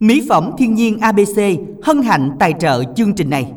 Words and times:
Mỹ 0.00 0.26
phẩm 0.28 0.50
thiên 0.58 0.74
nhiên 0.74 0.98
ABC 0.98 1.40
hân 1.82 2.02
hạnh 2.02 2.30
tài 2.40 2.54
trợ 2.60 2.82
chương 2.96 3.14
trình 3.14 3.30
này. 3.30 3.52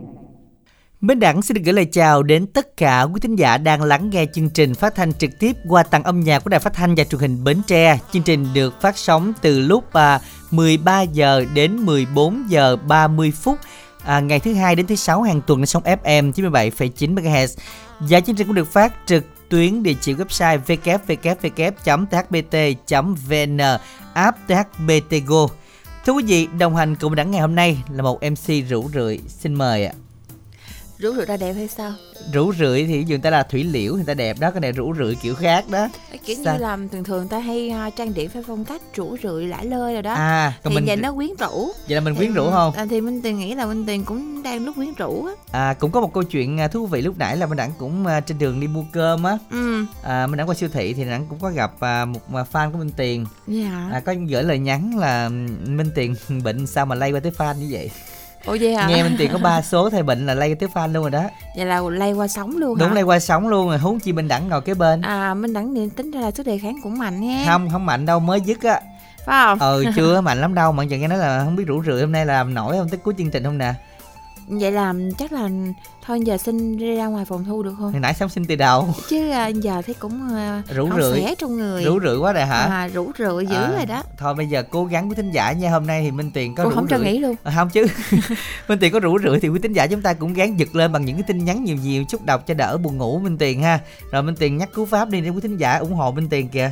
Minh 1.02 1.20
Đẳng 1.20 1.42
xin 1.42 1.56
được 1.56 1.62
gửi 1.66 1.74
lời 1.74 1.86
chào 1.86 2.24
đến 2.24 2.48
tất 2.48 2.78
cả 2.78 3.02
quý 3.02 3.20
thính 3.20 3.36
giả 3.36 3.58
đang 3.58 3.84
lắng 3.84 4.10
nghe 4.10 4.26
chương 4.34 4.50
trình 4.50 4.76
phát 4.76 4.96
thanh 4.96 5.14
trực 5.14 5.40
tiếp 5.40 5.56
qua 5.68 5.84
tặng 5.84 6.04
âm 6.04 6.20
nhạc 6.20 6.40
của 6.40 6.50
Đài 6.50 6.60
Phát 6.60 6.74
thanh 6.74 6.96
và 6.96 7.04
Truyền 7.04 7.22
hình 7.22 7.44
Bến 7.44 7.62
Tre. 7.68 8.00
Chương 8.12 8.24
trình 8.24 8.48
được 8.54 8.82
phát 8.82 8.98
sóng 8.98 9.34
từ 9.42 9.60
lúc 9.60 9.94
à, 9.94 10.20
13 10.52 11.02
giờ 11.02 11.46
đến 11.54 11.76
14 11.76 12.44
giờ 12.50 12.76
30 12.76 13.32
phút 13.32 13.58
à, 14.04 14.20
ngày 14.20 14.40
thứ 14.40 14.54
hai 14.54 14.76
đến 14.76 14.88
thứ 14.88 14.96
sáu 14.96 15.22
hàng 15.22 15.42
tuần 15.48 15.60
trên 15.60 15.66
sóng 15.66 15.84
FM 15.84 16.32
97,9 16.32 17.16
MHz. 17.16 17.48
Và 18.00 18.20
chương 18.20 18.36
trình 18.36 18.48
cũng 18.48 18.56
được 18.56 18.74
phát 18.74 18.94
trực 19.06 19.24
tuyến 19.50 19.84
địa 19.84 19.96
chỉ 20.02 20.14
website 20.14 20.60
www.thbt.vn 20.68 21.98
app 24.14 24.38
thbtgo 24.48 25.48
Thưa 26.06 26.14
quý 26.14 26.24
vị, 26.28 26.48
đồng 26.60 26.76
hành 26.76 26.96
cùng 26.96 27.16
đẳng 27.16 27.32
ngày 27.32 27.42
hôm 27.42 27.56
nay 27.56 27.78
là 27.90 28.04
một 28.04 28.20
MC 28.24 28.70
rủ 28.70 28.90
rượi. 28.94 29.20
Xin 29.28 29.54
mời 29.54 29.86
ạ 29.86 29.94
rủ 31.02 31.14
rượi 31.16 31.26
ra 31.26 31.38
đẹp 31.38 31.54
hay 31.54 31.68
sao 31.68 31.94
Rủ 32.34 32.54
rượi 32.54 32.86
thì 32.88 33.04
người 33.04 33.18
ta 33.18 33.30
là 33.30 33.44
thủy 33.44 33.64
liễu, 33.64 33.94
người 33.96 34.04
ta 34.06 34.14
đẹp 34.14 34.40
đó, 34.40 34.52
cái 34.52 34.62
này 34.62 34.72
rủ 34.72 34.94
rượi 34.96 35.16
kiểu 35.22 35.36
khác 35.36 35.70
đó. 35.70 35.88
kiểu 36.26 36.36
Sao? 36.46 36.54
như 36.54 36.60
là 36.62 36.78
thường 36.92 37.04
thường 37.04 37.28
ta 37.28 37.40
hay 37.40 37.74
uh, 37.88 37.96
trang 37.96 38.14
điểm 38.14 38.30
theo 38.34 38.44
phong 38.48 38.66
cách 38.66 38.82
rủ 38.96 39.18
rượi 39.24 39.48
lả 39.48 39.64
lơi 39.64 39.94
rồi 39.94 40.02
đó 40.02 40.14
À, 40.14 40.54
còn 40.64 40.72
thì 40.72 40.76
mình 40.76 40.86
vậy 40.86 40.96
nó 40.96 41.14
quyến 41.14 41.30
rũ 41.40 41.68
vậy 41.88 41.96
là 41.96 42.02
mình 42.02 42.16
quyến 42.16 42.34
rũ 42.34 42.50
không? 42.52 42.74
à, 42.76 42.86
thì 42.90 43.02
minh 43.02 43.22
tuyền 43.22 43.38
nghĩ 43.40 43.56
là 43.56 43.66
minh 43.66 43.86
tuyền 43.86 44.04
cũng 44.04 44.44
đang 44.44 44.66
lúc 44.66 44.76
quyến 44.76 44.94
rũ 44.98 45.26
á 45.26 45.34
À, 45.52 45.74
cũng 45.74 45.92
có 45.92 46.02
một 46.02 46.14
câu 46.14 46.24
chuyện 46.24 46.60
à, 46.60 46.68
thú 46.68 46.86
vị 46.88 47.02
lúc 47.02 47.18
nãy 47.18 47.38
là 47.38 47.46
mình 47.46 47.58
đẳng 47.58 47.72
cũng 47.80 48.06
à, 48.08 48.20
trên 48.20 48.38
đường 48.40 48.60
đi 48.60 48.68
mua 48.68 48.84
cơm 48.92 49.24
á. 49.24 49.38
ừ 49.52 49.86
À, 50.04 50.28
mình 50.28 50.38
đẳng 50.38 50.50
qua 50.50 50.56
siêu 50.56 50.70
thị 50.74 50.94
thì 50.94 51.06
đẳng 51.06 51.26
cũng 51.30 51.40
có 51.40 51.50
gặp 51.50 51.72
à, 51.80 52.06
một 52.06 52.20
à, 52.34 52.44
fan 52.52 52.72
của 52.72 52.78
Minh 52.78 52.92
Tiền. 52.98 53.26
dạ 53.48 53.90
À, 53.92 54.00
có 54.00 54.14
gửi 54.30 54.44
lời 54.44 54.60
nhắn 54.60 54.98
là 54.98 55.24
"Ừm, 55.26 55.78
Minh 55.78 55.92
Tiền 55.96 56.16
bệnh 56.44 56.68
sao 56.68 56.86
mà 56.86 56.96
lây 56.96 57.12
qua 57.12 57.20
tới 57.20 57.32
fan 57.38 57.54
như 57.58 57.68
vậy. 57.72 57.90
Ủa 58.46 58.58
vậy 58.62 58.76
hả 58.76 58.88
Nghe 58.88 59.04
Minh 59.04 59.16
Tiền 59.18 59.30
có 59.34 59.40
ba 59.40 59.62
số 59.62 59.90
thay 59.90 60.04
bệnh 60.04 60.26
là 60.26 60.34
lây 60.34 60.56
tới 60.56 60.70
fan 60.74 60.92
luôn 60.94 61.02
rồi 61.04 61.12
đó. 61.12 61.24
vậy 61.58 61.66
là 61.66 61.82
lây 61.90 62.14
qua 62.14 62.28
sóng 62.28 62.58
luôn 62.58 62.78
Đúng 62.78 62.88
hả 62.88 62.94
lây 62.94 63.04
qua 63.04 63.20
sóng 63.20 63.48
luôn 63.48 63.70
rồi, 63.70 63.78
huống 63.78 64.00
chi 64.00 64.14
mình 64.14 64.28
đẳng 64.28 64.50
ngồi 64.50 64.62
kế 64.62 64.74
bên. 64.74 65.02
à 65.02 65.34
minh 65.34 65.54
đẳng 65.54 65.74
niệm 65.74 65.90
tính 65.90 66.12
ra 66.12 66.22
là 66.22 66.32
sức 66.32 66.46
đề 66.46 66.58
kháng 66.58 66.76
cũng 66.84 66.98
mạnh 67.00 67.22
nha 67.22 67.44
Không, 67.48 67.70
không 67.72 67.86
mạnh 67.86 68.06
đâu, 68.06 68.20
mới 68.20 68.42
dứt 68.42 68.64
á. 68.64 68.82
phải 69.26 69.46
không 69.46 69.60
Ừ, 69.60 69.86
chưa 69.96 70.22
mạnh 70.22 70.42
lắm 70.42 70.54
đâu, 70.56 70.72
mà 70.72 70.84
giờ 70.84 70.98
nghe 70.98 71.08
nói 71.08 71.18
là 71.18 71.42
không 71.46 71.56
biết 71.56 71.64
rủ 71.68 71.84
rượi 71.84 72.02
hôm 72.02 72.12
nay 72.12 72.26
là 72.26 72.34
làm 72.34 72.54
nổi 72.54 72.78
không 72.78 72.90
tới 72.90 72.98
cuối 73.04 73.14
chương 73.18 73.32
trình 73.32 73.44
không 73.44 73.58
nè. 73.58 73.74
Vậy 74.48 74.72
là 74.72 74.94
chắc 75.18 75.32
là 75.32 75.50
thôi 76.06 76.20
giờ 76.26 76.38
xin 76.38 76.78
đi 76.78 76.96
ra 76.96 77.06
ngoài 77.06 77.26
phòng 77.26 77.46
thu 77.46 77.64
được 77.64 77.74
không? 77.78 77.92
Hồi 77.92 78.00
nãy 78.00 78.14
sống 78.14 78.30
xin 78.30 78.46
từ 78.46 78.56
đầu. 78.56 78.88
chứ 79.10 79.30
à, 79.30 79.48
giờ 79.48 79.82
thấy 79.86 79.96
cũng 80.00 80.22
uh, 80.60 80.76
Rủ 80.76 80.90
rượi. 80.98 81.36
trong 81.38 81.58
người. 81.58 81.84
Rủ 81.86 82.00
rượi 82.00 82.18
quá 82.18 82.34
rồi 82.34 82.46
hả? 82.46 82.58
à, 82.58 82.88
rủ 82.88 83.12
rượi 83.18 83.46
dữ 83.46 83.56
À, 83.56 83.72
rồi 83.78 83.86
đó. 83.86 84.04
Thôi 84.18 84.34
bây 84.34 84.48
giờ 84.48 84.64
cố 84.72 84.86
gắng 84.86 85.10
với 85.10 85.16
thính 85.16 85.32
giả 85.32 85.52
nha 85.52 85.72
Hôm 85.72 85.88
nay 85.88 86.02
thì 86.04 86.12
Minh 86.12 86.32
Tiền 86.32 86.56
có 86.56 86.64
Ủa, 86.64 86.70
rủ 86.70 86.76
không 86.76 86.88
cho 86.88 86.98
nghỉ 86.98 87.18
luôn. 87.20 87.36
À, 87.44 87.54
Không 87.56 87.70
chứ. 87.70 87.86
Minh 88.68 88.80
Tiền 88.80 88.94
có 88.94 89.00
rủ 89.00 89.20
rượi 89.20 89.40
thì 89.40 89.50
quý 89.50 89.60
thính 89.64 89.74
giả 89.74 89.88
chúng 89.88 90.02
ta 90.02 90.14
cũng 90.14 90.34
gắng 90.34 90.60
giật 90.60 90.76
lên 90.76 90.92
Bằng 90.92 91.06
những 91.06 91.16
cái 91.16 91.24
tin 91.28 91.46
nhắn 91.46 91.64
nhiều 91.64 91.76
nhiều 91.76 92.04
chút 92.10 92.26
đọc 92.26 92.48
cho 92.48 92.54
đỡ 92.54 92.78
buồn 92.78 92.98
ngủ 92.98 93.20
Minh 93.20 93.38
Tiền 93.38 93.62
ha. 93.64 93.80
Rồi 94.12 94.24
Minh 94.24 94.36
Tiền 94.36 94.58
nhắc 94.58 94.70
cú 94.76 94.86
pháp 94.86 95.10
đi 95.10 95.22
để 95.22 95.30
quý 95.30 95.42
thính 95.42 95.58
giả 95.58 95.76
ủng 95.78 95.94
hộ 95.94 96.12
Minh 96.12 96.30
Tiền 96.30 96.50
kìa 96.50 96.72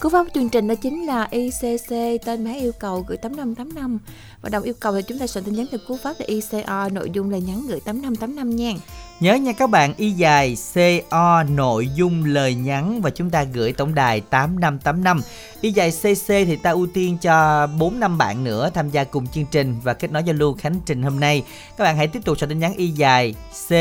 Cú 0.00 0.08
pháp 0.08 0.24
của 0.24 0.30
chương 0.34 0.48
trình 0.48 0.68
đó 0.68 0.74
chính 0.74 1.06
là 1.06 1.28
ICC 1.30 1.90
tên 2.24 2.44
bé 2.44 2.58
yêu 2.58 2.72
cầu 2.78 3.04
gửi 3.08 3.16
8585 3.16 3.98
và 4.42 4.48
đồng 4.48 4.62
yêu 4.62 4.74
cầu 4.80 4.94
thì 4.94 5.02
chúng 5.08 5.18
ta 5.18 5.26
soạn 5.26 5.44
tin 5.44 5.54
nhắn 5.54 5.66
theo 5.70 5.80
cú 5.88 5.96
pháp 6.02 6.14
là 6.18 6.26
ICO 6.26 6.88
nội 6.88 7.10
dung 7.10 7.30
là 7.30 7.38
nhắn 7.38 7.66
gửi 7.68 7.80
8585 7.80 8.56
nha. 8.56 8.72
Nhớ 9.20 9.34
nha 9.34 9.52
các 9.52 9.70
bạn, 9.70 9.94
Y 9.96 10.10
dài 10.10 10.56
CO 10.74 11.42
nội 11.42 11.88
dung, 11.94 12.24
lời 12.24 12.54
nhắn 12.54 13.00
Và 13.00 13.10
chúng 13.10 13.30
ta 13.30 13.44
gửi 13.44 13.72
tổng 13.72 13.94
đài 13.94 14.20
8585 14.20 15.20
Y 15.60 15.72
dài 15.72 15.90
CC 15.90 16.26
thì 16.26 16.56
ta 16.56 16.70
ưu 16.70 16.86
tiên 16.86 17.18
cho 17.22 17.66
4 17.66 18.00
năm 18.00 18.18
bạn 18.18 18.44
nữa 18.44 18.70
Tham 18.74 18.90
gia 18.90 19.04
cùng 19.04 19.26
chương 19.26 19.46
trình 19.50 19.76
Và 19.82 19.94
kết 19.94 20.12
nối 20.12 20.22
giao 20.24 20.34
lưu 20.34 20.54
khánh 20.54 20.80
trình 20.86 21.02
hôm 21.02 21.20
nay. 21.20 21.42
Các 21.76 21.84
bạn 21.84 21.96
hãy 21.96 22.06
tiếp 22.08 22.20
tục 22.24 22.38
soạn 22.38 22.48
tin 22.48 22.58
nhắn 22.58 22.74
Y 22.74 22.88
dài 22.88 23.34
C 23.68 23.72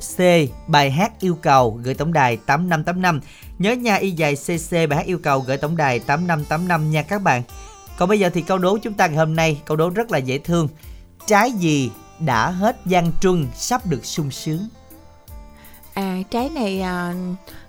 C, 0.00 0.20
bài 0.66 0.90
hát 0.90 1.20
yêu 1.20 1.38
cầu 1.42 1.80
gửi 1.82 1.94
tổng 1.94 2.12
đài 2.12 2.36
8585 2.36 3.20
Nhớ 3.58 3.72
nha 3.72 3.94
y 3.94 4.10
dài 4.10 4.36
CC 4.36 4.72
bài 4.72 4.96
hát 4.96 5.06
yêu 5.06 5.18
cầu 5.18 5.40
gửi 5.40 5.56
tổng 5.56 5.76
đài 5.76 5.98
8585 5.98 6.90
nha 6.90 7.02
các 7.02 7.22
bạn. 7.22 7.42
Còn 7.98 8.08
bây 8.08 8.20
giờ 8.20 8.30
thì 8.34 8.42
câu 8.42 8.58
đố 8.58 8.78
chúng 8.82 8.94
ta 8.94 9.06
ngày 9.06 9.16
hôm 9.16 9.36
nay 9.36 9.60
Câu 9.64 9.76
đố 9.76 9.90
rất 9.90 10.10
là 10.10 10.18
dễ 10.18 10.38
thương. 10.38 10.68
Trái 11.26 11.50
gì 11.50 11.90
đã 12.18 12.50
hết 12.50 12.76
gian 12.86 13.12
truân 13.20 13.46
sắp 13.54 13.86
được 13.86 14.04
sung 14.04 14.30
sướng? 14.30 14.68
À 15.94 16.18
trái 16.30 16.48
này 16.48 16.80
à, 16.80 17.14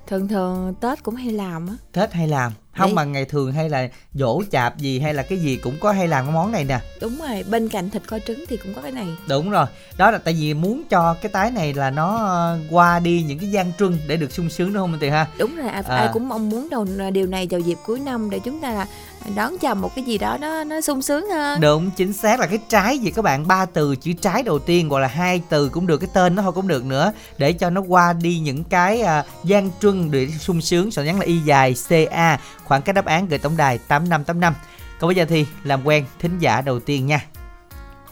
thường 0.08 0.28
thường 0.28 0.74
Tết 0.81 1.03
cũng 1.03 1.16
hay 1.16 1.31
làm 1.31 1.68
á. 1.68 1.74
Tết 1.92 2.14
hay 2.14 2.28
làm 2.28 2.52
Không 2.77 2.88
Đấy. 2.88 2.93
mà 2.95 3.03
ngày 3.03 3.25
thường 3.25 3.51
hay 3.51 3.69
là 3.69 3.88
dỗ 4.13 4.41
chạp 4.51 4.77
gì 4.77 4.99
hay 4.99 5.13
là 5.13 5.23
cái 5.23 5.38
gì 5.39 5.55
cũng 5.57 5.77
có 5.79 5.91
hay 5.91 6.07
làm 6.07 6.25
cái 6.25 6.33
món 6.33 6.51
này 6.51 6.63
nè 6.63 6.79
Đúng 7.01 7.17
rồi, 7.19 7.43
bên 7.49 7.69
cạnh 7.69 7.89
thịt 7.89 8.01
kho 8.07 8.17
trứng 8.27 8.43
thì 8.49 8.57
cũng 8.57 8.73
có 8.73 8.81
cái 8.81 8.91
này. 8.91 9.07
Đúng 9.29 9.49
rồi 9.49 9.65
Đó 9.97 10.11
là 10.11 10.17
tại 10.17 10.33
vì 10.39 10.53
muốn 10.53 10.83
cho 10.89 11.13
cái 11.21 11.31
tái 11.31 11.51
này 11.51 11.73
là 11.73 11.89
nó 11.89 12.15
ờ, 12.17 12.59
qua 12.69 12.99
đi 12.99 13.23
những 13.27 13.39
cái 13.39 13.51
gian 13.51 13.71
truân 13.79 13.97
để 14.07 14.17
được 14.17 14.31
sung 14.31 14.49
sướng 14.49 14.73
đúng 14.73 14.83
không 14.83 14.91
Minh 14.91 14.99
Tiền 14.99 15.11
ha 15.11 15.27
Đúng 15.38 15.55
rồi, 15.55 15.67
ai, 15.69 15.83
À. 15.88 15.95
ai 15.97 16.09
cũng 16.13 16.29
mong 16.29 16.49
muốn 16.49 16.67
đầu 16.71 16.85
điều 17.13 17.27
này 17.27 17.47
vào 17.49 17.59
dịp 17.59 17.77
cuối 17.85 17.99
năm 17.99 18.29
để 18.29 18.39
chúng 18.39 18.61
ta 18.61 18.71
là 18.71 18.85
đón 19.35 19.57
chào 19.57 19.75
một 19.75 19.95
cái 19.95 20.05
gì 20.05 20.17
đó 20.17 20.38
nó 20.41 20.63
nó 20.63 20.81
sung 20.81 21.01
sướng 21.01 21.29
hơn. 21.29 21.61
Đúng, 21.61 21.91
chính 21.91 22.13
xác 22.13 22.39
là 22.39 22.47
cái 22.47 22.59
trái 22.69 22.97
gì 22.97 23.11
các 23.11 23.21
bạn 23.21 23.47
ba 23.47 23.65
từ 23.65 23.95
chữ 23.95 24.13
trái 24.13 24.43
đầu 24.43 24.59
tiên 24.59 24.89
hoặc 24.89 24.99
là 24.99 25.07
hai 25.07 25.41
từ 25.49 25.69
cũng 25.69 25.88
được 25.88 25.97
cái 25.97 26.09
tên 26.13 26.35
nó 26.35 26.41
thôi 26.41 26.51
cũng 26.51 26.67
được 26.67 26.85
nữa 26.85 27.11
để 27.38 27.53
cho 27.53 27.69
nó 27.69 27.81
qua 27.81 28.13
đi 28.13 28.39
những 28.39 28.63
cái 28.63 29.01
à, 29.01 29.23
gian 29.43 29.69
truân 29.81 30.11
để 30.11 30.27
sung 30.27 30.61
sướng 30.61 30.91
soạn 30.91 31.07
nhắn 31.07 31.19
là 31.19 31.25
y 31.25 31.38
dài 31.38 31.75
ca 31.89 32.39
khoảng 32.63 32.81
cách 32.81 32.95
đáp 32.95 33.05
án 33.05 33.27
gửi 33.27 33.39
tổng 33.39 33.57
đài 33.57 33.77
8585 33.77 34.53
còn 34.99 35.07
bây 35.07 35.15
giờ 35.15 35.25
thì 35.25 35.45
làm 35.63 35.88
quen 35.88 36.05
thính 36.19 36.39
giả 36.39 36.61
đầu 36.61 36.79
tiên 36.79 37.07
nha 37.07 37.25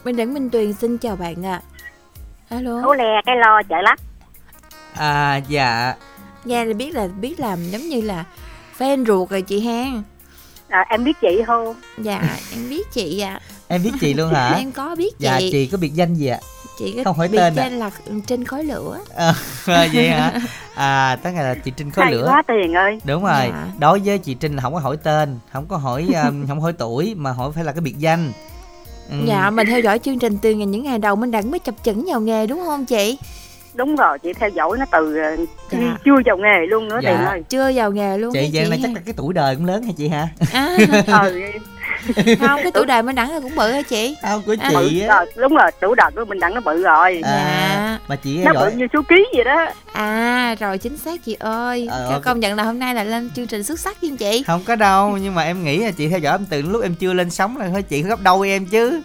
Minh 0.03 0.15
Đẳng 0.15 0.33
Minh 0.33 0.49
Tuyền 0.49 0.73
xin 0.73 0.97
chào 0.97 1.15
bạn 1.15 1.45
ạ. 1.45 1.61
Alo. 2.49 2.81
Hú 2.81 2.93
le 2.93 3.21
cái 3.25 3.35
lo 3.35 3.61
chợ 3.69 3.75
lắc 3.83 3.99
à 4.93 5.41
dạ 5.47 5.93
Nghe 6.45 6.65
là 6.65 6.73
biết 6.73 6.95
là 6.95 7.07
biết 7.07 7.39
làm 7.39 7.63
giống 7.63 7.81
như 7.81 8.01
là 8.01 8.23
fan 8.77 9.05
ruột 9.05 9.29
rồi 9.29 9.41
chị 9.41 9.59
Hang. 9.59 10.03
À, 10.75 10.86
em 10.90 11.03
biết 11.03 11.18
chị 11.22 11.41
không 11.47 11.75
Dạ, 11.97 12.22
em 12.53 12.69
biết 12.69 12.91
chị 12.94 13.19
ạ. 13.19 13.40
em 13.68 13.84
biết 13.84 13.91
chị 14.02 14.13
luôn 14.13 14.34
hả 14.34 14.50
Em 14.58 14.72
có 14.72 14.96
biết 14.96 15.13
chị. 15.19 15.25
dạ 15.25 15.40
chị 15.52 15.68
có 15.72 15.78
biệt 15.78 15.94
danh 15.94 16.16
gì 16.16 16.28
ạ 16.28 16.40
chị 16.80 16.94
có 16.97 17.03
Không 17.03 17.18
hỏi 17.18 17.28
biệt 17.28 17.38
tên 17.38 17.53
à? 17.56 17.63
danh 17.63 17.80
là 17.80 17.91
trên 18.28 18.46
khói 18.46 18.63
lửa. 18.63 19.00
à, 19.16 19.34
vậy 19.94 20.09
hả 20.09 20.34
à 20.75 21.18
tất 21.24 21.30
là 21.36 21.56
chị 21.66 21.72
trinh 21.78 21.91
khói 21.91 22.06
hay 22.06 22.13
lửa 22.13 22.25
quá 22.28 22.44
tiền 22.47 22.74
ơi 22.74 23.00
đúng 23.06 23.24
rồi 23.24 23.31
Dạ. 23.52 23.68
đối 23.80 24.00
với 24.00 24.18
chị 24.18 24.34
trinh 24.34 24.56
là 24.56 24.62
không 24.62 24.74
có 24.74 24.80
hỏi 24.80 24.97
tên 25.03 25.40
không 25.53 25.66
có 25.68 25.78
hỏi 25.78 26.08
um, 26.28 26.46
không 26.47 26.59
hỏi 26.62 26.74
tuổi 26.74 27.16
mà 27.18 27.31
hỏi 27.31 27.52
phải 27.56 27.63
là 27.63 27.72
cái 27.72 27.81
biệt 27.81 27.97
danh 27.97 28.31
Ừ. 29.09 29.16
Dạ, 29.28 29.50
mình 29.50 29.68
theo 29.68 29.80
dõi 29.80 30.00
chương 30.00 30.19
trình 30.19 30.38
từ 30.38 30.52
ngày 30.53 30.66
những 30.66 30.84
ngày 30.84 30.97
đầu 31.00 31.16
mình 31.16 31.31
đặng 31.31 31.52
mới 31.52 31.59
chập 31.59 31.75
chững 31.84 32.06
vào 32.09 32.22
nghề 32.22 32.47
đúng 32.47 32.59
không 32.66 32.86
chị? 32.86 33.18
Đúng 33.75 33.96
rồi 33.96 34.19
chị 34.19 34.34
theo 34.34 34.50
dõi 34.50 34.78
nó 34.80 34.86
từ 34.91 35.18
ờ, 35.18 35.36
Dạ. 35.72 35.97
chưa 36.06 36.16
vào 36.25 36.38
nghề 36.38 36.66
luôn 36.69 36.88
nữa 36.88 37.00
Dạ. 37.03 37.09
tiền 37.12 37.25
ơi 37.25 37.44
Chưa 37.50 37.72
vào 37.75 37.91
nghề 37.91 38.18
luôn 38.18 38.34
chị 38.34 38.50
vậy 38.53 38.69
này 38.69 38.80
chắc 38.81 38.88
ha? 38.88 38.94
là 38.96 39.02
cái 39.06 39.13
tuổi 39.18 39.34
đời 39.34 39.56
cũng 39.56 39.66
lớn 39.66 39.84
hả 39.84 39.91
chị 39.97 40.08
hả 40.08 40.28
À, 40.53 40.78
ừ 41.24 41.41
không, 42.40 42.59
cái 42.63 42.72
tuổi 42.74 42.86
đời 42.86 43.02
mình 43.03 43.16
đặng 43.16 43.31
là 43.31 43.40
cũng 43.40 43.56
bự 43.56 43.72
hả 43.72 43.81
chị? 43.81 44.16
không 44.22 44.41
của 44.46 44.56
À. 44.59 44.69
chị 44.74 45.02
á 45.02 45.16
rồi 45.18 45.25
đúng 45.38 45.56
rồi 45.56 45.72
tuổi 45.81 45.96
đợt 45.96 46.09
của 46.16 46.25
mình 46.25 46.40
đặng 46.40 46.53
nó 46.56 46.62
bự 46.62 46.84
rồi 46.84 47.22
à, 47.24 47.31
Dạ. 47.31 48.00
mà 48.08 48.16
chị 48.16 48.38
nó 48.44 48.52
giỏi 48.53 48.72
bự 48.72 48.78
như 48.78 48.88
số 48.94 49.02
ký 49.09 49.25
vậy 49.36 49.44
đó 49.44 49.66
À, 49.94 50.56
rồi 50.59 50.78
chính 50.78 50.97
xác 50.97 51.25
chị 51.25 51.36
ơi. 51.40 51.88
Ờ, 51.92 52.09
ok. 52.13 52.24
công 52.24 52.40
nhận 52.40 52.56
là 52.56 52.63
hôm 52.63 52.80
nay 52.80 52.96
là 52.96 53.03
lên 53.03 53.30
chương 53.36 53.47
trình 53.47 53.63
xuất 53.63 53.80
sắc 53.80 54.02
với 54.02 54.12
chị. 54.19 54.44
không 54.47 54.62
có 54.68 54.75
đâu 54.75 55.18
nhưng 55.22 55.36
mà 55.36 55.44
em 55.44 55.63
nghĩ 55.63 55.78
là 55.78 55.92
chị 55.92 56.07
theo 56.07 56.19
dõi 56.19 56.34
em 56.38 56.46
từ 56.50 56.62
lúc 56.62 56.81
em 56.84 56.96
chưa 56.96 57.13
lên 57.13 57.30
sóng 57.30 57.57
là 57.57 57.68
thôi 57.72 57.81
chị 57.81 58.02
gấp 58.03 58.19
đôi 58.24 58.50
em 58.50 58.66
chứ 58.66 59.02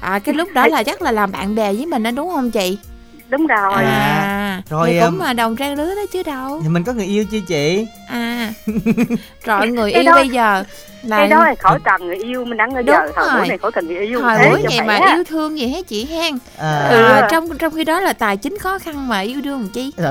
À, 0.00 0.18
cái 0.18 0.34
lúc 0.34 0.48
đó 0.54 0.66
là 0.66 0.82
chắc 0.82 1.02
là 1.02 1.12
làm 1.12 1.32
bạn 1.32 1.54
bè 1.54 1.72
với 1.72 1.86
mình 1.86 2.02
đó 2.02 2.10
đúng 2.10 2.30
không 2.30 2.50
chị? 2.50 2.78
Đúng 3.28 3.46
rồi. 3.46 3.84
À, 3.84 4.62
rồi, 4.70 4.88
thì 4.92 4.98
cũng 5.00 5.08
um, 5.08 5.18
mà 5.18 5.32
đồng 5.32 5.56
trang 5.56 5.74
lứa 5.74 5.94
đó 5.94 6.02
chứ 6.12 6.22
đâu. 6.22 6.60
thì 6.62 6.68
mình 6.68 6.84
có 6.84 6.92
người 6.92 7.06
yêu 7.06 7.24
chưa 7.30 7.40
chị? 7.48 7.86
À, 8.08 8.52
rồi 9.44 9.68
người 9.68 9.92
yêu 9.92 10.02
đó- 10.02 10.12
bây 10.14 10.28
giờ 10.28 10.64
là 11.02 11.16
cái 11.18 11.28
đó 11.28 11.44
là 11.44 11.54
khỏi 11.58 11.78
cần 11.84 12.06
người 12.06 12.16
yêu 12.16 12.44
mình 12.44 12.56
đặng 12.56 12.74
bây 12.74 12.82
Đúng 12.82 12.94
giờ 12.96 13.12
thời 13.16 13.26
rồi. 13.28 13.38
buổi 13.38 13.48
này 13.48 13.58
khỏi 13.58 13.72
cần 13.72 13.86
người 13.86 14.06
yêu. 14.06 14.20
Thời 14.20 14.38
thế 14.38 14.50
buổi 14.50 14.62
này 14.62 14.80
mà 14.86 14.96
yêu 15.14 15.24
thương 15.28 15.58
gì 15.58 15.68
hết 15.68 15.88
chị 15.88 16.04
hen 16.06 16.38
à, 16.58 16.88
Ừ. 16.90 17.04
à, 17.04 17.28
trong 17.30 17.58
trong 17.58 17.74
khi 17.74 17.84
đó 17.84 18.00
là 18.00 18.12
tài 18.12 18.36
chính 18.36 18.58
khó 18.58 18.78
khăn 18.78 19.08
mà 19.08 19.20
yêu 19.20 19.40
đương 19.40 19.60
làm 19.60 19.68
chi. 19.68 19.92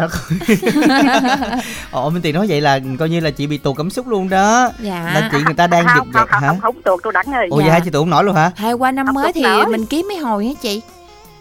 Ồ 1.92 2.10
Minh 2.10 2.22
Tiền 2.22 2.36
nói 2.36 2.46
vậy 2.50 2.62
là 2.62 2.80
coi 3.00 3.10
như 3.10 3.19
là 3.19 3.30
chị 3.31 3.48
bị 3.48 3.58
tù 3.58 3.74
cảm 3.74 3.90
xúc 3.90 4.08
luôn 4.08 4.30
đó. 4.30 4.69
Dạ. 4.80 5.12
Là 5.14 5.30
chị 5.31 5.38
người 5.46 5.54
ta 5.54 5.68
đang 5.68 5.86
không 5.88 6.08
giật 6.14 6.25
không 6.30 6.42
hả? 6.42 6.48
không 6.48 6.60
không 6.60 6.81
tuột 6.81 7.00
tôi 7.04 7.14
đặng 7.14 7.34
ơi 7.34 7.48
Ồ 7.52 7.58
vậy 7.58 7.66
Dạ. 7.66 7.72
hai 7.72 7.81
chị 7.86 7.90
tù 7.90 8.00
không 8.00 8.10
nổi 8.10 8.24
luôn 8.24 8.36
hả? 8.36 8.52
Hay 8.56 8.74
qua 8.74 8.92
năm 8.92 9.06
Không 9.06 9.16
mới 9.16 9.34
thì 9.34 9.44
mình 9.69 9.86
kiếm 9.86 10.06
mấy 10.08 10.18
hồi 10.18 10.46
hả 10.46 10.52
chị 10.62 10.81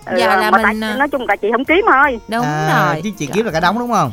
Ừ, 0.07 0.17
giờ 0.19 0.37
là 0.37 0.51
mà 0.51 0.59
tại- 0.63 0.75
mình 0.75 0.85
à, 0.85 0.97
nói 0.97 1.09
chung 1.09 1.27
là 1.29 1.37
chị 1.37 1.49
không 1.53 1.65
kiếm 1.65 1.85
thôi. 1.93 2.19
Đúng 2.29 2.45
à, 2.45 2.87
rồi. 2.93 3.03
Chứ 3.03 3.11
chị 3.19 3.27
kiếm 3.33 3.45
là 3.47 3.53
cả 3.53 3.61
đống 3.61 3.79
đúng 3.79 3.93
không? 3.93 4.13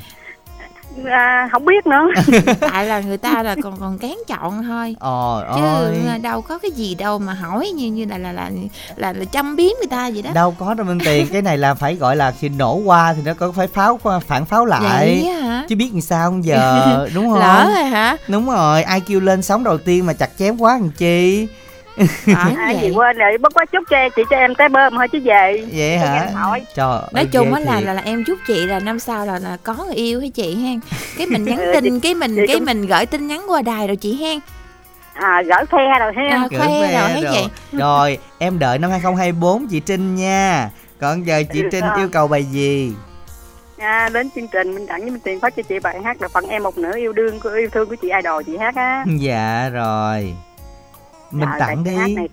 À, 1.05 1.49
không 1.51 1.65
biết 1.65 1.87
nữa. 1.87 2.07
Tại 2.71 2.85
là 2.85 2.99
người 2.99 3.17
ta 3.17 3.43
là 3.43 3.55
còn 3.63 3.77
còn 3.79 3.97
kén 3.97 4.13
chọn 4.27 4.63
thôi. 4.63 4.95
Ôi 4.99 5.43
chứ 5.55 5.61
ôi 5.61 6.19
đâu 6.21 6.41
có 6.41 6.57
cái 6.57 6.71
gì 6.71 6.95
đâu 6.95 7.19
mà 7.19 7.33
hỏi 7.33 7.71
như 7.75 7.91
như 7.91 8.05
là 8.09 8.17
là 8.17 8.31
là 8.31 8.49
là, 8.95 9.13
là 9.13 9.25
chăm 9.25 9.55
biếm 9.55 9.71
người 9.79 9.87
ta 9.89 10.09
vậy 10.13 10.21
đó. 10.21 10.31
Đâu 10.33 10.55
có 10.59 10.73
đâu 10.73 10.85
Minh 10.85 10.99
Tiền. 11.05 11.27
Cái 11.31 11.41
này 11.41 11.57
là 11.57 11.73
phải 11.73 11.95
gọi 11.95 12.15
là 12.15 12.31
khi 12.31 12.49
nổ 12.49 12.75
qua 12.75 13.13
thì 13.13 13.21
nó 13.25 13.33
có 13.33 13.51
phải 13.51 13.67
pháo 13.67 13.99
phản 14.27 14.45
pháo 14.45 14.65
lại. 14.65 15.23
Hả? 15.41 15.65
Chứ 15.69 15.75
biết 15.75 15.89
làm 15.91 16.01
sao 16.01 16.29
không 16.29 16.45
giờ 16.45 17.07
đúng 17.15 17.29
không? 17.29 17.39
lỡ 17.39 17.71
rồi 17.75 17.83
hả? 17.83 18.17
Đúng 18.27 18.49
rồi. 18.49 18.83
Ai 18.83 18.99
kêu 18.99 19.19
lên 19.19 19.41
sóng 19.41 19.63
đầu 19.63 19.77
tiên 19.77 20.05
mà 20.05 20.13
chặt 20.13 20.29
chém 20.39 20.57
quá 20.57 20.73
làm 20.73 20.89
chi 20.91 21.47
À, 22.35 22.49
gì 22.71 22.77
vậy. 22.81 22.91
quên 22.95 23.17
rồi 23.17 23.37
bất 23.37 23.53
quá 23.53 23.65
chúc 23.65 23.83
cho 23.89 23.97
chị 24.15 24.21
cho 24.29 24.35
em 24.37 24.55
tới 24.55 24.69
bơm 24.69 24.93
thôi 24.95 25.07
chứ 25.11 25.19
về 25.23 25.63
vậy 25.73 25.97
hả? 25.97 26.29
trời 26.75 26.99
nói 27.11 27.25
chung 27.31 27.53
á 27.53 27.59
là, 27.59 27.79
là 27.81 27.93
là 27.93 28.01
em 28.05 28.23
chúc 28.23 28.37
chị 28.47 28.65
là 28.67 28.79
năm 28.79 28.99
sau 28.99 29.25
là, 29.25 29.39
là 29.39 29.57
có 29.63 29.73
người 29.85 29.95
yêu 29.95 30.19
hay 30.19 30.29
chị 30.29 30.55
hen 30.55 30.79
cái 31.17 31.27
mình 31.27 31.43
nhắn 31.45 31.59
tin 31.73 31.99
cái 31.99 32.15
mình 32.15 32.35
chị 32.35 32.43
cái 32.47 32.59
mình 32.59 32.85
gửi 32.85 33.05
tin 33.05 33.27
nhắn 33.27 33.45
qua 33.47 33.61
đài 33.61 33.87
rồi 33.87 33.95
chị 33.95 34.15
hen 34.21 34.39
à 35.13 35.41
gỡ 35.45 35.65
phe 35.71 35.99
rồi 35.99 36.11
ha 36.15 36.23
À, 36.35 36.47
Gửi 36.51 36.59
ve 36.81 36.99
rồi 36.99 37.09
thấy 37.13 37.23
vậy 37.23 37.47
rồi 37.71 38.17
em 38.37 38.59
đợi 38.59 38.79
năm 38.79 38.91
2024 38.91 39.67
chị 39.67 39.79
Trinh 39.79 40.15
nha. 40.15 40.69
Còn 40.99 41.23
giờ 41.27 41.43
chị 41.53 41.61
Ừ, 41.61 41.67
Trinh 41.71 41.81
sao? 41.81 41.95
yêu 41.97 42.07
cầu 42.11 42.27
bài 42.27 42.43
gì? 42.43 42.93
À, 43.77 44.09
đến 44.13 44.29
chương 44.35 44.47
trình 44.47 44.75
mình 44.75 44.85
đặng 44.87 45.01
với 45.01 45.09
mình 45.11 45.19
tiền 45.23 45.39
phát 45.39 45.55
cho 45.55 45.63
chị 45.69 45.79
bài 45.79 45.95
hát 46.03 46.21
là 46.21 46.27
phần 46.27 46.47
em 46.47 46.63
một 46.63 46.77
nửa 46.77 46.97
yêu 46.97 47.13
đương 47.13 47.39
của 47.39 47.49
yêu 47.49 47.69
thương 47.71 47.89
của 47.89 47.95
chị 47.95 48.07
idol 48.23 48.43
chị 48.45 48.57
hát 48.57 48.75
á. 48.75 49.05
Dạ 49.19 49.69
rồi 49.73 50.33
mình 51.33 51.49
Rồi, 51.49 51.59
tặng 51.59 51.83
đi. 51.83 52.15
này, 52.15 52.29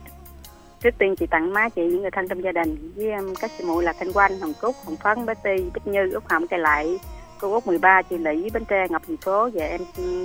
trước 0.81 0.91
tiên 0.99 1.17
chị 1.17 1.27
tặng 1.27 1.53
má 1.53 1.69
chị 1.69 1.83
những 1.83 2.03
người 2.03 2.11
thân 2.11 2.29
trong 2.29 2.43
gia 2.43 2.53
đình 2.53 2.93
với 2.97 3.13
um, 3.13 3.35
các 3.35 3.51
chị 3.59 3.65
muội 3.65 3.85
là 3.85 3.93
thanh 3.93 4.13
quanh 4.13 4.41
hồng 4.41 4.53
cúc 4.61 4.77
hồng 4.87 4.97
phấn 4.97 5.27
bé 5.27 5.35
ti 5.35 5.65
bích 5.75 5.87
như 5.87 6.13
út 6.13 6.25
hồng 6.29 6.47
cây 6.47 6.59
lại 6.61 6.99
cô 7.41 7.53
út 7.53 7.67
13 7.67 8.03
chị 8.03 8.19
lý 8.19 8.51
bến 8.51 8.65
tre 8.65 8.87
ngọc 8.91 9.03
thành 9.09 9.17
phố 9.17 9.49
và 9.55 9.65
em 9.65 9.81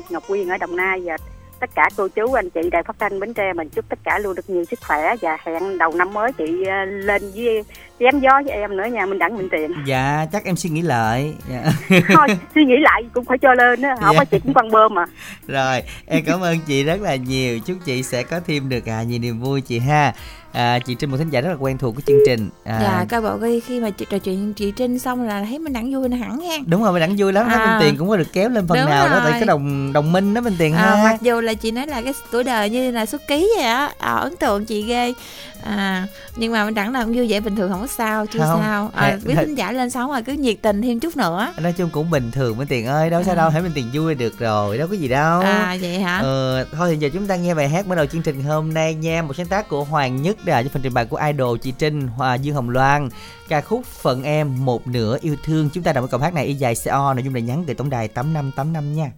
ngọc 0.10 0.24
quyên 0.27 0.48
ở 0.50 0.57
đồng 0.57 0.75
nai 0.75 1.01
và 1.06 1.18
tất 1.60 1.69
cả 1.75 1.90
cô 1.98 2.07
chú 2.07 2.34
anh 2.34 2.50
chị 2.50 2.69
đài 2.72 2.84
phát 2.84 2.96
thanh 3.00 3.19
bến 3.19 3.34
tre 3.34 3.54
mình 3.54 3.69
chúc 3.69 3.86
tất 3.90 4.00
cả 4.04 4.19
luôn 4.19 4.36
được 4.36 4.50
nhiều 4.50 4.66
sức 4.66 4.80
khỏe 4.88 5.16
và 5.22 5.38
hẹn 5.46 5.78
đầu 5.78 5.94
năm 5.96 6.13
mới 6.13 6.31
chị 6.34 6.44
uh, 6.62 6.68
lên 7.06 7.22
với 7.36 7.63
chém 8.00 8.19
gió 8.19 8.42
với 8.46 8.54
em 8.56 8.78
nữa 8.78 8.86
nha 8.86 9.06
mình 9.06 9.19
đặng 9.19 9.38
mình 9.38 9.50
tiền. 9.52 9.72
Dạ 9.86 10.25
chắc 10.31 10.46
em 10.46 10.56
suy 10.56 10.69
nghĩ 10.69 10.81
lại. 10.81 11.34
Dạ. 11.50 11.63
thôi 12.16 12.28
suy 12.56 12.66
nghĩ 12.66 12.75
lại 12.80 13.04
cũng 13.13 13.25
phải 13.25 13.38
cho 13.38 13.54
lên 13.54 13.81
á 13.81 13.96
không 14.02 14.16
Dạ. 14.16 14.19
có 14.19 14.25
chị 14.25 14.40
cũng 14.40 14.54
quăng 14.54 14.72
bơm 14.72 14.94
mà. 14.94 15.06
Rồi 15.48 15.81
em 16.06 16.24
cảm 16.25 16.42
ơn 16.42 16.57
chị 16.68 16.84
rất 16.84 17.02
là 17.02 17.16
nhiều. 17.16 17.60
Chúc 17.66 17.78
chị 17.86 18.04
sẽ 18.04 18.24
có 18.24 18.40
thêm 18.48 18.69
được 18.69 18.90
à, 18.90 19.04
nhiều 19.04 19.19
niềm 19.19 19.40
vui 19.40 19.62
chị 19.62 19.80
ha 19.80 20.13
à, 20.56 20.80
chị 20.80 20.96
Trinh 20.96 21.12
một 21.12 21.18
thính 21.18 21.30
giả 21.30 21.42
rất 21.42 21.50
là 21.50 21.56
quen 21.60 21.78
thuộc 21.78 21.96
của 21.96 22.02
chương 22.07 22.19
trình. 22.28 22.50
À, 22.63 22.80
dạ 22.84 23.06
coi 23.10 23.22
bộ 23.22 23.38
khi 23.42 23.60
khi 23.60 23.80
mà 23.80 23.90
chị 23.90 24.06
trò 24.10 24.18
chuyện 24.18 24.54
chị 24.54 24.72
trinh 24.72 25.00
xong 25.00 25.22
là 25.28 25.46
thấy 25.50 25.60
mình 25.60 25.74
đặng 25.74 25.94
vui 25.94 26.10
hẳn 26.10 26.40
hen 26.40 26.63
đúng 26.68 26.84
rồi 26.84 26.92
mình 26.94 27.00
đẳng 27.02 27.16
vui 27.18 27.34
lắm. 27.34 27.50
Đó 27.50 27.56
À. 27.56 27.66
bên 27.80 27.88
tiền 27.88 27.98
cũng 28.00 28.10
có 28.10 28.18
được 28.18 28.34
kéo 28.34 28.50
lên 28.50 28.68
phần 28.68 28.78
Đúng 28.78 28.90
nào 28.90 29.07
đó 29.10 29.16
tại 29.24 29.31
rồi. 29.31 29.40
cái 29.40 29.46
đồng 29.46 29.94
đồng 29.94 30.12
minh 30.12 30.34
đó 30.34 30.42
bên 30.42 30.56
tiền 30.57 30.74
à, 30.74 30.96
ha. 30.96 31.04
mặc 31.04 31.22
dù 31.22 31.42
là 31.42 31.54
chị 31.54 31.72
nói 31.72 31.88
là 31.88 32.02
cái 32.02 32.13
tuổi 32.31 32.44
đời 32.44 32.69
như 32.69 32.92
là 32.92 33.06
xuất 33.06 33.28
ký 33.28 33.50
vậy 33.57 33.66
á 33.66 33.90
à, 33.98 34.13
ấn 34.16 34.36
tượng 34.36 34.66
chị 34.66 34.84
ghê 34.84 35.13
à, 35.66 36.08
nhưng 36.36 36.52
mà 36.52 36.66
mình 36.66 36.74
đặng 36.74 36.92
là 36.94 37.04
cũng 37.04 37.14
vui 37.14 37.28
vẻ 37.30 37.40
bình 37.40 37.56
thường 37.56 37.72
không 37.72 37.82
có 37.82 37.88
sao 37.88 38.26
chưa 38.26 38.40
Không. 38.40 38.60
sao 38.62 38.90
à, 38.96 39.18
quý 39.26 39.34
dạ. 39.36 39.42
thính 39.42 39.56
giả 39.56 39.72
lên 39.72 39.90
sóng 39.90 40.12
rồi 40.12 40.22
cứ 40.24 40.34
nhiệt 40.34 40.56
tình 40.62 40.82
thêm 40.82 41.00
chút 41.00 41.18
nữa 41.18 41.54
nói 41.62 41.74
chung 41.74 41.90
cũng 41.90 42.10
bình 42.10 42.32
thường 42.32 42.58
bên 42.58 42.68
tiền 42.68 42.86
ơi 42.86 43.10
đâu 43.10 43.24
sao 43.24 43.34
À. 43.34 43.36
đâu 43.36 43.50
hãy 43.50 43.62
bên 43.62 43.72
tiền 43.76 43.90
vui 43.94 44.16
được 44.16 44.40
rồi 44.40 44.78
đâu 44.78 44.88
có 44.88 44.94
gì 44.94 45.08
đâu 45.08 45.42
à 45.42 45.78
vậy 45.82 46.00
hả 46.00 46.20
Ờ, 46.20 46.66
thôi 46.72 46.90
thì 46.92 46.98
giờ 46.98 47.10
chúng 47.14 47.28
ta 47.28 47.36
nghe 47.36 47.54
bài 47.54 47.70
hát 47.70 47.88
mở 47.88 47.96
đầu 47.96 48.06
chương 48.06 48.22
trình 48.22 48.44
hôm 48.44 48.74
nay 48.74 48.94
nha 48.94 49.22
một 49.22 49.34
sáng 49.38 49.46
tác 49.48 49.70
của 49.70 49.84
Hoàng 49.84 50.22
Nhất 50.22 50.46
đã 50.46 50.64
cho 50.64 50.70
phần 50.74 50.82
trình 50.82 50.94
bày 50.94 51.06
của 51.06 51.18
idol 51.28 51.58
chị 51.62 51.72
Trinh 51.72 52.08
Hòa 52.08 52.36
Dương 52.36 52.56
Hồng 52.56 52.70
Loan 52.70 53.10
ca 53.50 53.62
khúc 53.62 53.86
Phận 53.86 54.24
Em 54.24 54.66
một 54.66 54.88
nửa 54.88 55.18
yêu 55.22 55.36
thương 55.44 55.70
chúng 55.74 55.84
ta 55.84 55.94
đọc 55.94 56.04
cái 56.04 56.10
câu 56.12 56.20
hát 56.20 56.34
này 56.34 56.46
y 56.46 56.54
dài 56.54 56.74
CO 56.86 57.14
nội 57.14 57.24
dung 57.24 57.34
là 57.36 57.40
nhắn 57.42 57.64
gửi 57.66 57.76
tổng 57.76 57.90
đài 57.90 58.08
8585 58.08 58.96
nha 58.96 59.12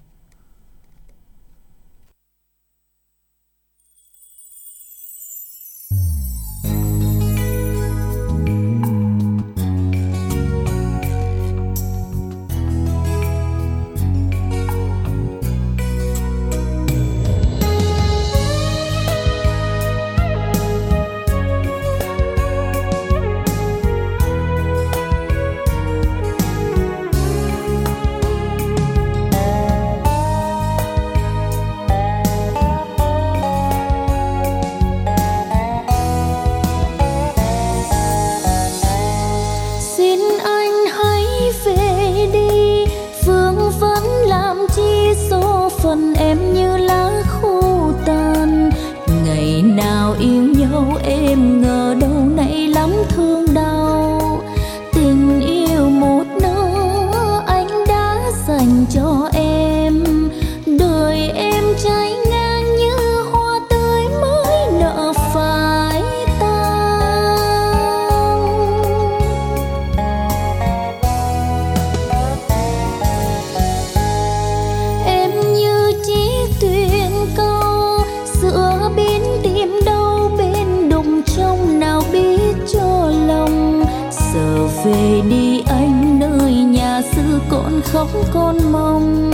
khóc 87.92 88.07
con 88.34 88.72
mong, 88.72 89.31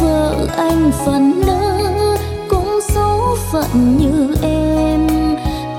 vợ 0.00 0.46
anh 0.56 0.90
phần 1.04 1.42
nỡ 1.46 1.80
cũng 2.48 2.80
số 2.94 3.36
phận 3.52 3.98
như 3.98 4.34
em. 4.42 5.06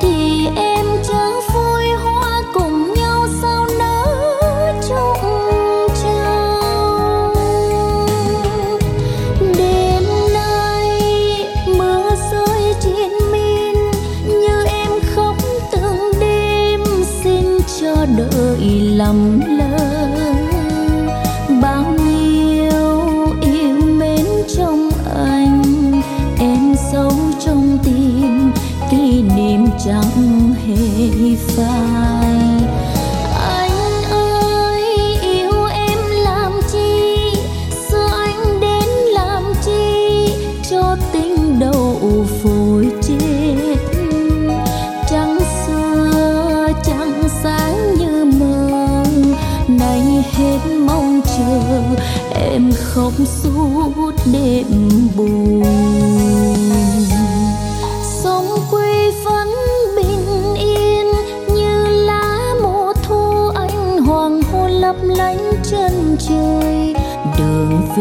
Thì 0.01 0.47
em 0.55 0.85
chẳng 1.07 1.39
vui 1.53 1.83
hoa 2.03 2.43
cùng 2.53 2.93
nhau 2.93 3.27
sao 3.41 3.67
nỡ 3.79 4.05
chung 4.89 5.87
trao 6.03 7.33
đêm 9.57 10.03
nay 10.33 11.01
mưa 11.77 12.09
rơi 12.31 12.73
trên 12.81 13.11
min, 13.31 13.75
như 14.25 14.63
em 14.67 14.91
khóc 15.15 15.35
từng 15.71 16.11
đêm, 16.19 16.81
xin 17.23 17.59
cho 17.81 18.05
đợi 18.17 18.81
lầm 18.95 19.39
lỡ. 19.57 19.98
Chẳng 30.69 30.77
hề 30.77 32.18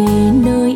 về 0.06 0.30
nơi 0.44 0.67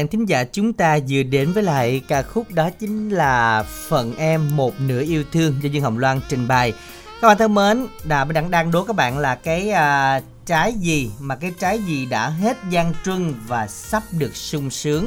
bạn 0.00 0.08
thính 0.08 0.26
giả 0.26 0.44
chúng 0.44 0.72
ta 0.72 0.98
vừa 1.08 1.22
đến 1.22 1.52
với 1.52 1.62
lại 1.62 2.02
ca 2.08 2.22
khúc 2.22 2.50
đó 2.50 2.70
chính 2.78 3.10
là 3.10 3.62
Phận 3.62 4.16
Em 4.16 4.56
Một 4.56 4.80
Nửa 4.80 5.02
Yêu 5.02 5.24
Thương 5.32 5.54
do 5.62 5.68
Dương 5.68 5.82
Hồng 5.82 5.98
Loan 5.98 6.20
trình 6.28 6.48
bày. 6.48 6.72
Các 7.20 7.28
bạn 7.28 7.38
thân 7.38 7.54
mến, 7.54 7.86
đã 8.04 8.24
đang 8.24 8.34
Đẳng 8.34 8.50
đang 8.50 8.70
đố 8.70 8.84
các 8.84 8.96
bạn 8.96 9.18
là 9.18 9.34
cái 9.34 9.70
à, 9.70 10.20
trái 10.46 10.72
gì 10.72 11.10
mà 11.20 11.36
cái 11.36 11.52
trái 11.58 11.78
gì 11.78 12.06
đã 12.06 12.28
hết 12.28 12.56
gian 12.70 12.92
truân 13.04 13.34
và 13.46 13.66
sắp 13.66 14.02
được 14.18 14.36
sung 14.36 14.70
sướng. 14.70 15.06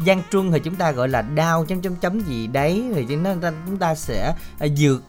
Gian 0.00 0.22
truân 0.32 0.52
thì 0.52 0.58
chúng 0.64 0.74
ta 0.74 0.90
gọi 0.90 1.08
là 1.08 1.22
đau 1.22 1.64
chấm 1.64 1.80
chấm 1.80 1.96
chấm 1.96 2.20
gì 2.20 2.46
đấy 2.46 2.84
thì 2.94 3.04
chúng 3.08 3.24
ta 3.24 3.52
chúng 3.66 3.78
ta 3.78 3.94
sẽ 3.94 4.34
à, 4.58 4.66
dược 4.76 5.02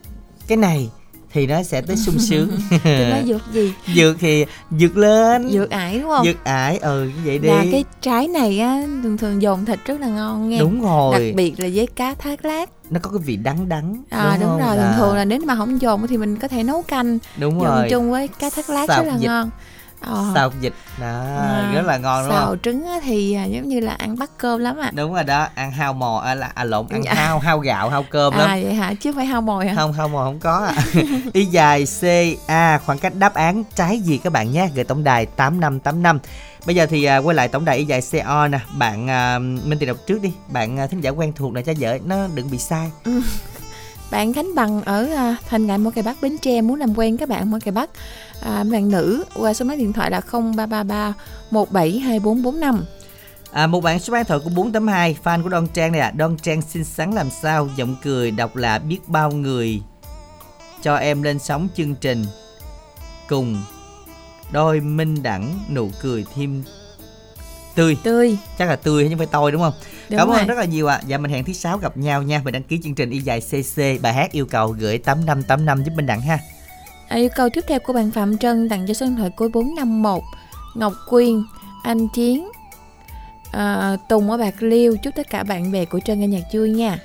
cái 0.48 0.58
này 0.58 0.90
thì 1.36 1.48
nó 1.48 1.64
sẽ 1.64 1.82
tới 1.82 1.98
sung 1.98 2.20
sướng. 2.20 2.50
Nói 2.86 3.24
dược 3.28 3.42
gì 3.54 3.74
dược 3.96 4.16
thì 4.20 4.46
dược 4.80 4.98
lên. 4.98 5.50
dược 5.52 5.70
ải 5.70 6.00
đúng 6.00 6.10
không 6.10 6.26
Dược 6.26 6.44
ải 6.44 6.78
ừ 6.78 7.10
vậy 7.26 7.40
đi. 7.40 7.48
là 7.48 7.66
cái 7.72 7.84
trái 8.02 8.28
này 8.28 8.60
á 8.60 8.84
thường 9.04 9.18
thường 9.18 9.42
dồn 9.42 9.66
thịt 9.66 9.80
rất 9.86 10.00
là 10.00 10.08
ngon 10.08 10.50
nghe 10.50 10.60
Đúng 10.60 10.82
rồi. 10.82 11.14
đặc 11.14 11.36
biệt 11.36 11.60
là 11.60 11.70
với 11.74 11.88
cá 11.96 12.14
thác 12.14 12.46
lát 12.46 12.70
nó 12.90 13.00
có 13.04 13.10
cái 13.10 13.20
vị 13.26 13.36
đắng 13.36 13.70
đắng 13.70 14.04
à 14.10 14.38
đúng, 14.42 14.50
không? 14.50 14.60
rồi 14.60 14.76
thường 14.76 14.86
À, 14.86 14.96
thường 14.98 15.16
là 15.16 15.26
nếu 15.26 15.40
mà 15.46 15.56
không 15.56 15.82
dồn 15.82 16.08
thì 16.08 16.18
mình 16.18 16.36
có 16.36 16.48
thể 16.48 16.64
nấu 16.64 16.82
canh 16.82 17.18
đúng 17.38 17.54
dồn 17.62 17.64
rồi 17.76 17.88
chung 17.90 18.12
với 18.12 18.28
cá 18.28 18.50
thác 18.50 18.70
lát 18.70 18.86
Xào 18.88 19.04
rất 19.04 19.10
là 19.12 19.18
vịt. 19.18 19.28
ngon 19.28 19.50
Ờ. 20.02 20.26
xào 20.36 20.50
vịt 20.50 20.74
đó 21.00 21.08
À, 21.38 21.72
rất 21.76 21.82
là 21.86 21.98
ngon 21.98 22.24
đúng 22.24 22.32
xào 22.36 22.46
không? 22.46 22.58
trứng 22.64 22.86
á 22.88 23.00
thì 23.04 23.34
à, 23.34 23.46
giống 23.46 23.68
như 23.68 23.80
là 23.80 23.92
ăn 23.94 24.18
bắt 24.20 24.30
cơm 24.38 24.60
lắm 24.60 24.78
ạ. 24.82 24.92
Đúng 24.96 25.14
rồi 25.14 25.24
đó 25.24 25.48
ăn 25.56 25.72
hao 25.72 25.94
mò 25.94 26.22
à, 26.26 26.36
là 26.36 26.52
à, 26.56 26.64
lộn 26.64 26.86
ăn 26.90 27.04
Dạ. 27.04 27.14
hao 27.14 27.40
hao 27.40 27.60
gạo 27.60 27.90
hao 27.90 28.04
cơm 28.10 28.34
à 28.34 28.38
lắm. 28.38 28.50
vậy 28.64 28.74
hả? 28.74 28.94
Chứ 29.02 29.14
phải 29.16 29.26
hao 29.26 29.42
mồi 29.42 29.68
hả? 29.68 29.74
Không 29.76 29.94
hao 29.94 30.08
mò 30.08 30.24
không 30.24 30.40
có 30.40 30.58
à. 30.66 30.76
y 31.34 31.46
dài 31.46 31.86
c 31.86 32.04
a 32.48 32.78
khoảng 32.86 32.98
cách 33.00 33.14
đáp 33.16 33.34
án 33.34 33.64
trái 33.76 34.00
gì 34.00 34.18
các 34.18 34.34
bạn 34.34 34.52
nhé? 34.52 34.70
Gửi 34.76 34.84
tổng 34.84 35.04
đài 35.04 35.26
tám 35.26 35.60
năm 35.60 35.80
tám 35.80 36.04
năm. 36.04 36.20
Bây 36.66 36.76
giờ 36.76 36.86
thì 36.86 37.04
à, 37.04 37.18
quay 37.18 37.36
lại 37.36 37.48
tổng 37.48 37.66
đài 37.66 37.78
y 37.78 37.86
dài 37.86 38.02
co 38.26 38.48
nè. 38.48 38.60
Bạn 38.78 39.08
à, 39.10 39.40
minh 39.40 39.78
tiền 39.80 39.88
đọc 39.88 39.98
trước 40.08 40.22
đi. 40.22 40.34
Bạn 40.48 40.80
à, 40.80 40.88
thính 40.88 41.02
giả 41.02 41.10
quen 41.10 41.34
thuộc 41.36 41.54
này 41.54 41.64
cho 41.64 41.74
vợ 41.80 41.98
nó 42.06 42.16
đừng 42.36 42.52
bị 42.52 42.58
sai 42.58 42.92
bạn 44.12 44.34
Khánh 44.34 44.56
Bằng 44.56 44.82
ở 44.82 45.06
à, 45.16 45.36
Thành 45.50 45.68
Ngại 45.68 45.78
Mỏ 45.78 45.90
Cày 45.90 46.04
Bắc 46.04 46.22
Bến 46.22 46.38
Tre 46.38 46.62
muốn 46.62 46.80
làm 46.80 46.98
quen 46.98 47.18
các 47.18 47.30
bạn 47.30 47.52
Mỏ 47.52 47.58
Cày 47.66 47.72
Bắc 47.72 47.90
à, 48.42 48.64
bạn 48.72 48.92
nữ 48.92 49.24
qua 49.36 49.54
số 49.54 49.66
máy 49.66 49.78
điện 49.78 49.94
thoại 49.94 50.12
là 50.12 50.22
0333 50.32 51.14
172445 51.52 52.86
À, 53.52 53.68
một 53.68 53.82
bạn 53.82 54.00
số 54.00 54.14
điện 54.14 54.26
thoại 54.26 54.40
của 54.44 54.50
482 54.50 55.18
fan 55.24 55.44
của 55.44 55.50
Đoan 55.50 55.68
Trang 55.68 55.92
này 55.92 56.02
à 56.02 56.12
Đoan 56.12 56.38
Trang 56.38 56.62
xinh 56.62 56.84
xắn 56.84 57.12
làm 57.12 57.30
sao? 57.30 57.70
Giọng 57.76 57.96
cười 58.04 58.32
đọc 58.32 58.56
là 58.56 58.80
biết 58.80 59.00
bao 59.08 59.32
người. 59.32 59.82
Cho 60.82 60.96
em 60.96 61.22
lên 61.22 61.40
sóng 61.40 61.68
chương 61.76 61.96
trình 61.96 62.26
cùng 63.30 63.64
đôi 64.52 64.80
minh 64.80 65.24
đẳng 65.24 65.60
nụ 65.74 65.90
cười 66.02 66.26
thêm 66.36 66.64
tươi. 67.76 67.98
Tươi. 68.04 68.38
Chắc 68.58 68.70
là 68.70 68.76
tươi 68.76 69.04
chứ 69.04 69.10
không 69.10 69.18
phải 69.18 69.28
tôi 69.32 69.52
đúng 69.52 69.62
không? 69.62 69.74
Đúng 70.10 70.18
cảm 70.18 70.28
rồi. 70.28 70.40
ơn 70.40 70.48
rất 70.48 70.58
là 70.58 70.66
nhiều 70.66 70.88
ạ. 70.88 71.02
Dạ 71.08 71.18
mình 71.18 71.32
hẹn 71.32 71.44
thứ 71.44 71.54
sáu 71.54 71.78
gặp 71.78 71.98
nhau 71.98 72.22
nha. 72.22 72.42
Mình 72.46 72.54
đăng 72.54 72.64
ký 72.64 72.80
chương 72.84 72.96
trình 72.96 73.10
y 73.10 73.20
dài 73.20 73.42
cc 73.42 74.02
bài 74.02 74.14
hát 74.14 74.32
yêu 74.32 74.46
cầu 74.46 74.68
gửi 74.68 74.98
8585 74.98 75.84
giúp 75.84 75.92
minh 75.96 76.06
đẳng 76.06 76.22
ha. 76.22 76.40
À, 77.08 77.18
yêu 77.18 77.30
cầu 77.36 77.50
tiếp 77.50 77.64
theo 77.68 77.80
của 77.80 77.94
bạn 77.94 78.12
Phạm 78.12 78.38
Trân 78.38 78.70
tặng 78.70 78.86
cho 78.88 78.94
số 78.94 79.06
điện 79.06 79.16
thoại 79.16 79.30
cuối 79.30 79.50
451 79.50 80.24
Ngọc 80.76 80.94
Quyên 81.10 81.44
Anh 81.84 82.08
Chiến 82.16 82.50
à, 83.52 83.98
Tùng 84.10 84.32
ở 84.32 84.38
Bạc 84.38 84.56
Liêu. 84.60 84.96
Chúc 85.04 85.16
tất 85.16 85.30
cả 85.30 85.44
bạn 85.44 85.72
bè 85.72 85.86
của 85.86 86.00
Trân 86.00 86.20
nghe 86.20 86.28
nhạc 86.28 86.44
vui 86.54 86.70
nha. 86.70 87.00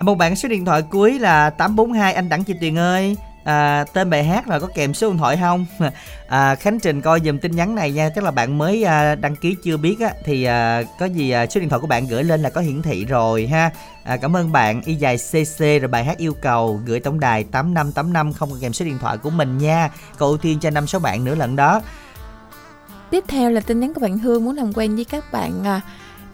Một 0.00 0.14
bạn 0.14 0.36
số 0.36 0.48
điện 0.48 0.64
thoại 0.64 0.82
cuối 0.82 1.18
là 1.18 1.50
842 1.50 2.14
anh 2.14 2.28
đẳng 2.28 2.44
chị 2.44 2.54
Tuyền 2.60 2.78
ơi 2.78 3.16
à, 3.44 3.84
tên 3.92 4.10
bài 4.10 4.24
hát 4.24 4.46
và 4.46 4.58
có 4.58 4.68
kèm 4.74 4.94
số 4.94 5.08
điện 5.08 5.18
thoại 5.18 5.36
không? 5.40 5.66
À, 6.26 6.54
Khánh 6.54 6.80
Trình 6.80 7.00
coi 7.00 7.20
dùm 7.20 7.38
tin 7.38 7.56
nhắn 7.56 7.74
này 7.74 7.92
nha 7.92 8.10
chắc 8.14 8.24
là 8.24 8.30
bạn 8.30 8.58
mới 8.58 8.84
à, 8.84 9.14
đăng 9.14 9.36
ký 9.36 9.56
chưa 9.62 9.76
biết 9.76 10.00
á. 10.00 10.10
Thì 10.24 10.44
à, 10.44 10.82
có 10.98 11.06
gì 11.06 11.30
à, 11.30 11.46
số 11.46 11.60
điện 11.60 11.68
thoại 11.68 11.80
của 11.80 11.86
bạn 11.86 12.06
gửi 12.06 12.24
lên 12.24 12.42
là 12.42 12.50
có 12.50 12.60
hiển 12.60 12.82
thị 12.82 13.04
rồi 13.04 13.46
ha. 13.46 13.70
À, 14.04 14.16
cảm 14.16 14.36
ơn 14.36 14.52
bạn. 14.52 14.82
Y 14.82 14.94
dài 14.94 15.16
cc 15.16 15.58
rồi 15.58 15.88
bài 15.88 16.04
hát 16.04 16.18
yêu 16.18 16.34
cầu 16.34 16.80
gửi 16.86 17.00
tổng 17.00 17.20
đài 17.20 17.44
8585 17.44 18.32
không 18.32 18.50
có 18.50 18.56
kèm 18.60 18.72
số 18.72 18.84
điện 18.84 18.98
thoại 18.98 19.18
của 19.18 19.30
mình 19.30 19.58
nha. 19.58 19.90
Cầu 20.18 20.28
ưu 20.28 20.38
tiên 20.38 20.58
cho 20.60 20.70
năm 20.70 20.86
sáu 20.86 21.00
bạn 21.00 21.24
nữa 21.24 21.34
lần 21.34 21.56
đó. 21.56 21.80
Tiếp 23.10 23.24
theo 23.28 23.50
là 23.50 23.60
tin 23.60 23.80
nhắn 23.80 23.94
của 23.94 24.00
bạn 24.00 24.18
Hương 24.18 24.44
muốn 24.44 24.56
làm 24.56 24.72
quen 24.72 24.94
với 24.94 25.04
các 25.04 25.32
bạn 25.32 25.64
à, 25.64 25.80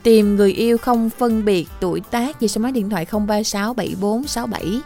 tìm 0.02 0.36
người 0.36 0.52
yêu 0.52 0.78
không 0.78 1.10
phân 1.10 1.44
biệt 1.44 1.68
tuổi 1.80 2.00
tác. 2.10 2.40
Về 2.40 2.48
số 2.48 2.60
máy 2.60 2.72
điện 2.72 2.90
thoại 2.90 3.06
0367467 3.10 4.80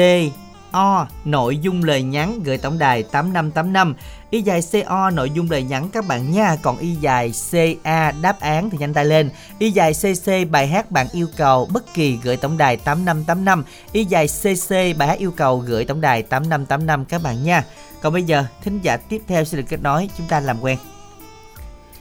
o 0.75 1.07
nội 1.25 1.59
dung 1.59 1.85
lời 1.85 2.03
nhắn 2.03 2.41
gửi 2.45 2.59
tổng 2.59 2.79
đài 2.79 3.03
8585 3.03 3.95
y 4.31 4.43
dài 4.43 4.61
CO 4.73 5.11
nội 5.11 5.31
dung 5.31 5.51
lời 5.51 5.63
nhắn 5.63 5.89
các 5.93 6.07
bạn 6.07 6.33
nha 6.33 6.57
còn 6.63 6.79
y 6.79 6.95
dài 6.95 7.33
CA 7.51 8.11
đáp 8.11 8.41
án 8.41 8.71
thì 8.71 8.79
nhanh 8.79 8.95
tay 8.95 9.05
lên 9.05 9.31
y 9.59 9.71
dài 9.71 9.93
CC 9.93 10.51
bài 10.51 10.67
hát 10.67 10.91
bạn 10.91 11.07
yêu 11.13 11.27
cầu 11.37 11.69
bất 11.73 11.95
kỳ 11.95 12.19
gửi 12.23 12.37
tổng 12.37 12.59
đài 12.59 12.77
8585 12.77 13.65
y 13.93 14.05
dài 14.05 14.27
CC 14.27 14.71
bài 14.99 15.09
hát 15.09 15.19
yêu 15.19 15.31
cầu 15.31 15.59
gửi 15.59 15.85
tổng 15.85 16.01
đài 16.01 16.23
8585 16.23 17.05
các 17.05 17.23
bạn 17.23 17.45
nha 17.45 17.65
còn 18.05 18.13
bây 18.13 18.23
giờ 18.23 18.45
thính 18.63 18.81
giả 18.83 18.97
tiếp 18.97 19.23
theo 19.27 19.45
sẽ 19.45 19.59
được 19.59 19.65
kết 19.69 19.83
nối 19.83 20.09
chúng 20.19 20.27
ta 20.29 20.41
làm 20.41 20.57
quen 20.61 20.79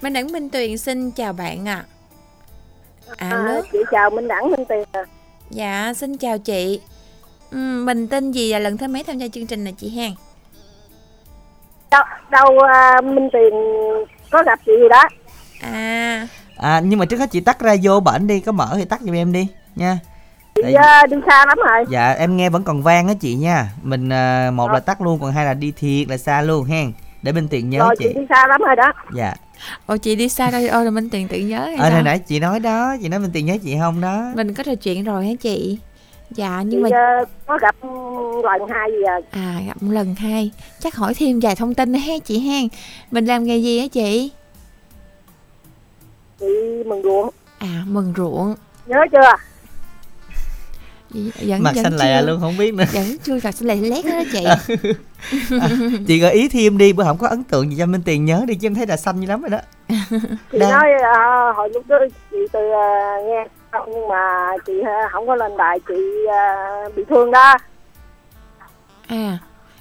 Minh 0.02 0.14
Đẳng 0.14 0.32
Minh 0.32 0.50
Tuyền 0.50 0.78
xin 0.78 1.12
chào 1.12 1.34
bạn 1.34 1.68
ạ. 1.68 1.86
À. 3.18 3.30
À, 3.30 3.30
Alo. 3.30 3.62
chị 3.72 3.78
chào 3.92 4.10
Minh 4.10 4.28
Đẳng 4.28 4.52
Minh 4.52 4.66
Tiền 4.70 4.84
à. 4.92 5.06
Dạ, 5.50 5.94
xin 5.96 6.18
chào 6.18 6.38
chị. 6.38 6.82
Ừm, 7.52 7.86
mình 7.86 8.08
tên 8.08 8.32
gì 8.32 8.52
và 8.54 8.60
lần 8.60 8.78
thứ 8.78 8.88
mấy 8.88 9.04
tham 9.04 9.18
gia 9.18 9.28
chương 9.28 9.48
trình 9.48 9.64
này 9.64 9.74
chị 9.78 9.90
Hàng? 9.90 10.14
đâu, 11.92 12.04
đâu 12.32 12.60
à, 12.60 13.02
Minh 13.02 13.30
Tiền 13.34 13.54
có 14.32 14.44
gặp 14.46 14.60
chị 14.66 14.72
gì 14.82 14.90
đó 14.90 15.04
À, 15.62 16.28
à 16.58 16.82
nhưng 16.86 17.00
mà 17.00 17.06
trước 17.06 17.18
hết 17.18 17.32
chị 17.32 17.40
tắt 17.40 17.58
radio 17.62 18.00
bển 18.00 18.28
đi 18.28 18.40
có 18.40 18.52
mở 18.52 18.74
thì 18.78 18.86
tắt 18.86 19.02
giùm 19.02 19.16
em 19.16 19.34
đi 19.34 19.48
nha 19.76 20.00
chị 20.56 20.74
à, 20.74 21.06
đi 21.10 21.18
xa 21.28 21.46
lắm 21.46 21.58
rồi. 21.68 21.86
Dạ 21.90 22.12
em 22.12 22.38
nghe 22.38 22.50
vẫn 22.50 22.64
còn 22.64 22.84
vang 22.84 23.08
á 23.08 23.14
chị 23.20 23.36
nha. 23.36 23.70
Mình 23.84 24.10
à, 24.10 24.52
một 24.54 24.72
là 24.72 24.80
tắt 24.80 25.02
luôn 25.02 25.20
còn 25.20 25.32
hai 25.32 25.46
là 25.46 25.54
đi 25.54 25.72
thiệt 25.72 26.10
là 26.10 26.18
xa 26.18 26.42
luôn 26.42 26.66
hen. 26.66 26.92
Để 27.22 27.32
bên 27.32 27.48
tiền 27.48 27.70
nhớ 27.70 27.80
rồi 27.80 27.96
chị. 28.00 28.06
chị 28.08 28.20
đi 28.20 28.26
xa 28.30 28.48
lắm 28.48 28.62
rồi 28.62 28.76
đó. 28.76 28.94
Dạ. 29.14 29.34
Ồ 29.86 29.98
chị 29.98 30.16
đi 30.16 30.30
xa 30.30 30.52
đây, 30.52 30.68
rồi 30.68 30.92
Minh 30.92 31.10
Tuyền 31.10 31.28
tự 31.28 31.38
nhớ 31.38 31.70
sao? 31.78 31.92
hồi 31.92 32.04
nãy 32.04 32.20
chị 32.20 32.40
nói 32.40 32.60
đó 32.60 32.96
chị 33.02 33.10
nói 33.10 33.20
bên 33.20 33.32
tiền 33.34 33.46
nhớ 33.46 33.58
chị 33.64 33.76
không 33.80 34.02
đó. 34.02 34.32
Mình 34.36 34.54
có 34.54 34.64
trò 34.64 34.76
chuyện 34.76 35.04
rồi 35.04 35.26
hả 35.26 35.34
chị? 35.42 35.80
Dạ, 36.32 36.60
chị 36.62 36.68
nhưng 36.70 36.82
mà 36.82 36.90
à, 36.94 37.20
có 37.46 37.58
gặp 37.58 37.76
lần 38.44 38.70
hai 38.70 38.92
gì 38.92 39.04
à? 39.08 39.20
À 39.32 39.60
gặp 39.68 39.78
lần 39.82 40.16
hai, 40.16 40.52
chắc 40.80 40.96
hỏi 40.96 41.14
thêm 41.14 41.40
vài 41.40 41.56
thông 41.56 41.74
tin 41.74 41.92
nữa 41.92 42.00
ha 42.00 42.14
chị 42.26 42.40
Hàng. 42.40 42.68
Mình 43.12 43.26
làm 43.26 43.44
nghề 43.44 43.58
gì 43.58 43.80
hả 43.80 43.88
chị? 43.88 44.32
chị 46.40 46.84
mừng 46.86 47.04
ruộng. 47.04 47.30
À, 47.58 47.84
mừng 47.88 48.14
ruộng. 48.18 48.56
nhớ 48.86 48.98
chưa? 49.12 49.20
Chị 49.22 49.53
Vẫn 51.14 51.64
mặt 51.64 51.72
vẫn 51.76 51.84
xanh 51.84 51.96
lè 51.96 52.20
chưa- 52.22 52.28
luôn 52.28 52.42
không 52.42 52.58
biết 52.58 52.74
nữa 52.74 52.84
Vẫn 52.94 53.18
chưa 53.24 53.40
thật 53.40 53.56
xanh 53.56 53.68
lè 53.68 53.76
lét 53.76 54.06
đó 54.06 54.24
chị. 54.32 54.46
chị 56.08 56.20
gợi 56.20 56.34
ý 56.34 56.48
thêm 56.50 56.78
đi 56.78 56.94
bữa 56.94 57.04
không 57.04 57.18
có 57.18 57.28
ấn 57.28 57.44
tượng 57.44 57.72
gì 57.72 57.76
cho 57.80 57.86
bên 57.86 58.02
tiền 58.04 58.26
nhớ 58.26 58.44
đi 58.48 58.56
chứ 58.56 58.68
em 58.68 58.76
thấy 58.76 58.88
là 58.88 58.98
xanh 58.98 59.20
như 59.20 59.28
lắm 59.28 59.42
rồi 59.42 59.50
đó 59.50 59.60
chị 60.52 60.60
Đang- 60.60 60.72
nói 60.72 60.90
à, 61.16 61.52
hồi 61.56 61.70
lúc 61.74 61.88
đó 61.88 61.98
chị 62.32 62.38
từ 62.52 62.60
à, 62.72 63.18
nghe 63.28 63.48
không 63.72 63.90
nhưng 63.94 64.08
mà 64.08 64.52
chị 64.68 64.74
à, 64.86 65.10
không 65.12 65.28
có 65.28 65.36
lên 65.36 65.58
đài 65.58 65.80
chị 65.88 65.96
à, 66.32 66.56
bị 66.96 67.04
thương 67.10 67.32
đó 67.32 67.58
À, 69.08 69.38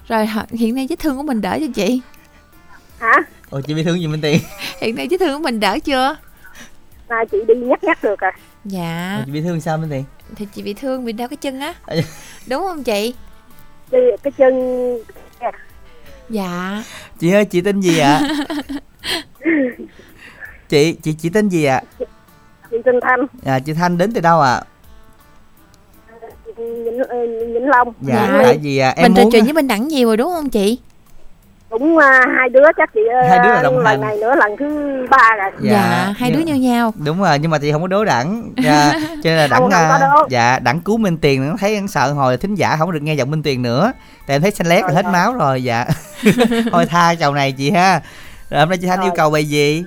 rồi 0.09 0.27
hiện 0.53 0.75
nay 0.75 0.87
vết 0.91 0.97
thương 0.99 1.17
của 1.17 1.23
mình 1.23 1.41
đỡ 1.41 1.59
cho 1.61 1.67
chị. 1.75 2.01
hả 2.99 3.13
ồ 3.51 3.61
chị 3.61 3.75
bị 3.75 3.85
thương 3.85 4.01
gì 4.01 4.07
bên 4.07 4.21
tiền 4.21 4.41
Hiện 4.81 4.95
nay 4.97 5.07
vết 5.11 5.17
thương 5.21 5.33
của 5.39 5.43
mình 5.45 5.61
đỡ 5.61 5.79
chưa? 5.85 6.17
nay 7.09 7.27
chị 7.33 7.39
đi 7.49 7.55
nhắc 7.55 7.85
nhắc 7.85 8.03
được 8.05 8.21
à 8.21 8.33
Dạ. 8.65 9.17
Ồ, 9.21 9.23
chị 9.27 9.33
bị 9.33 9.41
thương 9.41 9.61
sao 9.61 9.79
bên 9.79 9.91
tiền 9.91 10.05
thì 10.37 10.47
chị 10.55 10.63
bị 10.63 10.75
thương 10.75 11.05
bị 11.05 11.13
đau 11.13 11.29
cái 11.29 11.37
chân 11.37 11.61
á. 11.61 11.75
À, 11.87 11.97
đúng 12.49 12.63
không 12.63 12.85
chị? 12.85 13.15
Cái 14.23 14.33
chân 14.39 14.53
dạ. 16.29 16.85
Chị 17.19 17.33
ơi 17.33 17.45
chị 17.45 17.61
tên 17.61 17.81
gì 17.81 17.99
ạ? 17.99 18.21
Chị 20.69 20.97
chị 21.03 21.13
chị 21.13 21.29
tên 21.29 21.49
gì 21.49 21.65
ạ? 21.65 21.83
Chị 22.71 22.77
tên 22.85 22.95
Thanh. 23.03 23.21
À, 23.45 23.59
chị 23.59 23.73
thanh 23.73 23.99
đến 23.99 24.13
từ 24.13 24.21
đâu 24.21 24.41
ạ? 24.41 24.63
Vĩnh, 26.57 26.99
ờ, 27.09 27.17
Vĩnh 27.55 27.69
Long. 27.69 27.93
dạ 28.01 28.15
Dạ. 28.33 28.41
tại 28.43 28.59
vì 28.63 28.79
à, 28.79 28.89
em 28.97 29.03
mình 29.03 29.15
trò 29.17 29.23
muốn 29.23 29.33
chuyện 29.33 29.45
với 29.45 29.53
bên 29.53 29.69
đẳng 29.69 29.89
nhiều 29.89 30.09
rồi 30.09 30.17
đúng 30.17 30.29
không 30.33 30.51
chị 30.51 30.79
cũng 31.73 31.99
à, 31.99 32.25
hai 32.37 32.49
đứa 32.49 32.65
chắc 32.77 32.91
chị 32.95 33.01
à, 33.23 33.29
Hai 33.29 33.39
đứa 33.39 33.49
là 33.49 33.63
đồng 33.63 33.75
hành. 33.75 33.85
lần 33.85 34.01
này 34.01 34.17
nữa 34.21 34.35
lần 34.35 34.57
thứ 34.57 34.67
ba 35.11 35.37
rồi. 35.39 35.51
Dạ, 35.61 36.13
hai 36.19 36.31
đứa 36.31 36.39
nhưng- 36.39 36.47
như 36.47 36.71
nhau. 36.71 36.93
Đúng 37.05 37.23
rồi 37.23 37.39
nhưng 37.39 37.51
mà 37.51 37.59
chị 37.59 37.73
không 37.73 37.83
có 37.83 37.89
đố 37.89 38.05
đẳng. 38.05 38.53
Dạ, 38.65 38.93
cho 39.09 39.31
nên 39.31 39.37
là 39.37 39.47
đẳng 39.47 39.71
à, 39.71 39.99
đố. 40.01 40.27
dạ 40.29 40.59
đẳng 40.59 40.81
cứu 40.81 40.97
minh 40.99 41.19
tiền 41.19 41.49
nó 41.51 41.55
thấy 41.61 41.81
sợ 41.89 42.13
hồi 42.13 42.37
thính 42.37 42.55
giả 42.55 42.77
không 42.77 42.93
được 42.93 43.03
nghe 43.03 43.15
giọng 43.15 43.31
minh 43.31 43.43
tiền 43.43 43.63
nữa. 43.63 43.93
Tại 44.27 44.35
em 44.35 44.43
thấy 44.43 44.51
xanh 44.51 44.67
lét 44.67 44.81
là 44.83 44.87
Rồi, 44.89 44.95
hết 44.97 45.03
rồi. 45.05 45.13
máu 45.13 45.35
rồi 45.35 45.63
dạ. 45.65 45.87
Thôi 46.73 46.87
tha 46.87 47.15
chầu 47.15 47.35
này 47.35 47.53
chị 47.53 47.71
ha. 47.71 48.01
Rồi 48.51 48.61
hôm 48.61 48.69
nay 48.69 48.79
chị 48.81 48.87
thanh 48.87 48.99
Rồi. 48.99 49.07
yêu 49.07 49.13
cầu 49.17 49.31
bài 49.31 49.45
gì? 49.45 49.85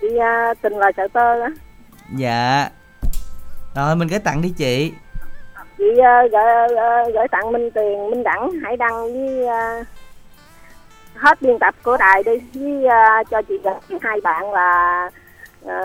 Chị 0.00 0.06
à, 0.20 0.54
tình 0.62 0.72
lời 0.78 0.92
sợ 0.96 1.02
tơ 1.12 1.40
á. 1.42 1.48
Dạ. 2.16 2.68
Rồi 3.74 3.96
mình 3.96 4.08
gửi 4.08 4.18
tặng 4.18 4.42
đi 4.42 4.52
chị. 4.56 4.92
Chị 5.78 5.84
à, 6.04 6.22
gửi, 6.32 6.76
à, 6.78 7.04
gửi 7.14 7.26
tặng 7.30 7.52
Minh 7.52 7.70
Tiền 7.74 8.10
Minh 8.10 8.22
Đẳng 8.22 8.50
Hải 8.64 8.76
Đăng 8.76 9.02
với 9.12 9.46
à, 9.46 9.80
hết 11.18 11.42
biên 11.42 11.58
tập 11.58 11.74
của 11.82 11.96
đài 11.96 12.22
đi 12.22 12.32
với 12.54 12.86
à, 12.86 13.22
cho 13.30 13.42
chị 13.42 13.54
gửi 13.64 13.98
hai 14.02 14.20
bạn 14.20 14.52
là 14.52 15.10
à, 15.66 15.78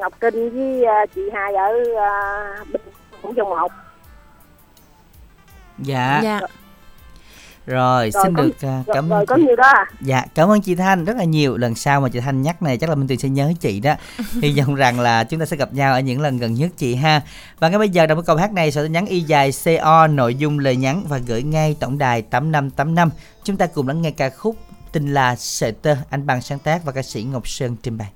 Ngọc 0.00 0.12
Kinh 0.20 0.50
với 0.50 0.84
à, 0.84 1.06
chị 1.14 1.22
hai 1.34 1.54
ở 1.54 1.72
à, 1.98 2.10
Bình 2.72 2.82
cũng 3.22 3.34
trong 3.34 3.50
một. 3.50 3.72
Dạ, 5.78 6.20
dạ 6.22 6.40
rồi, 7.66 8.10
Rồi, 8.10 8.22
xin 8.24 8.34
có- 8.36 8.42
được 8.42 8.60
rồi, 8.60 8.82
cảm 8.94 9.08
rồi 9.08 9.18
ơn 9.20 9.26
có 9.26 9.36
chị 9.36 9.56
đó 9.56 9.64
à 9.74 9.84
Dạ, 10.00 10.24
cảm 10.34 10.48
ơn 10.50 10.60
chị 10.60 10.74
Thanh 10.74 11.04
rất 11.04 11.16
là 11.16 11.24
nhiều. 11.24 11.56
Lần 11.56 11.74
sau 11.74 12.00
mà 12.00 12.08
chị 12.08 12.20
Thanh 12.20 12.42
nhắc 12.42 12.62
này 12.62 12.76
chắc 12.78 12.90
là 12.90 12.96
Minh 12.96 13.08
Tuyền 13.08 13.18
sẽ 13.18 13.28
nhớ 13.28 13.52
chị 13.60 13.80
đó. 13.80 13.94
Hy 14.42 14.52
vọng 14.60 14.74
rằng 14.74 15.00
là 15.00 15.24
chúng 15.24 15.40
ta 15.40 15.46
sẽ 15.46 15.56
gặp 15.56 15.72
nhau 15.74 15.92
ở 15.92 16.00
những 16.00 16.20
lần 16.20 16.38
gần 16.38 16.54
nhất 16.54 16.70
chị 16.76 16.94
ha. 16.94 17.20
Và 17.58 17.68
ngay 17.68 17.78
bây 17.78 17.88
giờ 17.88 18.06
đọc 18.06 18.18
cái 18.18 18.24
câu 18.26 18.36
hát 18.36 18.52
này 18.52 18.70
sẽ 18.72 18.88
nhắn 18.88 19.06
y 19.06 19.20
dài 19.20 19.50
CO 19.64 20.06
nội 20.06 20.34
dung 20.34 20.58
lời 20.58 20.76
nhắn 20.76 21.04
và 21.08 21.18
gửi 21.18 21.42
ngay 21.42 21.76
tổng 21.80 21.98
đài 21.98 22.22
8585. 22.22 23.10
Chúng 23.44 23.56
ta 23.56 23.66
cùng 23.66 23.88
lắng 23.88 24.02
nghe 24.02 24.10
ca 24.10 24.30
khúc 24.30 24.56
Tình 24.92 25.14
là 25.14 25.36
sợi 25.36 25.72
tơ 25.72 25.96
anh 26.10 26.26
bằng 26.26 26.42
sáng 26.42 26.58
tác 26.58 26.84
và 26.84 26.92
ca 26.92 27.02
sĩ 27.02 27.22
Ngọc 27.22 27.48
Sơn 27.48 27.76
trình 27.82 27.98
bày. 27.98 28.08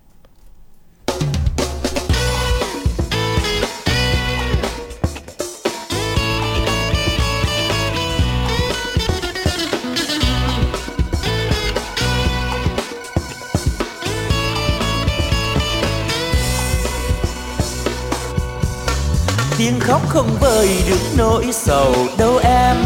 Tiếng 19.59 19.81
khóc 19.81 20.09
không 20.09 20.37
vơi 20.41 20.69
được 20.89 21.01
nỗi 21.17 21.47
sầu. 21.53 21.95
Đâu 22.19 22.41
em? 22.45 22.77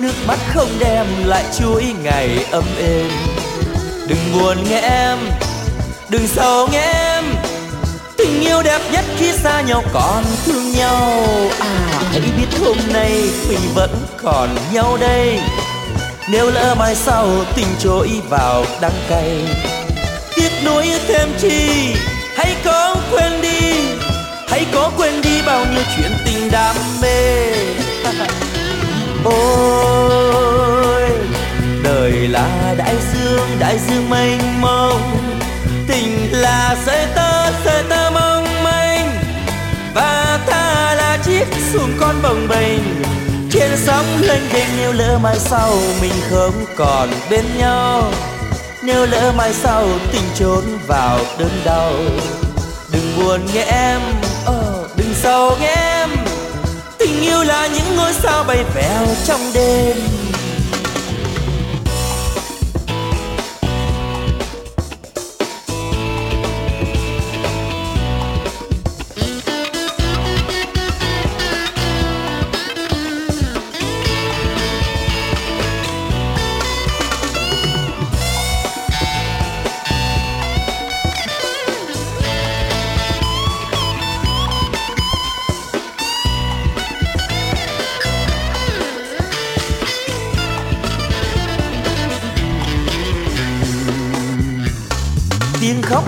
Nước 0.00 0.12
mắt 0.26 0.38
không 0.54 0.68
đem 0.78 1.06
lại 1.24 1.44
chuỗi 1.58 1.84
ngày 2.02 2.44
ấm 2.50 2.64
êm. 2.78 3.10
Đừng 4.08 4.18
buồn 4.32 4.56
nghe 4.70 4.80
em, 4.80 5.18
đừng 6.08 6.26
sầu 6.26 6.68
nghe 6.72 6.92
em. 6.92 7.24
Tình 8.16 8.40
yêu 8.40 8.62
đẹp 8.62 8.80
nhất 8.92 9.04
khi 9.18 9.32
xa 9.32 9.60
nhau 9.60 9.82
còn 9.92 10.24
thương 10.46 10.72
nhau. 10.72 11.24
À 11.60 11.88
hãy 12.10 12.20
biết 12.20 12.58
hôm 12.60 12.76
nay 12.92 13.30
mình 13.48 13.60
vẫn 13.74 13.90
còn 14.22 14.48
nhau 14.72 14.96
đây. 15.00 15.40
Nếu 16.28 16.50
lỡ 16.50 16.74
mai 16.78 16.94
sau 16.94 17.28
tình 17.56 17.68
trôi 17.78 18.10
vào 18.28 18.64
đắng 18.80 18.96
cay, 19.08 19.44
tiếc 20.36 20.50
nuối 20.64 20.86
thêm 21.08 21.28
chi, 21.40 21.94
hãy 22.36 22.56
có 22.64 22.96
quên 23.10 23.42
đi 23.42 23.71
hãy 24.52 24.66
có 24.72 24.90
quên 24.96 25.22
đi 25.22 25.42
bao 25.46 25.64
nhiêu 25.72 25.82
chuyện 25.96 26.10
tình 26.24 26.50
đam 26.50 26.76
mê. 27.02 27.52
Ôi 29.24 31.10
đời 31.84 32.12
là 32.12 32.74
đại 32.78 32.94
dương 33.12 33.48
đại 33.60 33.78
dương 33.78 34.10
mênh 34.10 34.60
mông. 34.60 35.00
Tình 35.88 36.32
là 36.32 36.76
sợi 36.86 37.06
tơ 37.14 37.52
sợi 37.64 37.82
tơ 37.88 38.10
mong 38.10 38.64
manh. 38.64 39.16
Và 39.94 40.40
ta 40.46 40.94
là 40.94 41.18
chiếc 41.24 41.46
xuồng 41.72 41.90
con 42.00 42.14
bồng 42.22 42.48
bềnh. 42.48 42.82
Trên 43.50 43.70
sóng 43.76 44.06
lênh 44.20 44.42
đênh 44.52 44.68
nếu 44.76 44.92
lỡ 44.92 45.18
mai 45.22 45.38
sau 45.38 45.72
mình 46.00 46.14
không 46.30 46.64
còn 46.76 47.08
bên 47.30 47.44
nhau. 47.58 48.12
Nếu 48.82 49.06
lỡ 49.06 49.32
mai 49.36 49.52
sau 49.52 49.88
tình 50.12 50.24
trốn 50.34 50.64
vào 50.86 51.18
đớn 51.38 51.50
đau. 51.64 51.92
Đừng 52.92 53.16
buồn 53.16 53.40
nghe 53.54 53.62
em 53.62 54.00
sầu 55.22 55.56
em. 55.60 56.10
Tình 56.98 57.20
yêu 57.22 57.42
là 57.44 57.66
những 57.66 57.96
ngôi 57.96 58.12
sao 58.12 58.44
bay 58.44 58.64
vèo 58.74 59.06
trong 59.26 59.40
đêm. 59.54 59.96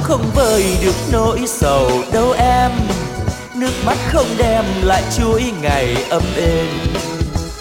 Không 0.04 0.30
vơi 0.34 0.64
được 0.82 0.94
nỗi 1.12 1.40
sầu 1.46 1.90
đâu 2.12 2.32
em. 2.38 2.70
Nước 3.54 3.72
mắt 3.86 3.96
không 4.12 4.26
đem 4.38 4.64
lại 4.82 5.02
chuỗi 5.18 5.42
ngày 5.62 5.96
ấm 6.10 6.22
êm. 6.36 6.66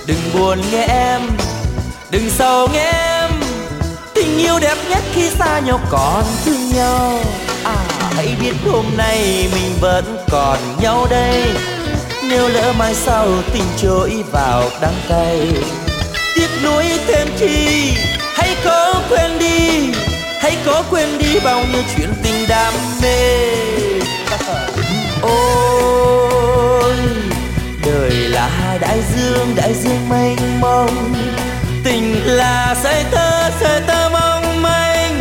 Đừng 0.06 0.18
buồn 0.34 0.62
nghe 0.72 0.86
em, 0.88 1.22
đừng 2.12 2.30
sầu 2.30 2.68
nghe 2.74 2.92
em. 2.92 3.32
Tình 4.14 4.38
yêu 4.38 4.60
đẹp 4.60 4.78
nhất 4.90 5.04
khi 5.14 5.30
xa 5.30 5.60
nhau 5.60 5.80
còn 5.90 6.24
thương 6.46 6.70
nhau. 6.76 7.20
À 7.64 7.76
hãy 8.16 8.36
biết 8.42 8.54
hôm 8.66 8.86
nay 8.98 9.50
mình 9.54 9.74
vẫn 9.82 10.18
còn 10.32 10.58
nhau 10.82 11.08
đây. 11.10 11.44
Nếu 12.30 12.48
lỡ 12.48 12.74
mai 12.78 12.96
sau 12.96 13.28
tình 13.54 13.68
trôi 13.78 14.24
vào 14.32 14.64
đắng 14.82 15.02
cay, 15.10 15.48
tiếc 16.36 16.50
nuối 16.64 16.86
thêm 17.08 17.28
chi, 17.40 17.92
hãy 18.36 18.56
cố 18.66 18.94
quên 19.10 19.40
đi 19.40 19.94
hãy 20.44 20.58
cố 20.66 20.84
quên 20.90 21.18
đi 21.18 21.40
bao 21.44 21.64
nhiêu 21.72 21.82
chuyện 21.96 22.10
tình 22.24 22.48
đam 22.50 22.74
mê. 23.02 23.48
Ôi 25.22 26.96
đời 27.86 28.12
là 28.12 28.78
đại 28.82 29.00
dương 29.16 29.56
đại 29.56 29.74
dương 29.74 30.10
mênh 30.10 30.62
mông. 30.62 31.14
Tình 31.84 32.26
là 32.26 32.76
sợi 32.84 33.04
tơ 33.12 33.52
sợi 33.60 33.82
tơ 33.88 34.10
mong 34.10 34.62
manh. 34.62 35.20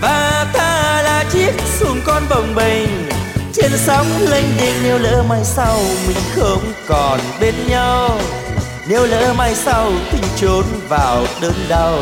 Và 0.00 0.46
ta 0.52 1.02
là 1.04 1.24
chiếc 1.32 1.52
xuồng 1.78 2.00
con 2.04 2.22
bồng 2.30 2.54
bềnh. 2.54 2.88
Trên 3.52 3.70
sóng 3.76 4.06
lênh 4.20 4.56
đênh 4.58 4.74
nếu 4.82 4.98
lỡ 4.98 5.24
mai 5.28 5.44
sau 5.44 5.78
mình 6.06 6.16
không 6.34 6.72
còn 6.88 7.20
bên 7.40 7.54
nhau. 7.68 8.18
Nếu 8.88 9.06
lỡ 9.06 9.34
mai 9.38 9.54
sau 9.54 9.92
tình 10.12 10.24
trốn 10.36 10.64
vào 10.88 11.24
đớn 11.40 11.54
đau 11.68 11.98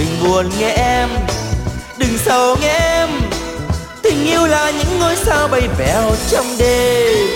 đừng 0.00 0.22
buồn 0.22 0.50
nghe 0.58 0.70
em 0.70 1.08
đừng 2.10 2.18
sầu 2.18 2.56
nghe 2.60 2.68
em. 2.68 3.08
Tình 4.02 4.26
yêu 4.26 4.46
là 4.46 4.70
những 4.70 4.98
ngôi 4.98 5.16
sao 5.16 5.48
bay 5.48 5.68
vèo 5.78 6.10
trong 6.30 6.46
đêm. 6.58 7.28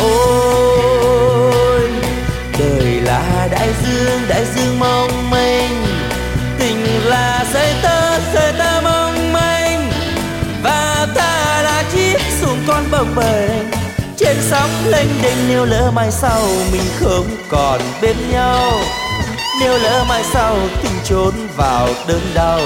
Ôi, 0.00 1.90
đời 2.58 3.00
là 3.04 3.48
đại 3.50 3.68
dương 3.84 4.20
đại 4.28 4.44
dương 4.56 4.78
mong 4.78 5.30
manh. 5.30 5.84
Tình 6.58 6.84
là 7.04 7.44
sợi 7.52 7.74
tơ 7.82 8.20
sợi 8.34 8.52
tơ 8.58 8.80
mong 8.80 9.32
manh. 9.32 9.90
Và 10.62 11.06
ta 11.14 11.62
là 11.62 11.84
chiếc 11.92 12.20
xuồng 12.40 12.58
con 12.66 12.84
bồng 12.90 13.14
bềnh. 13.16 13.70
Trên 14.18 14.36
sóng 14.50 14.70
lênh 14.86 15.22
đênh 15.22 15.48
nếu 15.48 15.64
lỡ 15.64 15.90
mai 15.94 16.10
sau 16.10 16.42
mình 16.72 16.88
không 17.00 17.26
còn 17.48 17.80
bên 18.02 18.16
nhau. 18.32 18.72
Nếu 19.60 19.78
lỡ 19.78 20.04
mai 20.08 20.22
sau 20.32 20.56
tình 20.82 20.92
trốn 21.04 21.32
vào 21.56 21.88
đớn 22.08 22.20
đau 22.34 22.60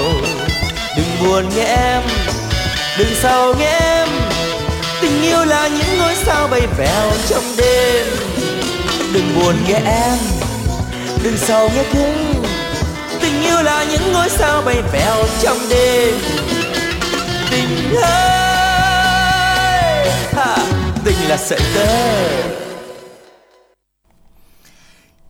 buồn 1.25 1.49
nghe 1.55 1.63
em 1.63 2.03
đừng 2.97 3.15
sầu 3.21 3.53
nghe 3.59 3.79
em. 3.79 4.07
Tình 5.01 5.23
yêu 5.23 5.45
là 5.45 5.67
những 5.67 5.97
ngôi 5.99 6.15
sao 6.15 6.47
bay 6.47 6.61
vèo 6.77 7.11
trong 7.27 7.43
đêm. 7.57 8.07
Đừng 9.13 9.39
buồn 9.39 9.55
nghe 9.67 9.81
em 9.85 10.17
đừng 11.23 11.37
sầu 11.37 11.69
nghe 11.75 11.83
thương 11.91 12.43
tình 13.21 13.41
yêu 13.43 13.61
là 13.63 13.83
những 13.83 14.13
ngôi 14.13 14.29
sao 14.29 14.61
bay 14.61 14.81
vèo 14.93 15.23
trong 15.41 15.57
đêm. 15.69 16.13
Tình 17.51 17.95
ơi 17.95 18.05
ha, 20.35 20.57
tình 21.05 21.17
là 21.29 21.37
sợi 21.37 21.59
tơ. 21.75 22.64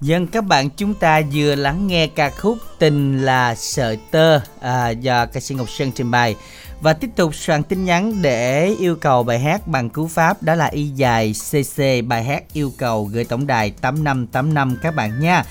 Dân 0.06 0.28
các 0.28 0.46
bạn 0.46 0.70
chúng 0.70 0.94
ta 0.94 1.22
vừa 1.34 1.56
lắng 1.56 1.88
nghe 1.88 2.08
ca 2.08 2.30
khúc 2.30 2.58
Tình 2.80 3.26
là 3.26 3.56
sợi 3.56 4.00
tơ 4.12 4.40
à, 4.62 4.90
do 4.90 5.26
ca 5.26 5.40
sĩ 5.40 5.56
Ngọc 5.56 5.70
Sơn 5.70 5.92
trình 5.92 6.12
bày 6.12 6.36
và 6.82 6.94
tiếp 6.94 7.10
tục 7.16 7.36
soạn 7.36 7.64
tin 7.64 7.86
nhắn 7.86 8.22
để 8.22 8.76
yêu 8.80 8.96
cầu 8.96 9.24
bài 9.24 9.40
hát 9.40 9.68
bằng 9.68 9.90
cú 9.90 10.08
pháp 10.08 10.44
đó 10.44 10.56
là 10.56 10.66
y 10.66 10.88
dài 10.88 11.34
cc 11.52 11.84
bài 12.08 12.24
hát 12.24 12.44
yêu 12.54 12.72
cầu 12.78 13.06
gửi 13.06 13.26
tổng 13.26 13.48
đài 13.48 13.72
8585 13.82 14.78
các 14.82 14.96
bạn 14.96 15.20
nha. 15.20 15.44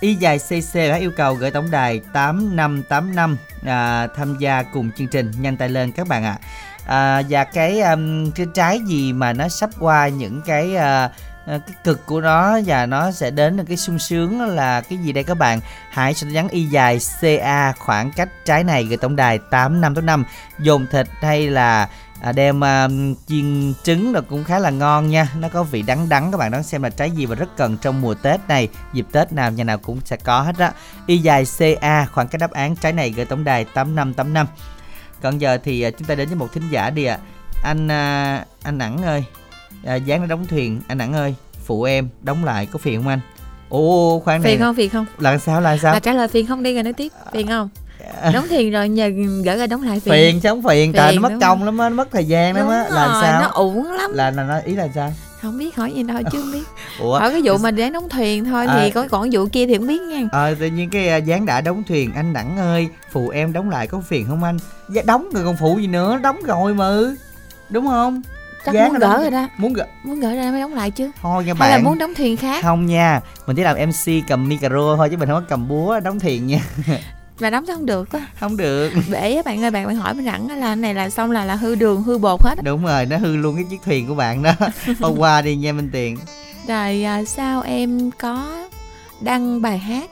Y 0.00 0.14
dài 0.14 0.38
CC 0.38 0.74
đã 0.74 0.96
yêu 0.96 1.10
cầu 1.16 1.34
gửi 1.34 1.50
tổng 1.50 1.70
đài 1.70 2.00
8585 2.12 3.36
à, 3.66 4.06
tham 4.16 4.36
gia 4.38 4.62
cùng 4.62 4.90
chương 4.96 5.08
trình 5.08 5.30
nhanh 5.40 5.56
tay 5.56 5.68
lên 5.68 5.92
các 5.92 6.08
bạn 6.08 6.24
ạ. 6.24 6.38
À. 6.40 6.48
À, 6.90 7.22
và 7.28 7.44
cái 7.44 7.80
um, 7.80 8.30
cái 8.30 8.46
trái 8.54 8.80
gì 8.86 9.12
mà 9.12 9.32
nó 9.32 9.48
sắp 9.48 9.70
qua 9.78 10.08
những 10.08 10.40
cái 10.46 10.74
uh, 10.74 11.10
Ờ, 11.46 11.58
cái 11.66 11.76
cực 11.84 12.06
của 12.06 12.20
nó 12.20 12.60
và 12.66 12.86
nó 12.86 13.12
sẽ 13.12 13.30
đến 13.30 13.56
được 13.56 13.64
cái 13.68 13.76
sung 13.76 13.98
sướng 13.98 14.40
là 14.40 14.80
cái 14.80 14.98
gì 14.98 15.12
đây 15.12 15.24
các 15.24 15.34
bạn? 15.34 15.60
Hãy 15.90 16.14
sẽ 16.14 16.26
nhắn 16.26 16.48
y 16.48 16.64
dài 16.64 16.98
ca 17.20 17.72
khoảng 17.72 18.10
cách 18.12 18.28
trái 18.44 18.64
này 18.64 18.84
gửi 18.84 18.96
tổng 18.96 19.16
đài 19.16 19.38
tám 19.38 19.80
năm 19.80 19.94
tám 19.94 20.06
năm. 20.06 20.24
Dồn 20.58 20.86
thịt 20.86 21.08
hay 21.20 21.48
là 21.48 21.88
à, 22.20 22.32
đem 22.32 22.60
uh, 22.60 23.16
chiên 23.26 23.74
trứng 23.82 24.12
là 24.14 24.20
cũng 24.20 24.44
khá 24.44 24.58
là 24.58 24.70
ngon 24.70 25.08
nha. 25.08 25.28
Nó 25.38 25.48
có 25.48 25.62
vị 25.62 25.82
đắng 25.82 26.08
đắng 26.08 26.30
các 26.32 26.38
bạn 26.38 26.50
đón 26.50 26.62
xem 26.62 26.82
là 26.82 26.90
trái 26.90 27.10
gì 27.10 27.26
và 27.26 27.34
rất 27.34 27.56
cần 27.56 27.76
trong 27.76 28.00
mùa 28.00 28.14
tết 28.14 28.40
này. 28.48 28.68
Dịp 28.92 29.06
tết 29.12 29.32
nào 29.32 29.50
nhà 29.50 29.64
nào 29.64 29.78
cũng 29.78 30.00
sẽ 30.04 30.16
có 30.16 30.40
hết 30.40 30.58
đó 30.58 30.70
y 31.06 31.18
dài 31.18 31.44
ca 31.80 32.06
khoảng 32.12 32.28
cách 32.28 32.40
đáp 32.40 32.50
án 32.50 32.76
trái 32.76 32.92
này 32.92 33.10
gửi 33.10 33.24
tổng 33.24 33.44
đài 33.44 33.64
tám 33.64 33.96
năm 33.96 34.14
tám 34.14 34.32
năm. 34.32 34.46
Còn 35.22 35.38
giờ 35.38 35.58
thì 35.64 35.82
à, 35.82 35.90
chúng 35.90 36.08
ta 36.08 36.14
đến 36.14 36.28
với 36.28 36.36
một 36.36 36.48
thính 36.52 36.68
giả 36.70 36.90
đi 36.90 37.04
ạ. 37.04 37.18
À. 37.18 37.26
anh 37.62 37.86
uh, 37.86 38.46
anh 38.62 38.78
ẵng 38.78 39.02
ơi 39.02 39.24
à, 39.84 39.94
dán 39.94 40.20
nó 40.20 40.26
đóng 40.26 40.46
thuyền. 40.46 40.80
Anh 40.88 40.98
ẵng 40.98 41.12
ơi 41.12 41.34
phụ 41.64 41.82
em 41.82 42.08
đóng 42.22 42.44
lại 42.44 42.66
có 42.66 42.78
phiền 42.78 43.02
không 43.02 43.08
anh? 43.08 43.20
Ồ 43.68 44.20
khoan 44.24 44.42
này 44.42 44.52
phiền 44.52 44.60
không 44.60 44.74
phiền 44.74 44.90
không. 44.90 45.06
Là 45.18 45.38
sao 45.38 45.60
là 45.60 45.76
sao? 45.76 45.92
Là 45.92 46.00
trả 46.00 46.12
lời 46.12 46.28
phiền 46.28 46.46
không 46.46 46.62
đi 46.62 46.74
rồi 46.74 46.82
nói 46.82 46.92
tiếp. 46.92 47.12
Phiền 47.32 47.46
không? 47.48 47.68
À. 48.22 48.30
đóng 48.34 48.46
tiền 48.50 48.70
rồi 48.70 48.88
nhờ 48.88 49.10
gửi 49.44 49.56
ra 49.56 49.66
đóng 49.66 49.82
lại 49.82 50.00
phiền. 50.00 50.12
Phiền 50.12 50.40
không 50.40 50.62
phiền, 50.62 50.92
trời 50.92 51.14
nó 51.16 51.20
mất 51.20 51.32
công 51.40 51.64
lắm 51.64 51.78
á 51.78 51.88
nó 51.88 51.94
mất 51.94 52.08
thời 52.12 52.24
gian 52.24 52.56
lắm 52.56 52.68
á. 52.68 52.88
Là 52.88 53.18
sao? 53.22 53.40
nó 53.40 53.46
uổng 53.46 53.92
lắm. 53.92 54.10
Là 54.14 54.30
là 54.30 54.42
nó 54.42 54.58
ý 54.64 54.74
là 54.74 54.88
sao? 54.94 55.12
Không 55.42 55.58
biết 55.58 55.76
hỏi 55.76 55.92
gì 55.92 56.02
đâu 56.02 56.18
chứ 56.32 56.40
không 56.40 56.52
biết. 56.52 56.64
Ủa? 57.00 57.18
hỏi 57.18 57.30
cái 57.30 57.40
vụ 57.44 57.58
mà 57.58 57.70
để 57.70 57.90
đóng 57.90 58.08
thuyền 58.08 58.44
thôi 58.44 58.66
à, 58.66 58.78
thì 58.80 58.90
có 58.90 59.08
còn 59.10 59.28
vụ 59.32 59.46
kia 59.52 59.66
thì 59.66 59.76
không 59.76 59.86
biết 59.86 60.00
nha. 60.00 60.28
Ờ 60.32 60.46
à, 60.46 60.54
tự 60.60 60.66
nhiên 60.66 60.90
cái 60.90 61.18
uh, 61.18 61.24
dán 61.24 61.46
đã 61.46 61.60
đóng 61.60 61.82
thuyền. 61.88 62.12
Anh 62.14 62.32
đẳng 62.32 62.58
ơi 62.58 62.88
phụ 63.12 63.28
em 63.28 63.52
đóng 63.52 63.70
lại 63.70 63.86
có 63.86 64.00
phiền 64.00 64.26
không 64.28 64.44
anh? 64.44 64.58
Dạ 64.88 65.02
đóng 65.06 65.28
rồi 65.34 65.44
còn 65.44 65.56
phụ 65.60 65.78
gì 65.78 65.86
nữa 65.86 66.18
đóng 66.22 66.36
rồi 66.46 66.74
mà. 66.74 66.90
Đúng 67.70 67.86
không 67.86 68.22
chắc 68.64 68.74
Giá 68.74 68.88
muốn 68.88 68.98
gỡ 68.98 69.20
rồi 69.20 69.30
đó. 69.30 69.48
Muốn 69.56 69.72
gỡ. 69.72 69.86
Muốn 70.04 70.20
gỡ 70.20 70.34
ra 70.34 70.50
mới 70.50 70.60
đóng 70.60 70.74
lại 70.74 70.90
chứ. 70.90 71.10
Thôi 71.22 71.44
nha 71.44 71.54
bạn. 71.54 71.70
hay 71.70 71.78
là 71.78 71.84
muốn 71.84 71.98
đóng 71.98 72.14
thuyền 72.14 72.36
khác? 72.36 72.62
Không 72.64 72.86
nha 72.86 73.20
mình 73.46 73.56
chỉ 73.56 73.62
làm 73.62 73.76
mc 73.88 74.28
cầm 74.28 74.48
micro 74.48 74.96
thôi 74.96 75.08
chứ 75.10 75.16
mình 75.16 75.28
không 75.28 75.42
có 75.42 75.46
cầm 75.48 75.68
búa 75.68 76.00
đóng 76.00 76.20
thuyền 76.20 76.46
nha. 76.46 76.60
Mà 77.40 77.50
đóng 77.50 77.66
không 77.66 77.86
được 77.86 78.12
á. 78.12 78.20
Không 78.40 78.56
được. 78.56 78.90
Bể 79.10 79.34
á 79.34 79.42
bạn 79.44 79.64
ơi 79.64 79.70
bạn 79.70 79.86
bạn 79.86 79.96
hỏi 79.96 80.14
mình 80.14 80.24
rẳng 80.24 80.60
là 80.60 80.74
này 80.74 80.94
là 80.94 81.10
xong 81.10 81.30
là 81.30 81.44
là 81.44 81.54
hư 81.54 81.74
đường 81.74 82.02
hư 82.02 82.18
bột 82.18 82.42
hết 82.44 82.54
đúng 82.62 82.84
rồi 82.84 83.06
nó 83.06 83.16
hư 83.16 83.36
luôn 83.36 83.56
cái 83.56 83.64
chiếc 83.70 83.82
thuyền 83.84 84.08
của 84.08 84.14
bạn 84.14 84.42
đó. 84.42 84.52
Hôm 85.00 85.18
qua 85.18 85.42
đi 85.42 85.56
nha 85.56 85.72
minh 85.72 85.90
tiền. 85.92 86.16
Rồi 86.68 87.02
à, 87.04 87.24
sao 87.24 87.62
em 87.62 88.10
có 88.10 88.66
đăng 89.20 89.62
bài 89.62 89.78
hát 89.78 90.10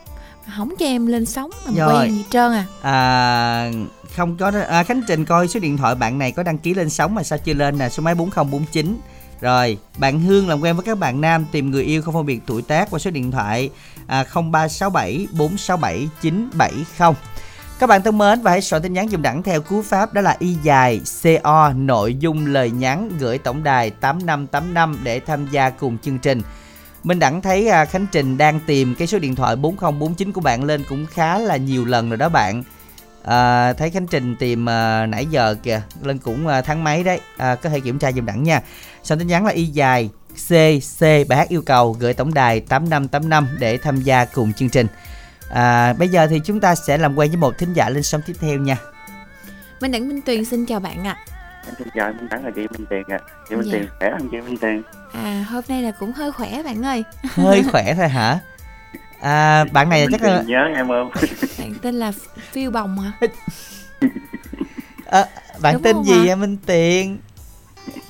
không 0.56 0.76
cho 0.78 0.86
em 0.86 1.06
lên 1.06 1.26
sóng 1.26 1.50
làm 1.66 1.88
quen 1.88 2.10
gì 2.10 2.24
trơn 2.30 2.52
à? 2.52 2.64
À 2.82 3.70
không 4.16 4.36
có 4.36 4.52
à, 4.68 4.82
khánh 4.82 5.02
trình 5.06 5.24
coi 5.24 5.48
số 5.48 5.60
điện 5.60 5.76
thoại 5.76 5.94
bạn 5.94 6.18
này 6.18 6.32
có 6.32 6.42
đăng 6.42 6.58
ký 6.58 6.74
lên 6.74 6.90
sóng 6.90 7.14
mà 7.14 7.22
sao 7.22 7.38
chưa 7.38 7.54
lên 7.54 7.78
nè 7.78 7.88
số 7.88 8.02
máy 8.02 8.14
4049 8.14 8.96
rồi, 9.40 9.78
bạn 9.98 10.20
Hương 10.20 10.48
làm 10.48 10.60
quen 10.60 10.76
với 10.76 10.84
các 10.84 10.98
bạn 10.98 11.20
nam 11.20 11.46
tìm 11.52 11.70
người 11.70 11.84
yêu 11.84 12.02
không 12.02 12.14
phân 12.14 12.26
biệt 12.26 12.40
tuổi 12.46 12.62
tác 12.62 12.90
qua 12.90 12.98
số 12.98 13.10
điện 13.10 13.30
thoại 13.30 13.70
à, 14.06 14.24
0367 14.34 15.26
467 15.32 16.08
970. 16.22 17.14
Các 17.78 17.86
bạn 17.86 18.02
thân 18.02 18.18
mến 18.18 18.42
và 18.42 18.50
hãy 18.50 18.60
soạn 18.60 18.82
tin 18.82 18.92
nhắn 18.92 19.10
dùng 19.10 19.22
đẳng 19.22 19.42
theo 19.42 19.60
cú 19.60 19.82
pháp 19.82 20.12
đó 20.14 20.20
là 20.20 20.36
y 20.38 20.56
dài 20.62 21.00
CO 21.22 21.72
nội 21.76 22.14
dung 22.14 22.46
lời 22.46 22.70
nhắn 22.70 23.10
gửi 23.18 23.38
tổng 23.38 23.62
đài 23.62 23.90
8585 23.90 24.98
để 25.02 25.20
tham 25.20 25.46
gia 25.50 25.70
cùng 25.70 25.98
chương 25.98 26.18
trình. 26.18 26.42
Minh 27.04 27.18
Đẳng 27.18 27.42
thấy 27.42 27.68
à, 27.68 27.84
Khánh 27.84 28.06
Trình 28.12 28.38
đang 28.38 28.60
tìm 28.66 28.94
cái 28.94 29.06
số 29.06 29.18
điện 29.18 29.34
thoại 29.34 29.56
4049 29.56 30.32
của 30.32 30.40
bạn 30.40 30.64
lên 30.64 30.84
cũng 30.88 31.06
khá 31.06 31.38
là 31.38 31.56
nhiều 31.56 31.84
lần 31.84 32.08
rồi 32.08 32.16
đó 32.16 32.28
bạn 32.28 32.62
à, 33.28 33.72
thấy 33.72 33.90
khánh 33.90 34.06
trình 34.06 34.36
tìm 34.36 34.68
à, 34.68 35.06
nãy 35.06 35.26
giờ 35.26 35.54
kìa 35.62 35.82
lên 36.02 36.18
cũng 36.18 36.46
à, 36.46 36.60
tháng 36.60 36.84
mấy 36.84 37.04
đấy. 37.04 37.20
À, 37.36 37.54
có 37.54 37.70
thể 37.70 37.80
kiểm 37.80 37.98
tra 37.98 38.12
dùm 38.12 38.26
đẳng 38.26 38.42
nha. 38.42 38.60
Sau 39.02 39.18
tin 39.18 39.26
nhắn 39.26 39.46
là 39.46 39.52
y 39.52 39.64
dài 39.64 40.10
cc 40.34 41.00
bài 41.00 41.38
hát 41.38 41.48
yêu 41.48 41.62
cầu 41.66 41.96
gửi 42.00 42.14
tổng 42.14 42.34
đài 42.34 42.60
8585 42.60 43.48
để 43.58 43.78
tham 43.78 44.02
gia 44.02 44.24
cùng 44.24 44.52
chương 44.52 44.68
trình. 44.68 44.86
À, 45.50 45.92
bây 45.92 46.08
giờ 46.08 46.26
thì 46.26 46.40
chúng 46.44 46.60
ta 46.60 46.74
sẽ 46.74 46.98
làm 46.98 47.18
quen 47.18 47.30
với 47.30 47.36
một 47.36 47.58
thính 47.58 47.72
giả 47.72 47.88
lên 47.90 48.02
sóng 48.02 48.20
tiếp 48.26 48.34
theo 48.40 48.58
nha. 48.58 48.76
Minh 49.80 49.92
Đẳng 49.92 50.08
Minh 50.08 50.20
Tuyền 50.22 50.44
xin 50.44 50.66
chào 50.66 50.80
bạn 50.80 51.06
ạ. 51.06 51.16
À. 51.66 51.72
Xin 51.78 51.88
chào 51.94 52.12
Minh 52.12 52.28
Đẳng 52.30 52.44
là 52.44 52.50
chị 52.56 52.62
Minh 52.78 52.86
Tuyền 52.90 53.02
ạ. 53.08 53.18
À. 53.20 53.26
Chị 53.48 53.56
Minh 53.56 53.66
dạ. 53.66 53.72
Tuyền 53.72 53.88
khỏe 53.98 54.10
không 54.18 54.28
chị 54.30 54.40
Minh 54.40 54.58
Tuyền? 54.58 54.82
À 55.12 55.44
hôm 55.50 55.64
nay 55.68 55.82
là 55.82 55.90
cũng 55.90 56.12
hơi 56.12 56.32
khỏe 56.32 56.62
bạn 56.62 56.84
ơi. 56.84 57.04
Hơi 57.22 57.62
khỏe 57.72 57.94
thôi 57.94 58.08
hả 58.08 58.40
à, 59.20 59.64
bạn 59.72 59.88
này 59.88 60.06
chắc 60.10 60.22
là 60.22 60.42
nhớ 60.46 60.64
em 60.76 60.88
không? 60.88 61.10
Bạn 61.58 61.74
tên 61.82 61.94
là 61.94 62.12
phiêu 62.52 62.70
bồng 62.70 62.98
hả? 62.98 63.12
À, 65.06 65.24
bạn 65.60 65.74
Đúng 65.74 65.82
tên 65.82 66.02
gì 66.04 66.28
hả 66.28 66.36
minh 66.36 66.56
tiền? 66.66 67.18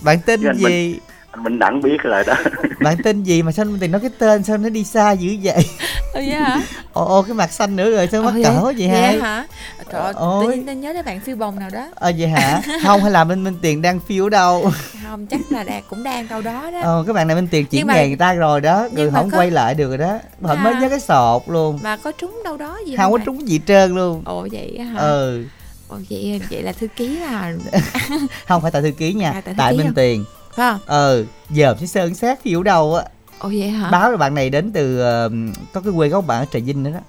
Bạn 0.05 0.19
tên 0.27 0.41
Chứ 0.43 0.53
gì? 0.55 0.65
Minh, 0.65 1.01
anh 1.31 1.43
Minh 1.45 1.59
Đẳng 1.59 1.81
biết 1.83 1.97
rồi 2.03 2.25
đó. 2.27 2.35
Bạn 2.81 2.97
tên 3.05 3.23
gì 3.23 3.43
mà 3.43 3.53
sao 3.53 3.65
Minh 3.65 3.79
Tiền 3.81 3.91
nói 3.93 4.01
cái 4.01 4.11
tên 4.19 4.45
sao 4.45 4.57
nó 4.59 4.69
đi 4.69 4.85
xa 4.85 5.13
dữ 5.13 5.37
vậy? 5.43 5.65
Ừ 6.13 6.21
vậy 6.27 6.31
hả? 6.31 6.61
Ồ 6.93 7.05
ồ 7.05 7.23
cái 7.23 7.35
mặt 7.35 7.53
xanh 7.53 7.77
nữa 7.77 7.91
rồi 7.91 8.09
sao 8.13 8.23
mắc 8.23 8.35
cỡ 8.45 8.61
vậy 8.63 8.75
vậy 8.79 8.89
hả? 8.89 9.13
hả? 9.23 9.47
Trời 9.93 10.01
ơi, 10.03 10.15
tự 10.43 10.51
nhiên 10.51 10.67
tôi 10.67 10.75
nhớ 10.75 10.93
đến 10.93 11.05
bạn 11.05 11.21
phiêu 11.21 11.37
bồng 11.37 11.59
nào 11.59 11.71
đó. 11.71 11.89
Ờ 11.95 12.13
vậy 12.19 12.29
hả? 12.29 12.63
Không 12.85 13.03
hay 13.03 13.11
là 13.13 13.25
Minh 13.25 13.45
Minh 13.45 13.55
Tiền 13.63 13.83
đang 13.83 14.01
phiêu 14.01 14.27
ở 14.27 14.31
đâu? 14.31 14.71
Không 15.09 15.27
chắc 15.27 15.41
là 15.51 15.63
đạt 15.65 15.83
cũng 15.91 16.03
đang 16.03 16.29
đâu 16.29 16.43
đó 16.43 16.71
đó. 16.71 16.81
Ờ 16.83 17.05
cái 17.07 17.15
bạn 17.15 17.27
này 17.27 17.37
Minh 17.37 17.49
Tiền 17.51 17.67
chuyển 17.67 17.87
nghề 17.87 18.09
người 18.09 18.17
ta 18.17 18.35
rồi 18.35 18.61
đó 18.61 18.89
rồi 18.97 19.11
mà 19.11 19.21
không 19.21 19.31
có- 19.31 19.39
quay 19.39 19.51
lại 19.51 19.75
được 19.75 19.89
rồi 19.89 19.99
đó. 19.99 20.19
Họ 20.43 20.55
mới 20.55 20.75
nhớ 20.75 20.89
cái 20.89 21.01
sọt 21.01 21.43
luôn. 21.47 21.79
mà 21.83 21.97
có 21.97 22.13
trúng 22.19 22.41
đâu 22.45 22.57
đó 22.57 22.79
gì 22.87 22.97
không 22.97 23.13
có 23.13 23.19
trúng 23.27 23.49
gì 23.49 23.61
trơn 23.67 23.95
luôn. 23.95 24.23
Ồ 24.25 24.47
vậy 24.53 24.77
á 24.79 24.85
hả? 24.85 25.01
Ừ. 25.01 25.45
Ồ 25.89 25.97
vậy 26.11 26.41
vậy 26.51 26.63
là 26.63 26.73
thư 26.73 26.87
ký 26.97 27.19
là 27.19 27.53
không 28.49 28.63
phải 28.63 28.71
tại 28.71 28.83
thư 28.83 28.91
ký 28.91 29.13
nha 29.13 29.31
À, 29.31 29.41
tại 29.45 29.55
thư 29.55 29.59
tại 29.59 29.73
ký 29.73 29.79
Minh? 29.79 29.93
Tiền 29.95 30.25
phải 30.59 30.73
không? 30.73 30.81
Ừ 30.87 31.27
giờ 31.51 31.75
sẽ 31.81 31.87
sơn 31.87 32.15
sát 32.15 32.43
phiêu 32.43 32.63
đâu 32.63 32.95
á. 32.95 33.05
Ồ 33.39 33.49
vậy 33.59 33.69
hả? 33.71 33.91
Báo 33.91 34.11
là 34.11 34.17
bạn 34.17 34.35
này 34.35 34.51
đến 34.51 34.71
từ 34.73 35.01
ờ, 35.01 35.31
có 35.73 35.81
cái 35.81 35.93
quê 35.97 36.09
gốc 36.09 36.27
bạn 36.27 36.39
ở 36.43 36.47
Trà 36.53 36.59
Vinh 36.59 36.83
nữa 36.83 36.91
đó. 36.91 37.01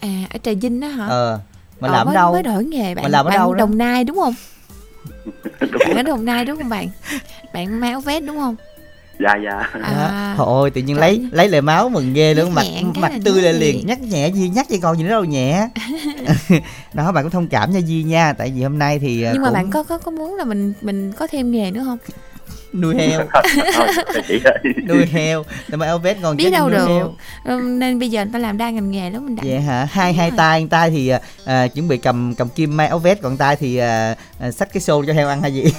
À 0.00 0.24
ở 0.32 0.38
trà 0.42 0.52
vinh 0.60 0.80
đó 0.80 0.88
hả? 0.88 1.06
Ờ 1.06 1.40
mà 1.80 1.88
Ờ, 1.88 1.92
làm 1.92 2.06
ở 2.06 2.10
mới, 2.10 2.14
đâu? 2.14 2.32
mới 2.32 2.42
đổi 2.42 2.64
nghề 2.64 2.94
bạn 2.94 3.02
Mà 3.02 3.08
làm 3.08 3.26
ở 3.26 3.28
bạn 3.28 3.38
đâu 3.38 3.54
đó? 3.54 3.58
đồng 3.58 3.78
nai 3.78 4.04
đúng 4.04 4.16
không? 4.16 4.34
Đúng 5.60 5.82
bạn 5.86 5.96
ở 5.96 6.02
đồng 6.02 6.24
nai 6.24 6.44
đúng 6.44 6.56
không 6.58 6.68
bạn? 6.68 6.88
Bạn 7.54 7.80
máu 7.80 8.00
vét 8.00 8.24
đúng 8.24 8.36
không? 8.36 8.56
Dạ 9.20 9.34
dạ. 9.44 9.70
À. 9.82 10.34
Thôi 10.36 10.46
ôi 10.46 10.70
tự 10.70 10.80
nhiên 10.80 10.98
lấy 10.98 11.28
lấy 11.32 11.48
lại 11.48 11.60
máu 11.62 11.88
mừng 11.88 12.14
ghê 12.14 12.34
luôn 12.34 12.54
mặt 12.54 12.64
mặt 12.96 13.12
tươi 13.24 13.42
lên 13.42 13.56
liền. 13.56 13.86
nhắc 13.86 14.00
nhẹ 14.00 14.28
gì 14.28 14.48
nhắc 14.48 14.66
vậy 14.68 14.78
còn 14.82 14.96
gì 14.96 15.02
nữa 15.04 15.10
đâu 15.10 15.24
nhẹ. 15.24 15.68
Đó 16.94 17.12
bạn 17.12 17.24
cũng 17.24 17.30
thông 17.30 17.48
cảm 17.48 17.72
nha 17.72 17.80
Di 17.80 18.02
nha 18.02 18.32
tại 18.32 18.52
vì 18.56 18.62
hôm 18.62 18.78
nay 18.78 18.98
thì 18.98 19.22
ờ, 19.22 19.32
nhưng 19.32 19.42
mà 19.42 19.48
cũng 19.48 19.54
bạn 19.54 19.70
có 19.70 19.82
có 19.82 19.98
có 19.98 20.10
muốn 20.10 20.34
là 20.34 20.44
mình 20.44 20.72
mình 20.80 21.12
có 21.12 21.26
thêm 21.26 21.50
nghề 21.50 21.70
nữa 21.70 21.82
không 21.84 21.98
nuôi 22.74 22.94
heo 22.98 23.26
nuôi 24.88 25.06
heo 25.06 25.44
tại 25.70 25.76
mà 25.76 25.86
Elvet 25.86 26.16
còn 26.22 26.36
biết 26.36 26.50
đâu 26.50 26.70
nuôi 26.70 26.78
được 26.78 26.86
heo. 26.86 27.14
Nên 27.60 27.98
bây 27.98 28.10
giờ 28.10 28.24
người 28.24 28.32
ta 28.32 28.38
làm 28.38 28.58
đa 28.58 28.70
ngành 28.70 28.90
nghề 28.90 29.10
lắm 29.10 29.26
mình 29.26 29.36
đặt 29.36 29.42
vậy 29.46 29.60
hả 29.60 29.88
hai 29.90 30.12
hai 30.12 30.30
rồi. 30.30 30.36
tay 30.38 30.66
tay 30.70 30.90
thì 30.90 31.08
ờ, 31.08 31.18
ờ, 31.44 31.68
chuẩn 31.68 31.88
bị 31.88 31.98
cầm 31.98 32.34
cầm 32.34 32.48
kim 32.48 32.76
may 32.76 32.86
áo 32.86 32.98
vest 32.98 33.22
còn 33.22 33.36
tay 33.36 33.56
thì 33.56 33.76
ờ, 33.76 34.14
ờ, 34.38 34.50
xách 34.50 34.72
cái 34.72 34.80
xô 34.80 35.04
cho 35.06 35.12
heo 35.12 35.28
ăn 35.28 35.42
hay 35.42 35.54
gì 35.54 35.64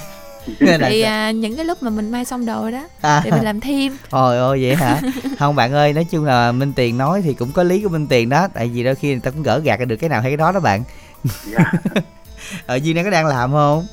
thì 0.88 1.00
à, 1.00 1.30
những 1.30 1.56
cái 1.56 1.64
lúc 1.64 1.82
mà 1.82 1.90
mình 1.90 2.10
may 2.10 2.24
xong 2.24 2.46
đồ 2.46 2.70
đó 2.70 2.88
à, 3.00 3.20
thì 3.24 3.30
mình 3.30 3.44
làm 3.44 3.60
thêm 3.60 3.96
Trời 4.12 4.38
ơi 4.38 4.58
vậy 4.62 4.74
hả? 4.74 5.00
không 5.38 5.54
bạn 5.54 5.72
ơi, 5.72 5.92
nói 5.92 6.04
chung 6.10 6.24
là 6.24 6.52
Minh 6.52 6.72
Tiền 6.72 6.98
nói 6.98 7.22
thì 7.22 7.34
cũng 7.34 7.52
có 7.52 7.62
lý 7.62 7.80
của 7.80 7.88
Minh 7.88 8.06
Tiền 8.06 8.28
đó, 8.28 8.48
tại 8.54 8.68
vì 8.74 8.84
đôi 8.84 8.94
khi 8.94 9.08
người 9.08 9.20
ta 9.20 9.30
cũng 9.30 9.42
gỡ 9.42 9.58
gạt 9.58 9.80
được 9.88 9.96
cái 9.96 10.10
nào 10.10 10.20
hay 10.22 10.30
cái 10.30 10.36
đó 10.36 10.52
đó 10.52 10.60
bạn. 10.60 10.84
dạ 11.44 11.72
Ở 12.66 12.76
Duy 12.76 12.92
đang 12.92 13.04
có 13.04 13.10
đang 13.10 13.26
làm 13.26 13.52
không? 13.52 13.86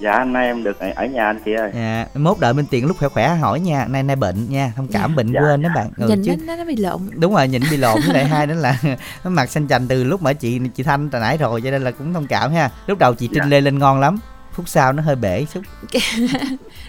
Dạ 0.00 0.12
anh 0.12 0.32
nay 0.32 0.46
em 0.46 0.62
được 0.64 0.78
ở, 0.94 1.06
nhà 1.06 1.26
anh 1.26 1.40
chị 1.44 1.52
ơi 1.52 1.70
Dạ, 1.74 2.06
mốt 2.14 2.36
đợi 2.40 2.54
Minh 2.54 2.66
Tiền 2.70 2.86
lúc 2.86 2.96
khỏe 2.98 3.08
khỏe 3.08 3.28
hỏi 3.28 3.60
nha, 3.60 3.86
nay 3.88 4.02
nay 4.02 4.16
bệnh 4.16 4.46
nha, 4.50 4.72
thông 4.76 4.88
cảm 4.88 5.10
Dạ. 5.10 5.16
bệnh 5.16 5.32
Dạ, 5.32 5.40
quên 5.40 5.62
đó 5.62 5.68
bạn. 5.74 5.90
Ừ, 5.96 6.08
nhìn 6.08 6.22
chứ 6.24 6.34
nó, 6.36 6.44
nó 6.46 6.56
nó 6.56 6.64
bị 6.64 6.76
lộn 6.76 7.00
đúng 7.16 7.34
rồi 7.34 7.48
nhìn 7.48 7.62
bị 7.70 7.76
lộn 7.76 8.00
với 8.06 8.14
lại 8.14 8.24
hai 8.28 8.46
đó 8.46 8.54
là 8.54 8.76
nó 9.24 9.30
mặt 9.30 9.50
xanh 9.50 9.68
chành 9.68 9.88
từ 9.88 10.04
lúc 10.04 10.22
mà 10.22 10.32
chị 10.32 10.60
chị 10.74 10.82
Thanh 10.82 11.10
từ 11.10 11.18
nãy 11.18 11.36
rồi 11.38 11.60
cho 11.64 11.70
nên 11.70 11.82
là 11.82 11.90
cũng 11.90 12.14
thông 12.14 12.26
cảm 12.26 12.52
ha. 12.52 12.70
Lúc 12.86 12.98
đầu 12.98 13.14
chị 13.14 13.26
Trinh 13.28 13.42
Dạ. 13.42 13.48
lê 13.48 13.60
lên 13.60 13.78
ngon 13.78 14.00
lắm. 14.00 14.18
Phút 14.52 14.68
sau 14.68 14.92
nó 14.92 15.02
hơi 15.02 15.16
bể 15.16 15.46
chút. 15.54 15.60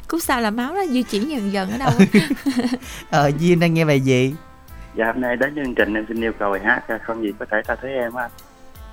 cút 0.08 0.24
sao 0.28 0.41
là 0.41 0.50
máu 0.52 0.74
nó 0.74 0.86
di 0.86 1.04
chuyển 1.04 1.30
dần 1.30 1.52
dần 1.54 1.72
ở 1.72 1.78
đâu 1.78 1.89
á. 2.00 2.06
Ờ 3.10 3.32
Duy 3.39 3.56
đang 3.56 3.74
nghe 3.74 3.86
bài 3.86 4.00
gì? 4.00 4.36
dạ 4.98 5.06
hôm 5.06 5.22
nay 5.22 5.36
đến 5.36 5.56
chương 5.56 5.76
trình 5.76 5.93
em 5.93 6.06
xin 6.08 6.22
yêu 6.24 6.32
cầu 6.39 6.52
bài 6.52 6.62
hát 6.63 6.84
không 7.06 7.24
gì 7.24 7.30
có 7.39 7.45
thể 7.52 7.58
ta 7.67 7.76
thấy 7.82 7.91
em 7.93 8.13
á 8.13 8.30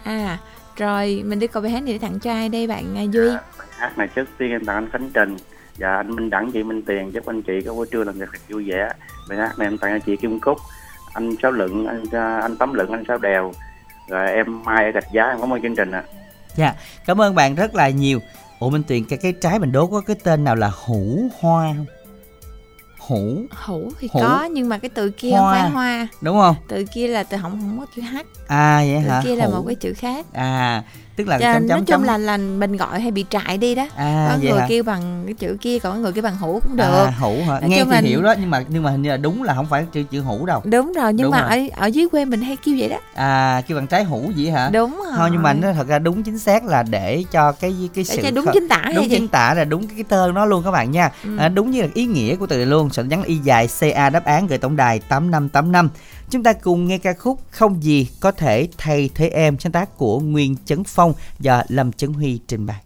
à 0.05 0.39
rồi 0.77 1.23
mình 1.27 1.39
đi 1.39 1.47
câu 1.47 1.63
bài 1.63 1.73
hát 1.73 1.83
này 1.83 1.93
để 1.93 1.99
tặng 1.99 2.21
cho 2.21 2.33
ai 2.33 2.49
đây 2.49 2.67
bạn 2.67 2.99
à, 2.99 3.03
duy. 3.03 3.29
À, 3.29 3.41
bài 3.59 3.69
hát 3.79 3.99
này 3.99 4.09
trước 4.15 4.29
tiên 4.39 4.51
em 4.51 4.65
tặng 4.65 4.77
anh 4.77 4.91
Khánh 4.93 5.11
Trình. 5.15 5.37
Và 5.79 5.97
anh 5.97 6.17
Minh 6.17 6.31
Đẳng 6.31 6.53
chị 6.53 6.63
Minh 6.63 6.83
Tiền 6.83 7.13
chúc 7.13 7.27
anh 7.27 7.43
chị 7.43 7.53
có 7.67 7.75
buổi 7.75 7.87
trưa 7.93 8.05
làm 8.05 8.15
việc 8.15 8.29
thật 8.33 8.39
vui 8.49 8.71
vẻ. 8.71 8.89
Bài 9.29 9.39
hát 9.39 9.59
này 9.59 9.69
em 9.69 9.79
tặng 9.79 10.01
cho 10.01 10.05
chị 10.07 10.17
Kim 10.17 10.41
Cúc 10.41 10.59
anh 11.15 11.35
Sáu 11.43 11.51
Lượng 11.51 11.87
anh 11.87 12.05
à, 12.13 12.39
anh 12.41 12.57
Tấm 12.57 12.75
Lượng 12.75 12.93
anh 12.93 13.05
Sáu 13.09 13.19
Đèo. 13.19 13.53
Rồi 14.09 14.33
em 14.33 14.65
Mai 14.65 14.85
ở 14.85 14.91
Gạch 14.91 15.13
Giá 15.13 15.23
em 15.23 15.41
cảm 15.41 15.53
ơn 15.53 15.63
chương 15.63 15.77
trình 15.77 15.91
ạ. 15.91 16.03
Dạ, 16.55 16.75
cảm 17.07 17.21
ơn 17.21 17.35
bạn 17.35 17.55
rất 17.55 17.75
là 17.75 17.89
nhiều. 17.89 18.21
Ủa 18.61 18.71
Minh 18.71 18.83
Tiền 18.83 19.05
cái 19.09 19.19
cái 19.23 19.33
trái 19.41 19.59
mình 19.59 19.73
đố 19.73 19.87
có 19.87 20.01
cái 20.01 20.17
tên 20.25 20.45
nào 20.45 20.57
là 20.57 20.71
hủ 20.87 21.29
hoa 21.41 21.75
không? 21.77 21.87
Hủ 23.07 23.43
hủ 23.65 23.93
thì 24.01 24.09
Hủ. 24.13 24.21
có 24.21 24.45
nhưng 24.45 24.69
mà 24.69 24.79
cái 24.79 24.89
từ 24.95 25.11
kia 25.11 25.31
Hoa. 25.31 25.41
không 25.41 25.51
phải 25.63 25.71
hoa 25.71 26.09
đúng 26.21 26.39
không? 26.39 26.57
từ 26.69 26.85
kia 26.95 27.09
là 27.09 27.23
từ 27.23 27.37
không 27.43 27.51
không 27.53 27.77
có 27.81 27.87
chữ 27.97 28.03
h 28.03 28.17
À 28.49 28.77
vậy 28.87 29.01
từ 29.05 29.11
hả? 29.11 29.21
kia 29.25 29.37
là 29.37 29.45
Hủ. 29.47 29.51
một 29.53 29.65
cái 29.67 29.75
chữ 29.75 29.93
khác 29.97 30.27
À 30.33 30.83
tức 31.17 31.29
là 31.29 31.39
Cho 31.39 31.53
chấm 31.53 31.53
nói 31.53 31.69
chấm 31.69 31.79
chung 31.79 31.87
chấm. 31.87 32.03
là 32.03 32.19
là 32.19 32.37
mình 32.37 32.77
gọi 32.77 33.01
hay 33.01 33.11
bị 33.11 33.25
trại 33.31 33.59
đi 33.59 33.75
đó 33.75 33.87
À 33.97 34.29
có 34.33 34.39
người 34.51 34.61
hả? 34.61 34.67
kêu 34.69 34.83
bằng 34.83 35.23
cái 35.27 35.35
chữ 35.35 35.57
kia 35.61 35.79
còn 35.79 35.93
có 35.93 35.99
người 35.99 36.13
kêu 36.13 36.23
bằng 36.23 36.37
hủ 36.37 36.61
cũng 36.63 36.77
được 36.77 36.85
À 37.07 37.13
hủ 37.19 37.37
hả? 37.47 37.61
Nói 37.61 37.71
Nghe 37.71 37.85
thì 37.85 37.91
là- 37.91 38.01
hiểu 38.01 38.23
đó 38.23 38.35
nhưng 38.41 38.51
mà 38.51 38.65
nhưng 38.69 38.83
mà 38.83 38.91
hình 38.91 39.03
như 39.03 39.11
là 39.11 39.17
đúng 39.17 39.43
là 39.43 39.55
không 39.55 39.67
phải 39.67 39.87
chữ 39.93 40.03
chữ 40.11 40.21
hủ 40.21 40.47
đâu. 40.47 40.63
đúng 40.65 40.93
rồi 40.93 41.13
nhưng 41.13 41.25
Đúng 41.25 41.31
mà 41.31 41.49
rồi. 41.49 41.69
ở 41.77 41.85
ở 41.85 41.87
dưới 41.87 42.09
quê 42.09 42.25
mình 42.25 42.41
hay 42.41 42.57
kêu 42.57 42.75
vậy 42.79 42.89
đó 42.89 42.97
À 43.15 43.63
kêu 43.69 43.77
bằng 43.77 43.87
trái 43.87 44.05
hủ 44.05 44.31
vậy 44.37 44.51
hả? 44.51 44.71
đúng 44.73 44.97
rồi 44.97 45.13
Thôi 45.17 45.29
nhưng 45.33 45.43
mà 45.43 45.53
nó 45.53 45.73
thật 45.73 45.87
ra 45.89 45.99
đúng 45.99 46.23
chính 46.23 46.39
xác 46.39 46.65
là 46.65 46.83
để 46.83 47.25
cho 47.33 47.53
cái 47.53 47.75
cái 47.95 48.05
để 48.11 48.17
sự 48.17 48.23
cho 48.23 48.31
đúng 48.31 48.47
chính 48.53 48.69
tả 48.69 48.83
đúng 48.97 49.09
chính 49.11 49.29
tả 49.29 49.55
là 49.55 49.65
đúng 49.65 49.87
cái 49.87 50.05
tên 50.09 50.35
nó 50.35 50.45
luôn 50.45 50.63
các 50.65 50.71
bạn 50.71 50.91
nha 50.91 51.11
Ừ. 51.25 51.37
à, 51.39 51.49
đúng 51.49 51.71
như 51.71 51.83
là 51.83 51.89
ý 51.95 52.07
nghĩa 52.07 52.37
của 52.37 52.47
từ 52.47 52.65
luôn 52.65 52.91
sẽ 52.91 53.03
nhắn 53.03 53.23
y 53.23 53.37
dài 53.37 53.69
ca 53.81 54.11
đáp 54.11 54.25
án 54.25 54.47
gửi 54.47 54.59
tổng 54.59 54.77
đài 54.77 54.99
tám 54.99 55.31
năm 55.31 55.49
tám 55.49 55.73
năm 55.73 55.89
chúng 56.31 56.43
ta 56.43 56.53
cùng 56.53 56.87
nghe 56.87 56.99
ca 56.99 57.13
khúc 57.13 57.41
không 57.51 57.83
gì 57.83 58.09
có 58.21 58.33
thể 58.33 58.69
thay 58.79 59.11
thế 59.15 59.29
em 59.29 59.59
sáng 59.59 59.73
tác 59.73 59.97
của 59.99 60.21
Nguyên 60.21 60.57
Chấn 60.65 60.85
Phong 60.85 61.13
do 61.41 61.63
Lâm 61.69 61.93
Chấn 61.93 62.13
Huy 62.13 62.41
trình 62.49 62.67
bày. 62.67 62.86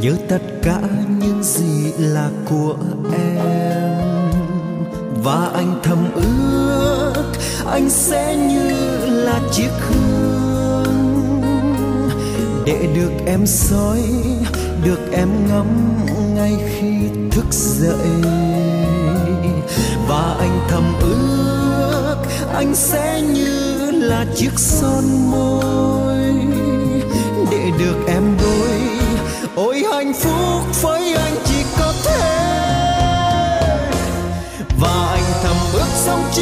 Nhớ 0.00 0.12
tất 0.28 0.42
cả 0.62 0.80
những 1.18 1.42
gì 1.42 1.92
là 1.98 2.30
của 2.50 2.76
em. 3.12 4.32
Và 5.24 5.50
anh 5.54 5.80
thầm 5.82 5.98
ước 6.14 7.24
anh 7.66 7.90
sẽ 7.90 8.36
như 8.36 8.70
là 9.06 9.40
chiếc 9.52 9.70
hương 9.80 11.40
để 12.66 12.88
được 12.94 13.12
em 13.26 13.46
soi, 13.46 14.02
được 14.84 15.00
em 15.12 15.28
ngắm 15.48 15.66
ngay 16.34 16.52
khi 16.68 16.94
thức 17.30 17.46
dậy. 17.50 18.32
Và 20.08 20.36
anh 20.38 20.60
thầm 20.68 20.84
ước 21.00 22.16
anh 22.54 22.74
sẽ 22.74 23.22
như 23.22 23.90
là 23.90 24.26
chiếc 24.34 24.52
son 24.56 25.04
môi. 25.30 26.22
Để 27.50 27.70
được 27.78 27.96
em 28.06 28.36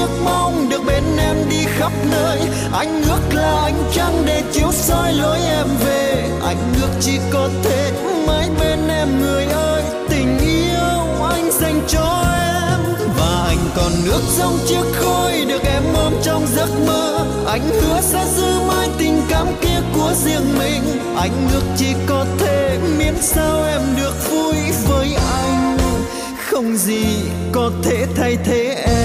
chiếc 0.01 0.23
mong 0.25 0.69
được 0.69 0.81
bên 0.87 1.03
em 1.19 1.37
đi 1.51 1.65
khắp 1.79 1.93
nơi. 2.11 2.39
Anh 2.73 3.03
ước 3.03 3.35
là 3.35 3.61
anh 3.63 3.83
trăng 3.93 4.23
để 4.27 4.43
chiếu 4.53 4.73
soi 4.73 5.13
lối 5.13 5.39
em 5.39 5.67
về. 5.85 6.25
Anh 6.45 6.75
ước 6.83 6.89
chỉ 7.01 7.19
có 7.33 7.49
thể 7.65 7.93
mãi 8.27 8.49
bên 8.61 8.89
em, 8.89 9.21
người 9.21 9.45
ơi, 9.45 9.83
tình 10.09 10.39
yêu 10.39 11.27
anh 11.29 11.51
dành 11.61 11.81
cho 11.89 12.25
em. 12.35 12.81
Và 13.19 13.45
anh 13.49 13.59
còn 13.77 13.93
ước 14.07 14.23
sống 14.29 14.59
chiếc 14.67 14.85
khôi 15.01 15.45
được 15.49 15.63
em 15.65 15.83
ôm 15.95 16.13
trong 16.23 16.47
giấc 16.57 16.69
mơ. 16.87 17.27
Anh 17.47 17.71
hứa 17.71 18.01
sẽ 18.01 18.25
giữ 18.37 18.61
mãi 18.69 18.89
tình 18.99 19.23
cảm 19.29 19.47
kia 19.61 19.81
của 19.95 20.13
riêng 20.25 20.59
mình. 20.59 20.83
Anh 21.17 21.49
ước 21.53 21.65
chỉ 21.77 21.95
có 22.07 22.27
thể 22.39 22.79
miễn 22.99 23.15
sao 23.23 23.65
em 23.65 23.81
được 23.97 24.31
vui 24.31 24.57
với 24.89 25.15
anh. 25.15 25.79
Không 26.51 26.77
gì 26.77 27.05
có 27.53 27.71
thể 27.85 28.07
thay 28.17 28.37
thế 28.45 28.85
em. 28.87 29.00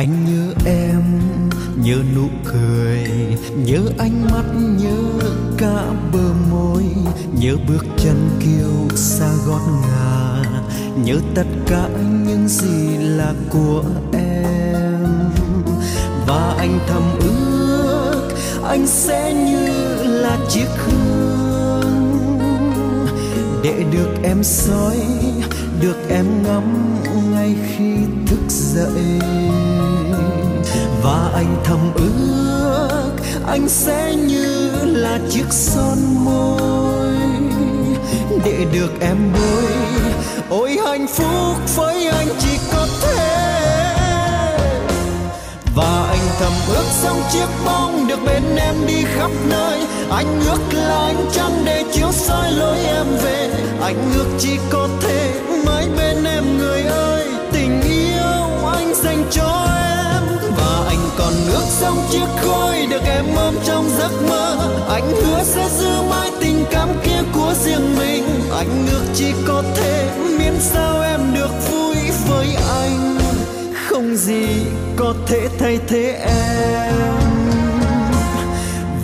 Anh 0.00 0.24
nhớ 0.24 0.54
em, 0.66 1.20
nhớ 1.76 1.96
nụ 2.16 2.28
cười, 2.44 3.04
nhớ 3.56 3.80
ánh 3.98 4.26
mắt, 4.30 4.44
nhớ 4.54 4.96
cả 5.58 5.84
bờ 6.12 6.32
môi, 6.50 6.84
nhớ 7.40 7.56
bước 7.68 7.86
chân 7.98 8.30
kiêu 8.40 8.96
xa 8.96 9.30
gót 9.46 9.60
ngà, 9.82 10.42
nhớ 11.04 11.16
tất 11.34 11.46
cả 11.66 11.88
những 12.26 12.48
gì 12.48 12.96
là 12.98 13.34
của 13.50 13.84
em. 14.12 15.30
Và 16.26 16.54
anh 16.58 16.78
thầm 16.88 17.02
ước 17.20 18.28
anh 18.64 18.86
sẽ 18.86 19.34
như 19.34 19.68
là 20.04 20.38
chiếc 20.48 20.68
hương 20.76 22.38
để 23.62 23.84
được 23.92 24.14
em 24.22 24.44
soi, 24.44 24.96
được 25.80 25.96
em 26.08 26.42
ngắm 26.42 26.96
ngay 27.32 27.56
khi 27.68 28.19
dậy. 28.74 29.18
Và 31.02 31.30
anh 31.34 31.56
thầm 31.64 31.78
ước 31.94 33.12
anh 33.46 33.68
sẽ 33.68 34.14
như 34.14 34.70
là 34.84 35.18
chiếc 35.30 35.46
son 35.50 35.98
môi, 36.24 37.14
để 38.44 38.66
được 38.72 38.90
em 39.00 39.16
bôi 39.32 39.72
ôi 40.50 40.78
hạnh 40.86 41.06
phúc 41.06 41.76
với 41.76 42.06
anh 42.06 42.28
chỉ 42.38 42.58
có 42.72 42.86
thế. 43.02 43.50
Và 45.76 46.06
anh 46.10 46.26
thầm 46.40 46.52
ước 46.68 46.84
sống 47.02 47.22
chiếc 47.32 47.48
bóng 47.64 48.06
được 48.08 48.18
bên 48.26 48.42
em 48.56 48.74
đi 48.86 49.04
khắp 49.16 49.30
nơi. 49.48 49.80
Anh 50.10 50.40
ước 50.50 50.60
là 50.72 51.06
anh 51.06 51.28
trăng 51.32 51.62
để 51.64 51.84
chiếu 51.92 52.12
soi 52.12 52.52
lối 52.52 52.78
em 52.78 53.06
về. 53.22 53.50
Anh 53.80 54.12
ước 54.14 54.26
chỉ 54.38 54.58
có 54.70 54.88
thể 55.02 55.32
mãi 55.66 55.88
bên 55.96 56.24
em 56.24 56.58
người 56.58 56.82
ơi 56.82 57.09
dành 59.02 59.24
cho 59.30 59.66
em. 59.66 60.22
Và 60.56 60.84
anh 60.88 61.10
còn 61.18 61.32
ước 61.52 61.64
sông 61.68 61.98
chiếc 62.10 62.26
khôi 62.42 62.86
được 62.90 63.02
em 63.06 63.24
ôm 63.36 63.54
trong 63.64 63.90
giấc 63.98 64.10
mơ. 64.28 64.56
Anh 64.88 65.10
hứa 65.10 65.42
sẽ 65.44 65.68
giữ 65.78 66.02
mãi 66.10 66.30
tình 66.40 66.64
cảm 66.70 66.88
kia 67.04 67.22
của 67.34 67.54
riêng 67.64 67.96
mình. 67.98 68.24
Anh 68.56 68.86
ước 68.92 69.04
chỉ 69.14 69.32
có 69.46 69.62
thể 69.76 70.10
miễn 70.38 70.54
sao 70.60 71.02
em 71.02 71.20
được 71.34 71.50
vui 71.70 71.96
với 72.28 72.54
anh. 72.68 73.18
Không 73.88 74.16
gì 74.16 74.46
có 74.96 75.14
thể 75.26 75.48
thay 75.58 75.78
thế 75.88 76.12
em 76.26 77.19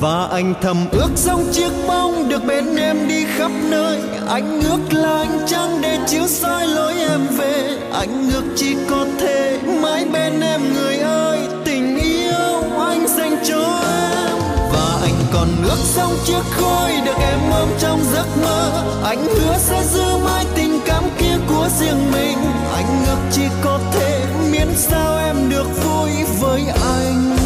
và 0.00 0.28
anh 0.30 0.54
thầm 0.62 0.76
ước 0.90 1.10
sống 1.14 1.44
chiếc 1.52 1.70
bóng 1.88 2.28
được 2.28 2.44
bên 2.44 2.76
em 2.76 3.08
đi 3.08 3.24
khắp 3.36 3.50
nơi. 3.70 3.98
Anh 4.28 4.60
ước 4.62 4.78
là 4.90 5.18
anh 5.18 5.40
trăng 5.46 5.78
để 5.82 5.98
chiếu 6.06 6.26
soi 6.26 6.66
lối 6.66 6.92
em 6.92 7.20
về. 7.38 7.78
Anh 7.92 8.30
ước 8.34 8.42
chỉ 8.56 8.76
có 8.90 9.06
thể 9.20 9.58
mãi 9.82 10.04
bên 10.12 10.40
em, 10.40 10.74
người 10.74 10.96
ơi, 10.98 11.38
tình 11.64 11.98
yêu 11.98 12.62
anh 12.78 13.06
dành 13.08 13.36
cho 13.48 13.80
em. 13.98 14.38
Và 14.72 14.98
anh 15.02 15.16
còn 15.32 15.48
ước 15.64 15.78
sống 15.84 16.16
chiếc 16.26 16.42
khói 16.50 16.92
được 17.04 17.16
em 17.20 17.40
ôm 17.50 17.68
trong 17.78 18.00
giấc 18.12 18.26
mơ. 18.42 18.84
Anh 19.04 19.26
hứa 19.26 19.58
sẽ 19.58 19.82
giữ 19.92 20.18
mãi 20.24 20.44
tình 20.54 20.80
cảm 20.86 21.04
kia 21.18 21.36
của 21.48 21.68
riêng 21.80 22.12
mình. 22.12 22.38
Anh 22.74 23.04
ước 23.06 23.18
chỉ 23.32 23.42
có 23.64 23.80
thể 23.92 24.24
miễn 24.50 24.68
sao 24.76 25.18
em 25.18 25.50
được 25.50 25.66
vui 25.84 26.10
với 26.40 26.62
anh 26.82 27.36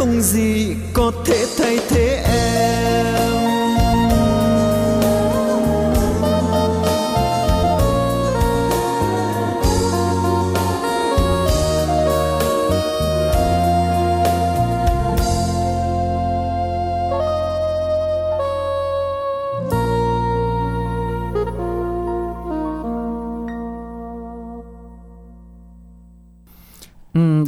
không 0.00 0.20
gì 0.20 0.74
có 0.92 1.12
thể 1.26 1.46
thay 1.58 1.78
thế 1.88 2.22
em. 2.24 3.19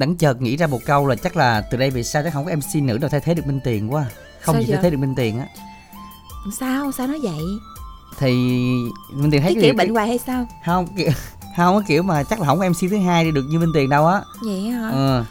Đẳng 0.03 0.17
chợt 0.17 0.43
nghĩ 0.43 0.57
ra 0.57 0.67
một 0.67 0.81
câu 0.87 1.07
là 1.07 1.17
chắc 1.17 1.37
là 1.37 1.61
từ 1.61 1.79
đây 1.79 1.91
về 1.91 2.03
sau 2.03 2.23
chắc 2.23 2.33
không 2.33 2.45
có 2.47 2.53
MC 2.57 2.83
nữ 2.83 2.99
nào 3.01 3.09
thay 3.11 3.21
thế 3.21 3.35
được 3.35 3.47
Minh 3.47 3.61
Tiền 3.65 3.93
quá. 3.93 4.05
Không 4.41 4.55
Sao 4.55 4.63
gì 4.63 4.73
thay 4.73 4.83
thế 4.83 4.91
được 4.91 4.97
Minh 4.99 5.15
Tiền 5.17 5.39
á. 5.39 5.47
sao 6.61 6.93
sao 6.93 7.07
nói 7.07 7.19
vậy 7.23 7.39
Thì 8.19 8.33
Minh 9.13 9.31
Tiền 9.31 9.43
thấy 9.43 9.55
cái 9.55 9.63
kiểu 9.63 9.75
bệnh 9.75 9.95
hoài 9.95 10.09
hay 10.09 10.19
sao 10.27 10.47
không 10.67 10.87
kiểu 10.97 11.11
không 11.57 11.75
có 11.75 11.83
kiểu 11.87 12.03
mà 12.03 12.23
chắc 12.23 12.41
là 12.41 12.47
không 12.47 12.59
có 12.59 12.69
MC 12.69 12.91
thứ 12.91 12.97
hai 12.99 13.25
đi 13.25 13.31
được 13.31 13.45
như 13.51 13.59
Minh 13.59 13.71
Tiền 13.75 13.91
đâu 13.91 14.07
á. 14.07 14.21
vậy 14.45 14.61
hả 14.61 14.89
Ừ. 14.91 15.25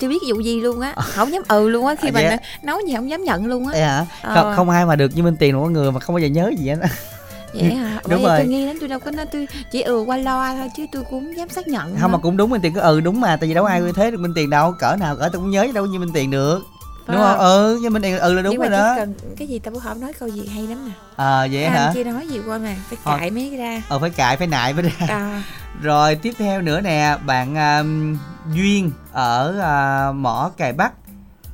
chưa 0.00 0.08
biết 0.08 0.22
vụ 0.28 0.40
gì 0.40 0.60
luôn 0.60 0.80
á 0.80 0.94
không 0.98 1.32
dám 1.32 1.42
ừ 1.48 1.68
luôn 1.68 1.86
á 1.86 1.94
khi 1.94 2.08
À, 2.08 2.12
mà 2.14 2.20
á? 2.20 2.36
nấu 2.62 2.78
gì 2.86 2.94
không 2.96 3.10
dám 3.10 3.24
nhận 3.24 3.46
luôn 3.46 3.68
á 3.68 3.80
hả? 3.80 4.06
Ờ. 4.22 4.34
Không, 4.34 4.56
không 4.56 4.70
ai 4.70 4.86
mà 4.86 4.96
được 4.96 5.10
như 5.16 5.22
Minh 5.22 5.36
Tiền 5.36 5.56
một 5.56 5.68
người 5.68 5.92
mà 5.92 6.00
không 6.00 6.14
bao 6.14 6.20
giờ 6.20 6.28
nhớ 6.28 6.52
gì 6.58 6.68
hết 6.68 6.76
á. 6.82 6.88
Vậy 7.52 7.74
hả 7.74 8.00
Đúng 8.08 8.22
vậy 8.22 8.28
rồi. 8.30 8.38
tôi 8.38 8.46
nghi 8.46 8.66
lắm 8.66 8.76
tôi 8.80 8.88
đâu 8.88 8.98
có 8.98 9.10
nói 9.10 9.26
tôi 9.26 9.48
chỉ 9.72 9.82
ừ 9.82 10.04
qua 10.06 10.16
loa 10.16 10.54
thôi 10.56 10.68
chứ 10.76 10.86
tôi 10.92 11.02
cũng 11.10 11.24
không 11.24 11.36
dám 11.36 11.48
xác 11.48 11.68
nhận 11.68 11.96
Không 12.00 12.12
mà 12.12 12.16
nữa. 12.18 12.22
cũng 12.22 12.36
đúng 12.36 12.50
Minh 12.50 12.60
Tiền 12.60 12.74
có 12.74 12.80
ừ 12.80 13.00
đúng 13.00 13.20
mà 13.20 13.36
tại 13.36 13.48
vì 13.48 13.54
đâu 13.54 13.64
ai 13.64 13.80
thay 13.80 13.92
thế 13.92 14.10
được 14.10 14.20
Minh 14.20 14.32
Tiền 14.34 14.50
đâu. 14.50 14.72
Cỡ 14.72 14.96
nào 15.00 15.16
cỡ 15.16 15.28
tôi 15.32 15.40
cũng 15.42 15.50
nhớ 15.50 15.66
đâu 15.74 15.86
như 15.86 15.98
Minh 15.98 16.12
Tiền 16.14 16.30
được. 16.30 16.60
Phải 17.06 17.16
Đúng 17.16 17.24
không? 17.26 17.38
Ừ, 17.38 17.78
nhưng 17.82 17.92
Minh 17.92 18.02
Tiền 18.02 18.18
ừ 18.18 18.32
là 18.34 18.42
đúng 18.42 18.52
nhưng 18.52 18.60
rồi 18.60 18.70
mà 18.70 18.76
đó. 18.76 18.94
cần 18.96 19.14
cái 19.38 19.48
gì 19.48 19.58
tao 19.58 19.72
bữa 19.74 19.80
hổm 19.80 20.00
nói 20.00 20.12
câu 20.12 20.28
gì 20.28 20.46
hay 20.54 20.66
lắm 20.66 20.78
nè 20.86 20.92
Ờ 21.16 21.48
vậy 21.52 21.64
anh 21.64 21.72
hả? 21.72 21.90
kia 21.94 22.04
nói 22.04 22.28
gì 22.28 22.40
qua 22.46 22.58
mà 22.58 22.74
phải 22.88 22.98
cãi 23.04 23.30
mấy 23.30 23.48
cái 23.50 23.58
ra 23.58 23.82
Ờ 23.88 23.98
phải 23.98 24.10
cãi 24.10 24.36
phải 24.36 24.46
nại 24.46 24.72
mới 24.72 24.82
ra. 24.82 24.90
à, 25.08 25.42
Rồi 25.82 26.14
tiếp 26.14 26.32
theo 26.38 26.60
nữa 26.60 26.80
nè, 26.80 27.16
bạn 27.26 27.54
um, 27.78 28.16
Duyên 28.54 28.90
ở 29.12 29.54
uh, 30.10 30.16
mỏ 30.16 30.50
cài 30.56 30.72
Bắc. 30.72 30.92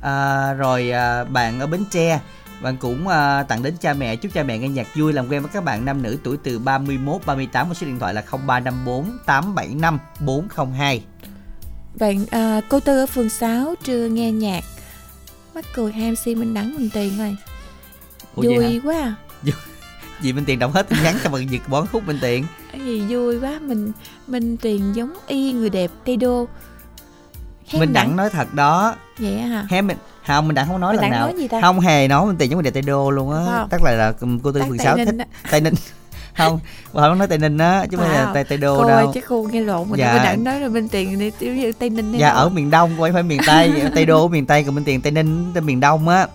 À, 0.01 0.53
rồi 0.53 0.91
à, 0.91 1.23
bạn 1.23 1.59
ở 1.59 1.67
Bến 1.67 1.83
Tre 1.91 2.19
bạn 2.61 2.77
cũng 2.77 3.07
à, 3.07 3.43
tặng 3.43 3.63
đến 3.63 3.75
cha 3.81 3.93
mẹ 3.93 4.15
chúc 4.15 4.33
cha 4.33 4.43
mẹ 4.43 4.57
nghe 4.57 4.69
nhạc 4.69 4.87
vui 4.95 5.13
làm 5.13 5.27
quen 5.29 5.41
với 5.41 5.51
các 5.53 5.63
bạn 5.63 5.85
nam 5.85 6.01
nữ 6.01 6.17
tuổi 6.23 6.37
từ 6.43 6.59
31 6.59 7.25
38 7.25 7.67
và 7.67 7.73
số 7.73 7.87
điện 7.87 7.99
thoại 7.99 8.13
là 8.13 8.21
0354 8.21 9.17
875 9.25 9.99
402 10.19 11.03
bạn 11.99 12.25
à, 12.31 12.61
cô 12.69 12.79
tư 12.79 12.99
ở 12.99 13.05
phường 13.05 13.29
6 13.29 13.75
trưa 13.83 14.07
nghe 14.07 14.31
nhạc. 14.31 14.63
Mắc 15.55 15.65
cười 15.73 15.91
hai 15.91 16.11
MC 16.11 16.27
Minh 16.27 16.53
Đắng 16.53 16.75
Minh 16.75 16.89
Tiền 16.93 17.17
rồi. 17.17 17.37
Ủa 18.35 18.41
vui 18.41 18.81
quá 18.83 18.97
à. 18.97 19.15
Vì 20.19 20.33
Minh 20.33 20.45
Tiền 20.45 20.59
đọc 20.59 20.73
hết 20.73 20.89
tin 20.89 21.03
nhắn 21.03 21.15
cho 21.23 21.29
bạn 21.29 21.47
Việt 21.47 21.61
bón 21.67 21.87
khúc 21.91 22.07
Minh 22.07 22.17
Tiền. 22.21 22.45
Gì 22.73 23.03
vui 23.09 23.39
quá 23.39 23.59
mình 23.61 23.91
Minh 24.27 24.57
Tiền 24.57 24.95
giống 24.95 25.13
y 25.27 25.53
người 25.53 25.69
đẹp 25.69 25.91
Tây 26.05 26.17
Đô. 26.17 26.47
Hay 27.67 27.81
Minh 27.81 27.93
Đặng 27.93 28.15
nói 28.15 28.29
thật 28.29 28.53
đó. 28.53 28.95
Vậy 29.17 29.39
hả? 29.39 29.65
Hé 29.69 29.81
mình 29.81 29.97
không 30.27 30.47
mình 30.47 30.55
đặng 30.55 30.67
không 30.67 30.79
nói 30.81 30.93
Minh 30.93 31.01
lần 31.01 31.11
nào 31.11 31.31
nói 31.51 31.61
không 31.61 31.79
hề 31.79 32.07
nói 32.07 32.25
Minh 32.25 32.35
Tiền 32.37 32.49
giống 32.51 32.59
như 32.59 32.63
đẹp 32.63 32.71
Tây 32.73 32.81
Đô 32.81 33.11
luôn 33.11 33.31
á 33.31 33.39
không? 33.45 33.69
tức 33.69 33.81
là 33.83 33.91
là 33.91 34.13
cô 34.43 34.51
tư 34.51 34.61
phường 34.67 34.77
Tây 34.77 34.85
6 34.85 34.97
Ninh 34.97 35.17
thích. 35.17 35.27
Tây 35.51 35.61
Ninh 35.61 35.73
không 36.37 36.59
bà 36.93 37.01
không 37.01 37.17
nói 37.17 37.27
Tây 37.27 37.37
Ninh 37.37 37.57
á 37.57 37.85
chứ 37.91 37.97
không 37.97 38.05
phải 38.05 38.15
là 38.17 38.25
Wow. 38.25 38.33
Tây 38.33 38.43
Tây 38.43 38.57
Đô 38.57 38.77
cô 38.77 38.83
ơi 38.87 39.03
đâu 39.03 39.11
chứ 39.13 39.21
cô 39.29 39.47
nghe 39.51 39.61
lộn 39.61 39.89
mình 39.89 39.99
Dạ. 39.99 40.13
Minh 40.13 40.23
Đặng 40.23 40.43
nói 40.43 40.59
là 40.59 40.67
Minh 40.67 40.87
Tiền 40.89 41.19
đi 41.19 41.31
giống 41.39 41.55
như 41.55 41.71
Tây 41.71 41.89
Ninh 41.89 42.11
Dạ 42.11 42.27
đâu. 42.29 42.37
ở 42.37 42.49
miền 42.49 42.69
Đông 42.71 42.91
không 42.97 43.13
phải 43.13 43.23
miền 43.23 43.41
Tây 43.47 43.71
Tây 43.95 44.05
Đô 44.05 44.21
ở 44.21 44.27
miền 44.27 44.45
Tây 44.45 44.63
còn 44.63 44.75
Minh 44.75 44.83
Tiền 44.83 45.01
Tây 45.01 45.11
Ninh 45.11 45.51
tới 45.53 45.61
miền 45.61 45.79
Đông 45.79 46.09
á 46.09 46.27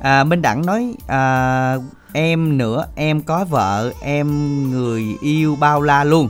à, 0.00 0.24
Minh 0.24 0.42
Đặng 0.42 0.66
nói 0.66 0.94
à, 1.06 1.76
em 2.12 2.58
nữa 2.58 2.86
em 2.94 3.22
có 3.22 3.44
vợ 3.44 3.92
em 4.00 4.28
người 4.70 5.04
yêu 5.22 5.56
bao 5.56 5.82
la 5.82 6.04
luôn 6.04 6.28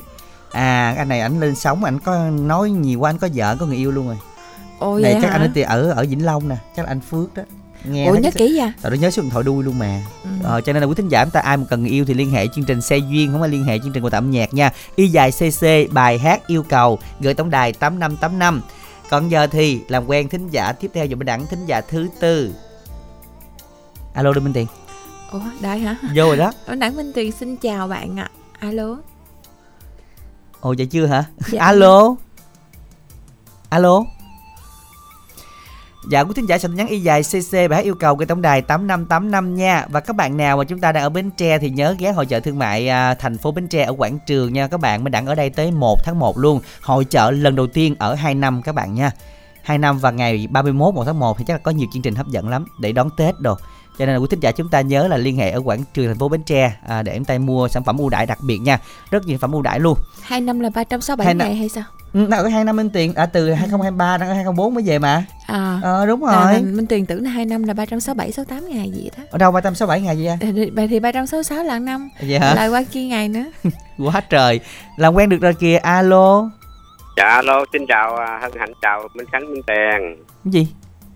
à 0.53 0.95
anh 0.99 1.09
này 1.09 1.21
ảnh 1.21 1.41
lên 1.41 1.55
sóng 1.55 1.85
ảnh 1.85 1.99
có 1.99 2.19
nói 2.31 2.71
nhiều 2.71 3.01
quá 3.01 3.11
anh 3.11 3.19
có 3.19 3.29
vợ 3.35 3.57
có 3.61 3.67
người 3.67 3.77
yêu 3.77 3.91
luôn 3.91 4.07
rồi 4.07 4.17
Ồ 4.79 4.99
này 4.99 5.19
chắc 5.23 5.31
hả? 5.31 5.39
anh 5.39 5.53
ở 5.55 5.63
ở 5.63 5.91
ở 5.91 6.07
Vĩnh 6.09 6.25
Long 6.25 6.49
nè. 6.49 6.57
Chắc 6.77 6.83
là 6.83 6.89
anh 6.91 7.01
Phước 7.01 7.35
đó. 7.35 7.43
Nghe 7.85 8.07
Ủa 8.07 8.15
nhớ 8.15 8.31
kỹ 8.35 8.59
vậy? 8.59 8.73
Tại 8.83 8.91
nó 8.91 8.97
nhớ 8.97 9.11
số 9.11 9.23
điện 9.23 9.31
thoại 9.31 9.45
đuôi 9.45 9.65
luôn 9.65 9.79
mà. 9.79 10.03
Ừ. 10.25 10.31
ờ, 10.43 10.61
Cho 10.61 10.73
nên 10.73 10.83
là 10.83 10.87
quý 10.89 10.95
thính 10.95 11.09
giả 11.09 11.25
chúng 11.25 11.31
ta 11.31 11.41
ai 11.41 11.57
mà 11.57 11.65
cần 11.71 11.81
người 11.83 11.91
yêu 11.91 12.05
Thì 12.05 12.15
liên 12.15 12.31
hệ 12.31 12.47
chương 12.55 12.65
trình 12.65 12.81
xe 12.81 12.99
duyên 12.99 13.33
Không 13.33 13.41
phải 13.41 13.49
liên 13.49 13.65
hệ 13.65 13.79
chương 13.79 13.93
trình 13.93 14.03
của 14.03 14.11
tạm 14.11 14.31
nhạc 14.31 14.55
nha. 14.55 14.71
Y 14.97 15.09
dài 15.09 15.31
CC 15.31 15.93
bài 15.93 16.19
hát 16.19 16.47
yêu 16.47 16.63
cầu 16.63 16.99
Gửi 17.21 17.35
tổng 17.35 17.51
đài 17.51 17.73
8585 17.73 18.63
Còn 19.11 19.31
giờ 19.31 19.47
thì 19.47 19.81
làm 19.89 20.07
quen 20.07 20.29
thính 20.29 20.49
giả 20.51 20.73
Tiếp 20.73 20.91
theo 20.95 21.07
dùm 21.11 21.19
bên 21.19 21.27
đẳng 21.27 21.47
thính 21.47 21.67
giả 21.67 21.81
thứ 21.81 22.09
tư. 22.21 22.55
Alo 24.15 24.33
Đinh 24.33 24.45
Minh 24.45 24.53
Tiền. 24.53 24.67
Ủa 25.33 25.41
đây 25.61 25.79
hả? 25.79 25.97
Vô 26.15 26.25
rồi 26.25 26.37
đó. 26.37 26.53
Ở 26.67 26.75
Đặng 26.75 26.97
Minh 26.97 27.13
Tiền 27.15 27.33
xin 27.33 27.57
chào 27.57 27.89
bạn 27.89 28.17
ạ. 28.17 28.31
Alo. 28.59 28.97
Ồ 30.61 30.75
vậy 30.79 30.87
chưa 30.87 31.07
hả? 31.07 31.25
Dạ. 31.51 31.65
Alo. 31.65 32.17
Alo 33.69 34.05
Dạ 36.09 36.21
quý 36.21 36.33
thính 36.37 36.47
giả 36.47 36.59
sẽ 36.59 36.69
nhắn 36.69 36.89
y 36.89 37.01
dài 37.01 37.23
CC 37.23 37.53
bài 37.53 37.69
hát 37.71 37.85
yêu 37.85 37.95
cầu 37.95 38.17
cái 38.17 38.27
tổng 38.27 38.43
đài 38.43 38.63
8585 38.63 39.55
nha. 39.55 39.87
Và 39.91 40.01
các 40.01 40.17
bạn 40.17 40.37
nào 40.37 40.57
mà 40.57 40.65
chúng 40.65 40.81
ta 40.81 40.93
đang 40.93 41.03
ở 41.03 41.09
Bến 41.09 41.31
Tre 41.31 41.59
thì 41.59 41.71
nhớ 41.71 41.97
ghé 41.99 42.13
hội 42.13 42.27
chợ 42.27 42.41
thương 42.41 42.59
mại 42.59 42.89
à, 42.89 43.15
thành 43.15 43.39
phố 43.39 43.53
Bến 43.53 43.69
Tre 43.69 43.85
ở 43.85 43.93
Quảng 43.93 44.19
Trường 44.27 44.53
nha. 44.53 44.69
Các 44.69 44.81
bạn 44.81 45.05
Mình 45.05 45.11
đang 45.11 45.27
ở 45.27 45.35
đây 45.35 45.51
tới 45.51 45.71
1 45.71 46.05
tháng 46.05 46.19
1 46.19 46.39
luôn. 46.39 46.61
Hội 46.83 47.05
chợ 47.05 47.31
lần 47.31 47.57
đầu 47.57 47.67
tiên 47.67 47.95
ở 47.99 48.15
2 48.15 48.35
năm 48.35 48.63
các 48.63 48.75
bạn 48.75 48.95
nha. 48.95 49.11
2 49.63 49.79
năm 49.79 49.99
và 49.99 50.11
ngày 50.11 50.47
31 50.51 50.95
1 50.95 51.05
tháng 51.05 51.19
1 51.19 51.39
thì 51.39 51.45
chắc 51.47 51.53
là 51.53 51.59
có 51.59 51.71
nhiều 51.71 51.87
chương 51.93 52.03
trình 52.03 52.15
hấp 52.15 52.27
dẫn 52.27 52.49
lắm. 52.49 52.65
Để 52.79 52.93
đón 52.93 53.11
Tết 53.17 53.41
đồ 53.41 53.57
cho 53.99 54.07
nên 54.07 54.15
là 54.15 54.19
quý 54.21 54.27
thính 54.31 54.41
giả 54.41 54.53
chúng 54.53 54.69
ta 54.69 54.81
nhớ 54.81 55.09
là 55.09 55.17
liên 55.17 55.37
hệ 55.37 55.51
ở 55.51 55.61
quảng 55.65 55.85
trường 55.95 56.07
thành 56.07 56.19
phố 56.19 56.29
Bến 56.29 56.43
Tre 56.43 56.73
à, 56.89 57.03
để 57.03 57.13
em 57.13 57.25
tay 57.25 57.39
mua 57.39 57.69
sản 57.69 57.85
phẩm 57.85 57.99
ưu 57.99 58.09
đãi 58.09 58.27
đặc 58.27 58.39
biệt 58.47 58.59
nha. 58.59 58.79
Rất 59.11 59.27
nhiều 59.27 59.35
sản 59.37 59.41
phẩm 59.41 59.53
ưu 59.53 59.63
đãi 59.63 59.81
luôn. 59.81 59.99
Hai 60.23 60.41
năm 60.41 60.61
là 60.61 60.71
367 60.75 61.25
Hai 61.27 61.35
năm- 61.35 61.49
ngày 61.49 61.57
hay 61.57 61.69
sao? 61.69 61.85
Ừ, 62.13 62.19
nào 62.19 62.43
có 62.43 62.49
hai 62.49 62.65
năm 62.65 62.77
minh 62.77 62.91
tiền 62.91 63.15
à 63.15 63.27
từ 63.27 63.53
2023 63.53 64.19
đến 64.19 64.27
2024 64.29 64.75
mới 64.75 64.85
về 64.87 64.99
mà. 64.99 65.25
À. 65.47 65.81
Ờ 65.83 66.07
đúng 66.07 66.25
À, 66.25 66.45
rồi. 66.45 66.53
mình, 66.55 66.77
mình 66.77 66.87
tiền 66.87 67.07
tưởng 67.07 67.25
là 67.25 67.31
hai 67.31 67.45
năm 67.45 67.63
là 67.65 67.75
367 67.75 68.33
68 68.33 68.69
ngày 68.71 68.91
gì 68.91 69.11
đó. 69.19 69.25
Ở 69.31 69.39
đâu 69.39 69.53
367 69.53 70.01
ngày 70.01 70.19
gì 70.19 70.27
à 70.27 70.37
thì, 70.41 70.53
thì- 70.77 70.87
thì 70.91 71.01
366 71.01 71.65
là 71.65 71.79
năm. 71.79 72.09
Vậy 72.29 72.39
hả? 72.39 72.55
Lại 72.55 72.69
qua 72.69 72.83
kia 72.93 73.05
ngày 73.05 73.29
nữa. 73.29 73.45
Quá 73.99 74.21
trời. 74.31 74.61
Làm 74.97 75.15
quen 75.15 75.29
được 75.29 75.41
rồi 75.41 75.55
kìa. 75.55 75.77
Alo. 75.77 76.51
Dạ 77.17 77.25
alo, 77.25 77.65
xin 77.73 77.83
chào 77.89 78.17
à, 78.17 78.39
hân 78.43 78.53
hạnh 78.59 78.73
chào 78.83 79.09
Minh 79.15 79.27
Khánh 79.33 79.53
Minh 79.53 79.63
Tiền. 79.67 80.17
cái 80.45 80.53
gì 80.53 80.67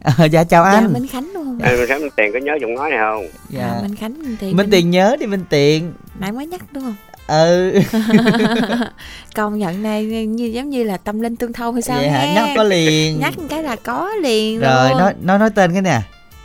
à, 0.00 0.24
dạ 0.24 0.44
chào 0.44 0.64
dạ 0.64 0.70
anh. 0.70 0.92
Minh 0.92 1.06
Khánh 1.06 1.30
đúng 1.34 1.44
không 1.44 1.58
À, 1.62 1.70
Minh 1.78 1.86
Khánh 1.88 2.00
Minh 2.00 2.10
Tiền 2.16 2.32
có 2.32 2.38
nhớ 2.38 2.52
giọng 2.60 2.74
nói 2.74 2.90
này 2.90 2.98
không? 3.02 3.24
dạ. 3.48 3.62
à, 3.66 3.80
Minh 3.82 3.96
Khánh 3.96 4.22
Minh 4.22 4.36
Tiền. 4.40 4.56
Minh 4.56 4.70
tiền 4.70 4.90
nhớ 4.90 5.16
đi 5.20 5.26
minh 5.26 5.44
tiền. 5.50 5.92
Nãy 6.18 6.32
mới 6.32 6.46
nhắc 6.46 6.60
đúng 6.72 6.82
không? 6.82 6.96
Ừ. 7.28 7.72
Công 9.34 9.58
nhận 9.58 9.82
này 9.82 10.04
như 10.26 10.44
giống 10.44 10.70
như 10.70 10.84
là 10.84 10.96
tâm 10.96 11.20
linh 11.20 11.36
tương 11.36 11.52
thông 11.52 11.74
hay 11.74 11.82
sao 11.82 11.98
vậy 11.98 12.08
hả? 12.08 12.34
nhắc 12.34 12.48
có 12.56 12.62
liền. 12.62 13.20
Nhắc 13.20 13.34
cái 13.48 13.62
là 13.62 13.76
có 13.76 14.10
liền 14.22 14.60
rồi 14.60 14.90
luôn. 14.90 14.98
nói 14.98 15.14
nói 15.22 15.38
nói 15.38 15.50
tên 15.54 15.72
cái 15.72 15.82
nè. 15.82 16.00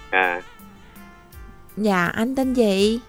À, 0.09 0.41
dạ 1.77 2.05
anh 2.05 2.35
tên 2.35 2.53
gì 2.53 2.99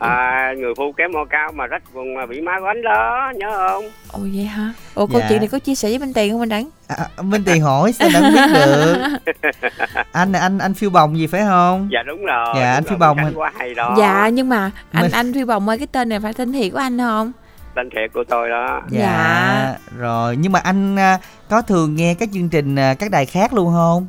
à, 0.00 0.52
người 0.58 0.74
phu 0.76 0.92
kém 0.92 1.12
mô 1.12 1.24
cao 1.30 1.52
mà 1.54 1.66
rách 1.66 1.82
vùng 1.92 2.14
mà 2.14 2.26
bị 2.26 2.40
má 2.40 2.52
quánh 2.60 2.82
đó, 2.82 3.32
nhớ 3.36 3.50
không? 3.68 3.84
ồ 4.12 4.18
vậy 4.34 4.44
hả 4.44 4.72
ồ 4.94 5.06
câu 5.06 5.20
Dạ. 5.20 5.26
chuyện 5.28 5.38
này 5.38 5.48
có 5.48 5.58
chia 5.58 5.74
sẻ 5.74 5.88
với 5.88 5.98
Minh 5.98 6.12
Tiền 6.14 6.32
không 6.32 6.40
anh 6.42 6.48
Đẳng 6.48 6.68
à, 6.88 6.96
minh 7.22 7.42
tiền 7.46 7.62
hỏi 7.62 7.92
sao 7.92 8.08
đã 8.14 8.20
biết 8.20 8.54
được 8.54 8.96
anh 10.12 10.32
anh 10.32 10.58
anh 10.58 10.74
phiêu 10.74 10.90
bồng 10.90 11.18
gì 11.18 11.26
phải 11.26 11.40
không 11.44 11.88
Dạ 11.92 12.02
đúng 12.06 12.24
rồi. 12.24 12.46
Dạ, 12.46 12.52
đúng 12.54 12.62
anh 12.62 12.82
rồi, 12.84 12.90
Phi 12.90 12.96
Bồng 12.96 13.18
quá 13.34 13.52
hay 13.58 13.74
đó. 13.74 13.94
dạ 13.98 14.28
nhưng 14.28 14.48
mà 14.48 14.70
anh 14.92 15.02
Mình- 15.02 15.10
anh 15.12 15.34
Phi 15.34 15.44
Bồng 15.44 15.68
ơi 15.68 15.78
cái 15.78 15.86
tên 15.92 16.08
này 16.08 16.20
phải 16.20 16.32
tên 16.32 16.52
thiệt 16.52 16.72
của 16.72 16.78
anh 16.78 16.98
không 16.98 17.32
Tên 17.74 17.90
thiệt 17.90 18.12
của 18.14 18.24
tôi 18.28 18.48
đó. 18.50 18.82
dạ, 18.88 19.00
Dạ. 19.00 19.74
rồi 19.98 20.36
nhưng 20.36 20.52
mà 20.52 20.58
anh 20.64 20.96
à, 20.98 21.18
có 21.48 21.62
thường 21.62 21.94
nghe 21.96 22.14
các 22.14 22.28
chương 22.32 22.48
trình 22.48 22.76
à, 22.76 22.94
các 22.94 23.10
đài 23.10 23.26
khác 23.26 23.52
luôn 23.54 23.72
không 23.72 24.06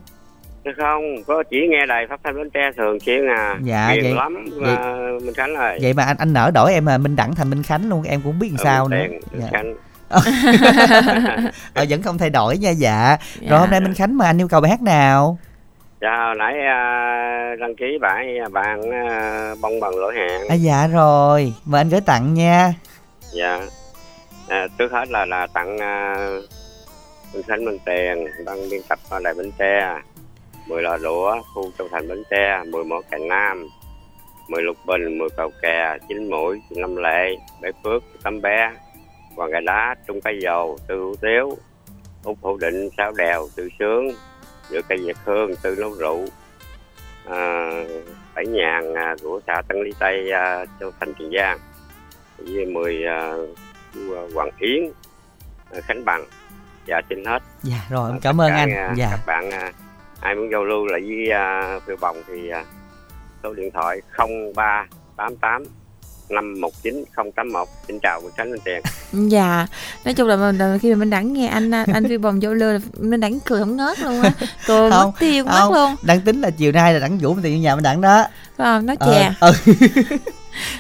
không? 0.78 1.03
Có 1.28 1.43
chỉ 1.49 1.68
nghe 1.70 1.86
đài 1.86 2.07
phát 2.09 2.20
thanh 2.24 2.36
Bến 2.36 2.49
Tre 2.49 2.72
thường 2.78 2.99
xuyên 2.99 3.28
à. 3.28 3.57
Dạ, 3.64 3.88
vậy- 4.01 4.14
lắm, 4.14 4.45
vậy- 4.55 4.76
à, 4.76 4.95
Minh 5.22 5.34
Khánh 5.34 5.55
ơi. 5.55 5.80
vậy 5.82 5.93
mà 5.93 6.03
anh 6.03 6.18
anh 6.20 6.34
nỡ 6.34 6.51
đổi 6.53 6.74
em 6.74 6.86
là 6.86 6.97
minh 6.97 7.16
đẳng 7.16 7.36
thành 7.36 7.49
minh 7.49 7.64
khánh 7.64 7.89
luôn 7.89 8.03
em 8.03 8.22
cũng 8.24 8.39
biết 8.39 8.47
làm 8.51 8.57
Ừ, 8.57 8.64
sao 8.64 8.88
nữa 8.88 8.97
Tiền, 9.09 9.20
Minh 9.32 9.41
dạ. 9.41 9.47
Khánh. 9.51 9.74
ờ, 11.74 11.86
vẫn 11.89 12.01
không 12.01 12.18
thay 12.18 12.30
đổi 12.30 12.57
nha 12.57 12.70
dạ 12.70 13.18
Dạ. 13.39 13.49
rồi 13.49 13.59
hôm 13.59 13.70
nay 13.70 13.80
minh 13.80 13.93
khánh 13.93 14.18
mà 14.18 14.26
anh 14.26 14.41
yêu 14.41 14.47
cầu 14.47 14.62
bài 14.62 14.72
hát 14.72 14.82
nào 14.82 15.38
Dạ, 16.01 16.09
hồi 16.26 16.36
nãy 16.36 16.53
à, 16.68 17.55
đăng 17.59 17.76
ký 17.76 17.86
bạn 18.01 18.28
bạn 18.51 18.82
à, 18.91 19.53
bông 19.62 19.80
bằng 19.80 19.95
lỗi 19.99 20.14
hẹn. 20.16 20.41
à 20.49 20.55
dạ 20.55 20.88
rồi 20.88 21.53
mời 21.66 21.82
anh 21.82 21.89
gửi 21.89 22.01
tặng 22.01 22.34
nha 22.34 22.74
dạ 23.34 23.59
à, 24.49 24.68
trước 24.78 24.91
hết 24.91 25.09
là 25.09 25.26
là 25.26 25.47
tặng 25.53 25.76
uh, 25.76 26.43
Minh 27.34 27.43
Khánh 27.47 27.66
Minh 27.66 27.78
Tiền 27.86 28.26
ban 28.45 28.57
biên 28.72 28.82
tập 28.89 28.99
ở 29.09 29.20
Đài 29.24 29.34
Bến 29.34 29.51
Tre 29.59 29.95
10 30.72 30.82
lò 30.82 30.97
lúa 30.97 31.41
khu 31.53 31.72
châu 31.78 31.88
thành 31.91 32.07
Bến 32.07 32.24
Tre 32.30 32.63
11 32.72 33.01
Cành 33.11 33.28
Nam 33.28 33.67
10 34.47 34.63
Lục 34.63 34.78
Bình 34.86 35.17
10 35.17 35.30
Cầu 35.38 35.51
Kè 35.61 35.97
9 36.09 36.30
Mũi 36.30 36.61
9 36.69 36.82
Lâm 36.82 36.95
Lệ 36.95 37.36
Bể 37.61 37.69
Phước 37.84 38.03
Tâm 38.24 38.41
Bé 38.41 38.72
Hoàng 39.36 39.51
Gà 39.51 39.59
Đá 39.59 39.95
Trung 40.07 40.22
Cây 40.22 40.39
Dầu 40.41 40.78
Tư 40.88 40.95
Hữu 40.95 41.15
Tiếu 41.22 41.57
Úc 42.24 42.38
Hữu 42.43 42.57
Định 42.57 42.89
Sáu 42.97 43.11
Đèo 43.17 43.47
Tư 43.55 43.69
Sướng 43.80 44.07
Giữa 44.69 44.82
Cây 44.89 44.97
Việt 44.97 45.17
Hương 45.26 45.51
Tư 45.61 45.76
Nấu 45.80 45.91
Rượu 45.91 46.26
à, 47.30 47.72
Bảy 48.36 48.45
Nhàn 48.45 48.93
à, 48.93 49.15
của 49.24 49.39
xã 49.47 49.61
Tân 49.67 49.84
Lý 49.84 49.91
Tây 49.99 50.32
à, 50.32 50.65
châu 50.80 50.91
Thanh 50.99 51.13
Tiền 51.19 51.32
Giang 51.38 51.59
với 52.38 52.65
10 52.65 53.03
à, 53.05 53.34
Hoàng 54.34 54.49
Yến 54.59 54.91
à, 55.72 55.82
Khánh 55.82 56.05
Bằng. 56.05 56.26
Dạ 56.86 57.01
xin 57.09 57.26
hết. 57.26 57.39
Dạ 57.63 57.86
rồi 57.89 58.11
em 58.11 58.19
cảm 58.19 58.41
ơn 58.41 58.51
anh. 58.51 58.69
à, 58.76 58.93
dạ. 58.97 59.07
các 59.11 59.19
bạn 59.26 59.51
à, 59.51 59.72
ai 60.22 60.36
muốn 60.36 60.51
giao 60.51 60.63
lưu 60.65 60.86
lại 60.86 61.01
với 61.01 61.30
à, 61.30 61.80
phiêu 61.88 61.95
bồng 62.01 62.17
thì 62.28 62.49
à, 62.49 62.65
số 63.43 63.53
điện 63.53 63.72
thoại 63.74 64.01
0388 64.17 65.63
519 66.30 67.03
081 67.15 67.67
xin 67.88 67.99
chào 67.99 68.22
Nguyễn 68.22 68.34
Khánh 68.38 68.51
Minh 68.51 68.61
Tiền. 68.65 68.82
Dạ 69.13 69.67
nói 70.05 70.13
chung 70.13 70.28
là, 70.28 70.78
khi 70.82 70.89
mà 70.93 70.95
Minh 70.99 71.09
Đẳng 71.09 71.34
nghe 71.34 71.47
anh 71.47 71.72
anh 71.72 72.07
Phi 72.07 72.17
Bồng 72.17 72.39
vô 72.41 72.53
lừa 72.53 72.74
là 72.74 72.80
Minh 72.99 73.19
Đẳng 73.19 73.39
cười 73.45 73.59
không 73.59 73.78
ngớt 73.78 73.99
luôn 73.99 74.22
á. 74.22 74.32
Cười 74.67 74.89
mất 74.89 75.01
Không, 75.01 75.11
tiêu 75.19 75.43
mất 75.45 75.69
luôn. 75.74 75.95
Đang 76.03 76.22
tính 76.22 76.41
là 76.41 76.49
chiều 76.49 76.72
nay 76.72 76.93
là 76.93 76.99
đẳng 76.99 77.17
vũ 77.17 77.36
tiền 77.43 77.53
vô 77.57 77.61
nhà 77.63 77.76
minh 77.76 77.84
đẳng 77.84 78.01
đó. 78.01 78.26
Không 78.57 78.86
nói 78.86 78.95
Ờ, 78.99 79.13
chè 79.13 79.34
ừ. 79.39 79.51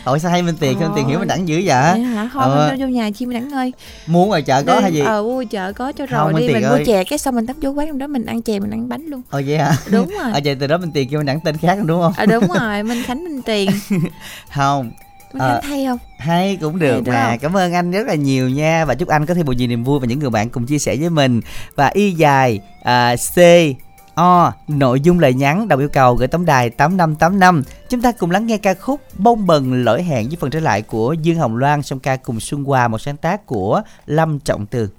Hỏi 0.03 0.19
sao 0.19 0.31
hay 0.31 0.41
minh 0.41 0.55
tiền 0.59 0.79
minh 0.79 0.91
tiền 0.95 1.07
hiểu 1.07 1.19
minh 1.19 1.27
đẳng 1.27 1.47
dữ 1.47 1.61
vậy? 1.65 1.99
hả? 2.01 2.29
Thôi 2.33 2.43
Ờ. 2.45 2.67
mình 2.71 2.79
vô 2.81 2.87
nhà 2.87 3.09
chi 3.11 3.25
Minh 3.25 3.39
Đẳng 3.39 3.51
ơi. 3.51 3.73
Muốn 4.07 4.29
ngoài 4.29 4.41
chợ 4.41 4.63
có 4.63 4.75
Đi- 4.75 4.81
hay 4.81 4.93
gì? 4.93 4.99
ờ 4.99 5.23
mua 5.23 5.43
chợ 5.43 5.73
có 5.73 5.91
cho 5.91 6.05
Không, 6.09 6.17
rồi 6.19 6.33
Minh 6.33 6.47
đi 6.47 6.53
mình 6.53 6.63
ơi. 6.63 6.79
mua 6.79 6.85
chè 6.85 7.03
cái 7.03 7.19
xong 7.19 7.35
mình 7.35 7.47
tấp 7.47 7.55
vô 7.61 7.69
quán 7.69 7.87
trong 7.87 7.97
đó 7.97 8.07
mình 8.07 8.25
ăn 8.25 8.41
chè 8.41 8.59
mình 8.59 8.71
ăn 8.71 8.89
bánh 8.89 9.05
luôn. 9.05 9.21
Ờ 9.29 9.41
vậy 9.47 9.57
hả? 9.57 9.71
Đúng 9.91 10.09
rồi. 10.09 10.31
Ờ 10.33 10.39
vậy 10.45 10.55
từ 10.59 10.67
đó 10.67 10.77
minh 10.77 10.91
tiền 10.93 11.09
kêu 11.09 11.19
minh 11.19 11.25
đẳng 11.25 11.39
tên 11.39 11.57
khác 11.57 11.77
đúng 11.85 12.01
không? 12.01 12.13
À, 12.17 12.25
đúng 12.25 12.47
rồi 12.47 12.83
Minh 12.83 13.03
Khánh 13.05 13.23
Minh 13.23 13.41
Tiền. 13.41 13.69
Không. 14.55 14.91
Minh 15.33 15.41
Ờ. 15.41 15.59
Khánh 15.61 15.71
hay 15.71 15.85
không? 15.85 15.97
hay 16.17 16.57
cũng 16.61 16.79
được 16.79 17.01
Hay 17.07 17.15
mà. 17.15 17.29
Không? 17.29 17.39
cảm 17.39 17.57
ơn 17.57 17.73
anh 17.73 17.91
rất 17.91 18.07
là 18.07 18.15
nhiều 18.15 18.49
nha. 18.49 18.85
Và 18.85 18.95
chúc 18.95 19.09
anh 19.09 19.25
có 19.25 19.33
thêm 19.33 19.45
một 19.45 19.51
nhiều 19.53 19.67
niềm 19.67 19.83
vui 19.83 19.99
và 19.99 20.05
những 20.07 20.19
người 20.19 20.29
bạn 20.29 20.49
cùng 20.49 20.65
chia 20.65 20.79
sẻ 20.79 20.95
với 20.99 21.09
mình. 21.09 21.41
Và 21.75 21.87
y 21.87 22.11
dài 22.11 22.59
à, 22.83 23.15
c 23.15 23.37
O 24.15 24.53
nội 24.67 25.01
dung 25.01 25.19
lời 25.19 25.33
nhắn 25.33 25.67
đồng 25.67 25.79
yêu 25.79 25.89
cầu 25.89 26.15
gửi 26.15 26.27
tổng 26.27 26.45
đài 26.45 26.69
8585 26.69 27.63
chúng 27.89 28.01
ta 28.01 28.11
cùng 28.11 28.31
lắng 28.31 28.47
nghe 28.47 28.57
ca 28.57 28.73
khúc 28.73 29.01
bông 29.17 29.47
bần 29.47 29.83
lỗi 29.83 30.03
hẹn 30.03 30.27
với 30.27 30.37
phần 30.39 30.49
trở 30.49 30.59
lại 30.59 30.81
của 30.81 31.13
Dương 31.13 31.37
Hồng 31.37 31.57
Loan 31.57 31.83
trong 31.83 31.99
ca 31.99 32.15
cùng 32.15 32.39
Xuân 32.39 32.63
Hoa, 32.63 32.87
một 32.87 32.97
sáng 32.97 33.17
tác 33.17 33.45
của 33.45 33.81
Lâm 34.05 34.39
Trọng 34.39 34.65
Tường. 34.65 34.89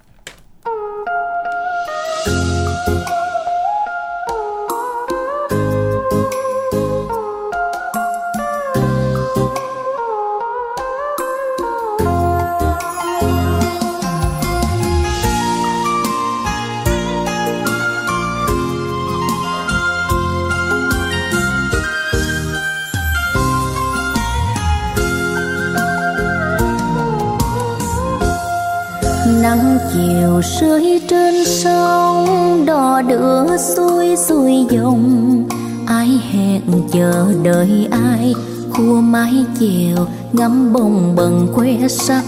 Chiều 30.32 30.40
rơi 30.60 31.00
trên 31.08 31.44
sông, 31.44 32.26
đò 32.66 33.02
đưa 33.02 33.56
xuôi 33.56 34.16
xuôi 34.16 34.66
dòng. 34.70 35.44
Ai 35.86 36.20
hẹn 36.32 36.60
chờ 36.92 37.26
đợi 37.42 37.88
ai, 37.90 38.34
khua 38.72 39.00
mái 39.00 39.32
chèo 39.60 40.06
ngắm 40.32 40.72
bông 40.72 41.14
bần 41.16 41.48
que 41.54 41.88
sắc 41.88 42.24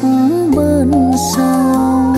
bên 0.57 0.93
sông. 1.37 2.15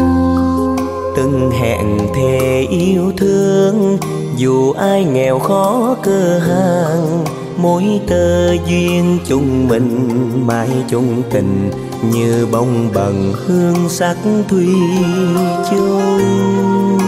Từng 1.16 1.50
hẹn 1.60 1.98
thề 2.14 2.66
yêu 2.70 3.12
thương, 3.16 3.98
dù 4.36 4.72
ai 4.72 5.04
nghèo 5.04 5.38
khó 5.38 5.96
cơ 6.02 6.38
hàng 6.38 7.24
mỗi 7.56 7.84
tơ 8.08 8.52
duyên 8.52 9.18
chung 9.28 9.68
mình, 9.68 10.08
mãi 10.46 10.68
chung 10.88 11.22
tình 11.30 11.70
như 12.10 12.46
bông 12.52 12.92
bằng 12.94 13.32
hương 13.46 13.88
sắc 13.88 14.16
thủy 14.48 14.68
chung. 15.70 16.98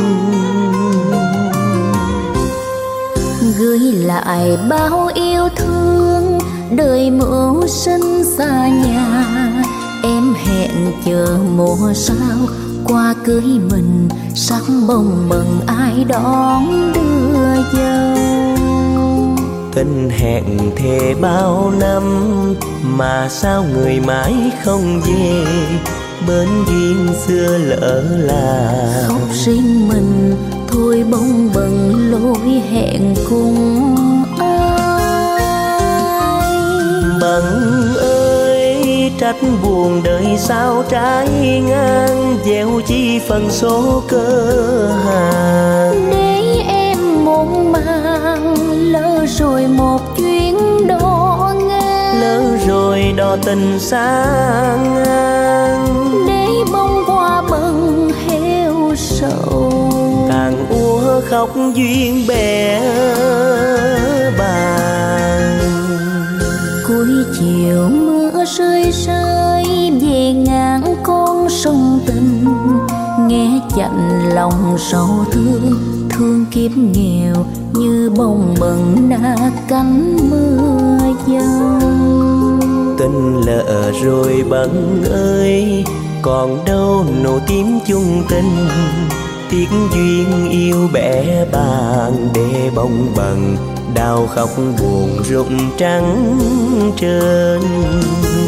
Gửi 3.58 3.78
lại 3.78 4.58
bao 4.70 5.10
yêu 5.14 5.48
thương, 5.56 6.38
đời 6.76 7.10
mưu 7.10 7.66
sinh 7.66 8.24
xa 8.36 8.68
nhà. 8.68 9.24
Em 10.02 10.34
hẹn 10.34 10.70
chờ 11.04 11.38
mùa 11.56 11.92
sao, 11.94 12.38
qua 12.84 13.14
cưới 13.24 13.42
mình, 13.42 14.08
sắc 14.34 14.62
bông 14.88 15.28
bằng 15.28 15.60
ai 15.66 16.04
đón 16.04 16.92
đưa 16.92 17.62
dâu 17.72 18.57
tình 19.78 20.10
hẹn 20.10 20.44
thề 20.76 21.14
bao 21.20 21.72
năm 21.80 22.02
mà 22.82 23.28
sao 23.30 23.64
người 23.72 24.00
mãi 24.00 24.34
không 24.64 25.00
về? 25.00 25.44
Bên 26.28 26.48
duyên 26.66 27.08
xưa 27.26 27.58
lỡ 27.58 28.04
là 28.18 28.72
khóc 29.08 29.20
riêng 29.32 29.88
mình 29.88 30.36
thôi 30.68 31.04
bông 31.10 31.50
bần 31.54 31.94
lối 32.10 32.62
hẹn 32.70 33.14
cùng 33.30 33.94
ai? 34.38 34.78
Bận 37.20 37.44
ơi 38.00 39.12
trách 39.20 39.36
buồn 39.62 40.00
đời 40.04 40.26
sao 40.38 40.84
trái 40.88 41.28
ngang 41.66 42.38
gieo 42.44 42.80
chi 42.86 43.20
phần 43.28 43.50
số 43.50 44.02
cơ 44.08 44.88
hàng 45.04 46.37
để 49.68 49.74
em 49.74 49.76
muộn 49.76 50.00
màng 50.18 51.68
lỡ 52.20 52.56
rồi 52.66 53.14
một 53.16 53.36
chuyến 53.36 53.40
tình 53.44 53.78
xa 53.78 54.24
ngang. 54.94 56.26
Để 56.28 56.46
bông 56.72 57.04
hoa 57.04 57.42
bần 57.50 58.10
heo 58.26 58.94
sầu. 58.96 59.72
Càng 60.28 60.66
úa 60.70 61.20
khóc 61.30 61.50
duyên 61.74 62.26
bè 62.28 62.80
bàn 64.38 65.58
cuối 66.88 67.24
chiều 67.38 67.88
mưa 67.88 68.44
rơi 68.44 68.92
rơi 68.92 69.64
về 70.00 70.32
ngang 70.32 70.96
con 71.02 71.48
sông 71.48 72.00
tình. 72.06 72.44
Nghe 73.26 73.60
chạnh 73.76 74.28
lòng 74.34 74.76
sầu 74.78 75.24
thương 75.32 75.72
thương 76.10 76.44
kiếp 76.50 76.70
nghèo 76.76 77.34
như 77.78 78.10
bông 78.16 78.54
bần 78.60 79.08
na 79.08 79.36
cánh 79.68 80.16
mưa 80.30 80.98
dâng 81.26 81.98
tình 82.98 83.40
lỡ 83.46 83.92
rồi 84.02 84.44
bận 84.48 85.02
ơi, 85.10 85.84
còn 86.22 86.64
đâu 86.64 87.04
nụ 87.24 87.38
tím 87.46 87.78
chung 87.86 88.22
tình. 88.28 88.68
Tiếc 89.50 89.68
duyên 89.94 90.50
yêu 90.50 90.88
bẻ 90.92 91.44
bàn 91.52 92.28
để 92.34 92.70
bông 92.74 93.06
bằng 93.16 93.56
đau 93.94 94.26
khóc 94.26 94.48
buồn 94.80 95.22
rụng 95.28 95.58
trắng 95.76 96.38
trên 96.96 97.60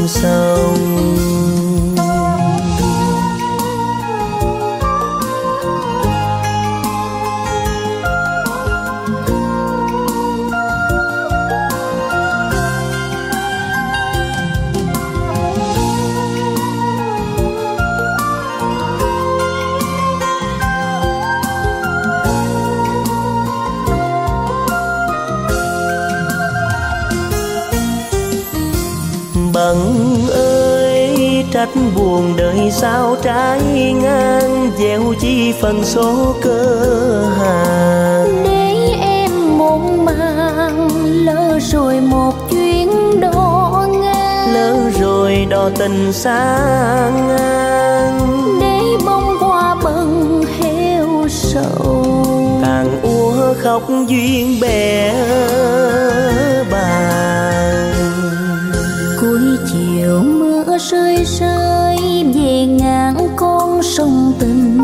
sông. 0.07 0.77
Buồn 32.11 32.37
đời 32.37 32.71
sao 32.71 33.17
trái 33.23 33.61
ngang 34.03 34.71
gieo 34.79 35.15
chi 35.21 35.53
phần 35.61 35.85
số 35.85 36.35
cơ 36.43 37.25
hàng. 37.39 38.45
Để 38.45 38.75
em 39.01 39.59
muộn 39.59 40.05
màng 40.05 40.89
lỡ 41.25 41.59
rồi 41.61 42.01
một 42.01 42.33
chuyến 42.51 43.21
đò 43.21 43.87
ngang. 43.93 44.55
Lỡ 44.55 44.91
rồi 45.01 45.47
đò 45.51 45.71
tình 45.79 46.13
xa 46.13 46.69
ngang. 47.29 48.19
Để 48.61 48.81
bông 49.07 49.37
hoa 49.39 49.77
bần 49.83 50.43
heo 50.61 51.29
sầu. 51.29 52.05
Càng 52.63 53.01
úa 53.03 53.55
khóc 53.63 53.83
duyên 54.07 54.61
bè 54.61 55.13
bàn 56.71 57.93
cuối 59.21 59.41
chiều 59.73 60.21
mưa 60.21 60.79
rơi 60.91 61.25
rơi 61.25 61.90
về 62.61 62.67
ngang 62.67 63.29
con 63.37 63.83
sông 63.83 64.33
tình, 64.39 64.79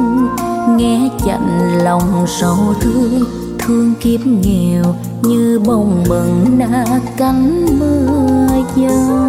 nghe 0.77 1.09
chạnh 1.27 1.79
lòng 1.85 2.25
sầu 2.27 2.75
thương 2.81 3.25
thương 3.59 3.95
kiếp 4.01 4.21
nghèo 4.27 4.85
như 5.23 5.61
bông 5.67 6.05
bận 6.09 6.59
đã 6.59 7.01
cánh 7.17 7.67
mưa 7.79 8.47
dâng. 8.77 9.29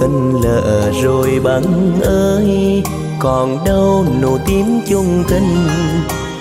Tình 0.00 0.40
lỡ 0.42 0.90
rồi 1.02 1.40
bằng 1.44 2.00
ơi, 2.02 2.82
còn 3.20 3.64
đâu 3.64 4.04
nụ 4.22 4.38
tím 4.46 4.80
chung 4.88 5.24
tình. 5.28 5.68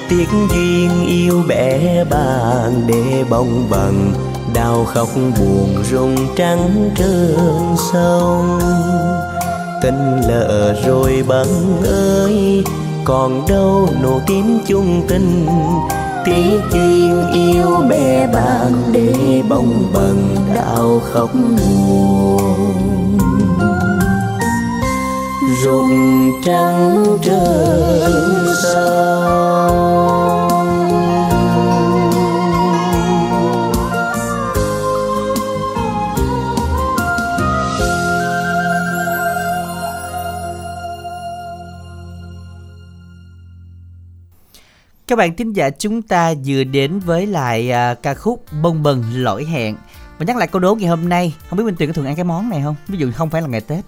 Tiếc 0.09 0.27
duyên 0.49 0.89
yêu 1.07 1.43
bẻ 1.47 2.03
bàn 2.09 2.83
để 2.87 3.25
bông 3.29 3.69
bằng 3.69 4.13
đau 4.53 4.85
khóc 4.85 5.09
buồn 5.15 5.83
rung 5.91 6.15
trắng 6.35 6.89
trơn 6.97 7.37
sông 7.93 8.59
tình 9.85 10.21
lỡ 10.27 10.75
rồi 10.85 11.23
bằng 11.27 11.81
ơi 11.85 12.63
còn 13.03 13.47
đâu 13.47 13.89
nụ 14.03 14.19
tím 14.27 14.59
chung 14.67 15.01
tình 15.07 15.47
tiếng 16.25 16.61
duyên 16.73 17.31
yêu 17.33 17.77
bè 17.89 18.27
bạn 18.27 18.71
để 18.91 19.41
bồng 19.49 19.91
bần 19.93 20.35
đau 20.55 21.01
khóc 21.13 21.29
buồn. 21.33 22.73
Rụng 25.63 26.31
trắng 26.45 27.05
trơn 27.23 28.45
sao? 28.63 30.34
Các 45.15 45.19
bạn 45.19 45.35
thính 45.35 45.53
giả 45.53 45.69
chúng 45.69 46.01
ta 46.01 46.33
vừa 46.45 46.63
đến 46.63 46.99
với 46.99 47.27
lại 47.27 47.71
à, 47.71 47.93
ca 47.93 48.13
khúc 48.13 48.45
Bông 48.61 48.83
bần 48.83 49.03
lỗi 49.13 49.45
hẹn 49.45 49.75
Và 50.17 50.25
nhắc 50.25 50.37
lại 50.37 50.47
câu 50.47 50.59
đố 50.59 50.75
ngày 50.75 50.89
hôm 50.89 51.09
nay 51.09 51.35
Không 51.49 51.57
biết 51.57 51.63
Minh 51.65 51.75
Tuyền 51.75 51.89
có 51.89 51.93
thường 51.93 52.05
ăn 52.05 52.15
cái 52.15 52.23
món 52.23 52.49
này 52.49 52.61
không? 52.63 52.75
Ví 52.87 52.97
dụ 52.97 53.11
không 53.11 53.29
phải 53.29 53.41
là 53.41 53.47
ngày 53.47 53.61
Tết 53.61 53.85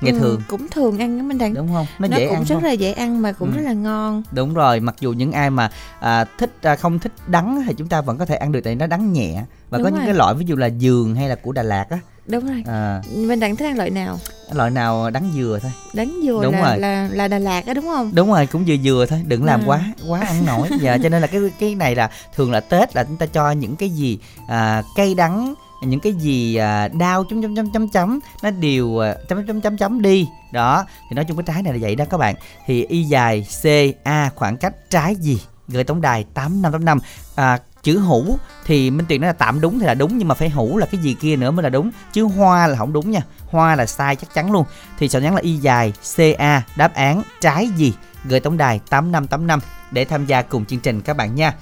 Ngày 0.00 0.12
Ừ, 0.12 0.18
thường 0.18 0.42
cũng 0.48 0.68
thường 0.68 0.98
ăn 0.98 1.18
cái 1.18 1.22
minh 1.22 1.38
đằng 1.38 1.54
Đúng 1.54 1.68
không? 1.72 1.86
Nó, 1.98 2.08
nó, 2.08 2.16
dễ 2.16 2.26
cũng 2.26 2.34
ăn 2.36 2.44
rất 2.44 2.54
không? 2.54 2.64
là 2.64 2.72
dễ 2.72 2.92
ăn 2.92 3.22
mà 3.22 3.32
cũng 3.32 3.50
Ừ. 3.50 3.56
rất 3.56 3.62
là 3.64 3.72
ngon 3.72 4.22
Đúng 4.32 4.54
rồi, 4.54 4.80
mặc 4.80 4.94
dù 5.00 5.12
những 5.12 5.32
ai 5.32 5.50
mà 5.50 5.70
à, 6.00 6.24
thích 6.38 6.50
à, 6.62 6.76
không 6.76 6.98
thích 6.98 7.12
đắng 7.26 7.62
thì 7.66 7.74
chúng 7.78 7.88
ta 7.88 8.00
vẫn 8.00 8.18
có 8.18 8.26
thể 8.26 8.36
ăn 8.36 8.52
được 8.52 8.60
tại 8.64 8.74
nó 8.74 8.86
đắng 8.86 9.12
nhẹ 9.12 9.42
và 9.70 9.78
Đúng 9.78 9.82
có 9.84 9.88
những 9.88 9.98
rồi. 9.98 10.06
cái 10.06 10.14
loại 10.14 10.34
ví 10.34 10.44
dụ 10.48 10.56
là 10.56 10.66
dường 10.66 11.14
hay 11.14 11.28
là 11.28 11.34
của 11.34 11.52
Đà 11.52 11.62
Lạt 11.62 11.86
á 11.90 11.98
đúng 12.26 12.46
rồi 12.46 12.62
à, 12.66 13.02
minh 13.16 13.40
đằng 13.40 13.56
thích 13.56 13.64
ăn 13.66 13.76
loại 13.76 13.90
nào 13.90 14.18
loại 14.52 14.70
nào 14.70 15.10
đắng 15.10 15.30
dừa 15.34 15.58
thôi 15.62 15.70
đánh 15.94 16.20
dừa 16.24 16.40
Đúng 16.42 16.52
là, 16.54 16.60
rồi. 16.70 16.78
là 16.78 17.08
là 17.12 17.28
Đà 17.28 17.38
Lạt 17.38 17.66
á 17.66 17.74
đúng 17.74 17.84
không 17.84 18.10
đúng 18.14 18.28
rồi 18.32 18.46
cũng 18.46 18.64
vừa 18.66 18.74
vừa 18.84 19.06
thôi 19.06 19.22
đừng 19.26 19.44
làm 19.44 19.60
À. 19.60 19.64
quá 19.66 19.80
quá 20.08 20.20
ăn 20.20 20.46
nổi 20.46 20.68
dạ 20.80 20.98
cho 21.02 21.08
nên 21.08 21.20
là 21.22 21.26
cái 21.26 21.40
cái 21.60 21.74
này 21.74 21.94
là 21.94 22.10
thường 22.36 22.52
là 22.52 22.60
tết 22.60 22.96
là 22.96 23.04
chúng 23.04 23.16
ta 23.16 23.26
cho 23.26 23.50
những 23.50 23.76
cái 23.76 23.90
gì 23.90 24.18
à, 24.48 24.82
cay 24.96 25.14
đắng 25.14 25.54
những 25.80 26.00
cái 26.00 26.12
gì 26.12 26.56
à, 26.56 26.88
đau 26.88 27.24
chấm 27.24 27.42
chấm 27.42 27.56
chấm 27.56 27.72
chấm 27.72 27.88
chấm 27.88 28.20
nó 28.42 28.50
đều 28.50 28.98
à, 28.98 29.14
chấm 29.28 29.46
chấm 29.46 29.60
chấm 29.60 29.76
chấm 29.76 30.02
đi. 30.02 30.28
Đó 30.52 30.84
thì 31.10 31.14
nói 31.14 31.24
chung 31.24 31.36
cái 31.36 31.44
trái 31.46 31.62
này 31.62 31.72
là 31.72 31.78
vậy 31.82 31.96
đó 31.96 32.04
các 32.10 32.18
bạn. 32.18 32.34
Thì 32.66 32.84
y 32.84 33.02
dài 33.02 33.46
c 33.62 33.66
a 34.04 34.30
khoảng 34.34 34.56
cách 34.56 34.90
trái 34.90 35.14
gì? 35.14 35.42
Gửi 35.68 35.84
tổng 35.84 36.00
đài 36.00 36.24
tám 36.34 36.62
năm 36.62 36.72
tám 36.72 36.84
năm. 36.84 36.98
À, 37.34 37.58
chữ 37.82 37.98
hũ 37.98 38.36
thì 38.64 38.90
minh 38.90 39.06
tuyền 39.08 39.20
nói 39.20 39.28
là 39.28 39.32
tạm 39.32 39.60
đúng 39.60 39.78
thì 39.78 39.86
là 39.86 39.94
đúng 39.94 40.18
nhưng 40.18 40.28
mà 40.28 40.34
phải 40.34 40.48
hũ 40.48 40.78
là 40.78 40.86
cái 40.86 41.00
gì 41.00 41.14
kia 41.14 41.36
nữa 41.36 41.50
mới 41.50 41.62
là 41.62 41.68
đúng. 41.68 41.90
Chứ 42.12 42.24
hoa 42.24 42.66
là 42.66 42.78
không 42.78 42.92
đúng 42.92 43.10
nha. 43.10 43.20
Hoa 43.50 43.76
là 43.76 43.86
sai 43.86 44.16
chắc 44.16 44.34
chắn 44.34 44.52
luôn. 44.52 44.64
Thì 44.98 45.08
sao 45.08 45.22
nhắn 45.22 45.34
là 45.34 45.40
y 45.40 45.56
dài 45.56 45.92
ca 46.16 46.62
đáp 46.76 46.94
án 46.94 47.22
trái 47.40 47.68
gì? 47.76 47.92
Gửi 48.24 48.40
tổng 48.40 48.56
đài 48.56 48.80
8585 48.90 49.60
để 49.90 50.04
tham 50.04 50.26
gia 50.26 50.42
cùng 50.42 50.64
chương 50.64 50.80
trình 50.80 51.00
các 51.00 51.16
bạn 51.16 51.34
nha. 51.34 51.54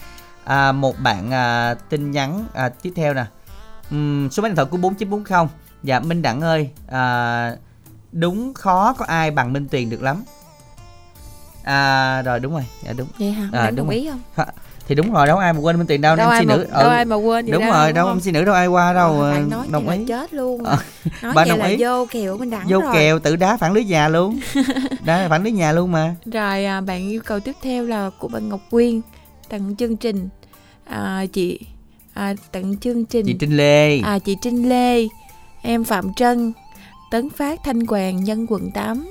À, 0.45 0.73
một 0.73 0.99
bạn 0.99 1.31
à, 1.31 1.75
tin 1.75 2.11
nhắn 2.11 2.45
à, 2.55 2.69
tiếp 2.69 2.93
theo 2.97 3.15
nè. 3.15 3.25
Ừm, 3.91 4.29
số 4.31 4.43
máy 4.43 4.51
điện 4.51 4.57
thoại 4.57 4.67
của 4.71 4.77
4940. 4.77 5.49
Dạ 5.83 6.01
Minh 6.01 6.23
Đặng 6.23 6.41
ơi, 6.41 6.71
à, 6.89 7.57
đúng 8.13 8.55
khó 8.55 8.93
có 8.99 9.05
ai 9.05 9.31
bằng 9.31 9.53
Minh 9.53 9.69
Tuyền 9.71 9.91
được 9.91 10.03
lắm. 10.03 10.23
À 11.63 12.23
rồi 12.23 12.41
đúng 12.41 12.53
rồi, 12.53 12.63
dạ 12.85 12.93
đúng. 12.97 13.09
vậy 13.19 13.31
hả 13.33 13.49
À, 13.53 13.61
à, 13.61 13.67
đúng 13.71 13.77
đồng 13.77 13.89
ý 13.89 14.09
không 14.11 14.47
Thì 14.89 14.95
đúng 14.95 15.13
rồi, 15.13 15.27
đâu 15.27 15.39
ai 15.39 15.53
mà 15.53 15.59
quên 15.61 15.79
Minh 15.79 15.87
Tuyền 15.87 16.01
đâu, 16.01 16.17
đâu 16.17 16.31
MC 16.31 16.47
mà 16.47 16.55
nữ. 16.57 16.65
đâu 16.71 16.81
Ừ, 16.81 16.89
ai 16.89 17.05
mà 17.05 17.17
quên 17.17 17.51
đúng 17.51 17.63
đâu, 17.63 17.73
rồi, 17.73 17.93
đâu? 17.93 18.15
MC 18.15 18.27
nữ 18.33 18.45
đâu 18.45 18.55
ai 18.55 18.67
qua 18.67 18.93
đâu. 18.93 19.21
Ờ, 19.21 19.31
ờ, 19.31 19.33
bạn 19.33 19.51
nói 19.51 19.67
đồng 19.71 19.89
ý. 19.89 19.99
là 19.99 20.05
chết 20.09 20.35
luôn 20.35 20.65
Ờ, 20.65 20.77
nói 21.23 21.35
bạn 21.35 21.49
vậy 21.49 21.49
đồng 21.49 21.59
là 21.59 21.67
ý. 21.67 21.77
vô 21.79 22.07
kèo 22.11 22.37
mình 22.39 22.51
đẳng 22.51 22.67
Vô 22.69 22.81
rồi 22.81 22.91
kèo 22.95 23.19
tự 23.19 23.37
đá 23.37 23.57
phản 23.57 23.73
lưới 23.73 23.85
nhà 23.85 24.09
luôn. 24.09 24.39
Đá 25.05 25.27
phản 25.31 25.43
lưới 25.43 25.53
nhà 25.53 25.73
luôn 25.73 25.93
mà. 25.93 26.15
rồi 26.33 26.65
à, 26.65 26.81
bạn 26.81 27.09
yêu 27.09 27.21
cầu 27.25 27.41
tiếp 27.41 27.55
theo 27.63 27.85
là 27.85 28.11
của 28.19 28.29
bạn 28.29 28.49
Ngọc 28.49 28.61
Quyên 28.71 29.01
tặng 29.49 29.77
chương 29.77 29.97
trình 29.97 30.29
à, 30.85 31.25
chị 31.33 31.61
à, 32.17 32.35
tặng 32.53 32.77
chương 32.77 33.05
trình. 33.05 33.27
Chị 33.27 33.37
Trinh 33.41 33.57
Lê. 33.57 33.99
à 33.99 34.19
chị 34.19 34.37
Trinh 34.43 34.69
Lê. 34.69 35.07
Em 35.63 35.85
Phạm 35.85 36.15
Trân 36.17 36.53
Tấn 37.11 37.31
Phát 37.31 37.61
Thanh 37.65 37.87
Quàng 37.87 38.25
Nhân 38.25 38.47
quận 38.49 38.71
8 38.71 39.09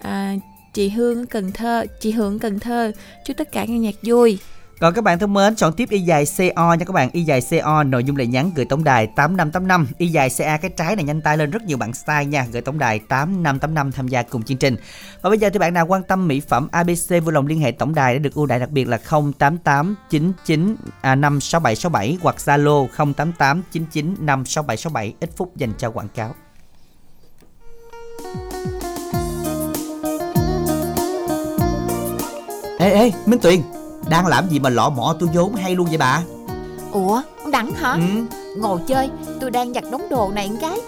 à, 0.00 0.34
chị 0.74 0.88
Hương 0.88 1.18
ở 1.18 1.24
Cần 1.30 1.52
Thơ 1.52 1.86
chị 2.00 2.10
Hương 2.10 2.38
Cần 2.38 2.58
Thơ. 2.58 2.92
Chúc 3.26 3.36
tất 3.36 3.52
cả 3.52 3.64
nghe 3.64 3.78
nhạc 3.78 3.94
vui 4.02 4.38
còn 4.80 4.94
các 4.94 5.04
bạn 5.04 5.18
thân 5.18 5.34
mến, 5.34 5.56
chọn 5.56 5.72
tiếp 5.72 5.88
y 5.90 6.00
dài 6.00 6.24
CO 6.38 6.74
nha 6.74 6.84
các 6.84 6.92
bạn, 6.92 7.10
y 7.12 7.22
dài 7.22 7.40
CO 7.50 7.82
nội 7.82 8.04
dung 8.04 8.16
lời 8.16 8.26
nhắn 8.26 8.50
gửi 8.54 8.64
tổng 8.64 8.84
đài 8.84 9.06
8585, 9.06 9.86
y 9.98 10.08
dài 10.08 10.28
CA 10.38 10.56
cái 10.56 10.70
trái 10.76 10.96
này 10.96 11.04
nhanh 11.04 11.20
tay 11.20 11.36
lên 11.36 11.50
rất 11.50 11.62
nhiều 11.62 11.76
bạn 11.76 11.94
style 11.94 12.24
nha, 12.24 12.46
gửi 12.52 12.62
tổng 12.62 12.78
đài 12.78 12.98
8585 12.98 13.92
tham 13.92 14.08
gia 14.08 14.22
cùng 14.22 14.42
chương 14.42 14.58
trình. 14.58 14.76
Và 15.22 15.30
bây 15.30 15.38
giờ 15.38 15.50
thì 15.50 15.58
bạn 15.58 15.74
nào 15.74 15.86
quan 15.86 16.02
tâm 16.02 16.28
mỹ 16.28 16.40
phẩm 16.40 16.68
ABC 16.72 17.08
vui 17.08 17.32
lòng 17.32 17.46
liên 17.46 17.60
hệ 17.60 17.72
tổng 17.72 17.94
đài 17.94 18.12
để 18.12 18.18
được 18.18 18.34
ưu 18.34 18.46
đãi 18.46 18.58
đặc 18.58 18.70
biệt 18.70 18.88
là 18.88 18.98
0889956767 19.08 21.92
à, 21.92 22.06
hoặc 22.22 22.36
Zalo 22.38 22.88
0889956767 22.88 25.12
ít 25.20 25.30
phút 25.36 25.56
dành 25.56 25.72
cho 25.78 25.90
quảng 25.90 26.08
cáo. 26.08 26.34
Ê 32.78 32.90
ê, 32.90 33.12
Minh 33.26 33.40
Tuyền 33.42 33.60
đang 34.10 34.26
làm 34.26 34.48
gì 34.48 34.58
mà 34.58 34.70
lọ 34.70 34.90
mọ 34.90 35.14
tôi 35.20 35.28
vốn 35.34 35.54
hay 35.54 35.74
luôn 35.74 35.86
vậy 35.86 35.98
bà? 35.98 36.22
Ủa 36.92 37.22
ông 37.42 37.50
đẳng 37.50 37.72
hả? 37.72 37.92
Ừ. 37.92 38.36
Ngồi 38.56 38.80
chơi 38.86 39.10
tôi 39.40 39.50
đang 39.50 39.74
giặt 39.74 39.84
đống 39.90 40.08
đồ 40.10 40.30
này 40.34 40.48
một 40.48 40.56
cái. 40.60 40.78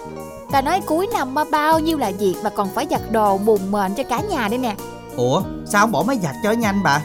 Ta 0.51 0.61
nói 0.61 0.81
cuối 0.85 1.07
năm 1.13 1.33
mà 1.33 1.43
bao 1.43 1.79
nhiêu 1.79 1.97
là 1.97 2.11
việc 2.19 2.35
mà 2.43 2.49
còn 2.49 2.69
phải 2.69 2.87
giặt 2.91 3.01
đồ 3.11 3.37
bùn 3.37 3.71
mền 3.71 3.95
cho 3.95 4.03
cả 4.03 4.19
nhà 4.19 4.47
đây 4.47 4.57
nè. 4.57 4.75
Ủa 5.15 5.41
sao 5.65 5.81
không 5.81 5.91
bỏ 5.91 6.03
máy 6.07 6.19
giặt 6.23 6.35
cho 6.43 6.51
nhanh 6.51 6.83
bà? 6.83 7.01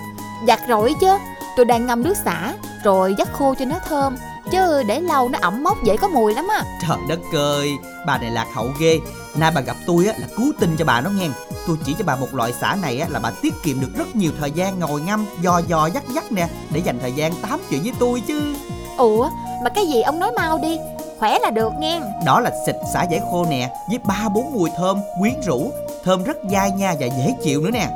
Giặt 0.46 0.60
rồi 0.68 0.94
chứ 1.00 1.08
tôi 1.56 1.64
đang 1.64 1.86
ngâm 1.86 2.02
nước 2.02 2.16
xả 2.16 2.54
rồi 2.84 3.14
dắt 3.18 3.28
khô 3.32 3.54
cho 3.58 3.64
nó 3.64 3.76
thơm. 3.88 4.16
Chứ 4.52 4.82
để 4.82 5.00
lâu 5.00 5.28
nó 5.28 5.38
ẩm 5.42 5.62
mốc 5.62 5.84
dễ 5.84 5.96
có 5.96 6.08
mùi 6.08 6.34
lắm 6.34 6.48
á. 6.48 6.64
Trời 6.88 6.98
đất 7.08 7.18
ơi 7.34 7.70
bà 8.06 8.18
này 8.18 8.30
lạc 8.30 8.46
hậu 8.54 8.66
ghê. 8.80 9.00
Nay 9.36 9.52
bà 9.54 9.60
gặp 9.60 9.76
tôi 9.86 10.06
á 10.06 10.12
là 10.18 10.26
cứu 10.36 10.52
tinh 10.60 10.76
cho 10.78 10.84
bà 10.84 11.00
nó 11.00 11.10
nghe 11.10 11.28
tôi 11.68 11.76
chỉ 11.84 11.94
cho 11.98 12.04
bà 12.04 12.16
một 12.16 12.34
loại 12.34 12.52
xả 12.52 12.76
này 12.82 13.00
á 13.00 13.06
là 13.10 13.20
bà 13.20 13.30
tiết 13.42 13.54
kiệm 13.62 13.80
được 13.80 13.90
rất 13.96 14.16
nhiều 14.16 14.32
thời 14.40 14.50
gian 14.50 14.78
ngồi 14.78 15.00
ngâm 15.00 15.26
dò 15.40 15.60
dò 15.66 15.86
dắt 15.86 16.04
dắt 16.14 16.32
nè 16.32 16.48
để 16.70 16.80
dành 16.84 16.98
thời 17.00 17.12
gian 17.12 17.32
tám 17.42 17.60
chuyện 17.70 17.82
với 17.82 17.92
tôi 17.98 18.20
chứ. 18.20 18.54
Ủa 18.98 19.30
mà 19.64 19.70
cái 19.70 19.86
gì 19.86 20.02
ông 20.02 20.18
nói 20.18 20.32
mau 20.36 20.58
đi 20.58 20.78
khỏe 21.18 21.38
là 21.38 21.50
được 21.50 21.72
nghe 21.78 22.00
đó 22.24 22.40
là 22.40 22.50
xịt 22.66 22.76
xả 22.92 23.02
giải 23.02 23.20
khô 23.30 23.46
nè 23.50 23.70
với 23.88 23.98
ba 23.98 24.28
bốn 24.34 24.52
mùi 24.52 24.70
thơm 24.76 25.00
quyến 25.20 25.40
rũ 25.40 25.70
thơm 26.04 26.24
rất 26.24 26.36
dai 26.50 26.70
nha 26.70 26.94
và 27.00 27.06
dễ 27.06 27.34
chịu 27.44 27.60
nữa 27.60 27.70
nè. 27.70 27.88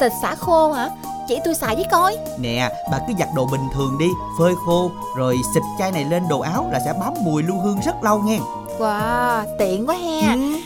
Xịt 0.00 0.12
xả 0.22 0.34
khô 0.34 0.72
hả? 0.72 0.90
Chỉ 1.28 1.38
tôi 1.44 1.54
xài 1.54 1.74
với 1.74 1.84
coi. 1.90 2.16
Nè 2.38 2.70
bà 2.90 2.98
cứ 3.08 3.14
giặt 3.18 3.28
đồ 3.34 3.46
bình 3.52 3.68
thường 3.74 3.98
đi 3.98 4.08
phơi 4.38 4.54
khô 4.66 4.90
rồi 5.16 5.36
xịt 5.54 5.62
chai 5.78 5.92
này 5.92 6.04
lên 6.04 6.28
đồ 6.28 6.40
áo 6.40 6.66
là 6.72 6.80
sẽ 6.84 6.92
bám 7.00 7.14
mùi 7.20 7.42
lưu 7.42 7.60
hương 7.60 7.80
rất 7.80 8.04
lâu 8.04 8.18
nghe 8.18 8.38
wow 8.78 9.44
tiện 9.58 9.86
quá 9.86 9.96
he 9.96 10.20
ừ. 10.20 10.56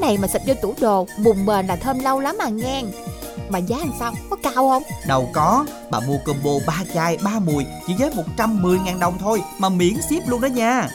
Này 0.00 0.18
mà 0.18 0.28
xịt 0.28 0.42
vô 0.46 0.54
tủ 0.62 0.74
đồ 0.80 1.06
bùn 1.24 1.46
bền 1.46 1.66
là 1.66 1.76
thơm 1.76 1.98
lâu 1.98 2.20
lắm 2.20 2.36
mà 2.38 2.48
nghe. 2.48 2.82
Mà 3.48 3.58
giá 3.58 3.76
làm 3.76 3.92
sao 3.98 4.12
có 4.30 4.36
cao 4.42 4.54
không? 4.54 4.82
Đâu 5.06 5.28
có. 5.32 5.64
Bà 5.90 6.00
mua 6.00 6.16
combo 6.24 6.50
3 6.66 6.74
chai 6.94 7.18
3 7.24 7.30
mùi 7.38 7.66
chỉ 7.86 7.94
với 7.98 8.10
110 8.16 8.78
ngàn 8.78 9.00
đồng 9.00 9.18
thôi 9.18 9.42
mà 9.58 9.68
miễn 9.68 10.02
ship 10.02 10.28
luôn 10.28 10.40
đó 10.40 10.46
nha. 10.46 10.88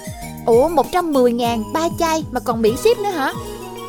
Ủa 0.45 0.67
110 0.67 1.31
ngàn 1.31 1.63
ba 1.73 1.87
chai 1.99 2.23
mà 2.31 2.39
còn 2.39 2.61
miễn 2.61 2.77
ship 2.77 2.97
nữa 3.03 3.09
hả? 3.09 3.33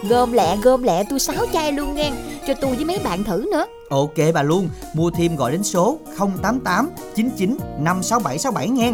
Gom 0.09 0.33
lẹ 0.33 0.57
gom 0.57 0.83
lẹ 0.83 1.05
tôi 1.11 1.21
sáu 1.21 1.47
chai 1.53 1.73
luôn 1.73 1.95
nghe 1.95 2.13
cho 2.47 2.55
tôi 2.61 2.77
với 2.77 2.85
mấy 2.85 2.99
bạn 2.99 3.25
thử 3.25 3.47
nữa. 3.53 3.67
Ok 3.91 4.15
bà 4.35 4.43
luôn, 4.43 4.69
mua 4.95 5.11
thêm 5.11 5.37
gọi 5.37 5.53
đến 5.53 5.63
số 5.63 5.99
088 6.19 6.91
99 7.15 7.57
56767 7.79 8.69
nghe. 8.69 8.93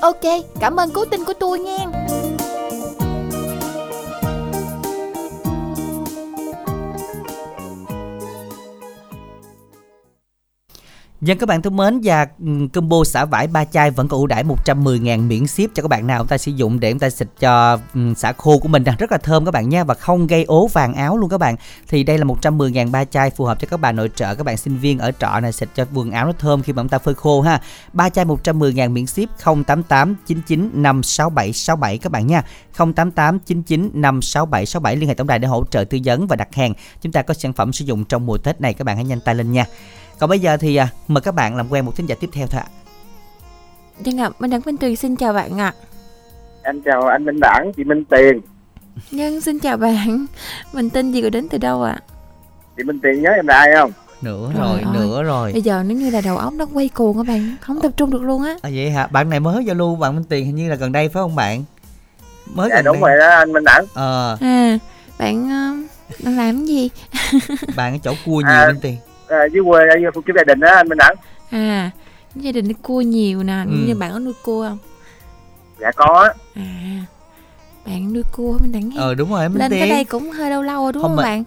ok 0.00 0.42
cảm 0.60 0.76
ơn 0.76 0.90
cố 0.90 1.04
tin 1.04 1.24
của 1.24 1.32
tôi 1.40 1.58
nghe 1.58 1.86
Dân, 11.20 11.38
các 11.38 11.48
bạn 11.48 11.62
thân 11.62 11.76
mến, 11.76 12.00
và 12.04 12.26
combo 12.72 13.04
xả 13.04 13.24
vải 13.24 13.46
ba 13.46 13.64
chai 13.64 13.90
vẫn 13.90 14.08
có 14.08 14.16
ưu 14.16 14.26
đãi 14.26 14.44
110 14.44 14.98
ngàn 14.98 15.28
miễn 15.28 15.46
ship 15.46 15.74
cho 15.74 15.82
các 15.82 15.88
bạn 15.88 16.06
nào 16.06 16.18
chúng 16.18 16.28
ta 16.28 16.38
sử 16.38 16.52
dụng 16.52 16.80
để 16.80 16.92
chúng 16.92 16.98
ta 16.98 17.10
xịt 17.10 17.28
cho 17.40 17.78
xả 18.16 18.32
khô 18.32 18.58
của 18.58 18.68
mình. 18.68 18.84
Nè 18.84 18.92
rất 18.98 19.12
là 19.12 19.18
thơm 19.18 19.44
các 19.44 19.50
bạn 19.50 19.68
nha, 19.68 19.84
và 19.84 19.94
không 19.94 20.26
gây 20.26 20.44
ố 20.44 20.66
vàng 20.66 20.94
áo 20.94 21.18
luôn 21.18 21.30
các 21.30 21.38
bạn. 21.38 21.56
Thì 21.88 22.02
đây 22.02 22.18
là 22.18 22.24
110 22.24 22.70
ngàn 22.70 22.92
ba 22.92 23.04
chai 23.04 23.30
phù 23.30 23.44
hợp 23.44 23.60
cho 23.60 23.68
các 23.70 23.80
bạn 23.80 23.96
nội 23.96 24.10
trợ, 24.16 24.34
các 24.34 24.44
bạn 24.44 24.56
sinh 24.56 24.78
viên 24.78 24.98
ở 24.98 25.12
trọ 25.12 25.40
này 25.40 25.52
xịt 25.52 25.68
cho 25.74 25.86
quần 25.94 26.10
áo 26.10 26.26
nó 26.26 26.32
thơm 26.32 26.62
khi 26.62 26.72
mà 26.72 26.82
chúng 26.82 26.88
ta 26.88 26.98
phơi 26.98 27.14
khô 27.14 27.40
ha. 27.40 27.60
Ba 27.92 28.08
chai 28.08 28.24
110 28.24 28.74
ngàn 28.74 28.94
miễn 28.94 29.06
ship 29.06 29.28
088 29.44 30.16
99 30.26 30.70
567 30.74 31.52
67 31.52 31.98
các 31.98 32.12
bạn 32.12 32.26
nha. 32.26 32.42
0889956767 32.76 34.96
liên 34.96 35.08
hệ 35.08 35.14
tổng 35.14 35.26
đài 35.26 35.38
để 35.38 35.48
hỗ 35.48 35.64
trợ 35.70 35.84
tư 35.84 35.98
vấn 36.04 36.26
và 36.26 36.36
đặt 36.36 36.54
hàng. 36.54 36.72
Chúng 37.02 37.12
ta 37.12 37.22
có 37.22 37.34
sản 37.34 37.52
phẩm 37.52 37.72
sử 37.72 37.84
dụng 37.84 38.04
trong 38.04 38.26
mùa 38.26 38.38
Tết 38.38 38.60
này, 38.60 38.74
các 38.74 38.84
bạn 38.84 38.96
hãy 38.96 39.04
nhanh 39.04 39.20
tay 39.20 39.34
lên 39.34 39.52
nha 39.52 39.66
còn 40.18 40.30
bây 40.30 40.38
giờ 40.38 40.56
thì 40.56 40.76
à, 40.76 40.88
mời 41.08 41.20
các 41.20 41.34
bạn 41.34 41.56
làm 41.56 41.68
quen 41.72 41.84
một 41.86 41.96
thính 41.96 42.06
giả 42.06 42.14
tiếp 42.20 42.30
theo 42.32 42.46
thôi 42.46 42.60
ạ. 42.64 42.68
Dân 44.00 44.20
ạ, 44.20 44.30
Minh 44.38 44.50
Đẳng 44.50 44.60
Minh 44.66 44.76
Tuyền 44.76 44.96
xin 44.96 45.16
chào 45.16 45.32
bạn 45.32 45.60
ạ. 45.60 45.74
Anh 46.62 46.82
chào 46.84 47.02
anh 47.06 47.24
Minh 47.24 47.40
Đẳng, 47.40 47.72
chị 47.76 47.84
Minh 47.84 48.04
Tiền. 48.04 48.40
Nhân 49.10 49.40
xin 49.40 49.58
chào 49.58 49.76
bạn. 49.76 50.26
Mình 50.72 50.90
tên 50.90 51.12
gì 51.12 51.20
rồi 51.20 51.30
đến 51.30 51.48
từ 51.48 51.58
đâu 51.58 51.82
ạ? 51.82 51.98
Chị 52.76 52.82
Minh 52.82 53.00
Tiền 53.02 53.22
nhớ 53.22 53.30
em 53.30 53.46
là 53.46 53.54
ai 53.58 53.68
không? 53.76 53.92
Nữa 54.22 54.50
Trời 54.54 54.62
rồi, 54.62 54.80
ơi. 54.80 54.94
nữa 54.94 55.22
rồi. 55.22 55.52
Bây 55.52 55.62
giờ 55.62 55.82
nếu 55.86 55.96
như 55.98 56.10
là 56.10 56.20
đầu 56.20 56.36
óc 56.36 56.52
nó 56.54 56.66
quay 56.74 56.88
cuồng 56.88 57.16
các 57.16 57.26
bạn, 57.26 57.56
không 57.60 57.80
tập 57.80 57.92
trung 57.96 58.10
được 58.10 58.22
luôn 58.22 58.42
á. 58.44 58.56
À, 58.62 58.70
vậy 58.74 58.90
hả? 58.90 59.06
Bạn 59.06 59.30
này 59.30 59.40
mới 59.40 59.64
giao 59.64 59.74
lưu 59.74 59.96
bạn 59.96 60.14
Minh 60.16 60.24
Tiền 60.24 60.46
hình 60.46 60.56
như 60.56 60.68
là 60.68 60.74
gần 60.76 60.92
đây 60.92 61.08
phải 61.08 61.20
không 61.22 61.34
bạn? 61.36 61.64
Mới 62.54 62.68
Dạ 62.70 62.76
gần 62.76 62.84
đúng 62.84 63.00
đây. 63.00 63.10
rồi 63.10 63.18
đó 63.20 63.36
anh 63.36 63.52
Minh 63.52 63.64
Đẳng. 63.64 63.84
Ờ, 63.94 64.36
À, 64.40 64.78
bạn 65.18 65.50
ờ, 65.50 65.94
đang 66.24 66.36
làm 66.36 66.56
cái 66.56 66.66
gì? 66.66 66.90
bạn 67.76 67.94
ở 67.94 67.98
chỗ 68.02 68.14
cua 68.26 68.36
nhiều 68.40 68.46
À. 68.48 68.66
Minh 68.68 68.80
Tiền. 68.82 68.96
À, 69.28 69.44
dưới 69.52 69.62
quê 69.70 69.80
ở 70.04 70.10
phụ 70.14 70.22
gia 70.36 70.44
đình 70.44 70.60
đó 70.60 70.74
anh 70.74 70.88
Minh 70.88 70.98
Đẳng. 70.98 71.14
À, 71.50 71.90
gia 72.34 72.52
đình 72.52 72.64
nuôi 72.64 72.74
cua 72.82 73.00
nhiều 73.00 73.42
nè, 73.42 73.62
Ừ. 73.66 73.72
như 73.86 73.94
bạn 73.94 74.12
có 74.12 74.18
nuôi 74.18 74.34
cua 74.42 74.66
không? 74.68 74.78
Dạ 75.80 75.90
có 75.96 76.22
á. 76.22 76.32
À, 76.56 76.62
bạn 77.86 78.12
nuôi 78.12 78.22
cua 78.32 78.58
mình 78.60 78.72
đẳng 78.72 78.90
Ờ 78.96 79.14
đúng 79.14 79.30
rồi 79.32 79.48
Minh 79.48 79.58
lên 79.58 79.70
tới 79.70 79.88
đây 79.88 80.04
cũng 80.04 80.30
hơi 80.30 80.50
lâu 80.50 80.62
lâu 80.62 80.82
rồi 80.82 80.92
đúng 80.92 81.02
Không 81.02 81.10
không, 81.10 81.16
mà- 81.16 81.22
bạn? 81.22 81.44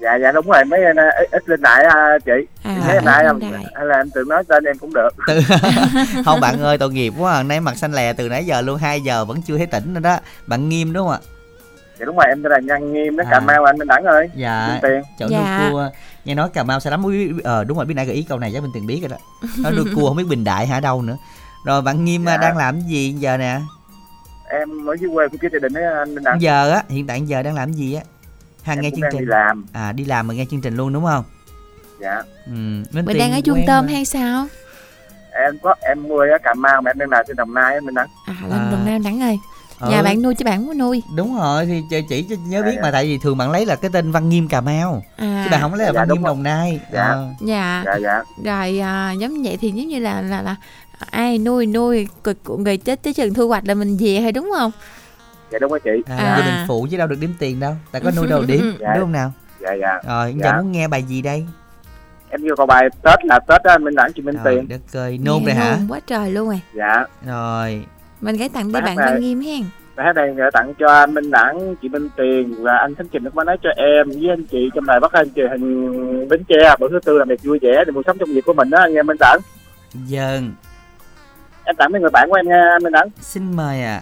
Dạ 0.00 0.18
dạ 0.22 0.32
đúng 0.32 0.46
rồi 0.50 0.64
mấy 0.64 0.84
anh 0.84 0.96
à, 0.98 1.10
ít, 1.30 1.48
lên 1.48 1.62
đại 1.62 1.84
à, 1.84 2.18
chị. 2.24 2.32
À, 2.62 2.74
Chị 2.76 2.80
thấy 2.84 2.94
em 2.94 3.04
lên 3.04 3.26
không? 3.26 3.40
Hay 3.74 3.86
là 3.86 3.96
em 3.96 4.10
tự 4.10 4.24
nói 4.28 4.44
tên 4.48 4.64
em 4.64 4.78
cũng 4.78 4.90
được. 4.94 5.08
Từ... 5.26 5.40
không 6.24 6.40
bạn 6.40 6.60
ơi 6.62 6.78
tội 6.78 6.92
nghiệp 6.92 7.12
quá 7.18 7.32
à. 7.32 7.42
Nay 7.42 7.60
mặt 7.60 7.76
xanh 7.78 7.92
lè 7.92 8.12
từ 8.12 8.28
nãy 8.28 8.44
giờ 8.44 8.60
luôn 8.60 8.78
2 8.78 9.00
giờ 9.00 9.24
vẫn 9.24 9.42
chưa 9.42 9.56
thấy 9.56 9.66
tỉnh 9.66 9.94
nữa 9.94 10.00
đó. 10.00 10.18
Bạn 10.46 10.68
nghiêm 10.68 10.92
đúng 10.92 11.06
không 11.06 11.12
ạ? 11.12 11.18
Dạ 12.00 12.04
đúng 12.06 12.16
rồi 12.16 12.26
em 12.28 12.42
tên 12.42 12.52
là 12.52 12.58
Nhân 12.58 12.92
Nghiêm 12.92 13.16
đó 13.16 13.24
À. 13.26 13.30
Cà 13.30 13.40
Mau 13.40 13.64
anh 13.64 13.78
Minh 13.78 13.88
Đẳng 13.88 14.04
ơi. 14.04 14.28
Dạ. 14.34 14.78
Tiền. 14.82 15.02
Chỗ 15.18 15.26
Dạ. 15.30 15.58
nuôi 15.60 15.70
cua 15.72 15.90
nghe 16.24 16.34
nói 16.34 16.48
Cà 16.54 16.62
Mau 16.62 16.80
sẽ 16.80 16.90
lắm 16.90 17.02
ờ 17.44 17.64
đúng 17.64 17.76
rồi 17.78 17.86
biết 17.86 17.94
nãy 17.94 18.06
gợi 18.06 18.14
ý 18.16 18.22
câu 18.22 18.38
này 18.38 18.50
chắc 18.54 18.62
Minh 18.62 18.70
Tiền 18.74 18.86
biết 18.86 19.00
rồi 19.00 19.08
đó. 19.08 19.16
Nó 19.58 19.70
nuôi 19.70 19.84
cua 19.94 20.08
không 20.08 20.16
biết 20.16 20.26
Bình 20.28 20.44
Đại 20.44 20.66
hả 20.66 20.80
đâu 20.80 21.02
nữa. 21.02 21.16
Rồi 21.64 21.82
bạn 21.82 22.04
nghiêm 22.04 22.24
Dạ. 22.24 22.32
à, 22.34 22.36
đang 22.36 22.56
làm 22.56 22.74
cái 22.80 22.88
gì 22.88 23.12
giờ 23.12 23.36
nè? 23.36 23.60
Em 24.48 24.86
ở 24.86 24.96
dưới 24.96 25.10
quê 25.14 25.28
phụ 25.28 25.36
gia 25.42 25.58
đình 25.58 25.72
đó 25.72 25.80
anh 25.98 26.14
Minh 26.14 26.24
Đẳng. 26.24 26.42
giờ 26.42 26.70
á 26.70 26.82
hiện 26.88 27.06
tại 27.06 27.20
giờ 27.22 27.42
đang 27.42 27.54
làm 27.54 27.72
gì 27.72 27.94
á 27.94 28.02
hàng 28.62 28.76
Em 28.78 28.82
nghe 28.82 28.90
chương 28.90 29.00
đang 29.00 29.12
trình 29.12 29.20
đi 29.20 29.26
làm. 29.26 29.66
à 29.72 29.92
đi 29.92 30.04
làm 30.04 30.26
mà 30.26 30.34
nghe 30.34 30.44
chương 30.50 30.60
trình 30.60 30.76
luôn 30.76 30.92
đúng 30.92 31.04
không 31.04 31.24
Dạ. 32.00 32.22
ừ 32.46 32.52
Mình 32.92 33.06
Tiền 33.06 33.18
đang 33.18 33.32
ở 33.32 33.40
trung 33.44 33.60
tâm 33.66 33.86
mà. 33.86 33.92
hay 33.92 34.04
sao? 34.04 34.46
Em 35.32 35.58
có 35.62 35.74
em 35.80 36.08
nuôi 36.08 36.28
ở 36.30 36.38
Cà 36.42 36.54
Mau 36.54 36.82
mà 36.82 36.90
em 36.90 36.98
đang 36.98 37.10
làm 37.10 37.24
trên 37.28 37.36
Đồng 37.36 37.54
Nai 37.54 37.74
anh 37.74 37.84
Minh 37.86 37.94
Đẳng. 37.94 38.08
À, 38.26 38.34
lên 38.42 38.58
À. 38.58 38.68
Đồng 38.72 38.84
Nai 38.86 38.98
đẳng 38.98 39.20
ơi. 39.20 39.38
Ừ, 39.80 39.90
Nhà 39.90 40.02
bạn 40.02 40.22
nuôi 40.22 40.34
chứ 40.34 40.44
bạn 40.44 40.66
muốn 40.66 40.78
nuôi. 40.78 41.02
đúng 41.16 41.36
rồi 41.38 41.66
thì 41.66 41.82
chỉ, 41.90 42.02
chỉ 42.08 42.22
cho 42.30 42.36
nhớ 42.46 42.60
Dạ, 42.60 42.66
biết 42.66 42.72
dạ. 42.76 42.82
mà 42.82 42.90
tại 42.90 43.04
vì 43.06 43.18
thường 43.18 43.36
bạn 43.38 43.50
lấy 43.50 43.66
là 43.66 43.76
cái 43.76 43.90
tên 43.94 44.12
Văn 44.12 44.28
Nghiêm 44.28 44.48
Cà 44.48 44.60
Mau 44.60 45.02
À, 45.16 45.42
chứ 45.44 45.50
bạn 45.50 45.60
không 45.60 45.74
lấy 45.74 45.86
là 45.86 45.92
Dạ, 45.92 46.00
Văn 46.00 46.08
Nghiêm. 46.14 46.22
Đồng 46.22 46.42
Nai 46.42 46.80
Dạ. 46.92 47.02
Ờ. 47.02 47.28
Dạ. 47.40 47.82
Dạ 47.86 47.96
dạ. 48.02 48.22
rồi 48.44 48.78
à, 48.80 49.12
giống 49.12 49.42
vậy 49.42 49.58
thì 49.60 49.70
giống 49.70 49.86
như 49.88 49.98
là 49.98 50.22
là 50.22 50.42
là 50.42 50.56
ai 51.10 51.38
nuôi 51.38 51.66
nuôi 51.66 52.08
cực 52.24 52.44
của 52.44 52.56
người 52.56 52.76
chết 52.76 53.02
tới 53.02 53.14
chừng 53.14 53.34
thu 53.34 53.48
hoạch 53.48 53.66
là 53.66 53.74
mình 53.74 53.96
về 54.00 54.20
hay 54.20 54.32
đúng 54.32 54.50
không 54.58 54.70
Dạ 55.52 55.58
đúng 55.58 55.70
rồi 55.70 55.80
chị. 55.84 55.90
à, 56.06 56.16
À. 56.16 56.42
đình 56.46 56.64
phụ 56.68 56.86
chứ 56.90 56.96
đâu 56.96 57.06
được 57.06 57.16
đếm 57.20 57.30
tiền 57.38 57.60
đâu 57.60 57.74
tại 57.92 58.02
có 58.04 58.10
nuôi 58.16 58.26
đâu 58.26 58.42
đếm 58.48 58.60
Dạ. 58.80 58.88
đúng 58.94 59.00
không 59.02 59.12
nào 59.12 59.32
Dạ 59.60 59.72
dạ. 59.80 59.98
rồi 60.08 60.34
Dạ. 60.40 60.50
giờ 60.52 60.62
muốn 60.62 60.72
nghe 60.72 60.88
bài 60.88 61.02
gì 61.02 61.22
đây 61.22 61.46
Em 62.32 62.40
vô 62.48 62.54
câu 62.56 62.66
bài 62.66 62.88
Tết 63.02 63.24
là 63.24 63.38
Tết 63.48 63.62
anh 63.64 63.84
Minh 63.84 63.94
Đẳng 63.94 64.12
chị 64.12 64.22
Minh 64.22 64.36
Tiền. 64.44 64.68
đất 64.68 64.80
ơi 64.92 65.18
nôn 65.22 65.38
Nghe 65.40 65.44
rồi 65.46 65.54
hả 65.54 65.76
nôn 65.80 65.88
quá 65.88 66.00
trời 66.06 66.30
luôn 66.30 66.48
rồi 66.48 66.60
Dạ. 66.74 67.04
rồi 67.26 67.84
mình 68.20 68.36
gửi 68.36 68.48
tặng 68.48 68.66
đi 68.66 68.72
Bác 68.72 68.80
bạn 68.80 68.96
ơi. 68.96 69.06
Văn 69.10 69.20
Nghiêm 69.20 69.40
hen 69.40 69.62
Bài 69.96 70.06
hát 70.06 70.12
này 70.16 70.34
gửi 70.36 70.50
tặng 70.52 70.74
cho 70.78 70.88
anh 70.88 71.14
Minh 71.14 71.30
Đẳng, 71.30 71.74
chị 71.82 71.88
Minh 71.88 72.08
Tiền 72.16 72.54
và 72.58 72.76
anh 72.76 72.94
Khánh 72.94 73.08
Trình 73.08 73.24
máy 73.34 73.44
nói 73.44 73.56
cho 73.62 73.70
em 73.76 74.08
với 74.08 74.28
anh 74.30 74.44
chị 74.44 74.70
trong 74.74 74.86
đài 74.86 75.00
Bắc 75.00 75.12
Anh 75.12 75.30
truyền 75.34 75.50
hình 75.50 76.28
Bến 76.28 76.44
Tre 76.48 76.74
bữa 76.78 76.88
thứ 76.88 76.98
tư 77.04 77.18
làm 77.18 77.28
việc 77.28 77.42
vui 77.42 77.58
vẻ 77.62 77.84
để 77.86 77.92
cuộc 77.94 78.02
sống 78.06 78.18
trong 78.18 78.28
việc 78.28 78.44
của 78.44 78.52
mình 78.52 78.70
đó 78.70 78.78
anh 78.78 78.94
em 78.94 79.06
Minh 79.06 79.16
Đẳng. 79.20 79.38
dần 80.06 80.52
Em 81.64 81.76
tặng 81.76 81.92
mấy 81.92 82.00
người 82.00 82.10
bạn 82.10 82.28
của 82.30 82.36
em 82.36 82.48
nha 82.48 82.68
anh 82.72 82.82
Minh 82.82 82.92
Đẳng. 82.92 83.08
xin 83.20 83.56
mời 83.56 83.82
ạ 83.82 84.00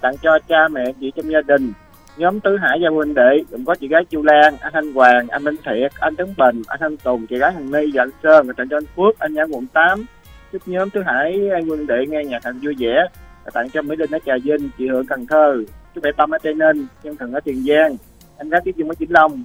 Tặng 0.00 0.16
cho 0.22 0.38
cha 0.48 0.68
mẹ 0.68 0.92
chị 1.00 1.12
trong 1.16 1.30
gia 1.32 1.40
đình. 1.40 1.72
Nhóm 2.16 2.40
Tứ 2.40 2.56
Hải 2.56 2.78
Gia 2.82 2.88
huynh 2.90 3.14
đệ 3.14 3.44
gồm 3.50 3.64
có 3.64 3.74
chị 3.74 3.88
gái 3.88 4.04
Chu 4.04 4.22
Lan, 4.22 4.56
anh 4.60 4.72
Thanh 4.72 4.92
Hoàng, 4.92 5.28
anh 5.28 5.44
Minh 5.44 5.56
Thiệt, 5.56 5.92
anh 6.00 6.16
Tấn 6.16 6.34
Bình, 6.38 6.62
anh 6.66 6.78
Thanh 6.80 6.96
Tùng, 6.96 7.26
chị 7.26 7.38
gái 7.38 7.52
Hằng 7.52 7.70
Ni 7.72 7.90
và 7.94 8.02
anh 8.02 8.10
Sơn, 8.22 8.48
tặng 8.56 8.68
cho 8.68 8.76
anh 8.76 8.84
Phước, 8.96 9.18
anh 9.18 9.34
Nhã 9.34 9.42
quận 9.42 9.66
8. 9.66 10.04
Chúc 10.52 10.62
nhóm 10.68 10.90
Tứ 10.90 11.02
Hải 11.06 11.38
huynh 11.68 11.86
đệ 11.86 12.06
nghe 12.08 12.24
nhạc 12.24 12.44
hành 12.44 12.58
vui 12.62 12.74
vẻ. 12.78 13.06
Tặng 13.54 13.70
cho 13.70 13.82
Mỹ 13.82 13.96
Linh 13.96 14.10
ở 14.10 14.18
Trà 14.26 14.32
Vinh, 14.44 14.70
chị 14.78 14.88
Hường 14.88 15.06
Cần 15.06 15.26
Thơ, 15.26 15.56
chú 15.94 16.00
Bảy 16.00 16.12
Tâm 16.16 16.30
ở 16.30 16.38
Tây 16.42 16.54
Ninh, 16.54 16.86
Nhân 17.02 17.16
Thần 17.16 17.32
ở 17.32 17.40
Tiền 17.40 17.64
Giang, 17.68 17.96
em 18.38 18.48
gái 18.48 18.60
Tiết 18.64 18.76
Dương 18.76 18.88
ở 18.88 18.94
Vĩnh 18.98 19.12
Long 19.12 19.44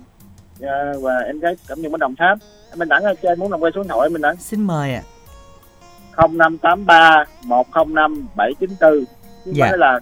à, 0.61 0.93
và 1.01 1.17
em 1.17 1.39
gái 1.39 1.55
Cẩm 1.67 1.81
Nhung 1.81 1.91
ở 1.93 1.97
Đồng 1.97 2.15
Tháp. 2.15 2.37
Em 2.71 2.79
Minh 2.79 2.89
Đẳng 2.89 3.03
cho 3.21 3.29
em 3.29 3.39
muốn 3.39 3.51
làm 3.51 3.59
quay 3.59 3.71
số 3.75 3.81
điện 3.83 3.89
thoại 3.89 4.09
Minh 4.09 4.21
Đẳng. 4.21 4.35
Xin 4.35 4.61
mời 4.67 4.93
ạ. 4.93 5.01
0583 6.17 7.25
105 7.45 8.27
794 8.35 9.05
chứ 9.45 9.51
Dạ. 9.55 9.65
phải 9.69 9.77
là 9.77 9.99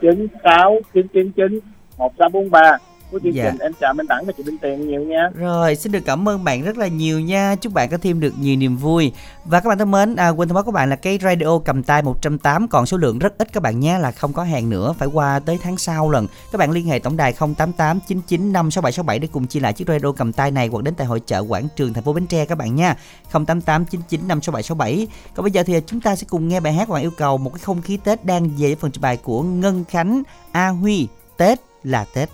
096 0.00 0.80
999 0.94 1.60
1643 1.98 2.78
của 3.14 3.20
chương 3.22 3.34
Dạ. 3.34 3.44
trình 3.50 3.58
em 3.60 3.72
chào 3.80 3.94
Minh 3.94 4.06
Đẳng 4.06 4.24
và 4.26 4.32
chị 4.36 4.42
Minh 4.42 4.58
Tiền 4.58 4.88
nhiều 4.88 5.00
nha 5.02 5.28
Rồi, 5.34 5.76
xin 5.76 5.92
được 5.92 6.00
cảm 6.06 6.28
ơn 6.28 6.44
bạn 6.44 6.62
rất 6.62 6.76
là 6.76 6.86
nhiều 6.86 7.20
nha. 7.20 7.54
Chúc 7.60 7.72
bạn 7.72 7.88
có 7.88 7.96
thêm 8.02 8.20
được 8.20 8.32
nhiều 8.40 8.56
niềm 8.56 8.76
vui. 8.76 9.12
Và 9.44 9.60
các 9.60 9.68
bạn 9.68 9.78
thân 9.78 9.90
mến, 9.90 10.16
à, 10.16 10.28
quên 10.28 10.48
thông 10.48 10.54
báo 10.54 10.64
các 10.64 10.74
bạn 10.74 10.90
là 10.90 10.96
cái 10.96 11.18
radio 11.22 11.58
cầm 11.64 11.82
tay 11.82 12.02
108 12.02 12.68
còn 12.68 12.86
số 12.86 12.96
lượng 12.96 13.18
rất 13.18 13.38
ít 13.38 13.52
các 13.52 13.62
bạn 13.62 13.80
nhé 13.80 13.98
là 13.98 14.10
không 14.12 14.32
có 14.32 14.42
hàng 14.42 14.70
nữa, 14.70 14.94
phải 14.98 15.08
qua 15.12 15.38
tới 15.38 15.58
tháng 15.62 15.76
sau 15.76 16.10
lần. 16.10 16.26
Các 16.52 16.58
bạn 16.58 16.70
liên 16.70 16.86
hệ 16.86 16.98
tổng 16.98 17.16
đài 17.16 17.32
088 17.32 18.00
995 18.06 18.70
6767 18.70 19.18
để 19.18 19.28
cùng 19.32 19.46
chia 19.46 19.60
lại 19.60 19.72
chiếc 19.72 19.88
radio 19.88 20.12
cầm 20.12 20.32
tay 20.32 20.50
này 20.50 20.68
hoặc 20.72 20.82
đến 20.84 20.94
tại 20.94 21.06
hội 21.06 21.20
chợ 21.20 21.44
quảng 21.48 21.68
trường 21.76 21.92
thành 21.92 22.04
phố 22.04 22.12
Bến 22.12 22.26
Tre 22.26 22.44
các 22.44 22.58
bạn 22.58 22.74
nha. 22.76 22.96
088 23.32 23.84
995 23.84 24.40
6767. 24.42 25.08
Còn 25.34 25.44
bây 25.44 25.50
giờ 25.52 25.62
thì 25.66 25.80
chúng 25.86 26.00
ta 26.00 26.16
sẽ 26.16 26.26
cùng 26.30 26.48
nghe 26.48 26.60
bài 26.60 26.72
hát 26.72 26.88
bạn 26.88 27.02
yêu 27.02 27.10
cầu 27.16 27.38
một 27.38 27.50
cái 27.50 27.60
không 27.64 27.82
khí 27.82 27.98
Tết 28.04 28.24
đang 28.24 28.48
về 28.48 28.54
với 28.58 28.74
phần 28.74 28.90
trình 28.90 29.02
bày 29.02 29.16
của 29.16 29.42
Ngân 29.42 29.84
Khánh 29.88 30.22
A 30.52 30.68
Huy. 30.68 31.08
Tết 31.36 31.60
là. 31.82 32.04
Tết 32.14 32.28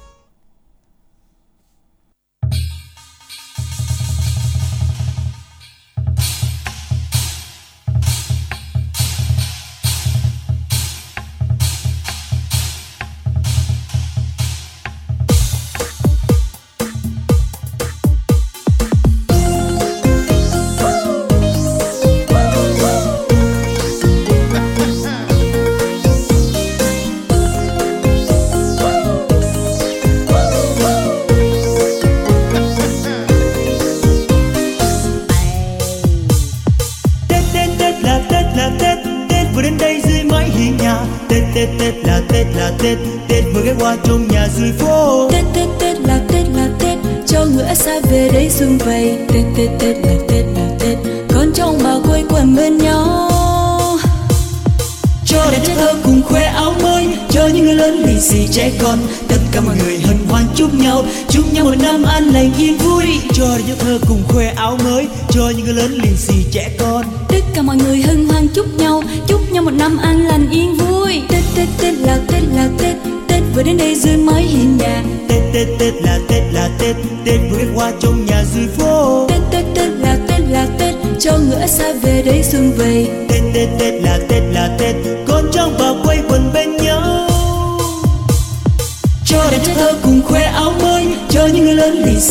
Cho 63.50 63.58
trẻ 63.66 63.74
thơ 63.78 63.98
cùng 64.08 64.22
khoe 64.28 64.46
áo 64.46 64.78
mới 64.84 65.08
Cho 65.30 65.52
những 65.56 65.64
người 65.64 65.74
lớn 65.74 65.98
lì 66.02 66.16
xì 66.16 66.34
trẻ 66.52 66.70
con. 66.78 67.04
Tất 67.28 67.40
cả 67.54 67.62
mọi 67.62 67.76
người 67.76 68.02
hân 68.02 68.28
hoan 68.28 68.48
chúc 68.54 68.66
nhau 68.78 69.02
chúc 69.26 69.52
nhau 69.52 69.62
một 69.62 69.70
năm 69.70 69.98
an 69.98 70.26
lành 70.26 70.50
yên 70.50 70.74
vui. 70.74 71.22
Tết 71.28 71.42
Tết 71.54 71.68
Tết 71.78 71.94
là 71.98 72.18
Tết 72.28 72.42
là 72.54 72.68
Tết. 72.78 72.96
Tết 73.28 73.42
vừa 73.54 73.62
đến 73.62 73.78
đây 73.78 73.94
dưới 73.94 74.16
mái 74.16 74.42
hiên 74.42 74.76
nhà. 74.76 75.04
Tết 75.28 75.42
Tết 75.54 75.66
Tết 75.78 75.94
là 76.02 76.18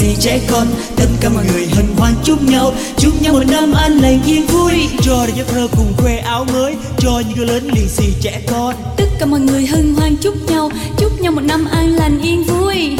người 0.01 0.15
trẻ 0.19 0.39
con, 0.51 0.67
Tất 0.95 1.05
cả 1.21 1.29
mọi 1.29 1.45
người 1.53 1.67
hân 1.67 1.85
hoan 1.97 2.13
chúc 2.23 2.41
nhau. 2.43 2.73
Chúc 2.97 3.21
nhau 3.21 3.33
một 3.33 3.43
năm 3.51 3.73
an 3.73 3.91
lành, 3.91 4.19
yên 4.25 4.45
vui. 4.47 4.73
Cho 5.01 5.25
đàn 5.27 5.37
giấc 5.37 5.47
thơ 5.47 5.67
cùng 5.77 5.93
khoe 5.97 6.17
áo 6.17 6.45
mới, 6.53 6.75
Cho 6.97 7.21
những 7.27 7.37
người 7.37 7.47
lớn 7.47 7.69
lì 7.75 7.87
xì 7.87 8.05
trẻ 8.21 8.41
con. 8.51 8.75
Tất 8.97 9.07
cả 9.19 9.25
mọi 9.25 9.39
người 9.39 9.65
hân 9.65 9.95
hoan 9.95 10.15
chúc 10.21 10.35
nhau 10.47 10.69
chúc 10.97 11.21
nhau 11.21 11.31
một 11.31 11.43
năm 11.43 11.65
an 11.71 11.95
lành, 11.95 12.21
yên 12.21 12.43
vui. 12.43 12.97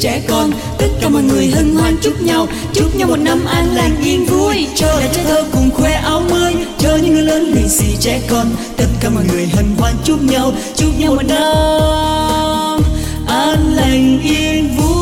Trẻ 0.00 0.22
con. 0.28 0.50
Tất 0.78 0.88
cả 1.00 1.08
mọi 1.08 1.22
người 1.22 1.46
hân 1.46 1.74
hoan 1.74 1.96
chúc 2.02 2.22
nhau. 2.22 2.46
Chúc 2.72 2.96
nhau 2.96 3.08
một 3.08 3.18
năm 3.18 3.44
an 3.44 3.74
lành, 3.74 4.02
yên 4.04 4.26
vui. 4.26 4.66
Cho 4.74 5.00
đàn 5.00 5.10
trẻ 5.12 5.24
thơ 5.24 5.44
cùng 5.52 5.70
khoe 5.70 5.92
áo 5.92 6.22
mới. 6.30 6.54
Cho 6.78 6.96
những 7.02 7.14
người 7.14 7.22
lớn 7.22 7.52
lì 7.54 7.68
xì 7.68 7.96
trẻ 8.00 8.20
con. 8.30 8.46
Tất 8.76 8.86
cả 9.00 9.10
mọi 9.10 9.24
người 9.32 9.46
hân 9.46 9.66
hoan 9.78 9.94
chúc 10.04 10.22
nhau. 10.22 10.52
Chúc 10.76 10.90
nhau 10.98 11.14
một 11.14 11.22
năm 11.28 12.82
an 13.28 13.74
lành, 13.74 14.20
yên 14.22 14.76
vui. 14.76 15.00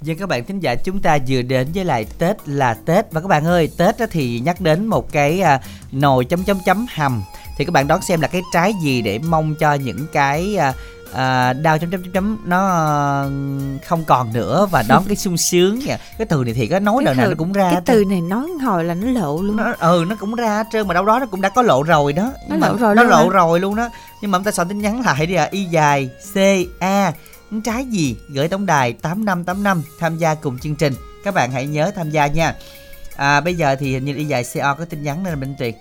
Vâng 0.00 0.16
các 0.18 0.28
bạn 0.28 0.44
thính 0.44 0.60
giả, 0.60 0.74
chúng 0.74 1.00
ta 1.00 1.18
vừa 1.28 1.42
đến 1.42 1.68
với 1.74 1.84
lại 1.84 2.06
Tết 2.18 2.36
là 2.48 2.74
Tết. 2.74 3.12
Và 3.12 3.20
các 3.20 3.26
bạn 3.26 3.46
ơi, 3.46 3.68
Tết 3.76 3.94
thì 4.10 4.40
nhắc 4.40 4.60
đến 4.60 4.86
một 4.86 5.12
cái 5.12 5.40
à, 5.40 5.60
nồi 5.92 6.24
chấm 6.24 6.44
chấm 6.44 6.58
chấm 6.66 6.86
hầm 6.94 7.22
thì 7.60 7.64
các 7.64 7.72
bạn 7.72 7.86
đoán 7.86 8.02
xem 8.02 8.20
là 8.20 8.28
cái 8.28 8.42
trái 8.52 8.74
gì 8.82 9.02
để 9.02 9.18
mong 9.18 9.54
cho 9.54 9.74
những 9.74 10.06
cái 10.12 10.56
à, 10.56 10.74
à, 11.12 11.52
đau 11.52 11.78
chấm 11.78 11.90
chấm 11.90 12.02
chấm 12.02 12.12
chấm 12.12 12.38
nó 12.44 12.58
không 13.86 14.04
còn 14.04 14.32
nữa 14.32 14.66
và 14.70 14.82
đón 14.88 15.04
cái 15.06 15.16
sung 15.16 15.36
sướng 15.36 15.78
nha. 15.78 15.98
Cái 16.18 16.26
từ 16.26 16.44
này 16.44 16.54
thì 16.54 16.66
có 16.66 16.78
nói 16.78 17.04
đời 17.04 17.14
nào 17.14 17.28
nó 17.28 17.34
cũng 17.38 17.52
ra 17.52 17.70
cái 17.72 17.80
từ 17.86 18.04
này 18.04 18.20
nói 18.20 18.50
hồi 18.64 18.84
là 18.84 18.94
nó 18.94 19.20
lộ 19.20 19.42
luôn. 19.42 19.56
Nó 19.56 19.72
ừ 19.78 20.04
nó 20.08 20.16
cũng 20.20 20.34
ra 20.34 20.64
trơn 20.72 20.88
mà 20.88 20.94
đâu 20.94 21.04
đó 21.04 21.18
nó 21.18 21.26
cũng 21.26 21.40
đã 21.40 21.48
có 21.48 21.62
lộ 21.62 21.82
rồi 21.82 22.12
đó. 22.12 22.32
Nó 22.48 22.56
mà 22.56 22.68
lộ 22.68 22.76
rồi 22.76 22.94
nó 22.94 23.02
luôn 23.02 23.10
lộ 23.10 23.24
hả? 23.24 23.30
rồi 23.30 23.60
luôn 23.60 23.76
đó. 23.76 23.88
Nhưng 24.20 24.30
mà 24.30 24.38
chúng 24.38 24.44
ta 24.44 24.50
soạn 24.50 24.68
tin 24.68 24.78
nhắn 24.78 25.00
lại 25.00 25.26
đi 25.26 25.34
à 25.34 25.48
y 25.50 25.64
dài 25.64 26.10
c 26.34 26.36
a 26.80 27.12
trái 27.64 27.84
gì? 27.84 28.16
Gửi 28.28 28.48
tổng 28.48 28.66
đài 28.66 28.92
tám 28.92 29.24
năm 29.24 29.44
tám 29.44 29.62
năm 29.62 29.82
tham 29.98 30.18
gia 30.18 30.34
cùng 30.34 30.58
chương 30.58 30.74
trình. 30.74 30.94
Các 31.24 31.34
bạn 31.34 31.52
hãy 31.52 31.66
nhớ 31.66 31.90
tham 31.96 32.10
gia 32.10 32.26
nha. 32.26 32.54
À, 33.16 33.40
bây 33.40 33.54
giờ 33.54 33.76
thì 33.80 33.92
hình 33.92 34.04
như 34.04 34.14
y 34.14 34.24
dài 34.24 34.44
co 34.54 34.74
có 34.74 34.84
tin 34.84 35.02
nhắn 35.02 35.22
nên 35.22 35.32
là 35.32 35.36
minh 35.36 35.54
tuyệt 35.58 35.76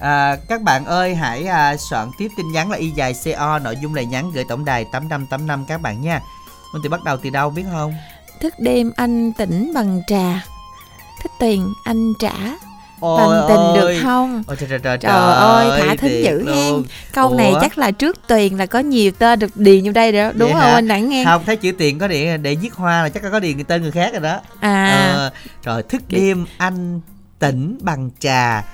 à, 0.00 0.36
các 0.48 0.62
bạn 0.62 0.84
ơi 0.84 1.14
hãy 1.14 1.46
à, 1.46 1.76
soạn 1.76 2.10
tiếp 2.18 2.28
tin 2.36 2.52
nhắn 2.52 2.70
là 2.70 2.76
y 2.76 2.90
dài 2.90 3.14
co 3.36 3.58
nội 3.58 3.76
dung 3.82 3.94
lời 3.94 4.06
nhắn 4.06 4.30
gửi 4.34 4.44
tổng 4.48 4.64
đài 4.64 4.84
tám 4.92 5.08
năm 5.08 5.26
tám 5.26 5.46
năm 5.46 5.64
các 5.68 5.80
bạn 5.80 6.02
nha. 6.02 6.20
Minh 6.72 6.82
tuyệt 6.82 6.90
bắt 6.92 7.04
đầu 7.04 7.16
từ 7.16 7.30
đâu 7.30 7.50
biết 7.50 7.64
không? 7.72 7.94
Thức 8.40 8.54
đêm 8.58 8.92
anh 8.96 9.32
tỉnh 9.32 9.72
bằng 9.74 10.02
trà. 10.06 10.44
Thích 11.22 11.32
tiền 11.40 11.72
anh 11.84 12.12
trả. 12.20 12.32
Ôi 13.00 13.18
bằng 13.18 13.44
tình 13.48 13.80
được 13.80 13.86
ơi. 13.86 14.00
không? 14.02 14.42
Ôi 14.46 14.56
trời 14.60 14.68
trời 14.68 14.78
trời 14.78 14.98
Trời 14.98 15.12
ơi, 15.34 15.80
thả 15.80 15.94
thính 15.94 16.24
dữ 16.24 16.54
hen. 16.54 16.82
câu 17.12 17.34
này 17.34 17.50
Ủa? 17.50 17.60
chắc 17.60 17.78
là 17.78 17.90
trước 17.90 18.28
tuyền 18.28 18.56
là 18.56 18.66
có 18.66 18.78
nhiều 18.78 19.12
tên 19.18 19.38
được 19.38 19.56
điền 19.56 19.84
vô 19.84 19.92
đây 19.92 20.12
đó. 20.12 20.32
Đúng 20.34 20.52
Vậy 20.52 20.60
không 20.60 20.70
hả? 20.70 20.74
anh 20.74 20.88
đẳng 20.88 21.08
nghe. 21.08 21.24
Không 21.24 21.42
thấy 21.46 21.56
chữ 21.56 21.72
tiền 21.78 21.98
có 21.98 22.08
điện 22.08 22.42
để 22.42 22.54
viết 22.54 22.74
hoa 22.74 23.02
là 23.02 23.08
chắc 23.08 23.22
có 23.32 23.40
điền 23.40 23.64
tên 23.64 23.82
người 23.82 23.90
khác 23.90 24.12
rồi 24.12 24.20
đó. 24.22 24.40
À. 24.60 25.12
Ờ, 25.14 25.30
rồi 25.64 25.82
thức 25.82 26.02
đêm 26.08 26.46
anh 26.58 27.00
tỉnh 27.38 27.78
bằng 27.82 28.10
trà 28.18 28.64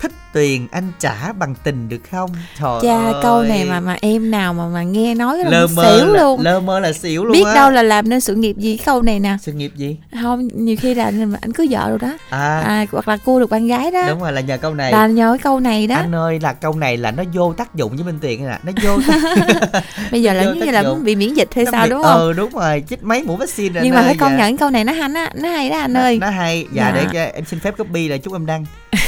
thích 0.00 0.12
tuyền 0.32 0.66
anh 0.70 0.92
trả 0.98 1.32
bằng 1.32 1.54
tình 1.64 1.88
được 1.88 2.00
không? 2.10 2.30
Trời 2.60 2.78
cha 2.82 2.96
ơi. 3.04 3.14
câu 3.22 3.42
này 3.42 3.64
mà 3.64 3.80
mà 3.80 3.96
em 4.00 4.30
nào 4.30 4.54
mà 4.54 4.68
mà 4.68 4.82
nghe 4.82 5.14
nói 5.14 5.38
là 5.38 5.50
lơ 5.50 5.66
mơ 5.66 5.82
xỉu 5.98 6.06
là, 6.12 6.22
luôn. 6.22 6.40
lơ 6.40 6.60
mơ 6.60 6.80
là 6.80 6.92
xỉu 6.92 7.24
luôn 7.24 7.32
biết 7.32 7.44
á. 7.46 7.54
đâu 7.54 7.70
là 7.70 7.82
làm 7.82 8.08
nên 8.08 8.20
sự 8.20 8.34
nghiệp 8.34 8.56
gì 8.58 8.76
câu 8.76 9.02
này 9.02 9.20
nè. 9.20 9.36
Sự 9.42 9.52
nghiệp 9.52 9.72
gì? 9.76 9.96
Không 10.22 10.48
nhiều 10.54 10.76
khi 10.80 10.94
là 10.94 11.04
anh 11.40 11.52
cưới 11.52 11.66
vợ 11.70 11.88
rồi 11.88 11.98
đó. 11.98 12.08
À, 12.30 12.60
à, 12.60 12.86
hoặc 12.92 13.08
là 13.08 13.16
cua 13.16 13.40
được 13.40 13.50
bạn 13.50 13.66
gái 13.66 13.90
đó. 13.90 14.02
Đúng 14.08 14.20
rồi 14.20 14.32
là 14.32 14.40
nhờ 14.40 14.56
câu 14.58 14.74
này. 14.74 14.92
Là 14.92 15.06
nhờ 15.06 15.30
cái 15.32 15.38
câu 15.38 15.60
này 15.60 15.86
đó. 15.86 15.96
Anh 15.96 16.14
ơi 16.14 16.38
là 16.42 16.52
câu 16.52 16.72
này 16.76 16.96
là 16.96 17.10
nó 17.10 17.22
vô 17.34 17.52
tác 17.52 17.74
dụng 17.74 17.96
với 17.96 18.04
minh 18.04 18.18
tiền 18.20 18.46
nè. 18.46 18.58
Nó 18.62 18.72
vô 18.84 18.98
tác, 19.08 19.82
bây 20.12 20.22
giờ 20.22 20.32
là 20.32 20.42
giống 20.42 20.58
như 20.58 20.70
là 20.70 20.82
dụng. 20.82 21.04
bị 21.04 21.16
miễn 21.16 21.34
dịch 21.34 21.48
hay 21.54 21.64
nó 21.64 21.70
sao 21.70 21.84
bị- 21.84 21.90
đúng 21.90 22.02
không? 22.02 22.20
ừ 22.20 22.32
đúng 22.32 22.50
rồi. 22.50 22.82
Chích 22.88 23.02
mấy 23.04 23.22
mũi 23.22 23.36
vaccine 23.36 23.74
rồi 23.74 23.84
nhưng 23.84 23.94
mà 23.94 24.02
phải 24.02 24.16
công 24.16 24.30
dạ. 24.32 24.36
nhận 24.38 24.56
câu 24.56 24.70
này 24.70 24.84
nó 24.84 24.92
hay 24.92 25.10
á 25.14 25.30
nó 25.34 25.48
hay 25.48 25.70
đó 25.70 25.78
anh 25.78 25.96
ơi. 25.96 26.18
nó 26.20 26.30
hay. 26.30 26.66
Dạ 26.72 26.92
Dạ. 26.96 27.08
để 27.12 27.30
em 27.34 27.44
xin 27.44 27.60
phép 27.60 27.74
copy 27.78 28.08
là 28.08 28.16
chúc 28.16 28.32
em 28.32 28.46
đăng 28.46 28.64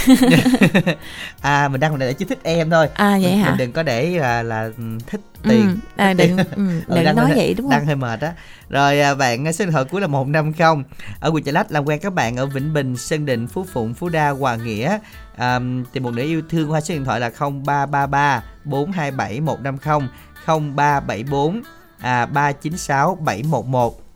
à 1.41 1.69
mình 1.69 1.81
đăng 1.81 1.99
để 1.99 2.13
chỉ 2.13 2.25
thích 2.25 2.39
em 2.43 2.71
thôi. 2.71 2.89
À 2.95 3.19
vậy 3.23 3.33
hả? 3.37 3.49
mình 3.49 3.59
đừng 3.59 3.73
có 3.73 3.83
để 3.83 4.11
là 4.11 4.43
là 4.43 4.71
thích 5.07 5.21
tiền. 5.43 5.67
Ừ, 5.69 5.77
à, 5.97 6.13
đừng 6.13 6.37
ừ, 6.37 6.45
Ừ, 6.57 6.95
đừng 6.95 7.05
đăng 7.05 7.17
nói 7.17 7.27
hơi- 7.27 7.37
vậy 7.37 7.55
đúng 7.55 7.71
đang 7.71 7.81
không? 7.81 7.87
hơi 7.87 7.97
mệt 7.97 8.21
á. 8.21 8.33
Rồi 8.71 9.01
à, 9.01 9.15
bạn 9.15 9.53
số 9.53 9.65
điện 9.65 9.73
thoại 9.73 9.85
cuối 9.85 10.01
là 10.01 10.07
150 10.07 10.85
ở 11.21 11.31
quận 11.31 11.43
chợ 11.45 11.53
lách 11.53 11.73
làm 11.73 11.85
quen 11.85 11.99
các 12.03 12.13
bạn 12.15 12.37
ở 12.37 12.47
vĩnh 12.47 12.73
bình 12.73 12.97
sơn 12.97 13.27
định 13.27 13.47
phú 13.47 13.65
phụng 13.73 13.95
phú 13.95 14.09
đa 14.09 14.31
hòa 14.31 14.57
nghĩa. 14.57 14.99
À, 15.37 15.59
tìm 15.93 16.03
một 16.03 16.11
nửa 16.15 16.23
yêu 16.23 16.43
thương 16.51 16.71
qua 16.73 16.81
số 16.81 16.95
điện 16.95 17.05
thoại 17.05 17.21
là 17.21 17.31
0333 17.31 18.43
427 18.65 19.41
150 19.41 20.09
0374 20.47 21.63
à 22.01 22.27
396 22.27 23.15
711 23.15 24.08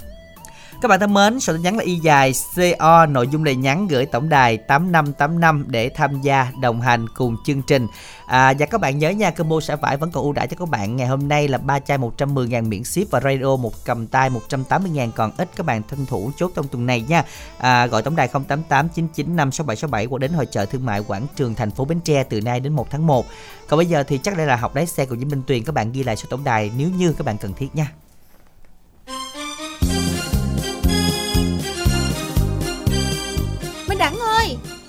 các 0.83 0.89
bạn 0.89 1.01
thân 1.01 1.15
mến, 1.15 1.41
số 1.41 1.53
tin 1.53 1.63
nhắn 1.63 1.77
là 1.77 1.85
y 1.85 1.97
dài 1.97 2.33
CO, 2.57 3.07
nội 3.07 3.29
dung 3.29 3.45
lời 3.45 3.57
nhắn 3.57 3.89
gửi 3.89 4.07
tổng 4.07 4.29
đài 4.29 4.57
8585 4.57 5.65
để 5.69 5.89
tham 5.89 6.21
gia 6.23 6.53
đồng 6.61 6.81
hành 6.81 7.07
cùng 7.15 7.37
chương 7.45 7.63
trình. 7.63 7.87
À, 8.27 8.55
và 8.59 8.67
các 8.67 8.81
bạn 8.81 8.99
nhớ 8.99 9.11
nha, 9.11 9.31
combo 9.31 9.61
sẽ 9.61 9.77
vải 9.77 9.97
vẫn 9.97 10.11
còn 10.11 10.25
ưu 10.25 10.33
đãi 10.33 10.47
cho 10.47 10.57
các 10.59 10.69
bạn. 10.69 10.97
Ngày 10.97 11.07
hôm 11.07 11.29
nay 11.29 11.49
là 11.49 11.59
ba 11.59 11.79
chai 11.79 11.99
110 11.99 12.49
ngàn 12.49 12.69
miễn 12.69 12.85
ship 12.85 13.11
và 13.11 13.21
radio 13.21 13.57
một 13.57 13.73
cầm 13.85 14.07
tay 14.07 14.31
180 14.31 14.91
ngàn 14.91 15.13
còn 15.13 15.31
ít 15.37 15.49
các 15.57 15.67
bạn 15.67 15.83
thân 15.89 16.07
thủ 16.07 16.31
chốt 16.37 16.53
trong 16.55 16.69
tuần 16.69 16.87
này 16.87 17.01
nha. 17.09 17.25
À, 17.59 17.87
gọi 17.87 18.03
tổng 18.03 18.17
đài 18.17 18.29
088 18.29 18.89
99 18.89 19.37
56767 19.37 20.07
hoặc 20.11 20.19
đến 20.19 20.33
hội 20.33 20.47
chợ 20.47 20.67
thương 20.67 20.87
mại 20.87 21.03
quảng 21.03 21.27
trường 21.37 21.55
thành 21.55 21.71
phố 21.71 21.85
Bến 21.85 22.01
Tre 22.01 22.25
từ 22.25 22.41
nay 22.41 22.61
đến 22.61 22.73
1 22.73 22.91
tháng 22.91 23.07
1. 23.07 23.27
Còn 23.69 23.77
bây 23.77 23.87
giờ 23.87 24.03
thì 24.03 24.19
chắc 24.19 24.37
đây 24.37 24.47
là 24.47 24.57
học 24.57 24.77
lái 24.77 24.87
xe 24.87 25.07
của 25.07 25.17
Diễm 25.17 25.29
Minh 25.29 25.43
Tuyền 25.47 25.65
các 25.65 25.75
bạn 25.75 25.93
ghi 25.93 26.03
lại 26.03 26.17
số 26.17 26.27
tổng 26.31 26.45
đài 26.45 26.71
nếu 26.79 26.89
như 26.91 27.13
các 27.13 27.27
bạn 27.27 27.39
cần 27.39 27.53
thiết 27.53 27.69
nha. 27.75 27.93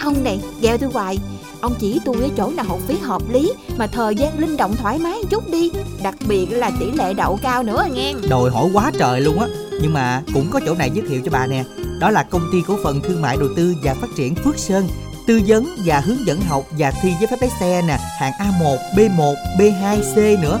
Ông 0.00 0.24
này 0.24 0.40
gheo 0.60 0.78
tôi 0.78 0.90
hoài. 0.92 1.18
Ông 1.60 1.74
chỉ 1.78 2.00
tôi 2.04 2.16
ở 2.22 2.28
chỗ 2.36 2.50
nào 2.50 2.66
học 2.68 2.78
phí 2.86 2.96
hợp 2.98 3.22
lý 3.30 3.52
Mà 3.76 3.86
thời 3.86 4.14
gian 4.14 4.38
linh 4.38 4.56
động 4.56 4.76
thoải 4.76 4.98
mái 4.98 5.18
chút 5.30 5.50
đi. 5.50 5.70
Đặc 6.02 6.14
biệt 6.28 6.46
là 6.50 6.70
tỷ 6.80 6.90
lệ 6.90 7.14
đậu 7.14 7.38
cao 7.42 7.62
nữa 7.62 7.86
nghe. 7.92 8.12
Đòi 8.28 8.50
hỏi 8.50 8.68
quá 8.72 8.90
trời 8.98 9.20
luôn 9.20 9.40
á. 9.40 9.46
Nhưng 9.82 9.94
mà 9.94 10.22
cũng 10.34 10.50
có 10.50 10.60
chỗ 10.66 10.74
này 10.74 10.90
giới 10.94 11.06
thiệu 11.08 11.20
cho 11.24 11.30
bà 11.30 11.46
nè. 11.46 11.64
Đó 12.00 12.10
là 12.10 12.22
công 12.22 12.48
ty 12.52 12.58
cổ 12.66 12.76
phần 12.82 13.00
thương 13.00 13.22
mại 13.22 13.36
đầu 13.36 13.48
tư 13.56 13.74
và 13.82 13.94
phát 13.94 14.08
triển 14.16 14.34
Phước 14.34 14.58
Sơn. 14.58 14.88
Tư 15.26 15.40
vấn 15.46 15.66
và 15.84 16.00
hướng 16.00 16.26
dẫn 16.26 16.40
học 16.40 16.64
và 16.78 16.92
thi 17.02 17.12
giấy 17.20 17.26
phép 17.30 17.36
lái 17.40 17.50
xe 17.60 17.82
nè. 17.82 17.98
Hạng 18.18 18.32
A1, 18.32 18.76
B1, 18.96 19.34
B2, 19.58 20.00
C 20.14 20.42
nữa. 20.42 20.60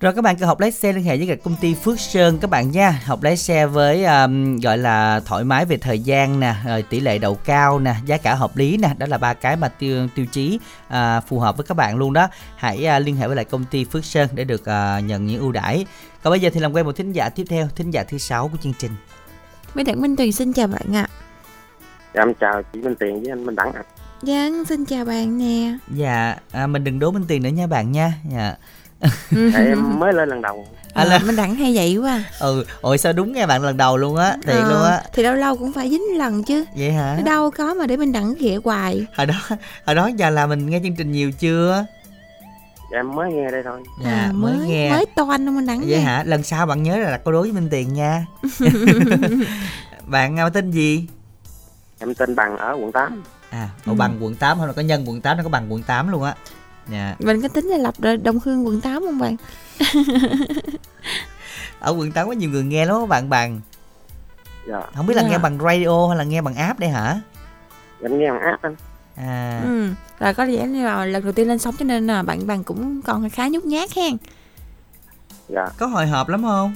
Rồi 0.00 0.12
các 0.12 0.24
bạn 0.24 0.36
cần 0.36 0.48
học 0.48 0.60
lái 0.60 0.70
xe 0.70 0.92
liên 0.92 1.04
hệ 1.04 1.16
với 1.16 1.36
công 1.36 1.56
ty 1.60 1.74
Phước 1.74 2.00
Sơn 2.00 2.38
các 2.38 2.50
bạn 2.50 2.70
nha. 2.70 3.00
Học 3.04 3.22
lái 3.22 3.36
xe 3.36 3.66
với 3.66 4.04
um, 4.04 4.56
gọi 4.56 4.78
là 4.78 5.20
thoải 5.26 5.44
mái 5.44 5.64
về 5.64 5.76
thời 5.76 5.98
gian 5.98 6.40
nè, 6.40 6.54
rồi 6.66 6.82
tỷ 6.82 7.00
lệ 7.00 7.18
đậu 7.18 7.34
cao 7.34 7.78
nè, 7.78 7.94
giá 8.06 8.16
cả 8.16 8.34
hợp 8.34 8.56
lý 8.56 8.76
nè, 8.76 8.94
đó 8.98 9.06
là 9.06 9.18
ba 9.18 9.34
cái 9.34 9.56
mà 9.56 9.68
tiêu 9.68 10.08
tiêu 10.14 10.26
chí 10.26 10.58
à, 10.88 11.20
phù 11.20 11.38
hợp 11.38 11.56
với 11.56 11.66
các 11.66 11.76
bạn 11.76 11.96
luôn 11.96 12.12
đó. 12.12 12.28
Hãy 12.56 12.86
à, 12.86 12.98
liên 12.98 13.16
hệ 13.16 13.26
với 13.26 13.36
lại 13.36 13.44
công 13.44 13.64
ty 13.64 13.84
Phước 13.84 14.04
Sơn 14.04 14.28
để 14.34 14.44
được 14.44 14.64
à, 14.64 15.00
nhận 15.00 15.26
những 15.26 15.40
ưu 15.40 15.52
đãi. 15.52 15.86
Còn 16.22 16.30
bây 16.30 16.40
giờ 16.40 16.50
thì 16.54 16.60
làm 16.60 16.72
quen 16.72 16.86
một 16.86 16.96
thính 16.96 17.12
giả 17.12 17.28
tiếp 17.28 17.44
theo, 17.48 17.68
thính 17.76 17.90
giả 17.90 18.04
thứ 18.04 18.18
sáu 18.18 18.48
của 18.48 18.58
chương 18.62 18.74
trình. 18.78 18.92
Minh 19.74 19.86
Đẳng 19.86 20.00
Minh 20.00 20.16
Tuyền 20.16 20.32
xin 20.32 20.52
chào 20.52 20.66
bạn 20.66 20.96
ạ. 20.96 21.08
Dạ, 22.14 22.22
em 22.22 22.34
chào 22.40 22.62
chị 22.72 22.80
Minh 22.80 22.94
Tiền 23.00 23.20
với 23.20 23.32
anh 23.32 23.46
Minh 23.46 23.56
Đẳng 23.56 23.72
ạ. 23.72 23.82
Dạ, 24.22 24.48
xin 24.68 24.84
chào 24.84 25.04
bạn 25.04 25.38
nè. 25.38 25.78
Dạ, 25.94 26.36
à, 26.52 26.66
mình 26.66 26.84
đừng 26.84 26.98
đố 26.98 27.10
Minh 27.10 27.24
Tiền 27.28 27.42
nữa 27.42 27.48
nha 27.48 27.66
bạn 27.66 27.92
nha. 27.92 28.12
Dạ. 28.32 28.54
Em 29.54 29.98
mới 29.98 30.12
lên 30.12 30.28
lần 30.28 30.42
đầu. 30.42 30.66
À, 30.94 31.02
À, 31.02 31.04
là- 31.04 31.18
Minh 31.18 31.36
Đẳng 31.36 31.54
hay 31.54 31.72
vậy 31.76 31.96
quá. 31.96 32.24
Ừ, 32.38 32.64
ôi 32.80 32.98
sao 32.98 33.12
đúng 33.12 33.32
nghe 33.32 33.46
bạn 33.46 33.62
lần 33.62 33.76
đầu 33.76 33.96
luôn 33.96 34.16
á, 34.16 34.36
thiệt 34.42 34.54
Ờ, 34.54 34.70
luôn 34.70 34.82
á. 34.82 35.02
Thì 35.12 35.22
lâu 35.22 35.34
lâu 35.34 35.56
cũng 35.56 35.72
phải 35.72 35.90
dính 35.90 36.18
lần 36.18 36.44
chứ. 36.44 36.64
Vậy 36.76 36.92
hả? 36.92 37.18
Đâu 37.24 37.50
có 37.50 37.74
mà 37.74 37.86
để 37.86 37.96
Minh 37.96 38.12
Đẳng 38.12 38.34
ghịa 38.38 38.58
hoài. 38.64 39.06
Hồi 39.16 39.26
đó 39.26 39.34
hồi 39.86 39.94
đó 39.94 40.10
giờ 40.16 40.30
là 40.30 40.46
mình 40.46 40.66
nghe 40.70 40.80
chương 40.84 40.96
trình 40.96 41.12
nhiều 41.12 41.32
chưa? 41.32 41.86
Em 42.94 43.14
mới 43.14 43.32
nghe 43.32 43.50
đây 43.50 43.62
thôi. 43.64 43.80
Dạ, 44.04 44.10
à, 44.10 44.30
mới, 44.34 44.56
mới 44.56 44.68
nghe. 44.68 44.90
mới 44.90 45.06
toan 45.14 45.56
Minh 45.56 45.66
Đẳng 45.66 45.80
Vậy 45.80 45.88
nha. 45.98 46.04
hả? 46.04 46.24
Lần 46.26 46.42
sau 46.42 46.66
bạn 46.66 46.82
nhớ 46.82 46.96
là 46.96 47.10
đặt 47.10 47.20
câu 47.24 47.32
đố 47.32 47.40
với 47.42 47.52
Minh 47.52 47.68
Tiền 47.70 47.94
nha. 47.94 48.26
bạn 50.06 50.38
à, 50.38 50.48
tên 50.48 50.70
gì? 50.70 51.06
Em 51.98 52.14
tên 52.14 52.34
Bằng 52.34 52.56
ở 52.56 52.72
quận 52.80 52.92
8. 52.92 53.22
À, 53.50 53.68
ở 53.86 53.92
Ừ. 53.92 53.94
bằng 53.94 54.16
quận 54.20 54.34
8 54.34 54.58
không 54.58 54.66
là 54.66 54.72
có 54.72 54.82
nhân 54.82 55.04
quận 55.08 55.20
8 55.20 55.36
nó 55.36 55.42
có 55.42 55.48
bằng 55.48 55.72
quận 55.72 55.82
8 55.82 56.08
luôn 56.08 56.22
á. 56.22 56.34
Dạ. 56.90 57.16
Mình 57.18 57.42
có 57.42 57.48
tính 57.48 57.64
là 57.66 57.76
lập 57.76 57.94
ra 57.98 58.16
Đông 58.16 58.38
Hương 58.44 58.66
quận 58.66 58.80
8 58.80 59.02
không 59.06 59.18
bạn? 59.18 59.36
Ở 61.80 61.94
quận 61.98 62.12
8 62.12 62.26
có 62.26 62.32
nhiều 62.32 62.50
người 62.50 62.62
nghe 62.64 62.86
lắm 62.86 62.96
á 63.00 63.06
bạn 63.06 63.28
bằng. 63.30 63.60
Dạ, 64.68 64.80
Không 64.96 65.06
biết 65.06 65.14
là 65.16 65.22
Dạ. 65.22 65.28
nghe 65.28 65.38
bằng 65.38 65.58
radio 65.58 66.08
hay 66.08 66.18
là 66.18 66.24
nghe 66.24 66.42
bằng 66.42 66.54
app 66.54 66.78
đây 66.80 66.90
hả? 66.90 67.20
em 68.02 68.18
nghe 68.18 68.30
bằng 68.30 68.40
app 68.40 68.62
anh. 68.62 68.76
À, 69.16 69.60
Ừ. 69.64 69.88
Rồi 70.20 70.34
có 70.34 70.46
vẻ 70.46 70.66
như 70.66 70.84
là 70.84 71.04
lần 71.04 71.22
đầu 71.24 71.32
tiên 71.32 71.48
lên 71.48 71.58
sóng 71.58 71.74
cho 71.78 71.84
nên 71.84 72.06
là 72.06 72.22
bạn 72.22 72.46
bạn 72.46 72.64
cũng 72.64 73.02
còn 73.02 73.30
khá 73.30 73.48
nhút 73.48 73.64
nhát 73.64 73.90
hen. 73.96 74.16
Dạ, 75.48 75.68
có 75.78 75.86
hồi 75.86 76.06
hộp 76.06 76.28
lắm 76.28 76.42
không? 76.42 76.74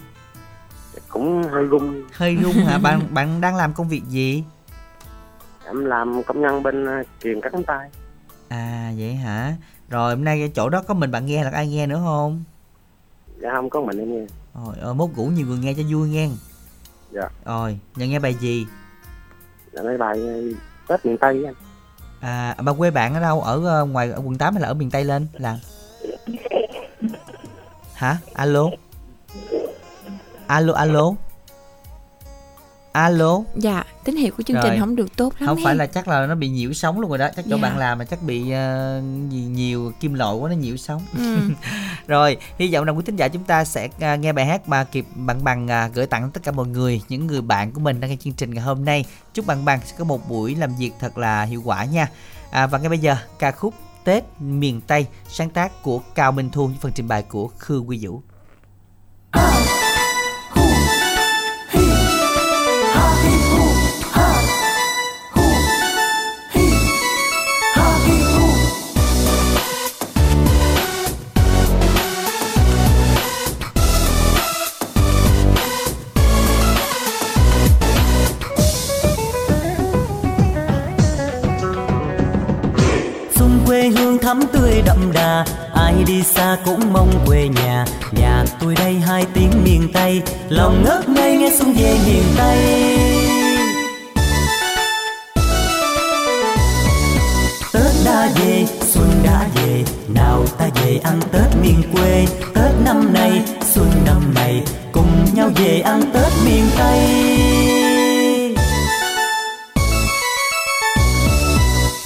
cũng 1.09 1.43
hơi 1.53 1.65
rung. 1.71 2.03
Hơi 2.13 2.37
run 2.37 2.53
hả? 2.53 2.79
bạn 2.83 3.01
bạn 3.11 3.41
đang 3.41 3.57
làm 3.57 3.73
công 3.73 3.89
việc 3.89 4.03
gì? 4.09 4.45
Em 5.67 5.85
làm 5.85 6.23
công 6.23 6.41
nhân 6.41 6.63
bên 6.63 6.87
ờ, 6.87 7.03
kiềng 7.21 7.41
cắt 7.41 7.49
cánh 7.53 7.65
tay. 7.65 7.89
À 8.49 8.93
vậy 8.99 9.15
hả? 9.15 9.53
Rồi 9.89 10.15
hôm 10.15 10.25
nay 10.25 10.51
chỗ 10.55 10.69
đó 10.69 10.83
có 10.83 10.95
mình 10.95 11.11
bạn 11.11 11.27
nghe 11.27 11.45
là 11.45 11.51
có 11.51 11.57
ai 11.57 11.69
nghe 11.69 11.87
nữa 11.87 12.01
không? 12.05 12.45
Dạ, 13.41 13.51
không 13.55 13.71
có 13.71 13.81
mình 13.81 13.99
em 13.99 14.13
nghe. 14.13 14.27
Rồi, 14.55 14.75
ờ, 14.81 14.95
mốt 14.95 15.11
ngủ 15.17 15.27
nhiều 15.27 15.47
người 15.47 15.59
nghe 15.59 15.75
cho 15.75 15.83
vui 15.91 16.09
nghe. 16.09 16.29
Dạ. 17.13 17.29
Rồi, 17.45 17.79
nhận 17.97 18.11
nghe 18.11 18.19
bài 18.19 18.35
gì? 18.35 18.67
Dạ, 19.73 19.83
mấy 19.83 19.99
bài 19.99 20.19
ờ, 20.21 20.41
Tết 20.89 21.07
miền 21.07 21.19
Tây 21.19 21.45
anh. 21.47 21.55
À, 22.21 22.57
bà 22.63 22.73
quê 22.73 22.91
bạn 22.91 23.15
ở 23.15 23.21
đâu? 23.21 23.41
Ở 23.41 23.67
ờ, 23.67 23.85
ngoài 23.85 24.11
ở 24.11 24.21
quận 24.25 24.39
8 24.39 24.55
hay 24.55 24.63
là 24.63 24.69
ở 24.69 24.75
miền 24.75 24.91
Tây 24.91 25.05
lên? 25.05 25.27
Là 25.33 25.59
Hả? 27.95 28.17
Alo? 28.35 28.71
Alo 30.47 30.73
alo? 30.73 31.13
Alo 32.99 33.41
dạ 33.57 33.85
tín 34.05 34.17
hiệu 34.17 34.33
của 34.37 34.43
chương 34.43 34.57
Rồi. 34.57 34.65
trình 34.71 34.81
không 34.81 34.97
được 34.97 35.17
tốt 35.17 35.33
lắm 35.39 35.47
không 35.49 35.57
phải 35.65 35.73
hen. 35.73 35.79
là 35.79 35.87
chắc 35.87 36.09
là 36.09 36.27
nó 36.27 36.35
bị 36.35 36.49
nhiễu 36.49 36.73
sóng 36.73 37.01
luôn 37.01 37.09
rồi 37.11 37.19
đó 37.19 37.29
chắc 37.37 37.45
chỗ 37.51 37.57
Dạ. 37.57 37.63
bạn 37.63 37.79
làm 37.79 37.99
mà 37.99 38.05
chắc 38.05 38.23
bị 38.23 38.51
ờ, 38.51 39.03
gì 39.31 39.41
nhiều 39.41 39.93
kim 40.01 40.15
loại 40.15 40.35
quá 40.37 40.49
nó 40.51 40.57
nhiễu 40.57 40.77
sóng 40.77 41.03
Ừ. 41.19 41.39
rồi 42.07 42.37
hy 42.59 42.73
vọng 42.75 42.85
rằng 42.85 42.97
quý 42.97 43.03
thính 43.07 43.17
giả 43.17 43.29
chúng 43.29 43.45
ta 43.45 43.65
sẽ 43.65 43.89
à, 44.01 44.17
nghe 44.17 44.33
bài 44.33 44.47
hát 44.47 44.69
mà 44.69 44.85
kịp 44.85 45.07
bằng 45.15 45.45
bằng 45.45 45.69
à, 45.69 45.89
gửi 45.95 46.07
tặng 46.07 46.31
tất 46.31 46.41
cả 46.45 46.53
mọi 46.53 46.67
người 46.67 47.03
những 47.09 47.27
người 47.27 47.41
bạn 47.41 47.73
của 47.73 47.81
mình 47.81 48.01
đang 48.01 48.11
nghe 48.11 48.17
chương 48.21 48.33
trình 48.33 48.55
ngày 48.55 48.65
hôm 48.65 48.85
nay 48.85 49.05
chúc 49.35 49.47
bằng 49.47 49.65
bằng 49.65 49.81
sẽ 49.85 49.95
có 49.99 50.05
một 50.05 50.29
buổi 50.29 50.55
làm 50.55 50.77
việc 50.77 50.93
thật 51.01 51.19
là 51.19 51.43
hiệu 51.43 51.63
quả 51.65 51.85
nha 51.85 52.09
à, 52.51 52.67
và 52.67 52.79
ngay 52.79 52.89
bây 52.89 52.99
giờ 52.99 53.17
ca 53.39 53.51
khúc 53.51 53.75
Tết 54.05 54.25
miền 54.41 54.81
Tây 54.81 55.07
sáng 55.29 55.51
tác 55.51 55.83
của 55.83 55.99
Cao 56.15 56.33
Minh 56.33 56.51
Thu 56.53 56.67
với 56.67 56.77
phần 56.81 56.93
trình 56.95 57.09
bày 57.09 57.23
của 57.23 57.49
Khư 57.59 57.79
Quy 57.79 57.99
Vũ 58.07 58.23
tươi 84.75 84.83
đậm 84.83 85.13
đà. 85.13 85.45
Ai 85.75 85.95
đi 86.07 86.23
xa 86.23 86.57
cũng 86.65 86.93
mong 86.93 87.25
quê 87.27 87.49
nhà. 87.49 87.85
Nhà 88.13 88.45
tôi 88.61 88.75
đây 88.75 88.95
hai 88.95 89.25
tiếng 89.35 89.51
miền 89.65 89.91
tây. 89.95 90.23
Lòng 90.49 90.85
ngất 90.85 91.09
ngây 91.09 91.37
nghe 91.37 91.51
xuân 91.59 91.75
về 91.75 91.97
miền 92.07 92.23
tây. 92.37 92.59
Tết 97.73 97.93
đã 98.05 98.29
về, 98.37 98.67
xuân 98.81 99.11
đã 99.25 99.47
về. 99.55 99.85
Nào 100.09 100.45
ta 100.59 100.69
về 100.75 101.01
ăn 101.05 101.21
tết 101.33 101.57
miền 101.63 101.83
quê. 101.95 102.27
Tết 102.55 102.73
năm 102.85 103.13
nay, 103.13 103.43
xuân 103.75 103.91
năm 104.07 104.35
này. 104.35 104.63
Cùng 104.93 105.25
nhau 105.35 105.51
về 105.57 105.81
ăn 105.81 106.03
tết 106.15 106.33
miền 106.47 106.65
tây. 106.79 107.01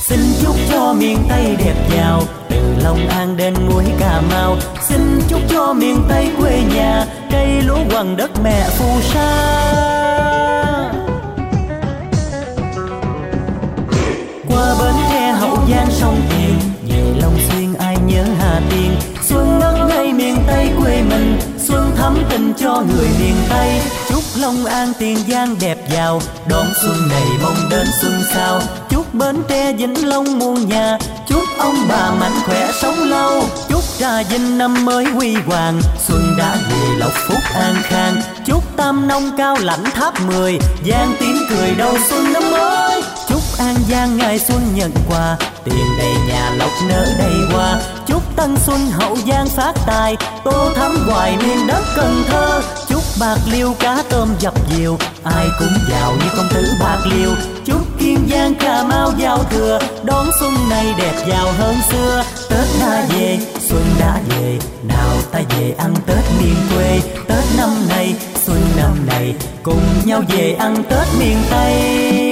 Xin 0.08 0.20
chúc 0.42 0.56
cho 0.70 0.92
miền 0.92 1.18
Tây 1.28 1.56
đẹp 1.58 1.74
giàu. 1.96 2.22
Từ 2.68 2.82
Long 2.84 3.08
An 3.08 3.36
đến 3.36 3.54
muối 3.68 3.84
Cà 3.98 4.20
Mau, 4.30 4.56
Xin 4.88 5.20
chúc 5.28 5.40
cho 5.48 5.72
miền 5.72 6.02
Tây 6.08 6.30
quê 6.40 6.62
nhà, 6.74 7.04
Cây 7.30 7.62
lúa 7.62 7.78
quằn 7.90 8.16
đất 8.16 8.30
mẹ 8.44 8.68
phù 8.78 9.00
sa. 9.00 9.54
Qua 14.48 14.74
bến 14.80 14.94
tre 15.10 15.32
Hậu 15.32 15.56
Giang 15.70 15.90
sông 15.90 16.20
Tiền 16.30 16.58
Về 16.88 17.20
Long 17.22 17.38
Xuyên 17.48 17.74
ai 17.74 17.96
nhớ 18.06 18.24
Hà 18.38 18.60
Tiên. 18.70 18.96
Xuân 19.22 19.58
ngất 19.58 19.74
ngây 19.88 20.12
miền 20.12 20.36
Tây 20.46 20.70
quê 20.82 21.02
mình, 21.02 21.38
Xuân 21.58 21.90
thắm 21.96 22.16
tình 22.30 22.52
cho 22.58 22.82
người 22.88 23.08
miền 23.20 23.34
Tây. 23.50 23.80
Long 24.36 24.64
An, 24.64 24.92
Tiền 24.98 25.18
Giang 25.28 25.56
đẹp 25.60 25.78
giàu. 25.90 26.20
Đón 26.48 26.66
xuân 26.82 27.08
này 27.08 27.24
mong 27.42 27.68
đến 27.70 27.86
xuân 28.02 28.20
sau. 28.34 28.60
Chúc 28.90 29.14
Bến 29.14 29.42
Tre 29.48 29.72
Vĩnh 29.72 30.08
Long 30.08 30.38
muôn 30.38 30.68
nhà. 30.68 30.98
Chúc 31.28 31.42
ông 31.58 31.76
bà 31.88 32.10
mạnh 32.10 32.40
khỏe 32.46 32.70
sống 32.82 32.98
lâu. 32.98 33.42
Chúc 33.68 33.82
Trà 33.98 34.22
Vinh 34.22 34.58
năm 34.58 34.84
mới 34.84 35.04
huy 35.04 35.34
hoàng. 35.34 35.80
Xuân 36.08 36.34
đã 36.38 36.56
về 36.70 36.96
lộc 36.96 37.12
phúc 37.28 37.38
an 37.54 37.74
khang. 37.82 38.20
Chúc 38.46 38.76
Tam 38.76 39.08
Nông 39.08 39.30
cao 39.38 39.56
lãnh 39.60 39.84
tháp 39.84 40.20
10 40.20 40.58
Giang 40.86 41.16
tiếng 41.20 41.36
cười 41.50 41.74
đầu 41.74 41.94
xuân 42.08 42.32
năm 42.32 42.42
mới. 42.50 43.02
Chúc 43.28 43.40
An 43.58 43.74
Giang 43.90 44.16
ngày 44.16 44.38
xuân 44.38 44.60
nhận 44.74 44.90
quà. 45.10 45.36
Tiền 45.64 45.84
đầy 45.98 46.14
nhà 46.28 46.50
lộc 46.58 46.70
nở 46.88 47.06
đầy 47.18 47.34
hoa. 47.52 47.80
Chúc 48.06 48.36
Tân 48.36 48.56
Xuân 48.66 48.80
Hậu 48.90 49.16
Giang 49.16 49.48
phát 49.48 49.72
tài. 49.86 50.16
Tô 50.44 50.70
thắm 50.74 51.08
hoài 51.08 51.36
miền 51.36 51.66
đất 51.66 51.82
Cần 51.96 52.24
Thơ. 52.28 52.60
Bạc 53.20 53.38
Liêu 53.52 53.74
cá 53.80 54.02
tôm 54.10 54.28
dập 54.38 54.54
diều 54.70 54.98
Ai 55.24 55.46
cũng 55.58 55.72
giàu 55.90 56.14
như 56.20 56.26
công 56.36 56.48
tử 56.54 56.66
Bạc 56.80 56.98
Liêu. 57.06 57.30
Chúc 57.64 57.98
Kiên 57.98 58.28
Giang 58.30 58.54
Cà 58.54 58.84
Mau 58.84 59.12
giao 59.18 59.44
thừa 59.50 59.78
Đón 60.04 60.26
xuân 60.40 60.52
này 60.70 60.94
đẹp 60.98 61.14
giàu 61.28 61.52
hơn 61.58 61.76
xưa. 61.90 62.24
Tết 62.50 62.66
đã 62.80 63.06
về, 63.10 63.38
xuân 63.60 63.84
đã 64.00 64.20
về 64.28 64.58
Nào 64.82 65.16
ta 65.32 65.40
về 65.50 65.74
ăn 65.78 65.94
Tết 66.06 66.24
miền 66.40 66.56
quê. 66.74 67.00
Tết 67.28 67.44
năm 67.56 67.70
nay, 67.88 68.14
xuân 68.46 68.60
năm 68.76 69.06
này 69.06 69.34
Cùng 69.62 69.82
nhau 70.04 70.22
về 70.28 70.56
ăn 70.58 70.84
Tết 70.90 71.06
miền 71.18 71.36
Tây. 71.50 72.27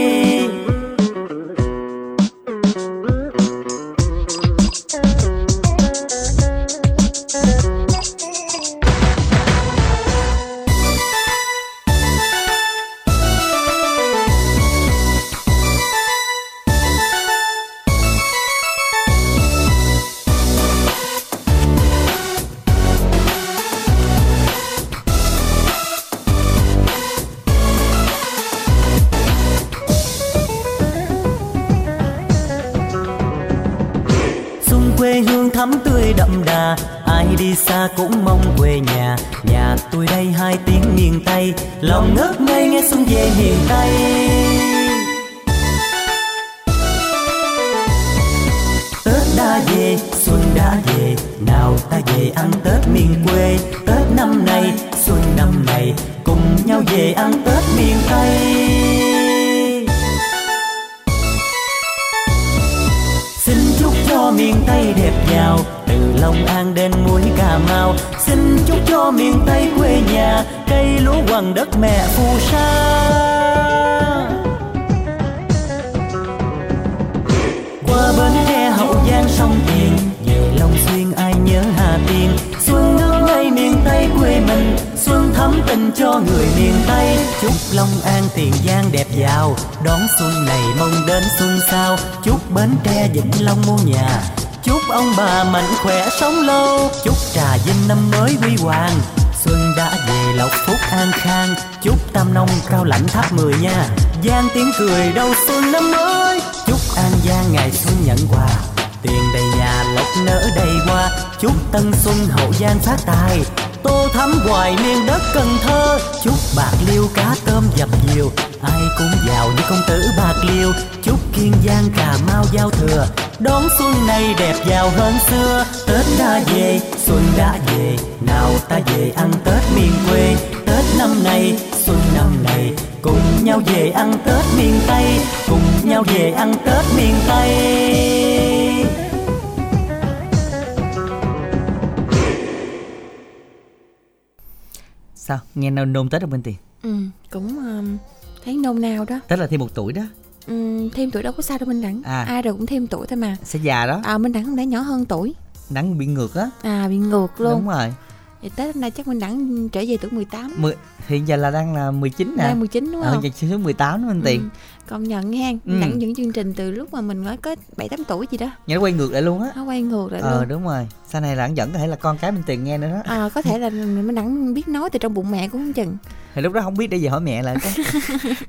Nghe 145.77 145.85
nôn 145.85 146.09
tết 146.09 146.21
ở 146.23 146.27
bên 146.27 146.43
tiền 146.43 146.55
Ừ, 146.83 146.95
cũng 147.31 147.49
um, 147.59 147.97
thấy 148.45 148.57
nôn 148.57 148.81
nao 148.81 149.05
đó. 149.05 149.21
Tức 149.29 149.37
là 149.37 149.47
thêm 149.47 149.61
một 149.61 149.75
tuổi 149.75 149.93
đó. 149.93 150.03
Ừm, 150.47 150.91
thêm 150.91 151.11
tuổi 151.11 151.23
đâu 151.23 151.33
có 151.37 151.43
sao 151.43 151.59
đâu 151.59 151.69
minh 151.69 151.83
đẳng 151.83 152.03
À. 152.05 152.23
ai 152.25 152.43
rồi 152.43 152.55
cũng 152.55 152.67
thêm 152.67 152.87
tuổi 152.87 153.07
thôi 153.07 153.17
mà. 153.17 153.37
Sẽ 153.45 153.59
già 153.63 153.87
đó. 153.87 154.01
À 154.05 154.19
minh 154.19 154.33
đẳng 154.33 154.45
không 154.45 154.57
đã 154.57 154.65
nhỏ 154.65 154.81
hơn 154.81 155.05
tuổi. 155.05 155.35
Nắng 155.71 155.99
bị 155.99 156.07
ngược 156.07 156.35
á. 156.35 156.51
À 156.63 156.89
bị 156.89 156.97
ngược 156.97 157.41
luôn. 157.41 157.53
Đúng 157.53 157.69
rồi. 157.69 157.95
Thì 158.43 158.49
tết 158.57 158.75
hôm 158.75 158.81
nay 158.81 158.91
chắc 158.91 159.09
minh 159.09 159.19
đẳng 159.19 159.69
trở 159.69 159.85
về 159.89 159.97
tuổi 159.97 160.11
18 160.11 160.55
Mười, 160.59 160.75
Hiện 161.07 161.29
giờ 161.29 161.37
là 161.37 161.51
đang 161.51 161.75
là 161.75 161.91
19 161.91 162.35
nè. 162.39 162.45
Đang 162.45 162.61
19 162.61 162.93
đúng 162.93 163.03
Ờ, 163.03 163.13
không? 163.15 163.23
giờ 163.25 163.31
xuống 163.35 163.63
18 163.63 164.03
đó 164.03 164.09
anh 164.11 164.23
Tiền. 164.25 164.41
Ừ, 164.41 164.49
công 164.89 165.05
nhận 165.05 165.33
hen 165.33 165.59
Ừ. 165.67 165.81
đẳng 165.81 165.99
những 165.99 166.15
chương 166.15 166.33
trình 166.33 166.55
từ 166.55 166.71
lúc 166.71 166.93
mà 166.95 167.01
mình 167.01 167.25
mới 167.25 167.37
có 167.37 167.57
7 167.77 167.89
8 167.89 168.05
tuổi 168.09 168.27
gì 168.31 168.39
đó. 168.39 168.51
Nó 168.67 168.81
quay 168.81 168.93
ngược 168.93 169.13
lại 169.13 169.23
luôn 169.23 169.43
á. 169.43 169.49
Nó 169.57 169.65
quay 169.65 169.83
ngược 169.83 170.13
lại 170.13 170.21
Ờ 170.21 170.39
luôn. 170.41 170.49
đúng 170.49 170.65
rồi. 170.65 170.87
Sau 171.09 171.21
này 171.21 171.37
là 171.37 171.51
vẫn 171.57 171.73
có 171.73 171.79
thể 171.79 171.87
là 171.87 171.97
con 171.97 172.19
cái 172.19 172.33
mình 172.33 172.43
Tiền 172.47 172.65
nghe 172.65 172.79
nữa 172.79 172.89
đó. 172.95 173.01
À, 173.15 173.29
có 173.35 173.43
thể 173.43 173.59
là 173.59 173.71
minh 173.71 174.15
đẳng 174.15 174.55
biết 174.55 174.69
nói 174.69 174.91
từ 174.91 174.99
trong 174.99 175.15
bụng 175.15 175.31
mẹ 175.31 175.49
cũng 175.49 175.61
không 175.61 175.73
chừng. 175.73 175.97
Thì 176.35 176.43
lúc 176.43 176.53
đó 176.53 176.61
không 176.61 176.75
biết 176.77 176.87
để 176.87 176.99
về 176.99 177.09
hỏi 177.09 177.21
mẹ 177.21 177.43
lại 177.43 177.57
cái. 177.63 177.73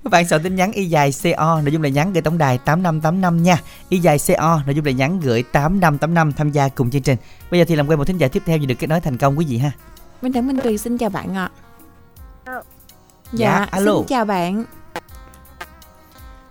Các 0.03 0.11
bạn 0.11 0.27
soạn 0.27 0.43
tin 0.43 0.55
nhắn 0.55 0.71
y 0.71 0.85
dài 0.85 1.11
CO 1.23 1.61
Nội 1.61 1.71
dung 1.71 1.83
là 1.83 1.89
nhắn 1.89 2.13
gửi 2.13 2.21
tổng 2.21 2.37
đài 2.37 2.57
8585 2.57 3.43
nha. 3.43 3.61
Y 3.89 3.97
dài 3.99 4.17
CO 4.27 4.61
Nội 4.65 4.75
dung 4.75 4.85
là 4.85 4.91
nhắn 4.91 5.19
gửi 5.19 5.43
8585 5.43 6.33
Tham 6.33 6.51
gia 6.51 6.67
cùng 6.69 6.89
chương 6.91 7.01
trình. 7.01 7.17
Bây 7.51 7.59
giờ 7.59 7.65
thì 7.67 7.75
làm 7.75 7.87
quen 7.87 7.97
một 7.99 8.05
thính 8.05 8.17
giả 8.17 8.27
tiếp 8.27 8.43
theo 8.45 8.57
Vì 8.57 8.65
được 8.65 8.75
kết 8.79 8.87
nối 8.87 8.99
thành 9.01 9.17
công 9.17 9.37
quý 9.37 9.45
vị 9.49 9.57
ha. 9.57 9.71
Minh 10.21 10.31
đẳng 10.31 10.47
minh 10.47 10.59
tuyền 10.63 10.77
xin 10.77 10.97
chào 10.97 11.09
bạn 11.09 11.35
ạ. 11.35 11.49
Alo. 11.49 11.49
Dạ, 13.33 13.65
alo. 13.71 13.93
xin 13.97 14.07
chào 14.07 14.25
bạn 14.25 14.63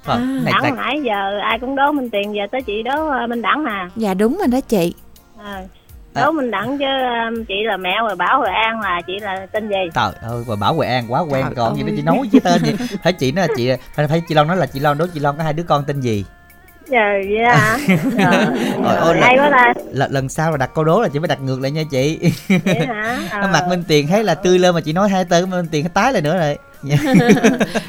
Rồi, 0.04 0.16
À. 0.16 0.24
này 0.42 0.52
tại, 0.60 0.70
Đẳng 0.70 0.76
nãy 0.76 1.00
giờ 1.04 1.38
ai 1.42 1.58
cũng 1.58 1.76
đố 1.76 1.92
Minh 1.92 2.10
Tiền 2.10 2.34
giờ 2.34 2.42
tới 2.52 2.62
chị 2.62 2.82
đố 2.82 3.08
ờ, 3.08 3.26
Minh 3.26 3.42
Đẳng 3.42 3.64
à. 3.64 3.90
dạ 3.96 4.14
đúng 4.14 4.36
rồi 4.38 4.46
đó 4.46 4.60
chị 4.68 4.94
Ờ, 5.38 5.66
đố 6.14 6.32
Minh 6.32 6.50
Đẳng 6.50 6.78
chứ 6.78 6.84
ờ, 6.84 7.44
chị 7.48 7.54
là 7.64 7.76
mẹ 7.76 7.90
rồi 8.00 8.16
Bảo 8.16 8.40
rồi 8.40 8.50
An 8.50 8.80
là 8.80 9.00
chị 9.06 9.12
là 9.20 9.46
tên 9.52 9.68
gì? 9.68 9.90
Trời 9.94 10.12
ơi 10.22 10.44
và 10.46 10.56
Bảo 10.60 10.74
Huệ 10.74 10.86
An 10.88 11.04
quá 11.08 11.20
quen 11.20 11.44
Trời 11.44 11.54
còn 11.56 11.76
gì 11.76 11.82
đó 11.82 11.88
chị 11.96 12.02
nói 12.02 12.18
với 12.32 12.40
tên 12.44 12.62
gì 12.64 12.72
Phải 13.02 13.12
chị 13.12 13.32
nói 13.32 13.48
là 13.48 13.54
chị 13.56 13.70
Phải, 13.94 14.08
phải 14.08 14.22
chị 14.28 14.34
Loan 14.34 14.48
nói 14.48 14.56
là 14.56 14.66
chị 14.66 14.80
Loan 14.80 14.98
đố 14.98 15.06
chị 15.14 15.20
Loan 15.20 15.36
có 15.36 15.44
hai 15.44 15.52
đứa 15.52 15.62
con 15.62 15.84
tên 15.86 16.00
gì 16.00 16.24
Giờ 16.88 16.98
vậy 17.28 17.44
hả? 17.44 17.78
Ờ, 18.84 18.96
Trời 18.96 18.96
ơi, 18.96 19.20
hay 19.20 19.36
quá 19.38 19.50
ta. 19.50 19.72
Lần 20.10 20.28
sau 20.28 20.50
là 20.50 20.56
đặt 20.56 20.70
câu 20.74 20.84
đố 20.84 21.02
là 21.02 21.08
chị 21.08 21.18
phải 21.18 21.28
đặt 21.28 21.40
ngược 21.42 21.60
lại 21.60 21.70
nha 21.70 21.82
chị. 21.90 22.18
Vậy 22.64 22.86
hả? 22.86 23.18
Nó 23.32 23.40
Ờ. 23.40 23.48
mặt 23.52 23.62
Minh 23.68 23.82
Tiền 23.88 24.06
thấy 24.06 24.24
là 24.24 24.34
tươi 24.34 24.58
lên 24.58 24.74
mà 24.74 24.80
chị 24.80 24.92
nói 24.92 25.08
hai 25.08 25.24
tên 25.24 25.50
Minh 25.50 25.66
Tiền 25.70 25.88
tái 25.88 26.12
lại 26.12 26.22
nữa 26.22 26.36
rồi. 26.38 26.56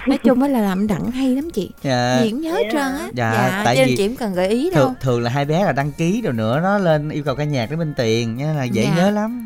Nói 0.08 0.18
chung 0.24 0.42
á 0.42 0.48
là 0.48 0.60
làm 0.60 0.88
đẳng 0.88 1.12
hay 1.12 1.36
lắm 1.36 1.50
chị. 1.54 1.72
Dạ. 1.84 2.20
cũng 2.32 2.42
nhớ 2.42 2.52
hết 2.52 2.64
trơn 2.72 2.82
á. 2.82 3.08
Dạ, 3.14 3.62
tại 3.66 3.76
cho 3.76 3.80
nên 3.82 3.90
vì 3.90 3.96
chị 3.98 4.08
không 4.08 4.16
cần 4.16 4.34
gợi 4.34 4.48
ý 4.48 4.70
đâu. 4.76 4.84
thường, 4.86 4.94
thường 5.02 5.22
là 5.24 5.30
hai 5.30 5.46
bé 5.46 5.64
là 5.66 5.72
đăng 5.72 5.92
ký 5.92 6.22
rồi 6.24 6.34
nữa 6.34 6.60
nó 6.64 6.78
lên 6.78 7.10
yêu 7.10 7.24
cầu 7.26 7.36
ca 7.36 7.44
nhạc 7.44 7.68
để 7.70 7.76
Minh 7.76 7.94
Tiền 7.98 8.36
nha 8.38 8.54
là 8.58 8.64
dễ 8.64 8.84
Dạ. 8.84 8.92
nhớ 8.98 9.10
lắm. 9.12 9.46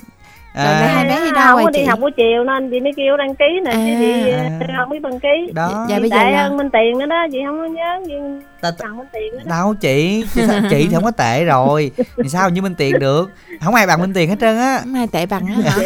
Rồi 0.56 0.66
là 0.66 0.88
hai 0.88 1.06
bé 1.06 1.26
đi 1.26 1.32
đâu 1.32 1.44
không 1.48 1.56
rồi 1.56 1.64
có 1.66 1.70
đi 1.72 1.84
học 1.84 2.00
buổi 2.00 2.12
chiều 2.18 2.44
nên 2.44 2.72
chị 2.72 2.80
mới 2.80 2.92
kêu 2.98 3.18
đăng 3.18 3.36
ký 3.36 3.46
nè 3.66 3.72
chứ 3.72 3.96
chị 4.00 4.32
À. 4.32 4.50
ờ, 4.60 4.68
không 4.78 4.90
biết 4.90 5.02
đăng 5.02 5.20
ký. 5.20 5.52
Đó. 5.54 5.86
Dạ, 5.90 5.96
chị 5.96 6.02
bây 6.02 6.10
giờ 6.10 6.18
là- 6.30 6.44
hơn 6.44 6.58
Minh 6.58 6.70
Tiền 6.74 6.98
nữa 7.00 7.06
đó 7.06 7.26
chị 7.32 7.38
không 7.48 7.58
có 7.58 7.66
nhớ 7.66 8.00
nhưng 8.08 8.42
Ta- 8.62 8.72
đó. 8.80 8.88
Đâu 9.46 9.74
chị 9.74 10.24
chị, 10.36 10.42
chị 10.70 10.88
thì 10.88 10.94
không 10.94 11.04
có 11.04 11.12
tệ 11.12 11.46
rồi. 11.46 11.92
Thì 12.24 12.30
sao 12.30 12.50
như 12.50 12.62
Minh 12.62 12.76
Tiền 12.76 13.00
được? 13.00 13.30
Không 13.62 13.76
ai 13.76 13.88
bằng 13.88 14.02
Minh 14.02 14.14
Tiền 14.14 14.30
hết 14.30 14.36
trơn 14.42 14.58
á. 14.58 14.80
Không 14.84 14.94
ai 14.96 15.08
tệ 15.08 15.26
bằng 15.26 15.46
á 15.48 15.72
hả? 15.72 15.78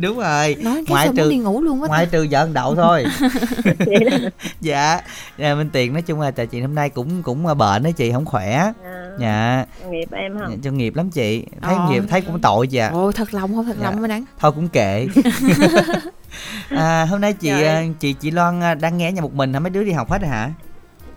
Đúng 0.00 0.18
rồi. 0.18 0.56
Nói 0.60 0.84
Ngoại 0.88 1.08
trừ- 1.16 1.30
đi 1.30 1.36
ngủ 1.36 1.62
luôn 1.62 1.82
á 1.82 1.88
ngoại 1.88 2.06
trừ 2.06 2.26
vợ 2.30 2.38
ăn 2.42 2.54
đậu 2.54 2.74
thôi. 2.74 3.04
Vậy 3.78 3.98
đó. 4.10 4.16
Dạ. 4.60 5.00
Dạ 5.38 5.54
Minh 5.54 5.70
Tiền 5.72 5.92
nói 5.92 6.02
chung 6.02 6.20
là 6.20 6.30
tại 6.30 6.46
chị 6.46 6.60
hôm 6.60 6.74
nay 6.74 6.90
cũng 6.90 7.22
cũng 7.22 7.58
bệnh 7.58 7.82
đó 7.82 7.90
chị 7.96 8.12
không 8.12 8.24
khỏe. 8.24 8.56
À, 8.56 8.72
dạ. 9.18 9.64
Nghiệp 9.90 10.08
em 10.12 10.38
không 10.38 10.50
dạ, 10.50 10.56
cho 10.62 10.70
nghiệp 10.70 10.94
lắm 10.96 11.10
chị. 11.10 11.44
Thấy 11.62 11.74
Ờ. 11.74 11.86
nghiệp 11.90 12.02
thấy 12.10 12.20
cũng 12.20 12.40
tội 12.40 12.66
chị 12.66 12.78
ạ. 12.78 12.90
Ồ 12.92 13.12
thật 13.12 13.34
lòng 13.34 13.54
không 13.54 13.64
thật 13.66 13.76
Dạ. 13.80 13.84
lòng 13.90 14.00
mới 14.00 14.08
đáng. 14.08 14.24
Thôi 14.38 14.52
cũng 14.52 14.68
kệ. 14.68 15.06
À, 16.70 17.04
hôm 17.10 17.20
nay 17.20 17.32
chị 17.32 17.48
Trời. 17.48 17.64
à, 17.66 17.82
chị 18.00 18.12
chị 18.12 18.30
Loan 18.30 18.60
à, 18.62 18.74
đang 18.74 18.98
nghe 18.98 19.12
nhà 19.12 19.22
một 19.22 19.34
mình 19.34 19.52
hả? 19.54 19.60
Mấy 19.60 19.70
đứa 19.70 19.84
đi 19.84 19.92
học 19.92 20.10
hết 20.10 20.18
rồi 20.22 20.30
hả 20.30 20.50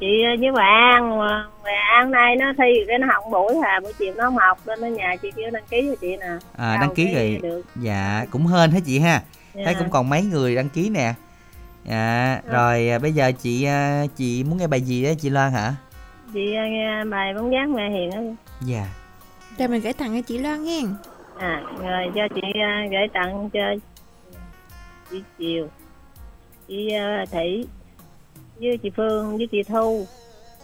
chị 0.04 0.24
với 0.40 0.52
bà 0.52 0.64
An 0.64 1.20
bà 1.64 1.72
An 2.00 2.12
nay 2.12 2.36
nó 2.36 2.54
thi 2.58 2.84
cái 2.88 2.98
nó 3.00 3.08
học 3.14 3.24
buổi 3.32 3.56
à 3.64 3.80
buổi 3.84 3.94
chiều 4.00 4.14
nó 4.18 4.24
không 4.24 4.38
học 4.38 4.58
nên 4.68 4.82
ở 4.82 4.88
nhà 4.90 5.16
chị 5.22 5.32
kêu 5.36 5.50
đăng 5.52 5.64
ký 5.70 5.88
cho 5.90 5.96
chị 6.02 6.18
nè. 6.18 6.26
À, 6.58 6.74
Đâu 6.76 6.82
đăng 6.82 6.96
ký 6.96 7.14
rồi. 7.14 7.40
được. 7.44 7.62
Dạ 7.76 8.26
cũng 8.32 8.48
hên 8.48 8.72
hết 8.72 8.80
chị 8.86 9.00
ha? 9.00 9.22
Thấy 9.54 9.64
Dạ. 9.66 9.74
cũng 9.80 9.90
còn 9.90 10.10
mấy 10.10 10.22
người 10.22 10.56
đăng 10.56 10.70
ký 10.70 10.90
nè. 10.90 11.14
Dạ 11.86 12.40
rồi 12.52 12.90
à, 12.90 13.00
bây 13.00 13.12
giờ 13.12 13.32
chị 13.42 13.64
à, 13.64 14.04
chị 14.16 14.44
muốn 14.44 14.58
nghe 14.58 14.68
bài 14.68 14.82
gì 14.82 15.04
đó 15.04 15.10
chị 15.20 15.30
Loan 15.30 15.52
hả? 15.52 15.74
Chị 16.34 16.56
ờ, 16.56 16.64
nghe 16.66 17.04
bài 17.06 17.34
bóng 17.34 17.52
dáng 17.54 17.74
mẹ 17.74 17.90
hiền 17.90 18.12
á. 18.12 18.20
Dạ. 18.62 18.86
Cho 19.58 19.68
mình 19.68 19.82
gửi 19.82 19.94
tặng 19.94 20.16
cho 20.16 20.22
chị 20.28 20.38
Loan 20.38 20.64
nghe. 20.64 20.82
À 21.40 21.62
rồi 21.84 22.12
cho 22.16 22.22
chị 22.36 22.42
gửi 22.92 23.08
tặng 23.14 23.50
cho 23.54 23.60
chị 25.12 25.24
Chiều 25.38 25.68
chị 26.68 26.90
Thị 27.32 27.66
với 28.60 28.78
chị 28.78 28.90
Phương 28.98 29.38
với 29.38 29.48
chị 29.52 29.64
Thu. 29.64 30.06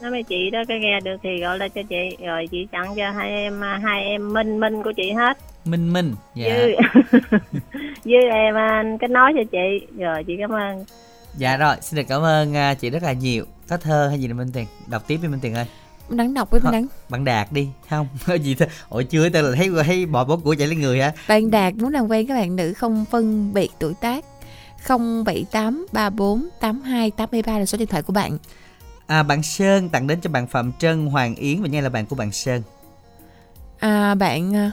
Nói 0.01 0.11
mấy 0.11 0.23
chị 0.23 0.49
đó 0.49 0.59
cái 0.67 0.79
nghe 0.79 0.99
được 0.99 1.15
thì 1.23 1.41
gọi 1.41 1.57
là 1.57 1.67
cho 1.67 1.81
chị. 1.89 2.17
Rồi 2.25 2.47
chị 2.51 2.67
tặng 2.71 2.93
cho 2.95 3.11
hai 3.11 3.29
em 3.29 3.61
ờ, 3.61 3.77
hai 3.83 4.03
em 4.03 4.33
Minh 4.33 4.59
Minh 4.59 4.83
của 4.83 4.91
chị 4.97 5.11
hết. 5.11 5.37
Minh 5.65 5.93
Minh 5.93 6.15
dạ. 6.35 6.45
Với 6.49 6.75
với 8.05 8.29
em 8.33 8.55
anh 8.55 8.97
cái 8.97 9.07
nói 9.07 9.33
cho 9.35 9.43
chị. 9.51 9.87
Rồi 9.97 10.23
chị 10.23 10.33
cảm 10.39 10.51
ơn. 10.51 10.85
Dạ 11.37 11.57
rồi 11.57 11.75
xin 11.81 11.97
được 11.97 12.05
cảm 12.09 12.21
ơn 12.21 12.55
à, 12.55 12.73
chị 12.73 12.89
rất 12.89 13.03
là 13.03 13.13
nhiều. 13.13 13.45
Có 13.69 13.77
thơ 13.77 14.07
hay 14.09 14.19
gì 14.19 14.27
là 14.27 14.33
Minh 14.33 14.51
Tiền 14.53 14.65
đọc 14.87 15.03
tiếp 15.07 15.19
đi 15.21 15.27
Minh 15.27 15.39
Tiền 15.39 15.53
ơi. 15.53 15.65
Mình 16.09 16.17
đáng 16.17 16.33
đọc 16.33 16.51
với 16.51 16.61
mình 16.63 16.71
đáng 16.71 16.87
bạn 17.09 17.25
đạt 17.25 17.51
đi 17.51 17.67
không? 17.89 18.07
Có 18.27 18.33
gì 18.43 18.55
thôi 18.55 18.67
ôi 18.89 19.03
chưa 19.03 19.29
tên 19.29 19.45
là 19.45 19.51
thấy 19.55 19.69
thấy 19.85 20.05
bỏ 20.05 20.23
bó 20.23 20.35
của 20.37 20.55
chạy 20.59 20.67
lên 20.67 20.79
người 20.79 20.99
hả? 20.99 21.11
Bạn 21.27 21.51
đạt 21.51 21.73
muốn 21.75 21.93
làm 21.93 22.07
quen 22.07 22.27
các 22.27 22.33
bạn 22.33 22.55
nữ 22.55 22.73
không 22.73 23.05
phân 23.11 23.53
biệt 23.53 23.69
tuổi 23.79 23.93
tác 24.01 24.25
078 24.87 25.85
34 25.91 26.47
82 26.59 27.11
83 27.11 27.59
là 27.59 27.65
số 27.65 27.77
điện 27.77 27.87
thoại 27.87 28.03
của 28.03 28.13
bạn. 28.13 28.37
À 29.07 29.23
bạn 29.23 29.43
Sơn 29.43 29.89
tặng 29.89 30.07
đến 30.07 30.21
cho 30.21 30.29
bạn 30.29 30.47
Phạm 30.47 30.71
Trân 30.79 31.05
Hoàng 31.05 31.35
Yến 31.35 31.61
và 31.61 31.67
nghe 31.67 31.81
là 31.81 31.89
bạn 31.89 32.05
của 32.05 32.15
bạn 32.15 32.31
Sơn. 32.31 32.61
À 33.79 34.15
bạn 34.15 34.55
à, 34.55 34.71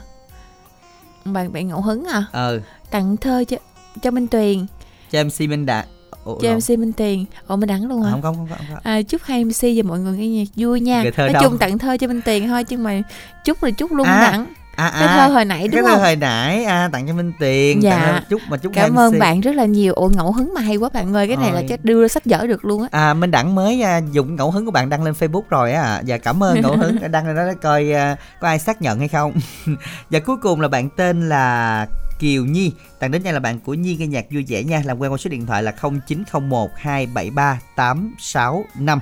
bạn 1.25 1.53
bạn 1.53 1.69
ngẫu 1.69 1.81
hứng 1.81 2.05
à? 2.05 2.25
Ờ 2.33 2.61
tặng 2.91 3.17
thơ 3.17 3.45
cho 3.49 3.57
cho 4.03 4.11
Minh 4.11 4.27
Tuyền. 4.27 4.67
Cho 5.11 5.25
MC 5.25 5.41
Minh 5.41 5.67
Đạt 5.67 5.87
Ủa, 6.25 6.39
cho. 6.41 6.55
MC 6.55 6.79
Minh 6.79 6.93
Tuyền. 6.93 7.25
Ồ 7.47 7.57
Minh 7.57 7.69
đắng 7.69 7.87
luôn 7.87 8.03
hả 8.03 8.11
không 8.11 8.23
không 8.23 8.37
không 8.37 8.49
không, 8.49 8.67
không. 8.69 8.79
À, 8.83 9.03
chúc 9.03 9.23
hai 9.25 9.45
MC 9.45 9.63
và 9.63 9.83
mọi 9.85 9.99
người 9.99 10.19
nghe 10.19 10.29
nhạc 10.29 10.49
vui 10.57 10.81
nha. 10.81 11.05
Nói 11.17 11.33
chung 11.41 11.59
tặng 11.59 11.79
thơ 11.79 11.97
cho 11.97 12.07
Minh 12.07 12.21
Tiền 12.25 12.49
thôi 12.49 12.65
chứ 12.65 12.77
mà 12.77 13.03
chúc 13.45 13.63
là 13.63 13.71
chúc 13.71 13.93
luôn 13.93 14.07
À, 14.07 14.15
à, 14.15 14.31
đẳng 14.31 14.47
à, 14.77 14.93
cái 14.99 15.09
thơ 15.09 15.27
hồi 15.35 15.45
nãy 15.45 15.59
cái 15.59 15.69
đúng 15.69 15.83
thơ 15.83 15.91
không? 15.95 16.01
hồi 16.01 16.17
nãy. 16.17 16.65
À, 16.65 16.89
tặng 16.93 17.07
cho 17.09 17.15
Minh 17.15 17.33
Tiền 17.41 17.83
Dạ. 17.83 17.99
tặng 17.99 18.23
chúc 18.31 18.41
mà 18.49 18.57
chúc 18.57 18.73
cảm 18.75 18.99
ơn 18.99 19.19
bạn 19.19 19.41
rất 19.41 19.55
là 19.55 19.65
nhiều. 19.65 19.93
Ồ 19.95 20.09
ngẫu 20.09 20.33
hứng 20.33 20.55
mà 20.55 20.61
hay 20.61 20.77
quá 20.77 20.89
bạn 20.95 21.15
ơi. 21.15 21.27
Cái 21.29 21.37
này 21.37 21.51
là 21.53 21.59
Ôi. 21.61 21.67
chắc 21.69 21.85
đưa 21.85 22.03
ra 22.03 22.09
sách 22.09 22.23
vở 22.27 22.47
được 22.47 22.65
luôn 22.65 22.83
á. 22.83 22.89
À, 22.93 23.15
Minh 23.15 23.31
Đẳng 23.31 23.55
mới 23.55 23.83
à, 23.83 24.01
dùng 24.13 24.37
ngẫu 24.37 24.51
hứng 24.51 24.65
của 24.65 24.71
bạn 24.71 24.89
đăng 24.89 25.03
lên 25.03 25.15
Facebook 25.19 25.43
rồi 25.51 25.73
á. 25.73 26.03
Và 26.07 26.19
cảm 26.19 26.43
ơn 26.43 26.61
ngẫu 26.61 26.77
hứng. 26.77 26.97
Đã 27.01 27.09
đăng 27.09 27.27
lên 27.27 27.37
đó 27.37 27.43
để 27.47 27.55
coi 27.63 27.93
à, 27.93 28.17
có 28.41 28.49
ai 28.49 28.59
xác 28.59 28.83
nhận 28.83 28.99
hay 28.99 29.09
không. 29.09 29.33
Và 30.11 30.19
cuối 30.19 30.37
cùng 30.43 30.61
là 30.61 30.69
bạn 30.69 30.89
tên 30.97 31.29
là 31.29 31.87
Kiều 32.19 32.45
Nhi. 32.45 32.73
Tặng 32.99 33.11
đến 33.11 33.23
nha 33.23 33.33
là 33.33 33.41
bạn 33.41 33.61
của 33.61 33.75
Nhi 33.75 33.97
nghe 33.97 34.07
nhạc 34.07 34.25
vui 34.31 34.45
vẻ 34.49 34.63
nha. 34.63 34.83
Làm 34.85 34.99
quen 34.99 35.13
qua 35.13 35.19
số 35.19 35.31
điện 35.31 35.47
thoại 35.47 35.63
là 35.63 35.73
0901 36.17 36.71
273 36.77 37.59
865 37.77 38.99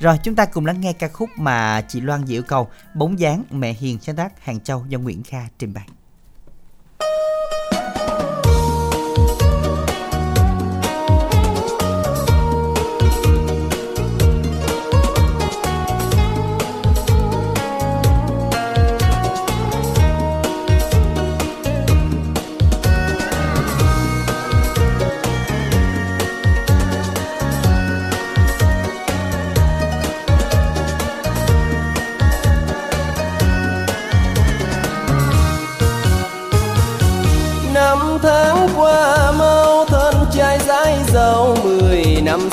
rồi, 0.00 0.18
chúng 0.22 0.34
ta 0.34 0.46
cùng 0.46 0.66
lắng 0.66 0.80
nghe 0.80 0.92
ca 0.92 1.08
khúc 1.08 1.30
mà 1.36 1.80
chị 1.88 2.00
Loan 2.00 2.24
yêu 2.26 2.42
cầu, 2.42 2.68
Bóng 2.94 3.18
dáng 3.18 3.44
mẹ 3.50 3.72
hiền 3.72 3.98
sáng 4.02 4.16
tác 4.16 4.44
Hàng 4.44 4.60
Châu 4.60 4.84
do 4.88 4.98
Nguyễn 4.98 5.22
Kha 5.22 5.48
trình 5.58 5.74
bày. 5.74 5.86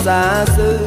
Xa 0.05 0.45
xứ 0.57 0.77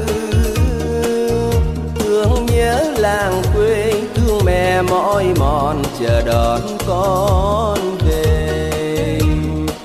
thương 1.99 2.47
nhớ 2.47 2.85
làng 2.97 3.43
quê, 3.55 3.93
thương 4.15 4.45
mẹ 4.45 4.82
mỏi 4.82 5.24
mòn, 5.39 5.82
chờ 6.01 6.23
đón 6.23 6.61
con 6.86 7.78
về. 8.09 9.20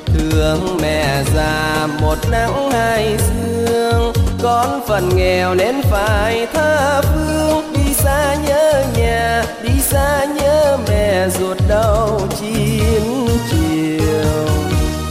Thương 0.06 0.78
mẹ 0.82 1.24
già 1.36 1.88
một 2.02 2.16
nắng 2.32 2.72
hai 2.72 3.18
sương, 3.18 4.14
con 4.44 4.82
phần 4.88 5.10
nghèo 5.16 5.56
nên 5.56 5.82
phải 5.92 6.48
tha 6.54 7.02
phương. 7.02 7.74
Đi 7.74 7.94
xa 7.94 8.36
nhớ 8.48 8.84
nhà, 8.98 9.44
đi 9.64 9.82
xa 9.82 10.26
nhớ 10.26 10.78
mẹ, 10.90 11.30
ruột 11.40 11.58
đau 11.70 12.22
chín 12.42 13.28
chiều. 13.52 14.48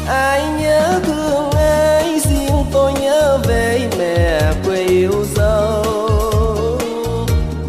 Ai 0.09 0.43
nhớ 0.61 1.01
thương 1.07 1.47
về 3.36 3.88
mẹ 3.98 4.40
quê 4.66 4.84
yêu 4.84 5.24
dấu 5.34 5.98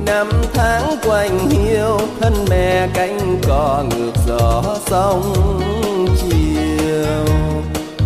năm 0.06 0.30
tháng 0.54 0.96
quanh 1.06 1.50
hiu, 1.50 2.00
thân 2.22 2.34
mẹ 2.50 2.88
cánh 2.94 3.42
cò 3.48 3.84
ngược 3.90 4.14
gió 4.28 4.64
sông 4.88 5.34
chiều. 6.22 7.26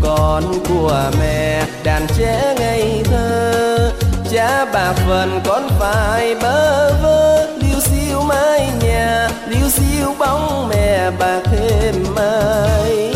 Con 0.03 0.43
của 0.69 1.11
mẹ 1.19 1.63
đàn 1.83 2.07
trẻ 2.17 2.55
ngây 2.59 3.01
thơ, 3.03 3.91
cha 4.31 4.65
bà 4.73 4.93
phần 4.93 5.39
con 5.45 5.69
phải 5.79 6.35
bơ 6.41 6.93
vơ. 7.03 7.47
Liêu 7.57 7.79
xiêu 7.79 8.21
mái 8.21 8.69
nhà, 8.83 9.29
liêu 9.47 9.69
xiêu 9.69 10.13
bóng 10.19 10.69
mẹ 10.69 11.11
bạc 11.19 11.41
thêm 11.51 11.95
mai 12.15 13.13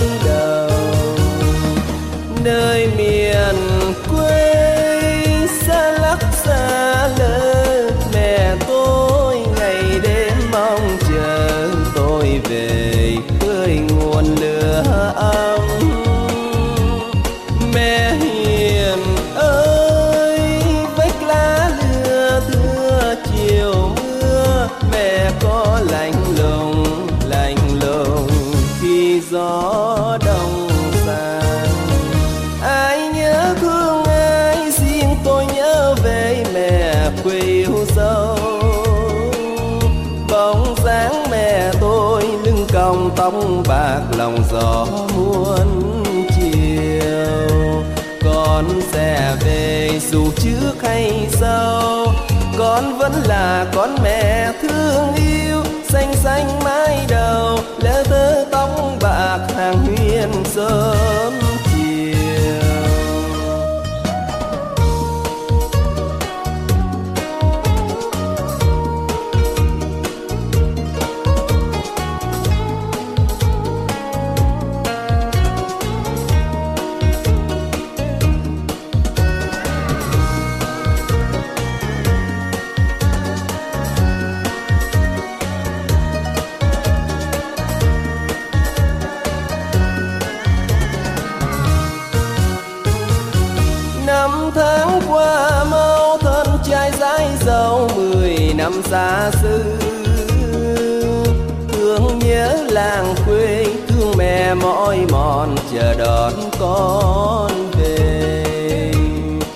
lưng 43.08 43.16
tóc 43.16 43.34
bạc 43.68 44.02
lòng 44.18 44.38
gió 44.52 44.86
muôn 45.16 46.04
chiều. 46.36 47.84
Con 48.24 48.82
sẽ 48.92 49.36
về 49.46 50.00
dù 50.12 50.32
trước 50.36 50.74
hay 50.82 51.28
sau, 51.32 52.06
con 52.58 52.98
vẫn 52.98 53.12
là 53.26 53.66
con 53.76 53.96
mẹ 54.04 54.52
thương 54.62 55.16
yêu, 55.16 55.64
xanh 55.90 56.14
xanh 56.16 56.60
mái 56.64 57.06
đầu, 57.10 57.60
lỡ 57.80 58.04
tơ 58.10 58.46
tóc 58.52 58.70
bạc 59.02 59.40
hàng 59.56 59.86
huyền 59.86 60.30
sâu. 60.46 61.17
Xa 99.32 99.40
xứ. 99.42 99.64
Thương 101.72 102.20
nhớ 102.20 102.58
làng 102.70 103.16
quê, 103.26 103.66
thương 103.88 104.18
mẹ 104.18 104.54
mỏi 104.54 104.98
mòn, 105.12 105.56
chờ 105.74 105.94
đón 105.94 106.34
con 106.60 107.72
về. 107.72 108.94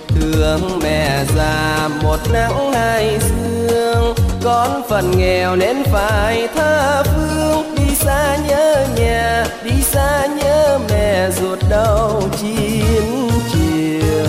Thương 0.07 0.79
mẹ 0.83 1.25
già 1.35 1.89
một 2.03 2.17
nắng 2.33 2.73
hai 2.73 3.19
sương, 3.19 4.15
con 4.43 4.81
phần 4.89 5.11
nghèo 5.17 5.55
nên 5.55 5.83
phải 5.83 6.47
tha 6.55 7.03
phương. 7.03 7.75
Đi 7.75 7.95
xa 7.95 8.37
nhớ 8.47 8.85
nhà, 8.95 9.45
đi 9.63 9.83
xa 9.83 10.27
nhớ 10.43 10.79
mẹ, 10.89 11.29
ruột 11.31 11.59
đau 11.69 12.23
chiến 12.41 13.29
chiều. 13.53 14.25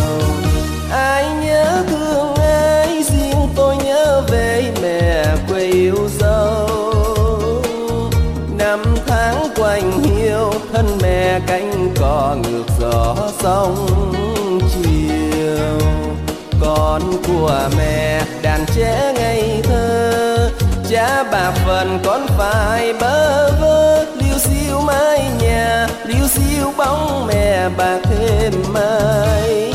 Ai 0.92 1.24
cánh 11.46 11.94
cò 12.00 12.36
ngược 12.42 12.66
gió 12.80 13.16
sông 13.42 13.86
chiều. 14.74 15.78
Con 16.60 17.02
của 17.26 17.68
mẹ 17.76 18.22
đàn 18.42 18.64
trẻ 18.74 19.12
ngây 19.14 19.60
thơ, 19.62 20.50
cha 20.90 21.24
bà 21.32 21.50
phần 21.50 21.98
con 22.04 22.26
phải 22.38 22.92
bơ 23.00 23.50
vơ. 23.60 24.04
Liêu 24.14 24.38
xiêu 24.38 24.80
mái 24.80 25.24
nhà, 25.40 25.88
liêu 26.04 26.26
xiêu 26.28 26.72
bóng 26.76 27.26
mẹ 27.26 27.68
bạc 27.68 27.98
thêm 28.02 28.52
mây 28.72 29.74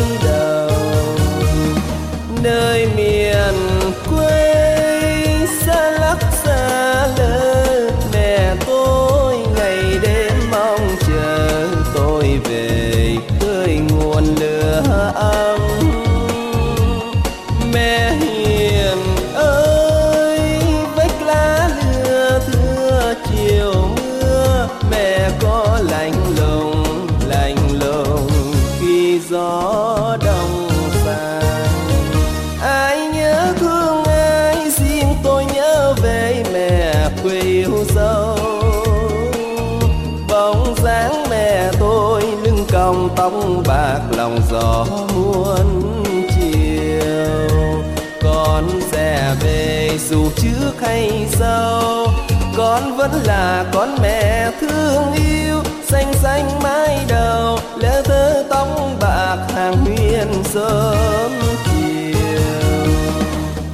dù 50.67 50.73
trước 50.73 50.87
hay 50.87 51.27
sau, 51.31 52.07
con 52.57 52.97
vẫn 52.97 53.11
là 53.25 53.65
con 53.73 53.97
mẹ 54.01 54.51
thương 54.61 55.13
yêu, 55.13 55.63
xanh 55.87 56.13
xanh 56.13 56.59
mái 56.63 56.99
đầu, 57.09 57.59
lỡ 57.77 58.01
thơ 58.05 58.43
tóc 58.49 58.67
bạc 59.01 59.37
hàng 59.55 59.85
huyền 59.85 60.43
sớm 60.43 61.31
chiều. 61.65 62.83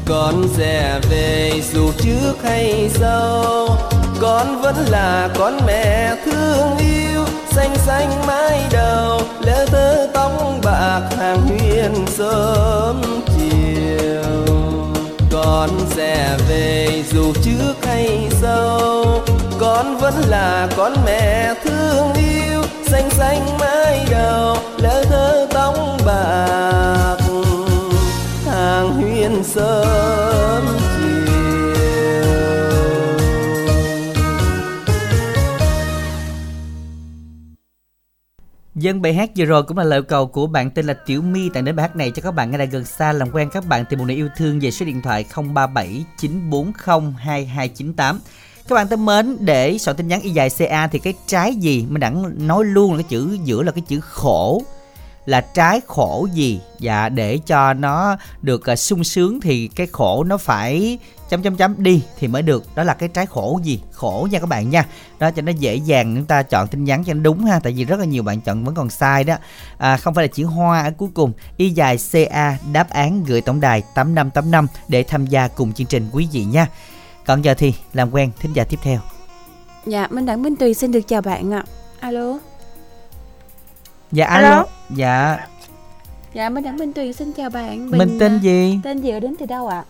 Con 0.05 0.47
sẽ 0.57 0.99
về 1.09 1.61
dù 1.73 1.91
trước 1.97 2.33
hay 2.43 2.89
sau, 2.93 3.67
con 4.21 4.61
vẫn 4.61 4.75
là 4.89 5.29
con 5.39 5.57
mẹ 5.67 6.15
thương 6.25 6.77
yêu, 6.77 7.25
xanh 7.51 7.75
xanh 7.75 8.27
mái 8.27 8.61
đầu, 8.71 9.21
lỡ 9.45 9.65
thơ 9.71 10.07
tóc 10.13 10.31
bạc 10.63 11.01
hàng 11.17 11.41
huyền 11.47 12.05
sớm 12.07 13.01
chiều 13.01 13.12
con 15.67 15.79
sẽ 15.89 16.37
về, 16.49 17.03
dù 17.13 17.33
trước 17.43 17.73
hay 17.83 18.29
sau 18.41 19.05
con 19.59 19.97
vẫn 19.97 20.13
là 20.27 20.67
con 20.77 20.93
mẹ 21.05 21.53
thương 21.63 22.13
yêu, 22.13 22.61
xanh 22.87 23.09
xanh 23.09 23.57
mái 23.59 24.05
đầu 24.11 24.57
lỡ 24.77 25.03
thơ 25.09 25.47
tóc 25.53 25.75
bạc 26.05 27.17
hàng 28.45 29.01
huyền 29.01 29.43
sơ. 29.43 30.32
Dân 38.83 39.01
bài 39.01 39.13
hát 39.13 39.29
vừa 39.37 39.45
rồi 39.45 39.63
cũng 39.63 39.77
là 39.77 39.83
lời 39.83 40.01
cầu 40.01 40.27
của 40.27 40.47
bạn 40.47 40.69
tên 40.69 40.85
là 40.85 40.93
Tiểu 40.93 41.21
My 41.21 41.49
tặng 41.49 41.65
đến 41.65 41.75
bài 41.75 41.87
hát 41.87 41.95
này 41.95 42.11
cho 42.11 42.21
các 42.21 42.31
bạn 42.31 42.51
nghe 42.51 42.57
đài 42.57 42.67
gần 42.67 42.85
xa 42.85 43.11
làm 43.13 43.29
quen 43.31 43.49
các 43.53 43.65
bạn 43.65 43.85
tìm 43.89 43.99
một 43.99 44.05
người 44.05 44.15
yêu 44.15 44.29
thương 44.37 44.59
về 44.59 44.71
số 44.71 44.85
điện 44.85 45.01
thoại 45.01 45.25
037 45.53 46.05
940 46.17 47.13
2298. 47.17 48.19
Các 48.67 48.75
bạn 48.75 48.87
thân 48.87 49.05
mến, 49.05 49.37
để 49.39 49.77
soạn 49.77 49.97
tin 49.97 50.07
nhắn 50.07 50.21
y 50.21 50.29
dài 50.29 50.49
CA 50.49 50.87
thì 50.87 50.99
cái 50.99 51.13
trái 51.27 51.55
gì 51.55 51.85
mình 51.89 51.99
đã 51.99 52.13
nói 52.37 52.65
luôn 52.65 52.91
là 52.91 52.97
cái 52.97 53.05
chữ 53.09 53.37
giữa 53.43 53.63
là 53.63 53.71
cái 53.71 53.83
chữ 53.87 53.99
khổ 53.99 54.61
là 55.25 55.41
trái 55.41 55.81
khổ 55.87 56.27
gì? 56.33 56.61
Dạ 56.79 57.09
để 57.09 57.39
cho 57.45 57.73
nó 57.73 58.17
được 58.41 58.63
uh, 58.71 58.79
sung 58.79 59.03
sướng 59.03 59.41
thì 59.41 59.67
cái 59.67 59.87
khổ 59.87 60.23
nó 60.23 60.37
phải 60.37 60.97
chấm 61.29 61.41
chấm 61.41 61.55
chấm 61.55 61.75
đi 61.77 62.03
thì 62.19 62.27
mới 62.27 62.41
được. 62.41 62.75
Đó 62.75 62.83
là 62.83 62.93
cái 62.93 63.09
trái 63.09 63.25
khổ 63.25 63.59
gì? 63.63 63.81
Khổ 63.91 64.27
nha 64.31 64.39
các 64.39 64.49
bạn 64.49 64.69
nha. 64.69 64.85
Đó 65.19 65.31
cho 65.31 65.41
nó 65.41 65.51
dễ 65.51 65.75
dàng 65.75 66.15
chúng 66.15 66.25
ta 66.25 66.43
chọn 66.43 66.67
tin 66.67 66.83
nhắn 66.83 67.03
cho 67.03 67.13
nó 67.13 67.21
đúng 67.21 67.45
ha 67.45 67.59
tại 67.59 67.73
vì 67.73 67.85
rất 67.85 67.99
là 67.99 68.05
nhiều 68.05 68.23
bạn 68.23 68.41
chọn 68.41 68.63
vẫn 68.63 68.75
còn 68.75 68.89
sai 68.89 69.23
đó. 69.23 69.35
À, 69.77 69.97
không 69.97 70.13
phải 70.13 70.23
là 70.23 70.27
chữ 70.33 70.45
hoa 70.45 70.83
ở 70.83 70.91
cuối 70.97 71.09
cùng. 71.13 71.31
Y 71.57 71.69
dài 71.69 71.97
ca 72.33 72.57
đáp 72.73 72.89
án 72.89 73.23
gửi 73.23 73.41
tổng 73.41 73.59
đài 73.59 73.83
8585 73.95 74.67
để 74.87 75.03
tham 75.03 75.25
gia 75.25 75.47
cùng 75.47 75.73
chương 75.73 75.87
trình 75.87 76.09
quý 76.11 76.27
vị 76.31 76.43
nha. 76.43 76.67
Còn 77.25 77.41
giờ 77.41 77.53
thì 77.53 77.73
làm 77.93 78.11
quen 78.11 78.31
thính 78.39 78.53
giả 78.53 78.63
tiếp 78.63 78.79
theo. 78.83 78.99
Dạ, 79.85 80.07
Minh 80.11 80.25
Đẳng 80.25 80.43
Minh 80.43 80.55
Tùy 80.55 80.73
xin 80.73 80.91
được 80.91 81.07
chào 81.07 81.21
bạn 81.21 81.53
ạ. 81.53 81.63
Alo 81.99 82.52
dạ 84.13 84.25
alo, 84.25 84.49
Alo. 84.49 84.65
dạ 84.89 85.37
Dạ, 86.33 86.49
Minh 86.49 86.63
Đẳng 86.63 86.77
Minh 86.77 86.93
Tùy 86.93 87.13
xin 87.13 87.33
chào 87.37 87.49
bạn. 87.49 87.91
mình 87.91 88.17
tên 88.19 88.31
à, 88.35 88.39
gì 88.41 88.79
Tên 88.83 89.01
gì 89.01 89.09
ở 89.09 89.19
đến 89.19 89.35
từ 89.39 89.45
đâu 89.45 89.67
ạ? 89.67 89.83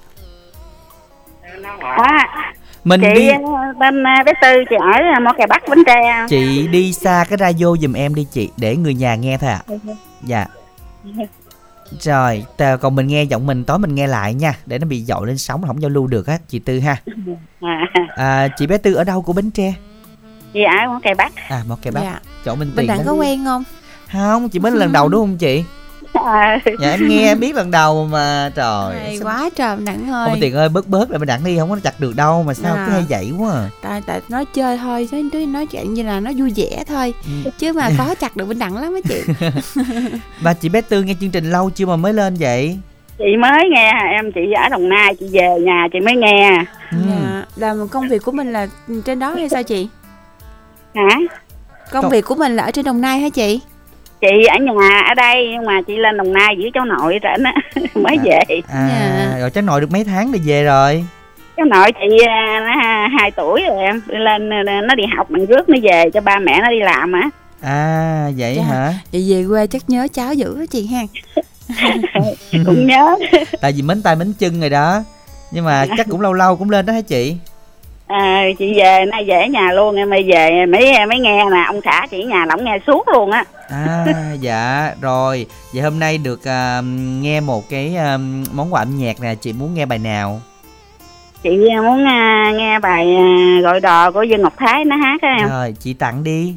À, 1.98 2.28
mình 2.84 3.02
chị 3.04 3.08
đi 3.16 3.28
ờ, 3.30 3.74
bên 3.80 4.04
ờ, 4.04 4.24
bé 4.26 4.32
Tư 4.42 4.48
chị 4.70 4.76
ở 4.76 4.92
ờ, 5.16 5.20
Mỏ 5.20 5.34
Cày 5.38 5.48
Bắc 5.48 5.64
Bến 5.70 5.80
Tre 5.86 6.26
chị 6.30 6.68
đi 6.68 6.94
xa 6.94 7.26
cái 7.30 7.38
radio 7.38 7.66
giùm 7.82 7.94
em 7.94 8.16
đi 8.16 8.28
chị 8.32 8.50
để 8.58 8.76
người 8.78 8.94
nhà 8.94 9.16
nghe 9.16 9.38
thôi 9.38 9.50
ạ 9.50 9.62
dạ 10.24 10.46
rồi 12.00 12.46
tờ- 12.58 12.78
còn 12.78 12.96
mình 12.96 13.08
nghe 13.08 13.24
giọng 13.24 13.48
mình 13.48 13.64
tối 13.64 13.80
mình 13.80 13.96
nghe 13.96 14.08
lại 14.08 14.34
nha 14.34 14.54
để 14.66 14.80
nó 14.80 14.88
bị 14.88 15.04
dội 15.04 15.28
lên 15.28 15.38
sóng 15.38 15.64
không 15.68 15.82
giao 15.82 15.90
lưu 15.90 16.08
được 16.08 16.28
á 16.28 16.38
chị 16.48 16.60
tư 16.60 16.80
ha 16.80 16.98
à, 17.62 17.86
à, 18.16 18.48
chị 18.58 18.68
bé 18.68 18.78
tư 18.78 18.94
ở 18.94 19.04
đâu 19.04 19.22
của 19.22 19.34
bến 19.34 19.52
tre 19.52 19.74
chị 20.54 20.60
ở 20.64 20.88
Mỏ 20.88 21.00
Cày 21.04 21.16
Bắc 21.16 21.34
à 21.50 21.64
một 21.70 21.76
cái 21.82 21.92
bác 21.92 22.02
Dạ. 22.02 22.20
chỗ 22.46 22.56
mình 22.56 22.68
Minh 22.68 22.78
tiền 22.78 22.88
Đẳng 22.88 22.98
đó. 22.98 23.04
có 23.08 23.14
quen 23.14 23.46
không? 23.46 23.64
Không 24.14 24.50
chị 24.50 24.60
mới 24.60 24.72
lần 24.72 24.92
đầu 24.92 25.10
đúng 25.10 25.22
không 25.22 25.38
chị 25.38 25.64
à, 26.14 26.60
dạ 26.80 26.92
em 26.92 27.08
nghe 27.10 27.28
em 27.28 27.40
biết 27.40 27.56
lần 27.56 27.72
đầu 27.72 28.08
mà 28.12 28.52
trời 28.56 29.00
Hay 29.00 29.18
sao- 29.18 29.28
quá 29.28 29.50
trời 29.56 29.78
Đẳng 29.86 30.12
ơi. 30.12 30.30
Không 30.30 30.38
tiền 30.42 30.54
ơi 30.56 30.70
bớt 30.70 30.88
bớt 30.88 31.10
lại 31.12 31.20
mình 31.20 31.28
đặng 31.28 31.44
đi 31.44 31.58
không 31.60 31.70
có 31.70 31.78
chặt 31.84 32.00
được 32.00 32.16
đâu 32.16 32.44
mà 32.44 32.54
sao 32.54 32.76
À. 32.76 32.84
cứ 32.88 32.92
hay 32.94 33.06
vậy 33.10 33.32
quá 33.40 33.52
à. 33.54 33.70
Tại 33.82 34.02
tại 34.06 34.22
nói 34.30 34.46
chơi 34.54 34.78
thôi, 34.78 35.10
nói 35.34 35.46
nói 35.46 35.66
chuyện 35.68 35.94
như 35.94 36.04
là 36.04 36.20
nó 36.20 36.32
vui 36.38 36.54
vẻ 36.56 36.84
thôi. 36.88 37.14
Ừ. 37.46 37.52
Chứ 37.60 37.74
mà 37.74 37.90
có 37.98 38.16
chặt 38.20 38.36
được 38.38 38.48
Minh 38.48 38.60
Đẳng 38.60 38.78
lắm 38.78 38.94
á 38.94 39.00
chị. 39.10 39.50
Mà 40.42 40.54
chị 40.54 40.70
bé 40.70 40.82
Tư 40.82 41.04
nghe 41.04 41.16
chương 41.22 41.30
trình 41.32 41.52
lâu 41.52 41.70
chưa 41.70 41.86
mà 41.86 41.96
mới 41.96 42.14
lên 42.14 42.36
vậy? 42.40 42.78
chị 43.18 43.38
mới 43.40 43.60
nghe 43.76 43.92
em 44.18 44.32
chị 44.32 44.42
ở 44.64 44.70
Đồng 44.70 44.90
Nai 44.90 45.16
chị 45.20 45.26
về 45.32 45.48
nhà 45.62 45.88
chị 45.94 46.00
mới 46.00 46.16
nghe 46.16 46.64
Ừ. 46.92 46.98
Dạ, 47.10 47.46
làm 47.56 47.88
công 47.88 48.10
việc 48.10 48.24
của 48.24 48.32
mình 48.32 48.54
là 48.54 48.68
trên 49.06 49.20
đó 49.20 49.34
hay 49.38 49.50
sao 49.50 49.64
chị? 49.64 49.88
hả 50.96 51.18
Công 51.92 52.02
Công- 52.04 52.12
việc 52.12 52.26
của 52.26 52.36
mình 52.36 52.56
là 52.56 52.64
ở 52.64 52.72
trên 52.72 52.86
Đồng 52.86 53.02
Nai 53.02 53.20
hả 53.20 53.30
chị? 53.30 53.60
Chị 54.24 54.46
ở 54.46 54.58
nhà 54.60 55.02
ở 55.08 55.14
đây 55.14 55.48
nhưng 55.52 55.66
mà 55.66 55.82
chị 55.88 55.98
lên 55.98 56.18
Đồng 56.18 56.34
Nai 56.34 56.56
với 56.62 56.72
cháu 56.74 56.86
nội 56.86 57.20
rảnh 57.24 57.44
á 57.44 57.54
mới 57.96 58.18
về 58.24 58.40
À, 58.68 58.88
Dạ. 58.90 59.40
rồi 59.40 59.50
cháu 59.50 59.62
nội 59.64 59.82
được 59.82 59.92
mấy 59.92 60.04
tháng 60.04 60.32
thì 60.32 60.40
về 60.46 60.64
rồi. 60.64 61.06
cháu 61.58 61.66
nội 61.66 61.92
chị 61.92 62.26
à, 62.28 62.60
nó 62.66 62.82
hai 63.20 63.32
tuổi 63.32 63.62
rồi 63.68 63.84
em 63.84 64.02
đi 64.08 64.18
lên 64.18 64.50
à, 64.54 64.82
nó 64.88 64.96
đi 64.96 65.04
học 65.18 65.30
bằng 65.30 65.46
rước 65.46 65.70
nó 65.70 65.78
về 65.84 66.10
cho 66.14 66.22
ba 66.22 66.40
mẹ 66.40 66.60
nó 66.62 66.70
đi 66.70 66.80
làm 66.80 67.12
á 67.12 67.30
À, 67.62 68.28
vậy 68.38 68.56
Dạ. 68.58 68.64
hả? 68.64 68.94
Vậy 69.14 69.26
về 69.30 69.46
quê 69.50 69.68
chắc 69.68 69.82
nhớ 69.88 70.08
cháu 70.14 70.34
dữ 70.34 70.66
chị 70.72 70.88
ha. 70.88 71.02
cũng 72.66 72.88
nhớ 72.88 73.16
Tại 73.62 73.72
vì 73.72 73.82
mến 73.82 74.02
tay 74.02 74.16
mến 74.16 74.34
chân 74.40 74.60
rồi 74.60 74.70
đó. 74.70 75.00
Nhưng 75.52 75.66
mà 75.66 75.86
chắc 75.98 76.08
cũng 76.10 76.22
lâu 76.22 76.34
lâu 76.34 76.56
cũng 76.56 76.70
lên 76.70 76.86
đó 76.86 76.94
hả 76.94 77.02
chị? 77.02 77.36
à, 78.08 78.44
chị 78.60 78.74
về 78.78 79.06
nay 79.12 79.24
về 79.28 79.34
ở 79.42 79.46
nhà 79.48 79.72
luôn 79.72 79.96
em 79.96 80.10
mới 80.10 80.24
về 80.24 80.66
mới 80.66 81.06
mới 81.10 81.20
nghe 81.20 81.46
nè 81.52 81.64
ông 81.68 81.80
xã 81.86 82.06
chị 82.12 82.22
ở 82.22 82.28
nhà 82.28 82.46
là 82.46 82.54
ông 82.56 82.66
nghe 82.66 82.78
suốt 82.88 83.08
luôn 83.14 83.32
á 83.32 83.44
À, 83.74 84.06
dạ, 84.40 84.94
rồi. 85.02 85.46
Vậy 85.74 85.82
hôm 85.84 86.00
nay 86.00 86.18
được 86.18 86.48
à, 86.48 86.82
nghe 87.22 87.40
một 87.42 87.70
cái 87.70 87.96
à, 87.96 88.18
món 88.54 88.74
quà 88.74 88.82
âm 88.82 88.98
nhạc 88.98 89.22
nè, 89.22 89.36
chị 89.36 89.54
muốn 89.54 89.74
nghe 89.74 89.86
bài 89.86 90.00
nào? 90.00 90.42
chị 91.44 91.50
muốn 91.84 92.06
à, 92.08 92.52
nghe 92.56 92.80
bài 92.80 93.16
à, 93.16 93.26
gọi 93.64 93.80
đò 93.80 94.12
của 94.12 94.24
Dương 94.24 94.42
Ngọc 94.42 94.54
Thái 94.58 94.86
nó 94.86 94.96
hát 94.96 95.22
em 95.22 95.50
Rồi, 95.50 95.74
chị 95.80 95.94
tặng 95.94 96.24
đi. 96.24 96.56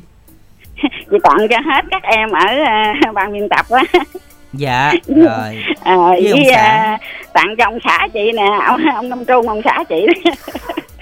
chị 1.11 1.17
tặng 1.23 1.37
cho 1.51 1.57
hết 1.73 1.85
các 1.91 2.03
em 2.03 2.31
ở 2.31 2.47
à, 2.67 2.95
ban 3.15 3.33
biên 3.33 3.49
tập 3.49 3.67
á 3.71 3.83
Dạ, 4.53 4.93
rồi. 5.07 5.65
à, 5.85 5.97
Với 5.97 6.31
ông 6.31 6.41
với 6.41 6.49
xã. 6.53 6.61
à, 6.61 6.99
tặng 7.33 7.55
cho 7.59 7.65
ông 7.65 7.79
xã 7.85 8.09
chị 8.15 8.33
nè 8.37 8.47
ông 8.67 8.81
ông 8.95 9.09
Năm 9.09 9.25
Trung 9.25 9.49
ông 9.49 9.61
xã 9.65 9.85
chị 9.89 10.07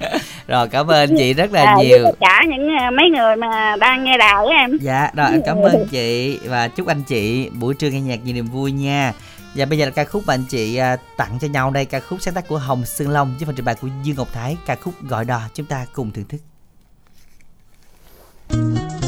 Rồi, 0.46 0.68
cảm 0.68 0.86
ơn 0.86 1.10
chị 1.18 1.34
rất 1.34 1.52
là 1.52 1.64
à, 1.64 1.74
với 1.76 1.86
nhiều. 1.86 2.04
tất 2.04 2.16
cả 2.20 2.42
những 2.48 2.68
à, 2.78 2.90
mấy 2.90 3.10
người 3.10 3.36
mà 3.36 3.76
đang 3.80 4.04
nghe 4.04 4.18
đài 4.18 4.46
á 4.46 4.56
em 4.56 4.78
Dạ, 4.80 5.10
rồi 5.14 5.30
em 5.30 5.42
cảm 5.46 5.56
ơn 5.62 5.86
chị 5.90 6.38
và 6.44 6.68
chúc 6.68 6.86
anh 6.86 7.02
chị 7.02 7.50
buổi 7.60 7.74
trưa 7.74 7.90
nghe 7.90 8.00
nhạc 8.00 8.24
nhiều 8.24 8.34
niềm 8.34 8.46
vui 8.46 8.72
nha. 8.72 9.12
Và 9.54 9.64
bây 9.64 9.78
giờ 9.78 9.84
là 9.84 9.90
ca 9.90 10.04
khúc 10.04 10.22
mà 10.26 10.34
anh 10.34 10.44
chị 10.48 10.76
à, 10.76 10.96
tặng 11.16 11.38
cho 11.40 11.48
nhau 11.48 11.70
đây, 11.70 11.84
ca 11.84 12.00
khúc 12.00 12.22
sáng 12.22 12.34
tác 12.34 12.48
của 12.48 12.58
Hồng 12.58 12.84
Sương 12.84 13.10
Long 13.10 13.34
với 13.38 13.46
phần 13.46 13.54
trình 13.54 13.64
bày 13.64 13.74
của 13.74 13.88
Dương 14.02 14.16
Ngọc 14.16 14.28
Thái, 14.32 14.56
ca 14.66 14.76
khúc 14.76 14.94
gọi 15.02 15.24
đò 15.24 15.40
chúng 15.54 15.66
ta 15.66 15.86
cùng 15.92 16.10
thưởng 16.12 16.24
thức. 16.28 16.38
gọi 18.48 19.03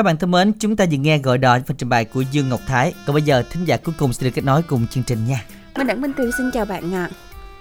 Các 0.00 0.04
bạn 0.04 0.16
thân 0.16 0.30
mến, 0.30 0.52
chúng 0.60 0.76
ta 0.76 0.84
vừa 0.90 0.96
nghe 0.96 1.18
gọi 1.18 1.38
đò 1.38 1.58
phần 1.66 1.76
trình 1.76 1.88
bày 1.88 2.04
của 2.04 2.20
Dương 2.20 2.48
Ngọc 2.48 2.60
Thái. 2.66 2.94
Còn 3.06 3.14
bây 3.14 3.22
giờ 3.22 3.42
thính 3.50 3.64
giả 3.64 3.76
cuối 3.76 3.94
cùng 3.98 4.12
sẽ 4.12 4.24
được 4.24 4.30
kết 4.34 4.44
nối 4.44 4.62
cùng 4.62 4.86
chương 4.90 5.04
trình 5.04 5.26
nha. 5.26 5.44
Minh 5.76 5.86
Đẳng 5.86 6.00
Minh 6.00 6.12
Tuyền 6.16 6.30
xin 6.38 6.50
chào 6.50 6.64
bạn 6.64 6.94
ạ. 6.94 7.08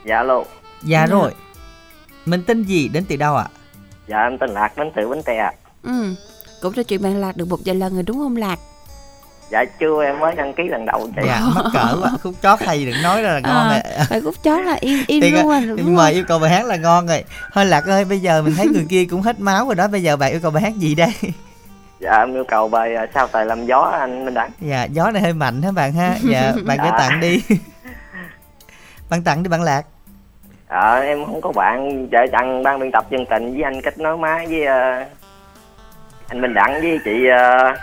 Dạ 0.06 0.18
alo. 0.18 0.44
Dạ 0.84 1.00
Dạ. 1.02 1.06
rồi. 1.06 1.32
Mình 2.26 2.44
tên 2.48 2.64
gì 2.64 2.88
đến 2.88 3.04
từ 3.10 3.16
đâu 3.16 3.36
ạ? 3.36 3.46
Dạ 4.08 4.18
em 4.18 4.38
tên 4.38 4.50
Lạc 4.50 4.78
đến 4.78 4.88
từ 4.96 5.10
Bến 5.10 5.22
Tre. 5.26 5.38
ạ. 5.38 5.52
Ừ, 5.84 6.16
cũng 6.62 6.74
trò 6.74 6.84
chuyện 6.84 7.02
bạn 7.02 7.18
Lạc 7.18 7.38
được 7.38 7.48
một 7.48 7.60
vài 7.66 7.76
lần 7.76 7.94
rồi 7.94 8.04
đúng 8.04 8.18
không 8.18 8.36
Lạc? 8.38 8.60
Dạ 9.52 9.64
chưa 9.80 10.04
em 10.04 10.20
mới 10.20 10.36
đăng 10.36 10.54
ký 10.54 10.64
lần 10.70 10.86
đầu 10.86 11.10
chị. 11.16 11.22
Dạ, 11.28 11.42
mắc 11.56 11.66
cỡ 11.74 11.98
quá. 12.02 12.12
Khúc 12.24 12.34
chót 12.44 12.60
hay 12.62 12.86
đừng 12.86 13.02
nói 13.04 13.22
ra 13.22 13.34
là 13.34 13.40
ngon 13.40 13.70
À, 13.70 13.82
rồi. 13.98 14.06
Bài 14.10 14.22
khúc 14.22 14.36
chót 14.44 14.66
là 14.66 14.74
im 14.82 15.00
im 15.08 15.34
luôn 15.34 15.50
à, 15.52 15.60
đúng 15.68 15.78
nhưng 15.86 15.96
mà 15.96 16.08
yêu 16.08 16.24
cầu 16.28 16.40
bài 16.40 16.50
hát 16.50 16.66
là 16.66 16.76
ngon 16.76 17.08
rồi. 17.08 17.24
Thôi 17.54 17.66
Lạc 17.66 17.86
ơi, 17.86 18.06
bây 18.06 18.20
giờ 18.20 18.42
mình 18.42 18.54
thấy 18.56 18.68
người 18.68 18.86
kia 18.90 19.06
cũng 19.06 19.22
hết 19.22 19.40
máu 19.40 19.66
rồi 19.66 19.76
đó. 19.76 19.88
Bây 19.88 20.04
giờ 20.04 20.18
bạn 20.18 20.32
yêu 20.32 20.40
cầu 20.42 20.52
bài 20.52 20.64
hát 20.64 20.74
gì 20.78 20.96
đây? 20.96 21.12
Dạ 22.00 22.12
em 22.18 22.34
yêu 22.34 22.44
cầu 22.48 22.68
bài 22.68 22.96
à, 22.96 23.06
sao 23.14 23.28
tài 23.28 23.46
làm 23.46 23.66
gió 23.66 23.80
anh 23.80 24.26
Minh 24.26 24.34
Đẳng. 24.34 24.52
Dạ, 24.62 24.84
gió 24.84 25.12
này 25.12 25.22
hơi 25.22 25.34
mạnh 25.34 25.62
hả 25.62 25.72
bạn 25.72 25.94
ha? 25.94 26.16
Dạ, 26.24 26.52
bạn 26.66 26.78
cứ 26.78 26.90
Dạ. 26.92 26.98
tặng 26.98 27.20
đi. 27.20 27.42
bạn 29.10 29.24
tặng 29.24 29.44
đi 29.44 29.50
bạn 29.50 29.62
Lạc. 29.64 29.86
Ờ 30.68 31.00
em 31.00 31.26
không 31.26 31.42
có 31.42 31.52
bạn 31.52 32.08
vợ 32.12 32.20
chồng 32.32 32.64
ban 32.64 32.80
biên 32.80 32.92
tập 32.92 33.06
chương 33.12 33.26
trình 33.30 33.54
với 33.54 33.64
anh 33.64 33.82
kết 33.82 33.98
nối 34.00 34.18
máy 34.18 34.48
với 34.48 34.66
ờ, 34.66 35.06
anh 36.28 36.42
Minh 36.42 36.54
Đẳng 36.54 36.82
với 36.82 37.00
chị 37.06 37.12
uh, 37.30 37.78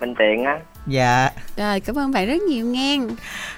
Minh 0.00 0.14
Tiền 0.18 0.44
á. 0.44 0.58
Dạ. 0.86 1.30
Rồi, 1.56 1.80
cảm 1.80 1.98
ơn 1.98 2.12
bạn 2.12 2.26
rất 2.26 2.42
nhiều 2.42 2.66
nghe. 2.66 2.98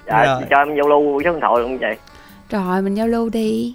Dạ 0.07 0.25
Rồi. 0.25 0.43
cho 0.51 0.57
em 0.59 0.77
giao 0.77 0.89
lưu 0.89 1.21
số 1.25 1.31
điện 1.33 1.41
thoại 1.41 1.61
luôn 1.61 1.79
chị. 1.79 1.87
Rồi, 2.51 2.83
mình 2.83 2.95
giao 2.95 3.07
lưu 3.07 3.29
đi. 3.29 3.75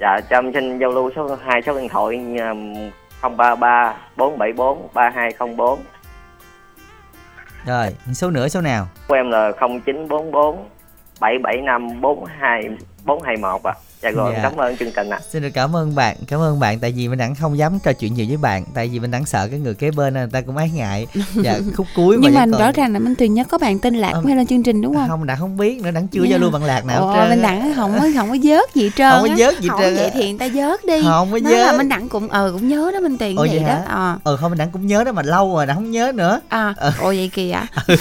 Dạ 0.00 0.20
cho 0.30 0.36
em 0.36 0.52
xin 0.52 0.78
giao 0.78 0.90
lưu 0.90 1.10
số 1.16 1.36
hai 1.46 1.62
số 1.66 1.74
điện 1.74 1.88
thoại 1.88 2.16
um, 2.50 2.74
033 3.22 3.94
474 4.16 4.88
3204 4.94 5.78
Rồi, 7.66 7.96
số 8.14 8.30
nữa 8.30 8.48
số 8.48 8.60
nào? 8.60 8.88
của 9.08 9.14
em 9.14 9.30
là 9.30 9.50
0944 9.60 10.68
775 11.20 12.00
42 12.00 12.68
421 13.04 13.62
ạ. 13.64 13.74
Dạ 14.02 14.10
rồi 14.10 14.32
Dạ. 14.36 14.42
cảm 14.42 14.56
ơn 14.56 14.76
chương 14.76 14.90
trình 14.96 15.10
ạ. 15.10 15.20
Xin 15.32 15.42
được 15.42 15.50
cảm 15.54 15.76
ơn 15.76 15.94
bạn, 15.94 16.16
cảm 16.26 16.40
ơn 16.40 16.60
bạn 16.60 16.78
tại 16.78 16.92
vì 16.92 17.08
mình 17.08 17.18
đẳng 17.18 17.34
không 17.34 17.58
dám 17.58 17.78
trò 17.84 17.92
chuyện 17.92 18.14
nhiều 18.14 18.26
với 18.28 18.36
bạn 18.36 18.64
tại 18.74 18.88
vì 18.88 18.98
mình 18.98 19.10
đẳng 19.10 19.24
sợ 19.26 19.48
cái 19.48 19.58
người 19.58 19.74
kế 19.74 19.90
bên 19.90 20.14
người 20.14 20.26
ta 20.32 20.40
cũng 20.40 20.56
ái 20.56 20.70
ngại. 20.70 21.06
Dạ, 21.34 21.58
khúc 21.76 21.86
cuối 21.96 22.16
Nhưng 22.20 22.34
mà 22.34 22.40
vẫn 22.40 22.50
còn- 22.52 22.60
rõ 22.60 22.72
ràng 22.72 22.92
là 22.92 22.98
Minh 22.98 23.14
Tuyền 23.14 23.34
nhớ 23.34 23.44
có 23.44 23.58
bạn 23.58 23.78
tên 23.78 23.94
Lạc 23.94 24.10
Ờ, 24.12 24.22
hay 24.26 24.36
lên 24.36 24.46
chương 24.46 24.62
trình 24.62 24.82
đúng 24.82 24.94
không? 24.94 25.08
không 25.08 25.26
đặng 25.26 25.38
không 25.38 25.56
biết 25.56 25.82
nữa 25.82 25.90
đặng 25.90 26.08
chưa 26.08 26.22
Dạ. 26.22 26.28
giao 26.30 26.38
lưu 26.38 26.50
bằng 26.50 26.64
lạc 26.64 26.84
nào 26.84 27.00
Ồ, 27.00 27.06
hết 27.12 27.14
trơn 27.20 27.30
Minh 27.30 27.42
á. 27.42 27.50
Đẳng 27.50 27.74
không 27.76 27.92
có 27.98 28.08
không 28.16 28.28
có 28.30 28.36
vớt 28.42 28.74
gì 28.74 28.90
trơn 28.96 29.10
Không 29.12 29.22
có 29.22 29.28
á. 29.28 29.34
vớt 29.38 29.60
gì 29.60 29.68
Không, 29.68 29.80
trơn 29.80 29.96
vậy 29.96 30.10
thì 30.14 30.30
người 30.32 30.38
ta 30.38 30.48
vớt 30.54 30.84
đi 30.84 31.02
Không 31.04 31.32
có 31.32 31.38
Nói 31.38 31.52
là 31.52 31.66
vớt. 31.72 31.78
Minh 31.78 31.88
Đẳng 31.88 32.08
cũng 32.08 32.28
ờ 32.28 32.50
cũng 32.52 32.68
nhớ 32.68 32.90
đó 32.94 33.00
Minh 33.00 33.18
Tuyền 33.18 33.36
vậy 33.36 33.48
vậy 33.48 33.60
đó 33.66 33.78
ờ 33.86 34.18
Ừ 34.24 34.36
không 34.40 34.50
mình 34.50 34.58
đặng 34.58 34.70
cũng 34.70 34.86
nhớ 34.86 35.04
đó 35.04 35.12
mà 35.12 35.22
lâu 35.22 35.54
rồi 35.56 35.66
đặng 35.66 35.76
không 35.76 35.90
nhớ 35.90 36.12
nữa. 36.14 36.40
à 36.48 36.74
Ờ. 36.76 36.92
ồ 37.00 37.06
vậy 37.06 37.30
kìa 37.34 37.60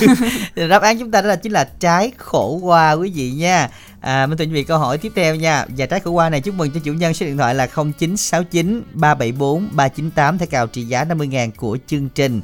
Thì 0.55 0.67
đáp 0.67 0.81
án 0.81 0.99
chúng 0.99 1.11
ta 1.11 1.21
đó 1.21 1.27
là 1.27 1.35
chính 1.35 1.51
là 1.51 1.67
trái 1.79 2.11
khổ 2.17 2.59
qua 2.63 2.91
quý 2.91 3.11
vị 3.15 3.31
nha. 3.31 3.69
À, 4.01 4.25
Minh 4.25 4.37
Tuyền 4.37 4.49
chuẩn 4.49 4.53
bị 4.53 4.63
câu 4.63 4.77
hỏi 4.77 4.97
tiếp 4.97 5.11
theo 5.15 5.35
nha. 5.35 5.65
Và 5.77 5.85
trái 5.85 5.99
khổ 5.99 6.11
qua 6.11 6.29
này 6.29 6.41
chúc 6.41 6.55
mừng 6.55 6.71
cho 6.71 6.79
chủ 6.83 6.93
nhân 6.93 7.13
số 7.13 7.25
điện 7.25 7.37
thoại 7.37 7.55
là 7.55 7.67
0969 7.67 8.83
374 8.93 9.67
398 9.71 10.37
thẻ 10.37 10.45
cào 10.45 10.67
trị 10.67 10.83
giá 10.83 11.03
50.000 11.05 11.51
của 11.55 11.77
chương 11.87 12.09
trình. 12.09 12.41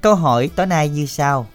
Câu 0.00 0.14
hỏi 0.14 0.50
tối 0.56 0.66
nay 0.66 0.88
như 0.88 1.06
sau 1.06 1.46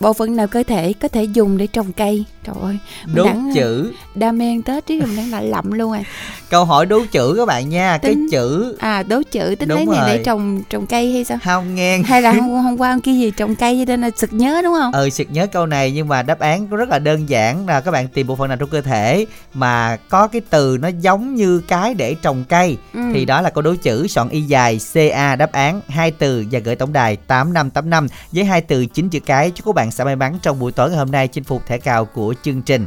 bộ 0.00 0.12
phận 0.12 0.36
nào 0.36 0.46
cơ 0.46 0.62
thể 0.62 0.92
có 0.92 1.08
thể 1.08 1.24
dùng 1.24 1.56
để 1.58 1.66
trồng 1.66 1.92
cây 1.92 2.24
trời 2.44 2.54
ơi 2.62 2.78
Đố 3.14 3.24
Đẳng, 3.24 3.48
ờ, 3.48 3.54
chữ. 3.54 3.92
đam 4.14 4.38
mê 4.38 4.44
ăn 4.48 4.62
tết 4.62 4.86
chứ 4.86 5.00
mình 5.06 5.16
đang 5.16 5.30
lại 5.30 5.44
lậm 5.44 5.72
luôn 5.72 5.92
à 5.92 6.02
Câu 6.50 6.64
hỏi 6.64 6.86
đố 6.86 7.00
chữ 7.12 7.34
các 7.38 7.46
bạn 7.46 7.68
nha. 7.68 7.98
Cái 8.02 8.14
Tính- 8.14 8.28
chữ 8.30 8.76
à 8.80 9.02
đố 9.02 9.22
chữ 9.30 9.54
tính 9.58 9.68
lấy 9.68 9.86
này 9.86 10.00
rồi. 10.00 10.08
để 10.16 10.22
trồng 10.24 10.62
trồng 10.70 10.86
cây 10.86 11.12
hay 11.12 11.24
sao 11.24 11.38
không 11.44 11.74
nghe. 11.74 11.98
hay 11.98 12.22
là 12.22 12.32
hôm, 12.32 12.48
hôm 12.64 12.76
qua 12.80 12.90
hôm 12.90 13.00
kia 13.00 13.12
gì 13.12 13.30
trồng 13.30 13.54
cây 13.56 13.76
cho 13.78 13.84
nên 13.90 14.00
là 14.00 14.10
sực 14.16 14.32
nhớ 14.32 14.60
đúng 14.64 14.74
không 14.74 14.92
Ừ 14.92 15.10
sực 15.10 15.26
nhớ 15.30 15.46
câu 15.46 15.66
này 15.66 15.90
nhưng 15.92 16.08
mà 16.08 16.22
đáp 16.22 16.38
án 16.38 16.68
rất 16.68 16.88
là 16.88 16.98
đơn 16.98 17.28
giản 17.28 17.66
là 17.66 17.80
các 17.80 17.90
bạn 17.90 18.08
tìm 18.08 18.26
bộ 18.26 18.36
phận 18.36 18.48
nào 18.48 18.56
trong 18.56 18.68
cơ 18.68 18.80
thể 18.80 19.26
mà 19.54 19.96
có 20.08 20.26
cái 20.26 20.40
từ 20.50 20.78
nó 20.80 20.88
giống 21.00 21.34
như 21.34 21.60
cái 21.68 21.94
để 21.94 22.14
trồng 22.22 22.44
cây 22.48 22.76
Ừ. 22.94 23.00
thì 23.14 23.24
đó 23.24 23.40
là 23.40 23.50
câu 23.50 23.62
đố 23.62 23.74
chữ 23.82 24.06
soạn 24.08 24.28
y 24.28 24.40
dài 24.40 24.80
CA 24.94 25.36
đáp 25.36 25.52
án 25.52 25.80
hai 25.88 26.10
từ 26.10 26.44
và 26.50 26.58
gửi 26.58 26.76
tổng 26.76 26.92
đài 26.92 27.16
8585 27.16 28.06
với 28.32 28.44
hai 28.44 28.60
từ 28.60 28.86
chín 28.86 29.08
chữ 29.08 29.20
cái 29.20 29.50
chúc 29.50 29.66
các 29.66 29.74
bạn 29.74 29.83
bạn 29.84 29.90
sẽ 29.90 30.04
may 30.04 30.16
mắn 30.16 30.38
trong 30.42 30.58
buổi 30.58 30.72
tối 30.72 30.90
ngày 30.90 30.98
hôm 30.98 31.10
nay 31.10 31.28
chinh 31.28 31.44
phục 31.44 31.66
thẻ 31.66 31.78
cào 31.78 32.04
của 32.04 32.34
chương 32.42 32.62
trình. 32.62 32.86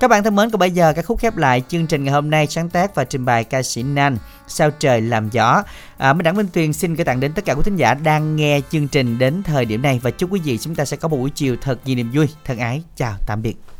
Các 0.00 0.08
bạn 0.08 0.24
thân 0.24 0.36
mến, 0.36 0.50
còn 0.50 0.58
bây 0.58 0.70
giờ 0.70 0.92
các 0.92 1.06
khúc 1.06 1.18
khép 1.18 1.36
lại 1.36 1.62
chương 1.68 1.86
trình 1.86 2.04
ngày 2.04 2.14
hôm 2.14 2.30
nay 2.30 2.46
sáng 2.46 2.70
tác 2.70 2.94
và 2.94 3.04
trình 3.04 3.24
bày 3.24 3.44
ca 3.44 3.62
sĩ 3.62 3.82
Nan 3.82 4.18
Sao 4.46 4.70
trời 4.70 5.00
làm 5.00 5.30
gió. 5.30 5.62
À, 5.96 6.12
Minh 6.12 6.22
Đẳng 6.22 6.36
Minh 6.36 6.46
Tuyền 6.52 6.72
xin 6.72 6.94
gửi 6.94 7.04
tặng 7.04 7.20
đến 7.20 7.32
tất 7.32 7.44
cả 7.44 7.52
quý 7.52 7.62
thính 7.64 7.76
giả 7.76 7.94
đang 7.94 8.36
nghe 8.36 8.60
chương 8.70 8.88
trình 8.88 9.18
đến 9.18 9.42
thời 9.42 9.64
điểm 9.64 9.82
này 9.82 10.00
và 10.02 10.10
chúc 10.10 10.32
quý 10.32 10.40
vị 10.44 10.58
chúng 10.58 10.74
ta 10.74 10.84
sẽ 10.84 10.96
có 10.96 11.08
một 11.08 11.16
buổi 11.16 11.30
chiều 11.30 11.56
thật 11.60 11.78
nhiều 11.84 11.96
niềm 11.96 12.10
vui. 12.14 12.28
Thân 12.44 12.58
ái, 12.58 12.82
chào 12.96 13.14
tạm 13.26 13.42
biệt. 13.42 13.73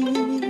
you. 0.00 0.49